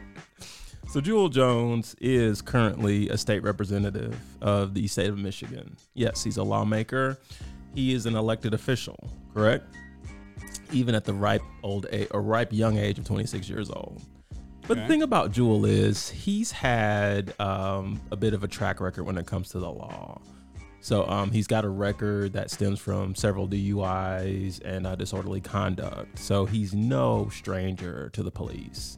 So 0.89 1.01
Jewell 1.01 1.27
Jones 1.27 1.95
is 1.99 2.41
currently 2.41 3.09
a 3.09 3.17
state 3.17 3.43
representative 3.43 4.17
of 4.41 4.73
the 4.73 4.87
state 4.87 5.09
of 5.09 5.17
Michigan. 5.17 5.75
Yes, 5.93 6.23
he's 6.23 6.37
a 6.37 6.43
lawmaker. 6.43 7.19
He 7.75 7.93
is 7.93 8.05
an 8.05 8.15
elected 8.15 8.53
official, 8.53 8.97
correct? 9.33 9.65
Even 10.71 10.95
at 10.95 11.03
the 11.03 11.13
ripe 11.13 11.41
old 11.61 11.87
age 11.91 12.07
or 12.11 12.21
ripe 12.21 12.53
young 12.53 12.77
age 12.77 12.97
of 12.97 13.05
26 13.05 13.49
years 13.49 13.69
old. 13.69 14.01
But 14.67 14.77
the 14.77 14.87
thing 14.87 15.01
about 15.01 15.31
Jewell 15.31 15.65
is 15.65 16.09
he's 16.09 16.51
had 16.51 17.33
um, 17.39 18.01
a 18.11 18.15
bit 18.15 18.33
of 18.33 18.43
a 18.43 18.47
track 18.47 18.79
record 18.81 19.03
when 19.03 19.17
it 19.17 19.25
comes 19.25 19.49
to 19.49 19.59
the 19.59 19.69
law. 19.69 20.19
So 20.79 21.07
um, 21.07 21.31
he's 21.31 21.47
got 21.47 21.65
a 21.65 21.69
record 21.69 22.33
that 22.33 22.49
stems 22.49 22.79
from 22.79 23.13
several 23.13 23.47
DUIs 23.47 24.61
and 24.63 24.87
uh, 24.87 24.95
disorderly 24.95 25.41
conduct. 25.41 26.17
So 26.17 26.45
he's 26.45 26.73
no 26.73 27.29
stranger 27.29 28.09
to 28.13 28.23
the 28.23 28.31
police. 28.31 28.97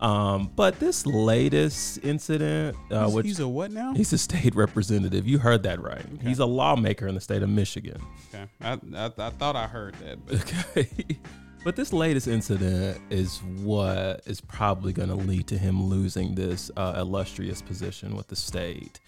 Um, 0.00 0.50
but 0.54 0.78
this 0.78 1.04
latest 1.06 1.98
incident, 2.04 2.76
uh, 2.90 3.00
He's- 3.04 3.14
which 3.14 3.26
he's 3.26 3.40
a 3.40 3.48
what 3.48 3.70
now? 3.72 3.94
he's 3.94 4.12
a 4.12 4.18
state 4.18 4.54
representative, 4.56 5.26
you 5.26 5.38
heard 5.38 5.64
that 5.64 5.80
right. 5.82 6.04
He's 6.22 6.38
a 6.38 6.46
lawmaker 6.46 7.06
in 7.08 7.14
the 7.14 7.20
state 7.20 7.42
of 7.42 7.48
Michigan. 7.48 8.00
Okay, 8.32 8.44
I, 8.60 8.72
I, 8.94 9.12
I 9.18 9.30
thought 9.30 9.56
I 9.56 9.66
heard 9.66 9.94
that, 10.04 10.24
but 10.26 10.34
Okay. 10.76 11.18
But 11.64 11.74
this 11.74 11.92
latest 11.92 12.28
incident 12.28 13.00
is 13.10 13.38
what 13.62 14.22
is 14.26 14.40
probably 14.40 14.92
going 14.92 15.08
to 15.08 15.16
lead 15.16 15.48
to 15.48 15.58
him 15.58 15.82
losing 15.82 16.36
this 16.36 16.70
uh, 16.76 16.94
illustrious 16.98 17.60
position 17.60 18.16
with 18.16 18.28
the 18.28 18.36
state. 18.36 19.00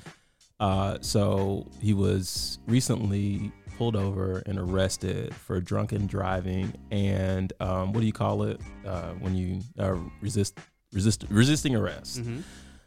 Uh, 0.58 0.98
so 1.00 1.68
he 1.80 1.94
was 1.94 2.58
recently 2.66 3.52
pulled 3.78 3.94
over 3.96 4.42
and 4.46 4.58
arrested 4.58 5.32
for 5.34 5.58
drunken 5.60 6.06
driving 6.06 6.74
and 6.90 7.52
um, 7.60 7.92
what 7.94 8.00
do 8.00 8.06
you 8.06 8.12
call 8.12 8.42
it 8.42 8.60
uh, 8.84 9.12
when 9.20 9.34
you 9.34 9.60
uh, 9.78 9.94
resist 10.20 10.58
resist 10.92 11.24
resisting 11.30 11.74
arrest. 11.76 12.22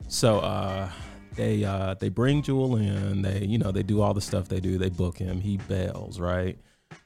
So 0.07 0.39
uh, 0.39 0.89
they 1.35 1.63
uh, 1.63 1.95
they 1.95 2.09
bring 2.09 2.41
Jewell 2.41 2.75
in. 2.75 3.21
They 3.21 3.39
you 3.45 3.57
know 3.57 3.71
they 3.71 3.83
do 3.83 4.01
all 4.01 4.13
the 4.13 4.21
stuff 4.21 4.47
they 4.47 4.59
do. 4.59 4.77
They 4.77 4.89
book 4.89 5.17
him. 5.17 5.39
He 5.39 5.57
bails 5.57 6.19
right. 6.19 6.57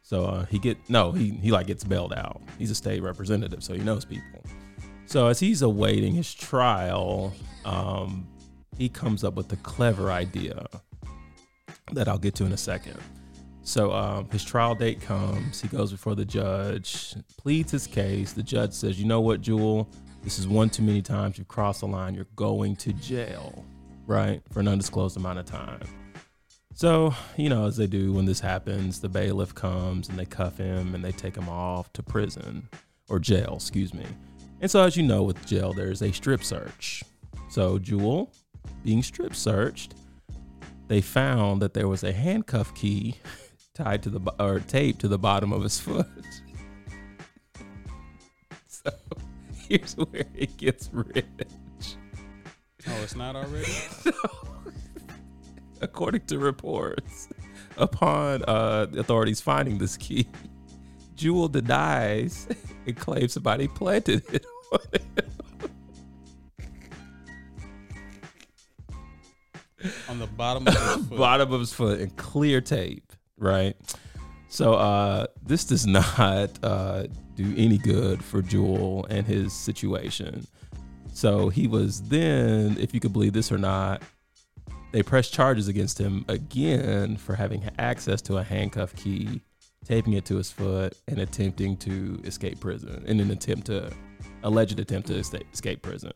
So 0.01 0.25
uh, 0.25 0.45
he 0.45 0.59
get 0.59 0.77
no 0.89 1.11
he 1.11 1.31
he 1.31 1.51
like 1.51 1.67
gets 1.67 1.83
bailed 1.83 2.13
out. 2.13 2.41
He's 2.57 2.71
a 2.71 2.75
state 2.75 3.01
representative, 3.01 3.63
so 3.63 3.73
he 3.73 3.79
knows 3.81 4.05
people. 4.05 4.41
So 5.05 5.27
as 5.27 5.39
he's 5.39 5.61
awaiting 5.61 6.13
his 6.13 6.33
trial, 6.33 7.33
um, 7.63 8.27
he 8.77 8.89
comes 8.89 9.23
up 9.23 9.35
with 9.35 9.51
a 9.53 9.55
clever 9.57 10.11
idea 10.11 10.65
that 11.93 12.09
I'll 12.09 12.17
get 12.17 12.35
to 12.35 12.45
in 12.45 12.51
a 12.51 12.57
second. 12.57 12.97
So 13.61 13.91
um, 13.93 14.29
his 14.29 14.43
trial 14.43 14.75
date 14.75 15.01
comes. 15.01 15.61
He 15.61 15.67
goes 15.69 15.91
before 15.91 16.15
the 16.15 16.25
judge, 16.25 17.15
pleads 17.37 17.71
his 17.71 17.87
case. 17.87 18.33
The 18.33 18.43
judge 18.43 18.73
says, 18.73 18.99
"You 18.99 19.05
know 19.05 19.21
what, 19.21 19.41
Jewell? 19.41 19.89
This 20.27 20.39
is 20.39 20.45
one 20.45 20.69
too 20.69 20.83
many 20.83 21.01
times 21.01 21.37
you've 21.37 21.47
crossed 21.47 21.79
the 21.79 21.87
line. 21.87 22.13
You're 22.13 22.27
going 22.35 22.75
to 22.75 22.91
jail, 22.91 23.63
right, 24.07 24.41
for 24.51 24.59
an 24.59 24.67
undisclosed 24.67 25.15
amount 25.15 25.39
of 25.39 25.45
time." 25.45 25.87
So, 26.73 27.15
you 27.37 27.47
know, 27.47 27.65
as 27.65 27.77
they 27.77 27.87
do 27.87 28.11
when 28.11 28.25
this 28.25 28.41
happens, 28.41 28.99
the 28.99 29.07
bailiff 29.07 29.55
comes 29.55 30.09
and 30.09 30.19
they 30.19 30.25
cuff 30.25 30.57
him 30.57 30.93
and 30.93 31.01
they 31.01 31.13
take 31.13 31.37
him 31.37 31.47
off 31.47 31.93
to 31.93 32.03
prison 32.03 32.67
or 33.07 33.19
jail, 33.19 33.53
excuse 33.55 33.93
me. 33.93 34.03
And 34.59 34.69
so, 34.69 34.83
as 34.83 34.97
you 34.97 35.03
know, 35.03 35.23
with 35.23 35.45
jail, 35.45 35.71
there's 35.71 36.01
a 36.01 36.11
strip 36.11 36.43
search. 36.43 37.05
So, 37.49 37.79
Jewell, 37.79 38.33
being 38.83 39.03
strip 39.03 39.33
searched, 39.33 39.95
they 40.89 40.99
found 40.99 41.61
that 41.61 41.73
there 41.73 41.87
was 41.87 42.03
a 42.03 42.11
handcuff 42.11 42.75
key 42.75 43.15
tied 43.73 44.03
to 44.03 44.09
the 44.09 44.33
or 44.43 44.59
taped 44.59 44.99
to 44.99 45.07
the 45.07 45.17
bottom 45.17 45.53
of 45.53 45.63
his 45.63 45.79
foot. 45.79 46.05
so, 48.67 48.91
here's 49.67 49.93
where 49.95 50.25
it 50.35 50.57
gets 50.57 50.89
rich. 50.91 51.25
Oh, 52.87 53.01
it's 53.03 53.15
not 53.15 53.35
already. 53.35 53.71
According 55.81 56.21
to 56.27 56.39
reports, 56.39 57.29
upon 57.77 58.43
uh, 58.47 58.85
the 58.85 58.99
authorities 58.99 59.41
finding 59.41 59.77
this 59.77 59.97
key, 59.97 60.27
Jewell 61.15 61.49
denies 61.49 62.47
and 62.85 62.95
claims 62.97 63.33
somebody 63.33 63.67
planted 63.67 64.23
it 64.33 64.45
on 64.71 64.79
him. 64.93 65.71
On 70.09 70.19
the 70.19 70.27
bottom 70.27 70.67
of 70.67 70.73
his 70.73 70.83
foot. 71.07 71.17
bottom 71.17 71.53
of 71.53 71.59
his 71.59 71.73
foot 71.73 71.99
and 71.99 72.15
clear 72.17 72.61
tape, 72.61 73.13
right? 73.37 73.75
So 74.49 74.73
uh, 74.73 75.27
this 75.43 75.65
does 75.65 75.85
not 75.85 76.51
uh, 76.63 77.03
do 77.37 77.53
any 77.55 77.77
good 77.77 78.23
for 78.23 78.41
Jewell 78.41 79.05
and 79.09 79.25
his 79.25 79.53
situation. 79.53 80.45
So 81.13 81.49
he 81.49 81.67
was 81.67 82.01
then, 82.01 82.77
if 82.79 82.93
you 82.93 82.99
could 82.99 83.13
believe 83.13 83.33
this 83.33 83.51
or 83.51 83.57
not, 83.57 84.01
they 84.91 85.03
pressed 85.03 85.33
charges 85.33 85.67
against 85.67 85.99
him 85.99 86.25
again 86.27 87.17
for 87.17 87.35
having 87.35 87.69
access 87.77 88.21
to 88.23 88.37
a 88.37 88.43
handcuff 88.43 88.95
key, 88.95 89.41
taping 89.85 90.13
it 90.13 90.25
to 90.25 90.37
his 90.37 90.51
foot, 90.51 90.97
and 91.07 91.19
attempting 91.19 91.77
to 91.77 92.21
escape 92.23 92.59
prison 92.59 93.03
in 93.05 93.19
an 93.19 93.31
attempt 93.31 93.67
to 93.67 93.91
alleged 94.43 94.79
attempt 94.79 95.07
to 95.07 95.15
escape, 95.15 95.81
prison. 95.81 96.13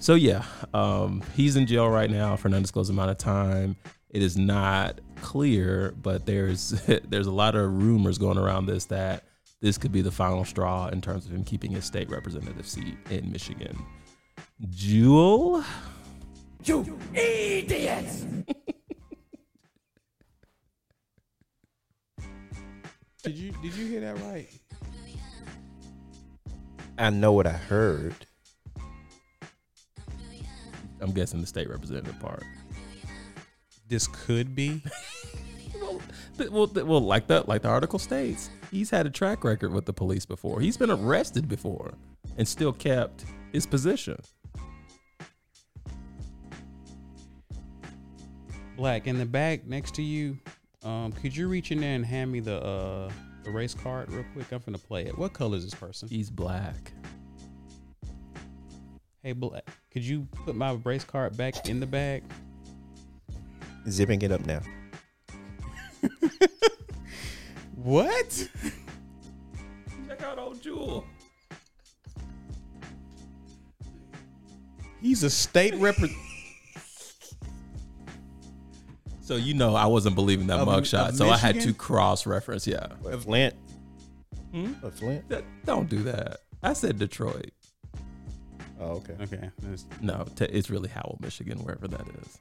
So 0.00 0.14
yeah, 0.14 0.44
um, 0.74 1.22
he's 1.34 1.56
in 1.56 1.66
jail 1.66 1.88
right 1.88 2.10
now 2.10 2.36
for 2.36 2.48
an 2.48 2.54
undisclosed 2.54 2.90
amount 2.90 3.10
of 3.10 3.18
time. 3.18 3.76
It 4.10 4.22
is 4.22 4.36
not 4.36 5.00
clear, 5.20 5.94
but 6.02 6.26
there's 6.26 6.70
there's 7.08 7.26
a 7.26 7.32
lot 7.32 7.54
of 7.54 7.82
rumors 7.82 8.18
going 8.18 8.38
around 8.38 8.66
this 8.66 8.86
that 8.86 9.24
this 9.62 9.78
could 9.78 9.92
be 9.92 10.02
the 10.02 10.10
final 10.10 10.44
straw 10.44 10.88
in 10.88 11.00
terms 11.00 11.24
of 11.24 11.32
him 11.32 11.44
keeping 11.44 11.70
his 11.70 11.84
state 11.84 12.10
representative 12.10 12.66
seat 12.66 12.98
in 13.10 13.30
Michigan. 13.32 13.78
Jewell, 14.68 15.64
Did 23.22 23.38
you 23.38 23.52
did 23.62 23.74
you 23.76 23.86
hear 23.86 24.00
that 24.00 24.18
right? 24.22 24.48
I 26.98 27.10
know 27.10 27.32
what 27.32 27.46
I 27.46 27.52
heard. 27.52 28.14
I'm 31.00 31.12
guessing 31.12 31.40
the 31.40 31.46
state 31.46 31.70
representative 31.70 32.18
part. 32.18 32.42
This 33.88 34.08
could 34.08 34.54
be. 34.54 34.82
Well, 36.38 36.66
well, 36.74 36.86
well, 36.86 37.00
like 37.00 37.26
the 37.26 37.44
like 37.46 37.60
the 37.62 37.68
article 37.68 37.98
states, 37.98 38.48
he's 38.72 38.90
had 38.90 39.06
a 39.06 39.10
track 39.10 39.44
record 39.44 39.72
with 39.72 39.84
the 39.84 39.92
police 39.92 40.26
before. 40.26 40.60
He's 40.60 40.76
been 40.76 40.90
arrested 40.90 41.48
before, 41.48 41.94
and 42.36 42.48
still 42.48 42.72
kept 42.72 43.24
his 43.52 43.66
position. 43.66 44.18
Black 48.76 49.06
in 49.06 49.18
the 49.18 49.26
back 49.26 49.64
next 49.66 49.94
to 49.94 50.02
you. 50.02 50.36
Um, 50.82 51.12
could 51.12 51.36
you 51.36 51.46
reach 51.46 51.70
in 51.70 51.80
there 51.80 51.94
and 51.94 52.04
hand 52.04 52.32
me 52.32 52.40
the 52.40 52.60
uh 52.60 53.08
the 53.44 53.50
race 53.50 53.74
card 53.74 54.10
real 54.10 54.24
quick? 54.32 54.50
I'm 54.50 54.60
gonna 54.66 54.78
play 54.78 55.04
it. 55.04 55.16
What 55.16 55.32
color 55.32 55.56
is 55.56 55.64
this 55.64 55.74
person? 55.74 56.08
He's 56.08 56.30
black. 56.30 56.92
Hey, 59.22 59.34
Black, 59.34 59.64
could 59.92 60.02
you 60.02 60.26
put 60.44 60.56
my 60.56 60.72
race 60.82 61.04
card 61.04 61.36
back 61.36 61.68
in 61.68 61.78
the 61.78 61.86
bag? 61.86 62.24
Zipping 63.88 64.20
it 64.22 64.32
up 64.32 64.44
now. 64.44 64.60
What? 67.82 68.48
Check 70.08 70.22
out 70.22 70.38
old 70.38 70.62
Jewell. 70.62 71.04
He's 75.00 75.22
a 75.24 75.30
state 75.30 75.74
representative. 75.76 76.16
So 79.20 79.36
you 79.36 79.54
know 79.54 79.74
I 79.74 79.86
wasn't 79.86 80.14
believing 80.14 80.46
that 80.48 80.60
Of- 80.60 80.68
mugshot, 80.68 81.10
of 81.10 81.16
so 81.16 81.28
I 81.30 81.36
had 81.36 81.54
Michigan? 81.56 81.74
to 81.74 81.78
cross 81.80 82.26
reference. 82.26 82.66
Yeah, 82.66 82.88
What, 83.00 83.22
Flint? 83.22 83.54
Hmm? 84.52 84.72
What, 84.74 84.94
Flint? 84.94 85.28
That- 85.28 85.44
don't 85.64 85.88
do 85.88 86.02
that. 86.04 86.40
I 86.62 86.74
said 86.74 86.98
Detroit. 86.98 87.50
Oh, 88.78 88.96
okay. 88.96 89.14
Okay. 89.22 89.50
that's- 89.60 89.86
No, 90.00 90.26
t- 90.36 90.44
it's 90.44 90.70
really 90.70 90.88
Howell, 90.88 91.18
Michigan, 91.20 91.58
wherever 91.64 91.88
that 91.88 92.06
is. 92.22 92.38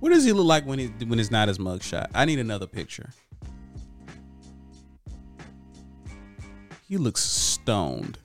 What 0.00 0.10
does 0.10 0.24
he 0.24 0.32
look 0.32 0.46
like 0.46 0.64
when 0.64 0.78
he 0.78 0.86
when 1.06 1.18
it's 1.18 1.30
not 1.30 1.48
his 1.48 1.58
mugshot? 1.58 2.08
I 2.14 2.24
need 2.24 2.38
another 2.38 2.66
picture. 2.66 3.10
He 6.88 6.96
looks 6.96 7.20
stoned. 7.20 8.18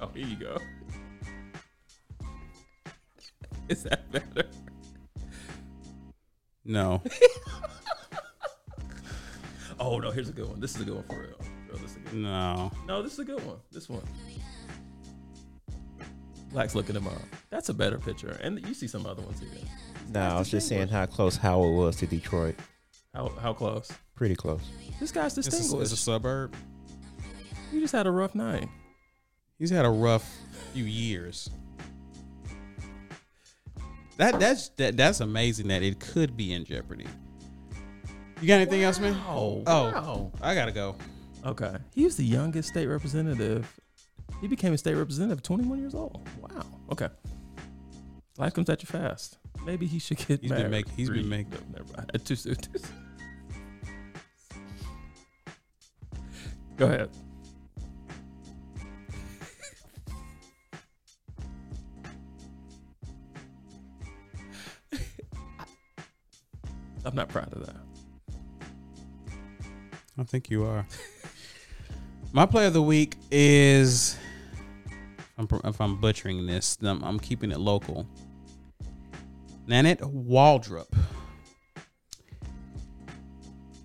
Oh, 0.00 0.08
here 0.14 0.26
you 0.26 0.36
go. 0.36 0.58
Is 3.68 3.84
that 3.84 4.10
better? 4.10 4.48
No. 6.64 7.02
Oh 9.78 9.98
no, 9.98 10.10
here's 10.10 10.28
a 10.28 10.32
good 10.32 10.48
one. 10.48 10.60
This 10.60 10.74
is 10.74 10.82
a 10.82 10.84
good 10.84 10.94
one 10.94 11.04
for 11.04 11.20
real. 11.20 11.38
Real, 11.68 11.78
this 11.78 11.90
is 11.92 11.96
a 11.96 12.00
good 12.00 12.14
No. 12.14 12.70
No, 12.86 13.02
this 13.02 13.12
is 13.14 13.18
a 13.18 13.24
good 13.24 13.44
one. 13.44 13.56
This 13.72 13.88
one. 13.88 14.02
Black's 16.52 16.74
looking 16.74 16.94
him 16.94 17.06
up. 17.08 17.14
That's 17.50 17.68
a 17.68 17.74
better 17.74 17.98
picture. 17.98 18.38
And 18.42 18.64
you 18.66 18.74
see 18.74 18.86
some 18.86 19.06
other 19.06 19.22
ones 19.22 19.40
here. 19.40 19.48
No, 20.12 20.20
I 20.20 20.38
was 20.38 20.50
just 20.50 20.68
saying 20.68 20.88
how 20.88 21.06
close 21.06 21.36
Howell 21.36 21.74
was 21.74 21.96
to 21.96 22.06
Detroit. 22.06 22.54
How 23.12 23.28
how 23.40 23.52
close? 23.52 23.90
Pretty 24.14 24.36
close. 24.36 24.62
This 25.00 25.10
guy's 25.10 25.36
It's 25.36 25.48
a, 25.48 25.80
it's 25.80 25.92
a 25.92 25.96
suburb. 25.96 26.54
you 27.72 27.80
just 27.80 27.92
had 27.92 28.06
a 28.06 28.10
rough 28.10 28.34
night. 28.34 28.68
He's 29.58 29.70
had 29.70 29.84
a 29.84 29.90
rough 29.90 30.30
few 30.72 30.84
years. 30.84 31.50
That 34.16 34.38
that's 34.38 34.68
that, 34.70 34.96
that's 34.96 35.20
amazing 35.20 35.68
that 35.68 35.82
it 35.82 35.98
could 35.98 36.36
be 36.36 36.52
in 36.52 36.64
jeopardy. 36.64 37.06
You 38.40 38.48
got 38.48 38.54
anything 38.56 38.82
else, 38.82 38.98
man? 38.98 39.14
Oh, 39.28 39.62
Oh, 39.66 39.84
wow. 39.92 40.32
I 40.42 40.54
gotta 40.54 40.72
go. 40.72 40.96
Okay. 41.44 41.76
He 41.94 42.04
was 42.04 42.16
the 42.16 42.24
youngest 42.24 42.68
state 42.70 42.86
representative. 42.86 43.70
He 44.40 44.48
became 44.48 44.72
a 44.72 44.78
state 44.78 44.94
representative 44.94 45.38
at 45.38 45.44
21 45.44 45.78
years 45.80 45.94
old. 45.94 46.26
Wow. 46.40 46.62
Okay. 46.92 47.08
Life 48.36 48.54
comes 48.54 48.68
at 48.68 48.82
you 48.82 48.86
fast. 48.86 49.38
Maybe 49.64 49.86
he 49.86 49.98
should 49.98 50.18
get 50.18 50.40
He's 50.40 50.50
been 50.50 50.50
married. 50.50 50.70
make- 50.70 50.88
he's 50.90 51.10
been 51.10 51.28
make- 51.28 51.50
no, 51.50 51.58
never 51.72 51.92
mind. 51.96 52.24
Too 52.24 52.36
soon. 52.36 52.56
Too 52.56 52.78
soon. 52.78 52.90
Go 56.76 56.86
ahead. 56.86 57.10
I'm 67.04 67.14
not 67.14 67.28
proud 67.28 67.52
of 67.52 67.66
that. 67.66 67.76
I 70.16 70.22
think 70.22 70.48
you 70.48 70.64
are. 70.64 70.86
My 72.32 72.46
play 72.46 72.66
of 72.66 72.72
the 72.72 72.82
week 72.82 73.16
is, 73.32 74.16
if 75.38 75.80
I'm 75.80 75.96
butchering 75.96 76.46
this, 76.46 76.78
I'm, 76.82 77.02
I'm 77.02 77.18
keeping 77.18 77.50
it 77.50 77.58
local. 77.58 78.06
Nanette 79.66 80.00
Waldrop. 80.00 80.86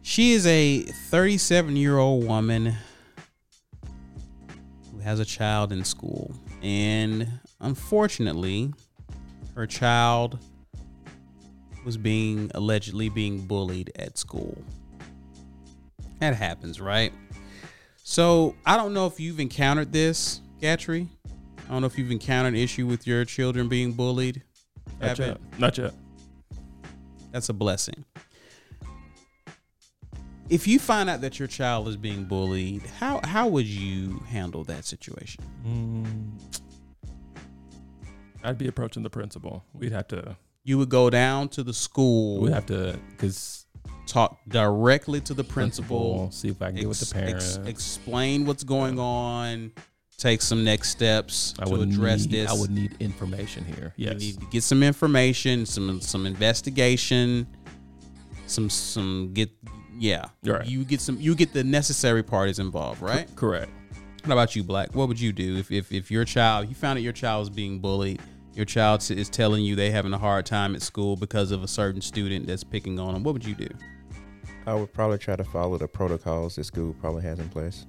She 0.04 0.34
is 0.34 0.46
a 0.46 0.82
37 0.82 1.76
year 1.76 1.98
old 1.98 2.26
woman 2.26 2.76
who 4.92 5.00
has 5.00 5.20
a 5.20 5.26
child 5.26 5.72
in 5.72 5.84
school. 5.84 6.36
And 6.62 7.40
unfortunately, 7.60 8.72
her 9.56 9.66
child 9.66 10.38
was 11.86 11.98
being 11.98 12.52
allegedly 12.54 13.10
being 13.10 13.48
bullied 13.48 13.92
at 13.96 14.18
school 14.18 14.58
That 16.20 16.36
happens, 16.36 16.80
right? 16.82 17.14
So 18.04 18.56
I 18.66 18.76
don't 18.78 18.94
know 18.94 19.06
if 19.06 19.20
you've 19.20 19.40
encountered 19.40 19.92
this, 19.92 20.42
Gatrey. 20.62 21.08
I 21.68 21.72
don't 21.72 21.82
know 21.82 21.88
if 21.88 21.98
you've 21.98 22.12
encountered 22.12 22.54
an 22.54 22.60
issue 22.60 22.88
with 22.88 23.06
your 23.06 23.24
children 23.26 23.70
being 23.70 23.94
bullied. 23.94 24.42
Not 25.00 25.10
Have 25.10 25.20
yet. 25.20 25.30
it? 25.30 25.42
Not 25.60 25.78
yet. 25.78 25.94
That's 27.32 27.50
a 27.50 27.54
blessing. 27.54 28.06
If 30.50 30.68
you 30.68 30.80
find 30.80 31.10
out 31.10 31.22
that 31.22 31.38
your 31.38 31.48
child 31.48 31.88
is 31.88 31.96
being 31.96 32.26
bullied, 32.26 32.82
how 33.00 33.22
how 33.24 33.48
would 33.48 33.68
you 33.68 34.24
handle 34.28 34.64
that 34.64 34.84
situation? 34.84 35.44
Mm. 35.64 36.32
I'd 38.44 38.58
be 38.58 38.68
approaching 38.68 39.04
the 39.04 39.10
principal. 39.12 39.64
We'd 39.74 39.92
have 39.92 40.08
to. 40.08 40.36
You 40.64 40.80
would 40.80 40.90
go 40.90 41.10
down 41.10 41.50
to 41.50 41.64
the 41.64 41.74
school, 41.74 42.42
We'd 42.42 42.54
have 42.54 42.66
to 42.68 43.00
because 43.12 43.66
talk 44.10 44.40
directly 44.48 45.22
to 45.22 45.34
the 45.34 45.44
principal, 45.44 46.28
principal. 46.28 46.32
See 46.32 46.50
if 46.50 46.62
I 46.62 46.68
can 46.68 46.76
get 46.78 46.88
with 46.90 47.00
the 47.00 47.14
parents. 47.14 47.58
ex- 47.58 47.68
explain 47.68 48.46
what's 48.46 48.64
going 48.64 49.00
on, 49.00 49.72
take 50.18 50.42
some 50.42 50.64
next 50.64 50.90
steps 50.90 51.54
I 51.60 51.66
to 51.66 51.76
address 51.82 52.22
need, 52.22 52.32
this. 52.32 52.50
I 52.50 52.54
would 52.54 52.72
need 52.72 52.96
information 53.00 53.66
here. 53.66 53.94
You 53.96 54.08
Yes. 54.08 54.20
need 54.20 54.40
to 54.40 54.46
get 54.48 54.64
some 54.64 54.84
information, 54.84 55.66
some 55.66 56.02
some 56.02 56.26
investigation, 56.26 57.48
some 58.48 58.70
some 58.70 59.32
get 59.34 59.50
yeah. 59.98 60.26
Right. 60.44 60.66
You 60.66 60.84
get 60.86 61.02
some 61.02 61.20
you 61.20 61.36
get 61.36 61.54
the 61.54 61.64
necessary 61.64 62.24
parties 62.24 62.60
involved, 62.60 63.02
right? 63.02 63.34
Correct. 63.36 63.72
What 64.26 64.34
about 64.34 64.56
you, 64.56 64.64
Black? 64.64 64.94
What 64.96 65.08
would 65.08 65.20
you 65.20 65.32
do 65.32 65.58
if 65.58 65.72
if, 65.72 65.92
if 65.92 66.12
your 66.12 66.26
child 66.26 66.68
you 66.68 66.76
found 66.76 66.98
out 66.98 67.04
your 67.04 67.14
child 67.14 67.42
was 67.42 67.50
being 67.50 67.80
bullied? 67.80 68.22
Your 68.56 68.66
child 68.66 69.10
is 69.10 69.30
telling 69.30 69.64
you 69.64 69.76
they 69.78 69.90
having 69.92 70.12
a 70.12 70.18
hard 70.18 70.46
time 70.46 70.76
at 70.76 70.82
school 70.82 71.16
because 71.16 71.52
of 71.52 71.64
a 71.64 71.68
certain 71.68 72.02
student 72.02 72.46
that's 72.46 72.64
picking 72.64 73.00
on 73.00 73.14
them. 73.14 73.24
What 73.24 73.34
would 73.34 73.46
you 73.46 73.56
do? 73.56 73.70
I 74.70 74.76
would 74.76 74.94
probably 74.94 75.18
try 75.18 75.36
to 75.36 75.44
follow 75.44 75.80
the 75.80 75.88
protocols 75.88 76.56
the 76.56 76.64
school 76.64 76.96
probably 77.02 77.24
has 77.24 77.40
in 77.40 77.50
place. 77.50 77.88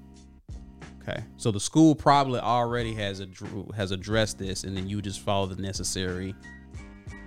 Okay, 1.02 1.22
so 1.36 1.50
the 1.50 1.60
school 1.60 1.94
probably 1.94 2.40
already 2.40 2.94
has 2.94 3.20
ad- 3.20 3.34
has 3.76 3.90
addressed 3.90 4.38
this, 4.38 4.64
and 4.64 4.74
then 4.74 4.88
you 4.88 5.02
just 5.02 5.20
follow 5.20 5.44
the 5.44 5.60
necessary, 5.60 6.34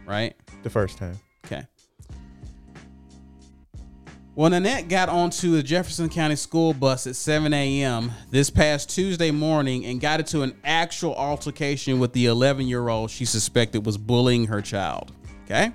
right? 0.07 0.33
The 0.63 0.71
first 0.71 0.97
time. 0.97 1.19
Okay. 1.45 1.67
Well, 4.33 4.49
Nanette 4.49 4.87
got 4.87 5.07
onto 5.07 5.51
the 5.51 5.61
Jefferson 5.61 6.09
County 6.09 6.35
school 6.35 6.73
bus 6.73 7.05
at 7.05 7.15
7 7.15 7.53
a.m. 7.53 8.11
this 8.31 8.49
past 8.49 8.89
Tuesday 8.89 9.29
morning 9.29 9.85
and 9.85 10.01
got 10.01 10.19
into 10.19 10.41
an 10.41 10.57
actual 10.63 11.13
altercation 11.13 11.99
with 11.99 12.13
the 12.13 12.25
11 12.25 12.67
year 12.67 12.89
old 12.89 13.11
she 13.11 13.25
suspected 13.25 13.85
was 13.85 13.99
bullying 13.99 14.47
her 14.47 14.63
child. 14.63 15.11
Okay. 15.45 15.71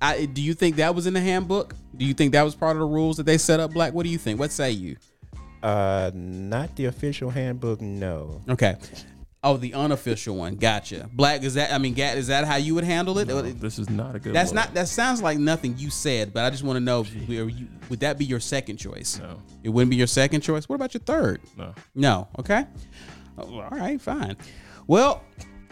I, 0.00 0.24
do 0.24 0.40
you 0.40 0.54
think 0.54 0.76
that 0.76 0.94
was 0.94 1.06
in 1.06 1.12
the 1.12 1.20
handbook? 1.20 1.74
Do 1.96 2.04
you 2.04 2.14
think 2.14 2.32
that 2.32 2.42
was 2.42 2.54
part 2.54 2.76
of 2.76 2.80
the 2.80 2.86
rules 2.86 3.16
that 3.18 3.24
they 3.24 3.38
set 3.38 3.60
up, 3.60 3.72
Black? 3.72 3.92
What 3.94 4.04
do 4.04 4.10
you 4.10 4.18
think? 4.18 4.38
What 4.38 4.50
say 4.50 4.70
you? 4.70 4.96
Uh, 5.62 6.10
not 6.14 6.76
the 6.76 6.86
official 6.86 7.30
handbook. 7.30 7.80
No. 7.80 8.42
Okay. 8.48 8.76
Oh, 9.42 9.58
the 9.58 9.74
unofficial 9.74 10.36
one. 10.36 10.56
Gotcha. 10.56 11.08
Black, 11.12 11.42
is 11.42 11.54
that, 11.54 11.70
I 11.70 11.76
mean, 11.76 11.92
Gat, 11.92 12.16
is 12.16 12.28
that 12.28 12.46
how 12.46 12.56
you 12.56 12.74
would 12.74 12.84
handle 12.84 13.18
it? 13.18 13.28
No, 13.28 13.42
this 13.42 13.78
is 13.78 13.90
not 13.90 14.16
a 14.16 14.18
good. 14.18 14.34
That's 14.34 14.50
look. 14.50 14.56
not. 14.56 14.74
That 14.74 14.88
sounds 14.88 15.22
like 15.22 15.38
nothing 15.38 15.76
you 15.76 15.90
said, 15.90 16.32
but 16.32 16.44
I 16.44 16.50
just 16.50 16.62
want 16.64 16.78
to 16.78 16.80
know: 16.80 17.02
are 17.02 17.48
you, 17.48 17.68
would 17.90 18.00
that 18.00 18.18
be 18.18 18.24
your 18.24 18.40
second 18.40 18.78
choice? 18.78 19.18
No. 19.18 19.42
It 19.62 19.68
wouldn't 19.68 19.90
be 19.90 19.96
your 19.96 20.06
second 20.06 20.40
choice. 20.40 20.66
What 20.66 20.76
about 20.76 20.94
your 20.94 21.02
third? 21.02 21.42
No. 21.58 21.74
No. 21.94 22.28
Okay. 22.38 22.64
Oh, 23.36 23.60
all 23.60 23.68
right. 23.70 24.00
Fine. 24.00 24.38
Well, 24.86 25.22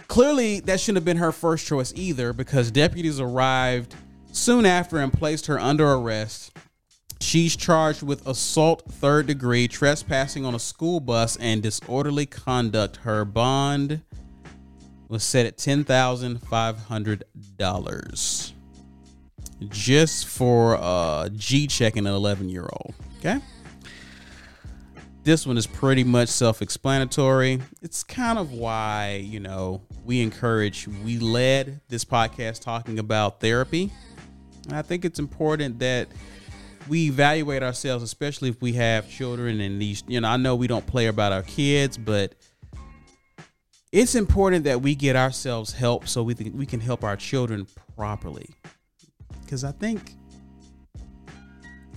clearly 0.07 0.61
that 0.61 0.79
shouldn't 0.79 0.97
have 0.97 1.07
been 1.07 1.17
her 1.17 1.33
first 1.33 1.67
choice 1.67 1.95
either, 1.97 2.35
because 2.35 2.71
deputies 2.71 3.21
arrived 3.21 3.95
soon 4.33 4.67
after 4.67 4.99
and 4.99 5.13
placed 5.13 5.47
her 5.47 5.61
under 5.61 5.93
arrest. 5.93 6.51
She's 7.21 7.55
charged 7.55 8.03
with 8.03 8.27
assault 8.27 8.83
third 8.91 9.29
degree, 9.29 9.69
trespassing 9.69 10.45
on 10.45 10.57
a 10.57 10.59
school 10.59 10.99
bus, 10.99 11.37
and 11.37 11.63
disorderly 11.63 12.27
conduct. 12.27 12.97
Her 12.97 13.25
bond 13.25 14.03
was 15.09 15.23
set 15.23 15.47
at 15.47 15.57
ten 15.57 15.85
thousand 15.85 16.43
five 16.43 16.77
hundred 16.87 17.23
dollars, 17.57 18.55
just 19.69 20.27
for 20.27 20.77
uh, 20.81 21.29
G 21.29 21.69
checking 21.69 22.09
an 22.09 22.13
eleven 22.13 22.49
year 22.49 22.69
old. 22.73 22.95
Okay. 23.21 23.39
This 25.23 25.47
one 25.47 25.57
is 25.57 25.69
pretty 25.69 26.03
much 26.03 26.29
self-explanatory. 26.31 27.61
It's 27.81 28.03
kind 28.03 28.41
of 28.41 28.51
why 28.51 29.23
you 29.25 29.39
know 29.39 29.83
we 30.05 30.21
encourage. 30.21 30.89
We 30.89 31.21
led 31.21 31.81
this 31.89 32.05
podcast 32.05 32.63
talking 32.63 32.99
about 32.99 33.39
therapy. 33.39 33.93
And 34.69 34.77
I 34.77 34.83
think 34.83 35.05
it's 35.05 35.19
important 35.19 35.79
that 35.81 36.09
we 36.89 37.07
evaluate 37.07 37.63
ourselves, 37.63 38.03
especially 38.03 38.49
if 38.49 38.61
we 38.61 38.73
have 38.75 39.09
children 39.09 39.61
and 39.61 39.81
these, 39.81 40.03
you 40.07 40.21
know, 40.21 40.29
I 40.29 40.37
know 40.37 40.57
we 40.57 40.67
don't 40.67 40.87
play 40.87 41.07
about 41.07 41.33
our 41.33 41.43
kids, 41.43 41.97
but 41.97 42.35
it's 43.93 44.15
important 44.15 44.65
that 44.65 44.81
we 44.81 44.95
get 44.95 45.17
ourselves 45.17 45.73
help 45.73 46.09
so 46.09 46.23
we, 46.23 46.35
th- 46.35 46.53
we 46.53 46.67
can 46.67 46.81
help 46.81 47.05
our 47.05 47.17
children 47.17 47.67
properly. 47.97 48.49
Because 49.43 49.65
I 49.65 49.73
think 49.73 50.15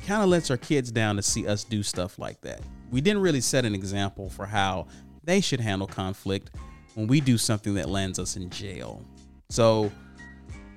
kind 0.06 0.22
of 0.22 0.30
lets 0.30 0.52
our 0.52 0.58
kids 0.58 0.92
down 0.92 1.16
to 1.16 1.22
see 1.22 1.48
us 1.48 1.64
do 1.64 1.82
stuff 1.82 2.20
like 2.20 2.40
that. 2.42 2.62
We 2.92 3.02
didn't 3.02 3.22
really 3.22 3.42
set 3.42 3.66
an 3.66 3.74
example 3.74 4.30
for 4.30 4.46
how 4.46 4.88
they 5.24 5.42
should 5.42 5.60
handle 5.60 5.88
conflict 5.88 6.52
when 6.94 7.08
we 7.08 7.20
do 7.20 7.38
something 7.38 7.74
that 7.76 7.90
lands 7.90 8.20
us 8.20 8.36
in 8.38 8.50
jail. 8.50 9.04
So, 9.50 9.92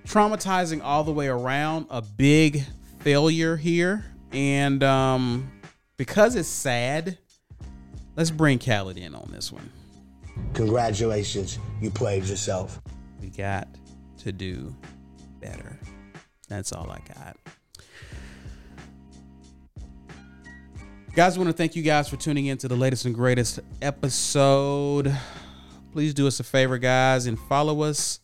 traumatizing 0.08 0.82
all 0.82 1.04
the 1.04 1.12
way 1.12 1.28
around, 1.28 1.86
a 1.90 2.00
big 2.00 2.64
failure 3.00 3.56
here. 3.56 4.04
And 4.32 4.82
um, 4.82 5.52
because 5.96 6.34
it's 6.34 6.48
sad, 6.48 7.18
let's 8.16 8.30
bring 8.30 8.58
Khaled 8.58 8.96
in 8.96 9.14
on 9.14 9.30
this 9.30 9.52
one. 9.52 9.70
Congratulations, 10.54 11.58
you 11.80 11.90
played 11.90 12.24
yourself. 12.24 12.80
We 13.20 13.28
got 13.28 13.68
to 14.18 14.32
do 14.32 14.74
better. 15.40 15.78
That's 16.48 16.72
all 16.72 16.90
I 16.90 17.00
got. 17.14 17.36
Guys, 21.14 21.36
I 21.36 21.38
want 21.40 21.50
to 21.50 21.56
thank 21.56 21.74
you 21.74 21.82
guys 21.82 22.08
for 22.08 22.16
tuning 22.16 22.46
in 22.46 22.58
to 22.58 22.68
the 22.68 22.76
latest 22.76 23.04
and 23.04 23.14
greatest 23.14 23.60
episode. 23.82 25.14
Please 25.92 26.14
do 26.14 26.26
us 26.26 26.38
a 26.38 26.44
favor, 26.44 26.78
guys, 26.78 27.26
and 27.26 27.38
follow 27.38 27.82
us 27.82 28.20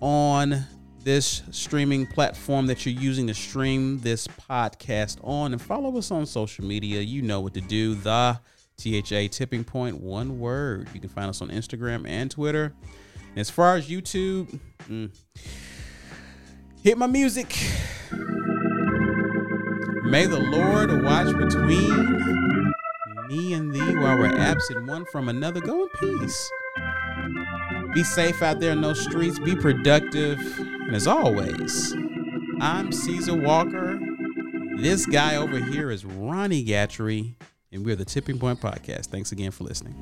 on 0.00 0.64
this 1.04 1.42
streaming 1.50 2.06
platform 2.06 2.66
that 2.66 2.86
you're 2.86 2.94
using 2.94 3.26
to 3.26 3.34
stream 3.34 3.98
this 4.00 4.26
podcast 4.26 5.18
on 5.22 5.52
and 5.52 5.60
follow 5.60 5.96
us 5.98 6.10
on 6.10 6.26
social 6.26 6.64
media. 6.64 7.00
You 7.00 7.22
know 7.22 7.40
what 7.40 7.54
to 7.54 7.60
do. 7.60 7.94
The 7.94 8.38
THA 8.78 9.28
Tipping 9.30 9.64
Point, 9.64 10.00
one 10.00 10.38
word. 10.38 10.88
You 10.94 11.00
can 11.00 11.08
find 11.08 11.28
us 11.28 11.40
on 11.40 11.48
Instagram 11.48 12.06
and 12.06 12.30
Twitter. 12.30 12.72
And 13.30 13.38
as 13.38 13.50
far 13.50 13.76
as 13.76 13.88
YouTube, 13.88 14.58
mm, 14.88 15.10
hit 16.82 16.98
my 16.98 17.06
music. 17.06 17.56
May 20.04 20.26
the 20.26 20.40
Lord 20.40 21.02
watch 21.02 21.34
between 21.36 22.72
me 23.28 23.54
and 23.54 23.72
thee 23.72 23.96
while 23.96 24.18
we're 24.18 24.36
absent 24.36 24.86
one 24.86 25.06
from 25.06 25.28
another. 25.28 25.60
Go 25.60 25.84
in 25.84 25.88
peace. 26.00 26.50
Be 27.94 28.04
safe 28.04 28.42
out 28.42 28.60
there 28.60 28.72
in 28.72 28.80
those 28.80 29.00
streets. 29.00 29.38
Be 29.38 29.54
productive. 29.54 30.38
And 30.92 30.96
as 30.98 31.06
always, 31.06 31.94
I'm 32.60 32.92
Caesar 32.92 33.34
Walker. 33.34 33.98
This 34.76 35.06
guy 35.06 35.36
over 35.36 35.58
here 35.58 35.90
is 35.90 36.04
Ronnie 36.04 36.62
Gatrey, 36.62 37.34
and 37.72 37.82
we're 37.82 37.96
the 37.96 38.04
Tipping 38.04 38.38
Point 38.38 38.60
Podcast. 38.60 39.06
Thanks 39.06 39.32
again 39.32 39.52
for 39.52 39.64
listening. 39.64 39.94